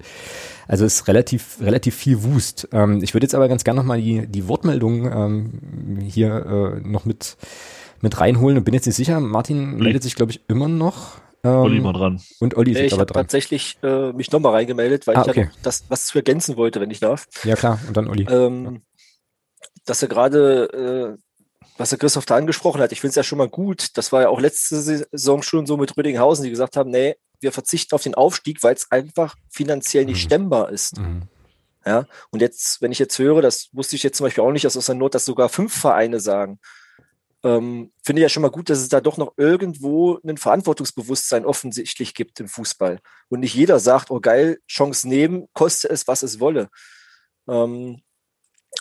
[0.67, 2.67] Also ist relativ, relativ viel Wust.
[2.71, 7.37] Ähm, ich würde jetzt aber ganz gerne nochmal die, die Wortmeldung ähm, hier noch mit,
[8.01, 9.19] mit reinholen und bin jetzt nicht sicher.
[9.19, 11.17] Martin meldet sich, glaube ich, immer noch.
[11.43, 12.19] Olli war dran.
[12.39, 13.23] Und Olli ist Nee, ich aber habe dran.
[13.23, 15.49] tatsächlich äh, mich nochmal reingemeldet, weil Ah, ich ja okay.
[15.61, 17.27] das was zu ergänzen wollte, wenn ich darf.
[17.43, 18.25] Ja klar, und dann Olli.
[18.29, 18.81] Ähm,
[19.85, 23.37] dass er gerade, äh, was der Christoph da angesprochen hat, ich finde es ja schon
[23.37, 23.97] mal gut.
[23.97, 27.51] Das war ja auch letzte Saison schon so mit Rödinghausen, die gesagt haben, nee, wir
[27.51, 30.97] verzichten auf den Aufstieg, weil es einfach finanziell nicht stemmbar ist.
[31.85, 34.65] Ja, und jetzt, wenn ich jetzt höre, das wusste ich jetzt zum Beispiel auch nicht,
[34.65, 36.59] dass aus der Not, dass sogar fünf Vereine sagen,
[37.43, 41.45] ähm, finde ich ja schon mal gut, dass es da doch noch irgendwo ein Verantwortungsbewusstsein
[41.45, 42.99] offensichtlich gibt im Fußball.
[43.29, 46.69] Und nicht jeder sagt, oh geil, Chance nehmen, koste es, was es wolle.
[47.47, 48.01] Ähm,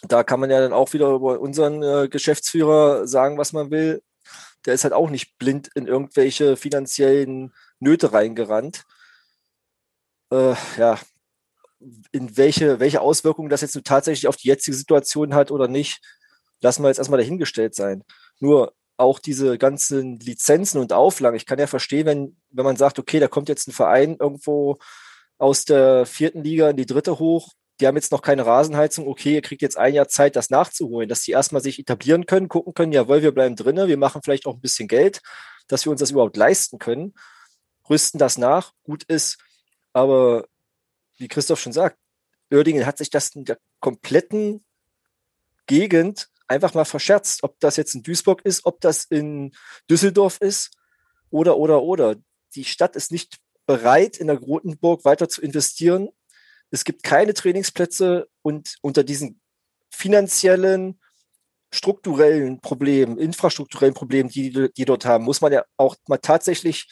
[0.03, 4.03] da kann man ja dann auch wieder über unseren äh, Geschäftsführer sagen, was man will.
[4.67, 8.85] Der ist halt auch nicht blind in irgendwelche finanziellen Nöte reingerannt.
[10.31, 10.99] Äh, ja,
[12.13, 16.01] in welche, welche Auswirkungen das jetzt nun tatsächlich auf die jetzige Situation hat oder nicht,
[16.61, 18.05] lassen wir jetzt erstmal dahingestellt sein.
[18.41, 22.99] Nur auch diese ganzen Lizenzen und Auflagen, ich kann ja verstehen, wenn, wenn man sagt,
[22.99, 24.79] okay, da kommt jetzt ein Verein irgendwo
[25.37, 29.35] aus der vierten Liga in die dritte hoch, die haben jetzt noch keine Rasenheizung, okay,
[29.35, 32.75] ihr kriegt jetzt ein Jahr Zeit, das nachzuholen, dass die erstmal sich etablieren können, gucken
[32.75, 35.21] können, jawohl, wir bleiben drinnen, wir machen vielleicht auch ein bisschen Geld,
[35.67, 37.15] dass wir uns das überhaupt leisten können,
[37.89, 39.39] rüsten das nach, gut ist.
[39.93, 40.47] Aber
[41.19, 41.99] wie Christoph schon sagt,
[42.53, 44.65] Oerdingen hat sich das in der kompletten
[45.67, 47.43] Gegend einfach mal verscherzt.
[47.43, 49.53] Ob das jetzt in Duisburg ist, ob das in
[49.91, 50.71] Düsseldorf ist
[51.31, 52.17] oder, oder, oder.
[52.55, 56.11] Die Stadt ist nicht bereit, in der Rotenburg weiter zu investieren.
[56.75, 59.41] Es gibt keine Trainingsplätze und unter diesen
[59.93, 61.01] finanziellen,
[61.73, 66.89] strukturellen Problemen, infrastrukturellen Problemen, die die dort haben, muss man ja auch mal tatsächlich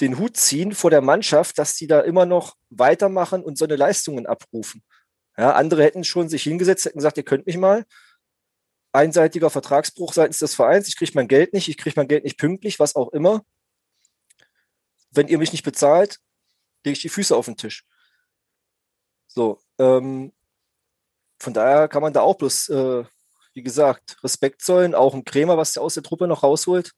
[0.00, 3.76] den Hut ziehen vor der Mannschaft, dass sie da immer noch weitermachen und so eine
[3.76, 4.82] Leistungen abrufen.
[5.38, 7.86] Ja, andere hätten schon sich hingesetzt, hätten gesagt, ihr könnt mich mal.
[8.92, 12.38] Einseitiger Vertragsbruch seitens des Vereins, ich kriege mein Geld nicht, ich kriege mein Geld nicht
[12.38, 13.46] pünktlich, was auch immer.
[15.10, 16.18] Wenn ihr mich nicht bezahlt,
[16.84, 17.86] lege ich die Füße auf den Tisch.
[19.32, 20.32] So, ähm,
[21.38, 23.04] von daher kann man da auch bloß, äh,
[23.54, 26.92] wie gesagt, Respekt zollen, auch ein Krämer, was der aus der Truppe noch rausholt.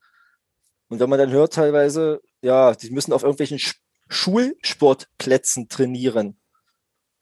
[0.88, 3.76] Und wenn man dann hört teilweise, ja, die müssen auf irgendwelchen Sch
[4.08, 6.38] Schulsportplätzen trainieren.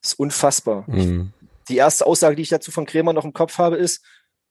[0.02, 0.84] Das ist unfassbar.
[0.88, 1.32] Mhm.
[1.68, 4.04] Die erste Aussage, die ich dazu von Krämer noch im Kopf habe, ist,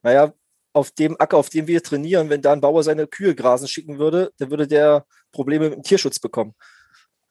[0.03, 0.33] naja,
[0.71, 3.99] auf dem Acker, auf dem wir trainieren, wenn da ein Bauer seine Kühe grasen schicken
[3.99, 6.55] würde, dann würde der Probleme mit dem Tierschutz bekommen.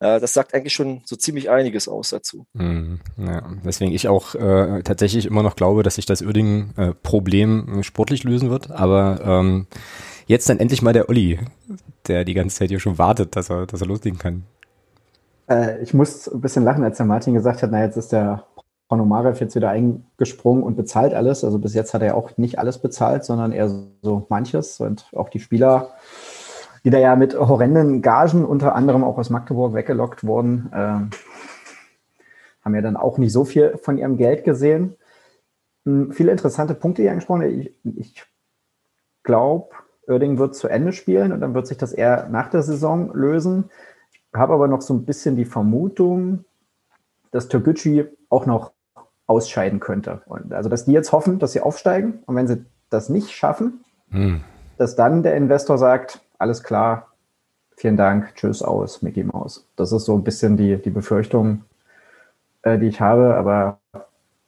[0.00, 2.46] Ja, das sagt eigentlich schon so ziemlich einiges aus dazu.
[2.52, 7.82] Mhm, ja, deswegen ich auch äh, tatsächlich immer noch glaube, dass sich das Uerdingen-Problem äh,
[7.82, 8.70] sportlich lösen wird.
[8.70, 9.66] Aber ähm,
[10.26, 11.40] jetzt dann endlich mal der Olli,
[12.06, 14.44] der die ganze Zeit hier schon wartet, dass er, dass er loslegen kann.
[15.48, 18.44] Äh, ich muss ein bisschen lachen, als der Martin gesagt hat, na jetzt ist der
[18.88, 21.44] Ponomarev jetzt wieder eingesprungen und bezahlt alles.
[21.44, 23.68] Also bis jetzt hat er auch nicht alles bezahlt, sondern eher
[24.02, 24.80] so manches.
[24.80, 25.90] Und auch die Spieler,
[26.84, 31.16] die da ja mit horrenden Gagen unter anderem auch aus Magdeburg weggelockt wurden, äh,
[32.64, 34.96] haben ja dann auch nicht so viel von ihrem Geld gesehen.
[35.84, 37.42] Hm, viele interessante Punkte hier angesprochen.
[37.42, 38.24] Ich, ich
[39.22, 39.70] glaube,
[40.06, 43.70] Oerding wird zu Ende spielen und dann wird sich das eher nach der Saison lösen.
[44.12, 46.44] Ich habe aber noch so ein bisschen die Vermutung,
[47.30, 48.72] dass Türkgücü auch noch
[49.26, 50.22] ausscheiden könnte.
[50.26, 53.84] Und also, dass die jetzt hoffen, dass sie aufsteigen und wenn sie das nicht schaffen,
[54.10, 54.40] Hm.
[54.78, 57.08] dass dann der Investor sagt, alles klar,
[57.76, 59.66] vielen Dank, tschüss aus, Mickey Mouse.
[59.76, 61.64] Das ist so ein bisschen die, die Befürchtung,
[62.62, 63.78] äh, die ich habe, aber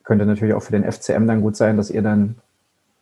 [0.05, 2.37] könnte natürlich auch für den FCM dann gut sein, dass ihr dann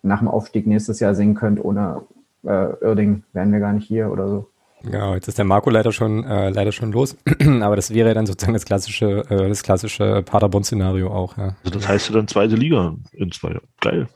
[0.03, 2.03] nach dem Aufstieg nächstes Jahr singen könnt, ohne
[2.45, 4.49] äh, wären wir gar nicht hier oder so.
[4.83, 7.17] Genau, jetzt ist der Marco leider schon äh, leider schon los,
[7.63, 11.37] aber das wäre dann sozusagen das klassische äh, das klassische Paderborn-Szenario auch.
[11.37, 11.57] Ja.
[11.65, 13.67] Also das heißt ja dann zweite Liga in zwei Jahren.
[13.81, 14.09] Geil.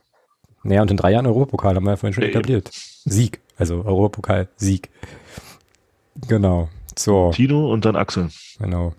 [0.62, 2.38] Naja, und in drei Jahren Europapokal haben wir ja vorhin schon Ja, eben.
[2.38, 2.70] etabliert.
[3.04, 4.90] Sieg, also Europapokal, Sieg.
[6.28, 6.68] Genau.
[6.96, 7.30] So.
[7.32, 8.28] Tino und dann Axel.
[8.58, 8.94] Genau.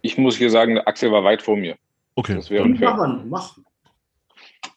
[0.00, 1.76] Ich muss hier sagen, Axel war weit vor mir.
[2.14, 2.36] Okay.
[2.36, 2.90] Das wäre unfair.
[2.90, 3.58] mach man, mach.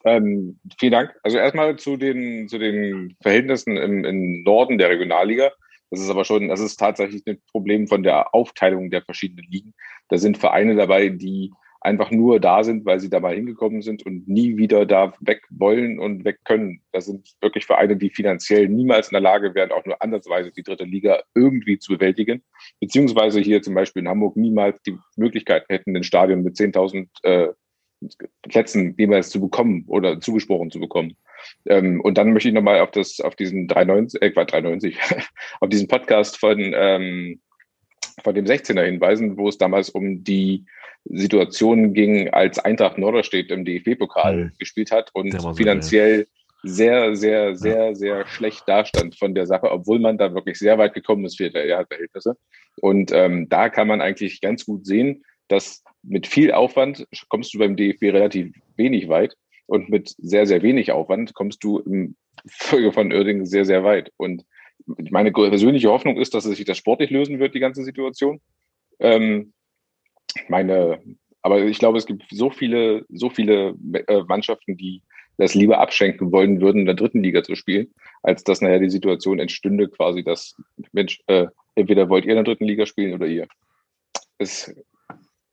[0.04, 1.16] Ähm, vielen Dank.
[1.24, 5.52] Also erstmal zu den, zu den Verhältnissen im, im Norden der Regionalliga.
[5.92, 9.74] Das ist aber schon, das ist tatsächlich ein Problem von der Aufteilung der verschiedenen Ligen.
[10.10, 11.52] Da sind Vereine dabei, die
[11.82, 15.42] einfach nur da sind, weil sie da mal hingekommen sind und nie wieder da weg
[15.50, 16.82] wollen und weg können.
[16.92, 20.62] Das sind wirklich Vereine, die finanziell niemals in der Lage wären, auch nur ansatzweise die
[20.62, 22.44] dritte Liga irgendwie zu bewältigen.
[22.80, 27.48] Beziehungsweise hier zum Beispiel in Hamburg niemals die Möglichkeit hätten, ein Stadion mit 10.000 äh,
[28.44, 31.16] Plätzen jeweils zu bekommen oder zugesprochen zu bekommen.
[31.66, 34.98] Ähm, und dann möchte ich nochmal auf das, auf diesen 390, äh, Quatsch, 390,
[35.62, 37.42] auf diesen Podcast von, ähm,
[38.24, 40.66] von dem 16er hinweisen, wo es damals um die
[41.06, 46.28] Situation ging, als Eintracht Norderstedt im DFB-Pokal gespielt hat und so finanziell
[46.64, 50.94] sehr, sehr, sehr, sehr schlecht dastand von der Sache, obwohl man da wirklich sehr weit
[50.94, 52.38] gekommen ist für die Verhältnisse.
[52.82, 57.60] Und ähm, da kann man eigentlich ganz gut sehen, dass mit viel Aufwand kommst du
[57.60, 62.16] beim DFB relativ wenig weit und mit sehr, sehr wenig Aufwand kommst du im
[62.48, 64.12] Folge von Oerding sehr, sehr weit.
[64.18, 64.46] Und
[65.10, 68.40] meine persönliche Hoffnung ist, dass es sich das sportlich lösen wird, die ganze Situation.
[69.00, 69.54] Ähm,
[70.50, 71.00] meine,
[71.42, 73.76] aber ich glaube, es gibt so viele, so viele
[74.08, 75.02] äh, Mannschaften, die
[75.38, 77.88] das lieber abschenken wollen würden, in der dritten Liga zu spielen,
[78.22, 80.56] als dass nachher die Situation entstünde, quasi, dass,
[80.92, 83.48] Mensch, äh, entweder wollt ihr in der dritten Liga spielen oder ihr.
[84.38, 84.74] Es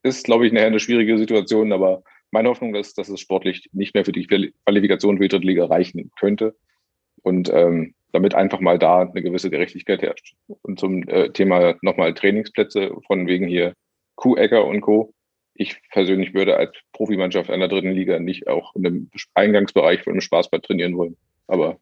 [0.03, 3.95] ist, glaube ich, nachher eine schwierige Situation, aber meine Hoffnung ist, dass es sportlich nicht
[3.95, 6.55] mehr für die Qualifikation für die dritte Liga reichen könnte
[7.23, 10.35] und ähm, damit einfach mal da eine gewisse Gerechtigkeit herrscht.
[10.61, 13.73] Und zum äh, Thema nochmal Trainingsplätze von wegen hier
[14.19, 15.13] Kuh-Ecker und Co.
[15.53, 20.21] Ich persönlich würde als Profimannschaft einer dritten Liga nicht auch in einem Eingangsbereich von einem
[20.21, 21.15] Spaßbad trainieren wollen.
[21.47, 21.79] Aber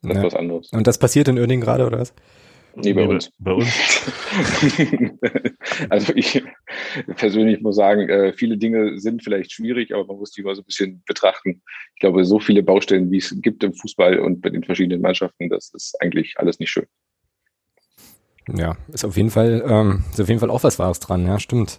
[0.00, 0.22] das ist Ja.
[0.22, 0.72] was anderes.
[0.72, 2.14] Und das passiert in Oerding gerade, oder was?
[2.74, 3.30] Nee, bei Nee, uns.
[3.38, 3.66] bei uns.
[5.90, 6.42] also ich,
[7.16, 10.62] persönlich muss sagen, äh, viele Dinge sind vielleicht schwierig, aber man muss die mal so
[10.62, 11.62] ein bisschen betrachten.
[11.94, 15.48] Ich glaube, so viele Baustellen, wie es gibt im Fußball und bei den verschiedenen Mannschaften,
[15.50, 16.86] das ist eigentlich alles nicht schön.
[18.52, 21.38] Ja, ist auf jeden Fall, ähm, ist auf jeden Fall auch was Wahres dran, ja,
[21.38, 21.78] stimmt.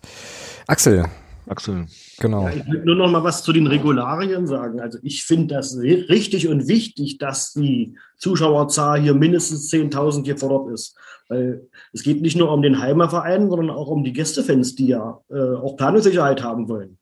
[0.68, 1.06] Axel.
[1.48, 1.86] Axel.
[2.20, 2.44] Genau.
[2.44, 4.82] Ja, ich will nur noch mal was zu den Regularien sagen.
[4.82, 10.98] Also ich finde das richtig und wichtig, dass die Zuschauerzahl hier mindestens 10.000 gefordert ist.
[11.30, 15.22] Weil es geht nicht nur um den Heimerverein, sondern auch um die Gästefans, die ja
[15.30, 16.98] äh, auch Planungssicherheit haben wollen.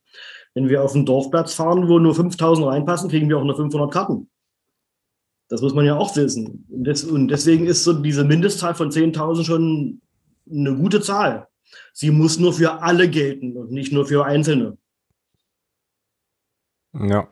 [0.54, 3.92] Wenn wir auf den Dorfplatz fahren, wo nur 5.000 reinpassen, kriegen wir auch nur 500
[3.92, 4.28] Karten.
[5.48, 6.66] Das muss man ja auch wissen.
[6.68, 10.00] Und, des, und deswegen ist so diese Mindestzahl von 10.000 schon
[10.50, 11.48] eine gute Zahl.
[11.92, 14.76] Sie muss nur für alle gelten und nicht nur für Einzelne.
[16.92, 17.28] Ja.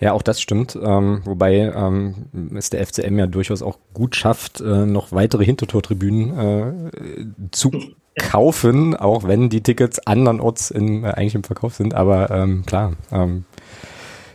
[0.00, 0.78] Ja, auch das stimmt.
[0.80, 6.38] Ähm, wobei ähm, es der FCM ja durchaus auch gut schafft, äh, noch weitere Hintertortribünen
[6.38, 7.72] äh, zu
[8.16, 11.94] kaufen, auch wenn die Tickets andernorts in, äh, eigentlich im Verkauf sind.
[11.94, 13.44] Aber ähm, klar, ähm,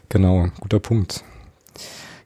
[0.09, 1.23] genau, guter Punkt.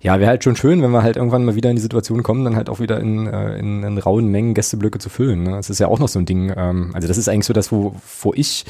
[0.07, 2.45] Ja, wäre halt schon schön, wenn wir halt irgendwann mal wieder in die Situation kommen,
[2.45, 5.43] dann halt auch wieder in, äh, in, in rauen Mengen Gästeblöcke zu füllen.
[5.43, 5.51] Ne?
[5.51, 6.49] Das ist ja auch noch so ein Ding.
[6.55, 8.63] Ähm, also das ist eigentlich so das, wo, wo ich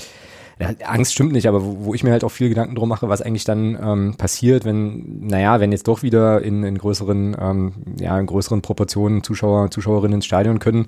[0.60, 3.08] ja, Angst stimmt nicht, aber wo, wo ich mir halt auch viel Gedanken drum mache,
[3.08, 7.74] was eigentlich dann ähm, passiert, wenn, naja, wenn jetzt doch wieder in, in größeren, ähm,
[8.00, 10.88] ja, in größeren Proportionen Zuschauer, Zuschauerinnen ins Stadion können,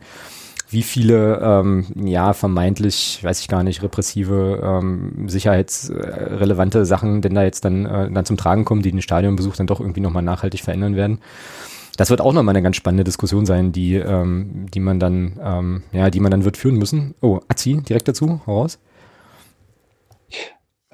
[0.71, 7.43] wie viele, ähm, ja, vermeintlich, weiß ich gar nicht, repressive, ähm, sicherheitsrelevante Sachen denn da
[7.43, 10.61] jetzt dann, äh, dann zum Tragen kommen, die den Stadionbesuch dann doch irgendwie nochmal nachhaltig
[10.61, 11.19] verändern werden.
[11.97, 15.83] Das wird auch nochmal eine ganz spannende Diskussion sein, die, ähm, die man dann, ähm,
[15.91, 17.15] ja, die man dann wird führen müssen.
[17.19, 18.79] Oh, Azi, direkt dazu, raus.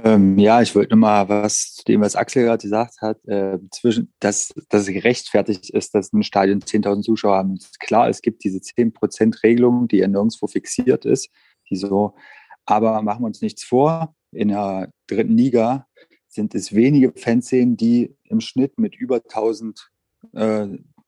[0.06, 4.14] Ähm, ja, ich wollte nochmal was zu dem, was Axel gerade gesagt hat, äh, zwischen,
[4.20, 7.58] dass, dass es gerechtfertigt ist, dass ein Stadion 10.000 Zuschauer haben.
[7.80, 11.32] Klar, es gibt diese 10%-Regelung, die ja nirgendwo fixiert ist,
[11.72, 12.14] die so,
[12.68, 15.88] aber machen wir uns nichts vor, in der dritten Liga
[16.28, 19.90] sind es wenige Fanszenen, die im Schnitt mit über 1000
[20.34, 20.68] äh,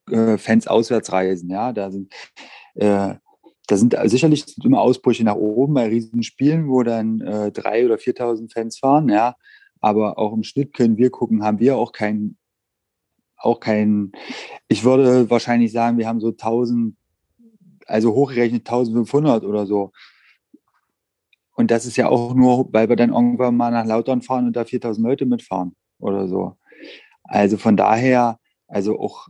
[0.10, 1.52] äh, Fans auswärts reisen.
[1.52, 2.12] Ja, da sind
[2.76, 3.16] äh,
[3.68, 8.52] da sind sicherlich immer Ausbrüche nach oben bei Riesenspielen, wo dann äh, drei oder 4.000
[8.52, 9.36] Fans fahren, ja.
[9.82, 12.38] Aber auch im Schnitt können wir gucken, haben wir auch kein,
[13.38, 14.14] auch kein,
[14.68, 16.96] ich würde wahrscheinlich sagen, wir haben so 1000,
[17.86, 19.92] also hochgerechnet 1500 oder so.
[21.54, 24.56] Und das ist ja auch nur, weil wir dann irgendwann mal nach Lautern fahren und
[24.56, 26.56] da 4000 Leute mitfahren oder so.
[27.24, 29.28] Also von daher, also auch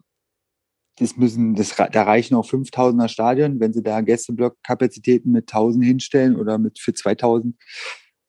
[0.99, 6.36] das müssen, das, da reichen auch 5000er Stadion, wenn sie da Gästeblockkapazitäten mit 1000 hinstellen
[6.36, 7.56] oder mit für 2000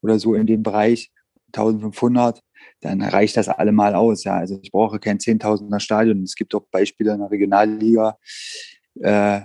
[0.01, 1.11] oder so in dem Bereich
[1.47, 2.41] 1500,
[2.81, 4.23] dann reicht das allemal aus.
[4.23, 6.23] Ja, also ich brauche kein 10.000er Stadion.
[6.23, 8.17] Es gibt auch Beispiele in der Regionalliga,
[9.01, 9.41] äh,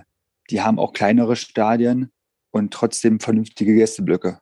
[0.51, 2.11] die haben auch kleinere Stadien
[2.51, 4.39] und trotzdem vernünftige Gästeblöcke.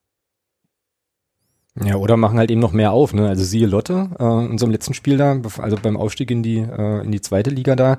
[1.82, 3.28] Ja, oder machen halt eben noch mehr auf, ne?
[3.28, 7.04] Also siehe Lotte, äh, in unserem letzten Spiel da, also beim Aufstieg in die, äh,
[7.04, 7.98] in die zweite Liga da,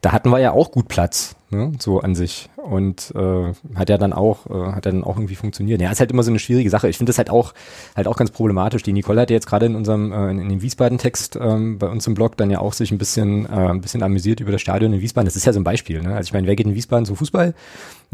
[0.00, 1.72] da hatten wir ja auch gut Platz, ne?
[1.78, 2.48] so an sich.
[2.56, 5.82] Und äh, hat ja dann auch, äh, hat ja dann auch irgendwie funktioniert.
[5.82, 6.88] Ja, ist halt immer so eine schwierige Sache.
[6.88, 7.52] Ich finde das halt auch,
[7.94, 8.82] halt auch ganz problematisch.
[8.82, 11.88] Die Nicole hat ja jetzt gerade in unserem, äh, in, in dem Wiesbaden-Text ähm, bei
[11.88, 14.62] uns im Blog dann ja auch sich ein bisschen, äh, ein bisschen amüsiert über das
[14.62, 15.26] Stadion in Wiesbaden.
[15.26, 16.02] Das ist ja so ein Beispiel.
[16.02, 16.14] Ne?
[16.14, 17.54] Also ich meine, wer geht in Wiesbaden zum Fußball?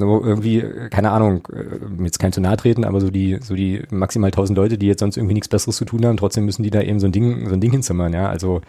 [0.00, 3.82] So irgendwie, keine Ahnung, äh, jetzt kein zu nahe treten, aber so die, so die
[3.90, 6.70] maximal tausend Leute, die jetzt sonst irgendwie nichts Besseres zu tun haben, trotzdem müssen die
[6.70, 8.28] da eben so ein Ding, so ein Ding hinzimmern, ja.
[8.28, 8.60] Also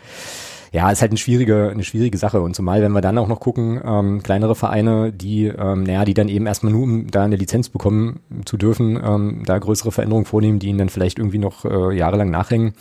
[0.74, 2.42] ja, ist halt eine schwierige, eine schwierige Sache.
[2.42, 6.14] Und zumal, wenn wir dann auch noch gucken, ähm, kleinere Vereine, die, ähm, naja, die
[6.14, 10.26] dann eben erstmal nur, um da eine Lizenz bekommen zu dürfen, ähm, da größere Veränderungen
[10.26, 12.74] vornehmen, die ihnen dann vielleicht irgendwie noch äh, jahrelang nachhängen.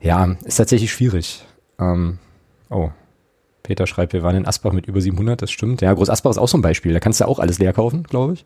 [0.00, 1.44] Ja, ist tatsächlich schwierig.
[1.78, 2.18] Ähm,
[2.70, 2.90] oh,
[3.62, 5.80] Peter schreibt, wir waren in Asbach mit über 700, das stimmt.
[5.82, 6.92] Ja, Groß Asbach ist auch so ein Beispiel.
[6.92, 8.44] Da kannst du auch alles leer kaufen, glaube ich.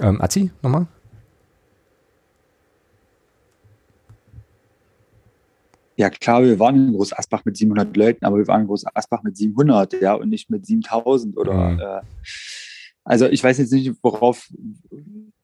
[0.00, 0.86] Ähm, Azi, nochmal?
[5.96, 8.84] Ja, klar, wir waren in Groß Asbach mit 700 Leuten, aber wir waren in Groß
[8.94, 11.70] Asbach mit 700, ja, und nicht mit 7000 oder.
[11.70, 11.80] Mhm.
[11.80, 12.00] Äh,
[13.02, 14.48] also, ich weiß jetzt nicht, worauf,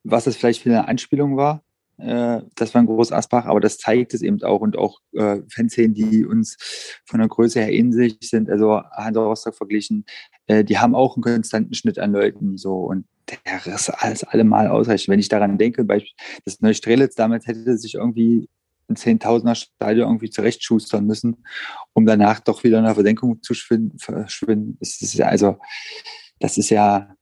[0.04, 1.62] was das vielleicht für eine Anspielung war.
[1.98, 5.38] Äh, das war in Groß Asbach, aber das zeigt es eben auch und auch äh,
[5.48, 6.56] Fanszenen, die uns
[7.04, 10.04] von der Größe her ähnlich sind, also Hansa Rostock verglichen,
[10.46, 13.06] äh, die haben auch einen konstanten Schnitt an Leuten so und
[13.46, 15.08] der ist alles allemal ausreichend.
[15.08, 15.86] Wenn ich daran denke,
[16.44, 18.48] das Neustrelitz damals hätte sich irgendwie
[18.88, 21.44] ein Zehntausender Stadion irgendwie zurechtschustern müssen,
[21.94, 24.76] um danach doch wieder in der Verdenkung zu verschwinden.
[24.78, 25.58] Das ist ja, also,
[26.38, 27.14] das ist ja,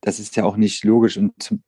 [0.00, 1.18] das ist ja auch nicht logisch.
[1.18, 1.58] Und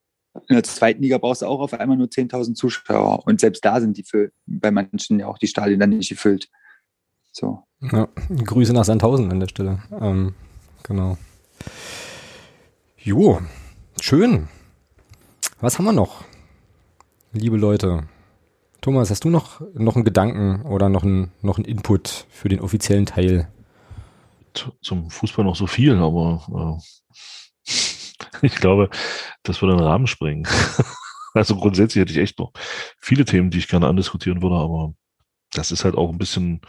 [0.49, 3.27] in der zweiten Liga brauchst du auch auf einmal nur 10.000 Zuschauer.
[3.27, 6.49] Und selbst da sind die für, bei manchen ja auch die Stadien dann nicht gefüllt.
[7.33, 7.63] So.
[7.81, 9.83] Ja, Grüße nach Sandhausen an der Stelle.
[10.01, 10.35] Ähm,
[10.83, 11.19] genau.
[12.99, 13.41] Jo,
[14.01, 14.49] schön.
[15.61, 16.25] Was haben wir noch?
[17.37, 18.05] liebe Leute.
[18.81, 22.61] Thomas, hast du noch, noch einen Gedanken oder noch einen, noch einen Input für den
[22.61, 23.49] offiziellen Teil?
[24.81, 27.17] Zum Fußball noch so viel, aber äh,
[28.43, 28.91] ich glaube,
[29.43, 30.47] das würde den Rahmen sprengen.
[31.35, 32.53] also grundsätzlich hätte ich echt noch
[33.01, 34.95] viele Themen, die ich gerne andiskutieren würde, aber
[35.53, 36.61] das ist halt auch ein bisschen,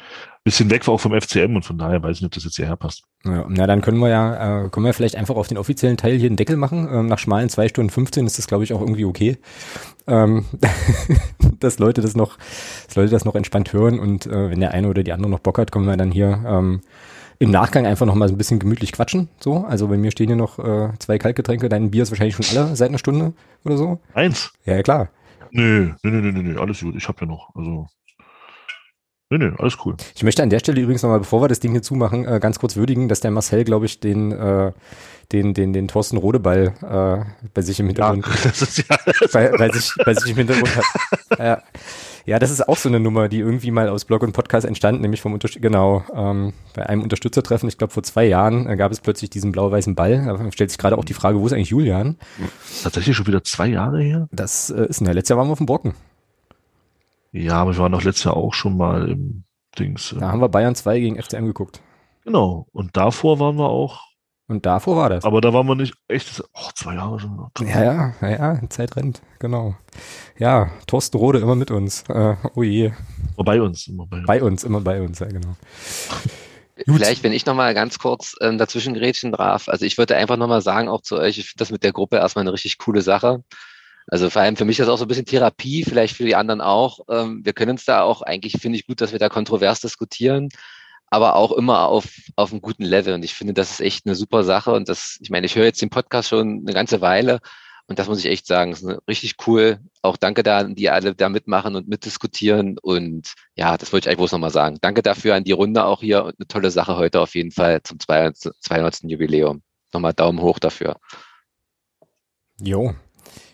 [0.43, 2.75] bisschen weg auch vom FCM und von daher weiß ich nicht, ob das jetzt hierher
[2.75, 3.03] passt.
[3.25, 6.17] Ja, na, dann können wir ja, äh, können wir vielleicht einfach auf den offiziellen Teil
[6.17, 6.87] hier einen Deckel machen.
[6.91, 9.37] Ähm, nach schmalen zwei Stunden 15 ist das, glaube ich, auch irgendwie okay.
[10.05, 10.45] Ähm,
[11.59, 12.37] dass Leute das noch,
[12.85, 15.39] dass Leute das noch entspannt hören und äh, wenn der eine oder die andere noch
[15.39, 16.81] Bock hat, können wir dann hier ähm,
[17.39, 19.29] im Nachgang einfach noch mal ein bisschen gemütlich quatschen.
[19.39, 22.57] So, also bei mir stehen hier noch äh, zwei Kaltgetränke, dein Bier ist wahrscheinlich schon
[22.57, 23.33] alle seit einer Stunde
[23.63, 23.99] oder so.
[24.13, 24.51] Eins?
[24.65, 25.09] Ja, klar.
[25.51, 26.95] Nö, nö, nö, nö, nö, alles gut.
[26.95, 27.55] Ich habe ja noch.
[27.55, 27.87] Also
[29.29, 29.97] Nee, nee, alles cool.
[30.15, 32.59] Ich möchte an der Stelle übrigens nochmal, bevor wir das Ding hier zumachen, äh, ganz
[32.59, 34.71] kurz würdigen, dass der Marcel, glaube ich, den, äh,
[35.31, 38.97] den, den, den Thorsten Rodeball äh, bei sich im Hintergrund, Ja, das ist ja
[39.33, 40.85] bei, bei, sich, bei sich im Hintergrund hat.
[41.39, 41.61] Ja.
[42.25, 45.01] ja, das ist auch so eine Nummer, die irgendwie mal aus Blog und Podcast entstand,
[45.01, 48.91] nämlich vom Unterstützer, genau, ähm, bei einem Unterstützertreffen, ich glaube vor zwei Jahren, äh, gab
[48.91, 50.25] es plötzlich diesen blau-weißen Ball.
[50.25, 52.17] Da stellt sich gerade auch die Frage, wo ist eigentlich Julian?
[52.81, 54.29] Tatsächlich schon wieder zwei Jahre her?
[54.31, 55.93] Das äh, ist, na, letztes Jahr waren wir auf dem Brocken.
[57.33, 59.43] Ja, aber wir waren doch letztes Jahr auch schon mal im
[59.77, 60.13] Dings.
[60.13, 61.81] äh, Da haben wir Bayern 2 gegen FCM geguckt.
[62.23, 62.67] Genau.
[62.71, 64.06] Und davor waren wir auch.
[64.49, 65.25] Und davor war das.
[65.25, 66.41] Aber da waren wir nicht echt.
[66.53, 67.49] Oh, zwei Jahre schon.
[67.67, 69.75] Ja, ja, ja, Zeit rennt, genau.
[70.37, 72.03] Ja, Thorsten Rode immer mit uns.
[72.07, 72.91] Äh, oh je.
[73.35, 74.27] Immer bei uns, immer bei uns.
[74.27, 75.55] Bei uns, immer bei uns, ja, genau.
[76.85, 79.67] Vielleicht, wenn ich nochmal ganz kurz ähm, dazwischen grätschen darf.
[79.67, 82.17] Also ich würde einfach nochmal sagen, auch zu euch, ich finde das mit der Gruppe
[82.17, 83.43] erstmal eine richtig coole Sache.
[84.07, 86.35] Also vor allem für mich ist das auch so ein bisschen Therapie, vielleicht für die
[86.35, 86.99] anderen auch.
[87.09, 90.49] Ähm, wir können uns da auch, eigentlich finde ich gut, dass wir da kontrovers diskutieren,
[91.09, 93.13] aber auch immer auf, auf einem guten Level.
[93.13, 94.73] Und ich finde, das ist echt eine super Sache.
[94.73, 97.39] Und das, ich meine, ich höre jetzt den Podcast schon eine ganze Weile
[97.87, 99.79] und das muss ich echt sagen, ist richtig cool.
[100.01, 102.77] Auch danke da, an die alle da mitmachen und mitdiskutieren.
[102.79, 104.77] Und ja, das wollte ich eigentlich bloß nochmal sagen.
[104.81, 107.81] Danke dafür an die Runde auch hier und eine tolle Sache heute auf jeden Fall
[107.83, 108.37] zum 200.
[108.59, 109.03] 200.
[109.03, 109.61] Jubiläum.
[109.93, 110.97] Nochmal Daumen hoch dafür.
[112.59, 112.93] Jo.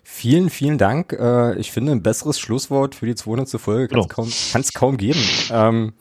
[0.04, 1.14] Vielen, vielen Dank.
[1.14, 3.62] Äh, ich finde, ein besseres Schlusswort für die 200.
[3.62, 5.24] Folge kann es kaum, kann's kaum geben.
[5.52, 5.94] Ähm,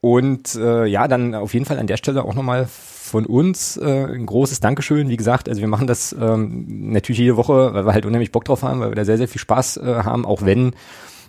[0.00, 4.04] und äh, ja, dann auf jeden Fall an der Stelle auch nochmal von uns äh,
[4.06, 5.08] ein großes Dankeschön.
[5.08, 8.44] Wie gesagt, also wir machen das ähm, natürlich jede Woche, weil wir halt unheimlich Bock
[8.44, 10.72] drauf haben, weil wir da sehr, sehr viel Spaß äh, haben, auch wenn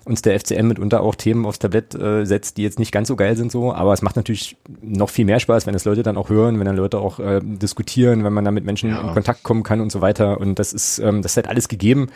[0.03, 3.16] uns der FCM mitunter auch Themen aufs Tablett äh, setzt, die jetzt nicht ganz so
[3.16, 6.17] geil sind so, aber es macht natürlich noch viel mehr Spaß, wenn das Leute dann
[6.17, 9.43] auch hören, wenn dann Leute auch äh, diskutieren, wenn man dann mit Menschen in Kontakt
[9.43, 12.08] kommen kann und so weiter und das ist, ähm, das ist halt alles gegeben.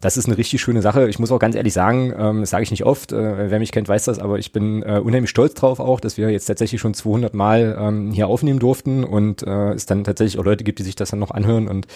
[0.00, 1.08] Das ist eine richtig schöne Sache.
[1.08, 3.72] Ich muss auch ganz ehrlich sagen, ähm, das sage ich nicht oft, äh, wer mich
[3.72, 6.80] kennt, weiß das, aber ich bin äh, unheimlich stolz drauf auch, dass wir jetzt tatsächlich
[6.80, 10.78] schon 200 Mal ähm, hier aufnehmen durften und äh, es dann tatsächlich auch Leute gibt,
[10.78, 11.86] die sich das dann noch anhören und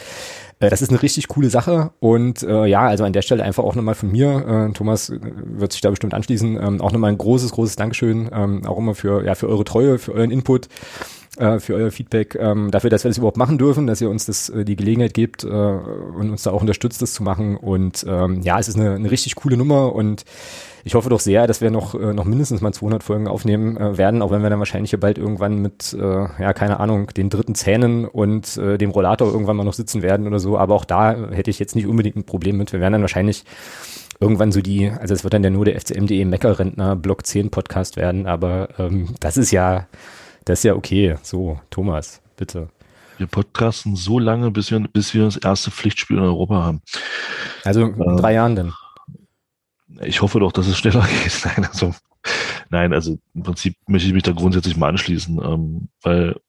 [0.60, 3.64] äh, das ist eine richtig coole Sache und äh, ja, also an der Stelle einfach
[3.64, 7.10] auch nochmal von mir, äh, Thomas äh, wird sich da bestimmt anschließen, ähm, auch nochmal
[7.10, 10.68] ein großes, großes Dankeschön, ähm, auch immer für, ja, für eure Treue, für euren Input,
[11.40, 14.26] äh, für euer Feedback, ähm, dafür, dass wir das überhaupt machen dürfen, dass ihr uns
[14.26, 18.04] das äh, die Gelegenheit gebt äh, und uns da auch unterstützt, das zu machen und
[18.08, 20.24] ähm, ja, es ist eine, eine richtig coole Nummer und
[20.84, 23.98] ich hoffe doch sehr, dass wir noch, äh, noch mindestens mal 200 Folgen aufnehmen äh,
[23.98, 27.30] werden, auch wenn wir dann wahrscheinlich hier bald irgendwann mit, äh, ja, keine Ahnung, den
[27.30, 30.56] dritten Zähnen und äh, dem Rollator irgendwann mal noch sitzen werden oder so.
[30.56, 32.72] Aber auch da hätte ich jetzt nicht unbedingt ein Problem mit.
[32.72, 33.44] Wir werden dann wahrscheinlich
[34.20, 37.96] irgendwann so die, also es wird dann ja nur der FCM.de Meckerrentner Block 10 Podcast
[37.96, 39.86] werden, aber ähm, das ist ja,
[40.50, 41.16] das ist ja okay.
[41.22, 42.68] So, Thomas, bitte.
[43.18, 46.82] Wir podcasten so lange, bis wir, bis wir das erste Pflichtspiel in Europa haben.
[47.64, 48.74] Also in drei Jahren dann.
[50.02, 51.40] Ich hoffe doch, dass es schneller geht.
[51.44, 51.94] Nein, also,
[52.68, 56.40] nein, also im Prinzip möchte ich mich da grundsätzlich mal anschließen, ähm, weil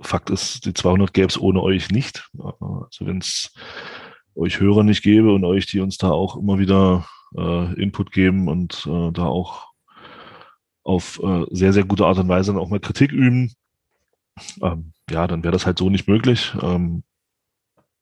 [0.00, 2.28] Fakt ist, die 200 gäbe es ohne euch nicht.
[2.38, 3.54] Also wenn es
[4.34, 8.48] euch Hörer nicht gäbe und euch, die uns da auch immer wieder äh, Input geben
[8.48, 9.67] und äh, da auch
[10.88, 13.52] auf äh, sehr, sehr gute Art und Weise dann auch mal Kritik üben,
[14.62, 16.54] ähm, ja, dann wäre das halt so nicht möglich.
[16.62, 17.02] Ähm,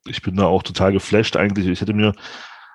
[0.06, 1.66] ich bin da auch total geflasht eigentlich.
[1.66, 2.12] Ich hätte mir,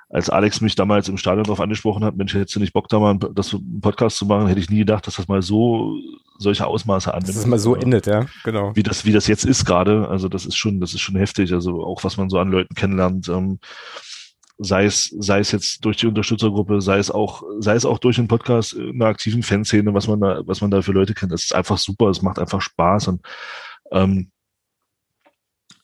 [0.10, 3.00] als Alex mich damals im Stadion darauf angesprochen hat, Mensch, hättest du nicht Bock, da
[3.00, 5.96] mal einen- das, einen Podcast zu machen, hätte ich nie gedacht, dass das mal so
[6.38, 7.30] solche Ausmaße annimmt.
[7.30, 8.76] Dass es mal so endet, ja, genau.
[8.76, 10.10] Wie das, wie das jetzt ist gerade.
[10.10, 11.54] Also das ist schon, das ist schon heftig.
[11.54, 13.30] Also auch was man so an Leuten kennenlernt.
[13.30, 13.60] Ähm,
[14.64, 18.18] sei es, sei es jetzt durch die Unterstützergruppe, sei es auch, sei es auch durch
[18.18, 21.32] den Podcast in einer aktiven Fanszene, was man da, was man da für Leute kennt.
[21.32, 22.10] Das ist einfach super.
[22.10, 23.22] Es macht einfach Spaß und
[23.92, 24.32] ähm,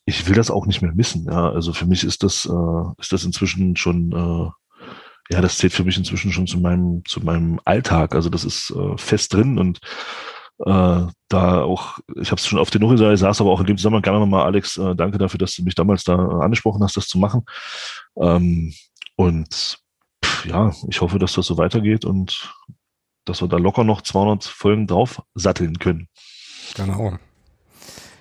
[0.05, 1.25] ich will das auch nicht mehr missen.
[1.25, 5.73] Ja, also für mich ist das, äh, ist das inzwischen schon, äh, ja, das zählt
[5.73, 8.13] für mich inzwischen schon zu meinem, zu meinem Alltag.
[8.13, 9.79] Also das ist äh, fest drin und
[10.65, 13.77] äh, da auch, ich habe es schon auf den gesagt, saß aber auch in dem
[13.77, 17.07] Zusammenhang gerne nochmal, Alex, äh, danke dafür, dass du mich damals da angesprochen hast, das
[17.07, 17.43] zu machen.
[18.19, 18.73] Ähm,
[19.15, 19.79] und
[20.23, 22.53] pff, ja, ich hoffe, dass das so weitergeht und
[23.25, 26.07] dass wir da locker noch 200 Folgen drauf satteln können.
[26.75, 27.17] Genau.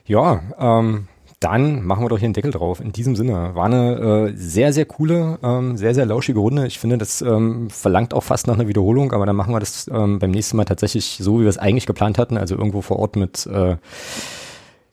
[0.04, 1.08] Ja, ähm,
[1.40, 2.80] dann machen wir doch hier einen Deckel drauf.
[2.80, 6.66] In diesem Sinne war eine äh, sehr, sehr coole, ähm, sehr, sehr lauschige Runde.
[6.66, 9.86] Ich finde, das ähm, verlangt auch fast nach einer Wiederholung, aber dann machen wir das
[9.92, 12.98] ähm, beim nächsten Mal tatsächlich so, wie wir es eigentlich geplant hatten, also irgendwo vor
[12.98, 13.76] Ort mit äh,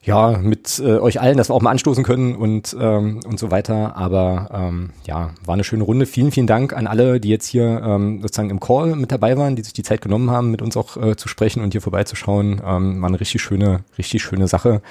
[0.06, 3.50] ja, mit äh, euch allen, dass wir auch mal anstoßen können und, ähm, und so
[3.50, 3.96] weiter.
[3.96, 6.04] Aber ähm, ja, war eine schöne Runde.
[6.04, 9.56] Vielen, vielen Dank an alle, die jetzt hier ähm, sozusagen im Call mit dabei waren,
[9.56, 12.60] die sich die Zeit genommen haben, mit uns auch äh, zu sprechen und hier vorbeizuschauen.
[12.64, 14.82] Ähm, war eine richtig schöne, richtig schöne Sache.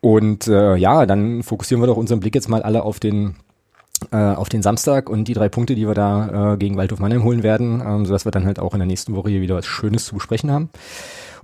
[0.00, 3.34] Und äh, ja, dann fokussieren wir doch unseren Blick jetzt mal alle auf den
[4.12, 7.22] äh, auf den Samstag und die drei Punkte, die wir da äh, gegen Waldhof Mannheim
[7.22, 9.66] holen werden, ähm, sodass wir dann halt auch in der nächsten Woche hier wieder was
[9.66, 10.70] Schönes zu besprechen haben.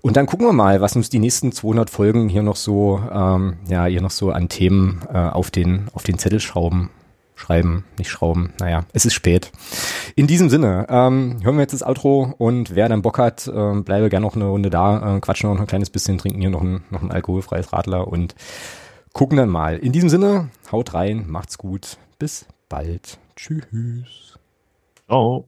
[0.01, 3.57] Und dann gucken wir mal, was uns die nächsten 200 Folgen hier noch so, ähm,
[3.69, 6.91] ja, hier noch so an Themen äh, auf den auf den Zettel schrauben,
[7.37, 8.53] schreiben, nicht schrauben.
[8.59, 9.53] Naja, es ist spät.
[10.17, 13.81] In diesem Sinne ähm, hören wir jetzt das Outro und wer dann Bock hat, äh,
[13.81, 16.63] bleibe gerne noch eine Runde da, äh, quatschen noch ein kleines bisschen, trinken hier noch
[16.63, 18.35] ein, noch ein alkoholfreies Radler und
[19.13, 19.77] gucken dann mal.
[19.77, 23.19] In diesem Sinne, haut rein, macht's gut, bis bald.
[23.37, 24.39] Tschüss.
[25.07, 25.47] Ciao.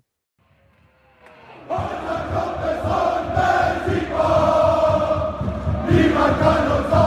[5.91, 6.98] Niemand kann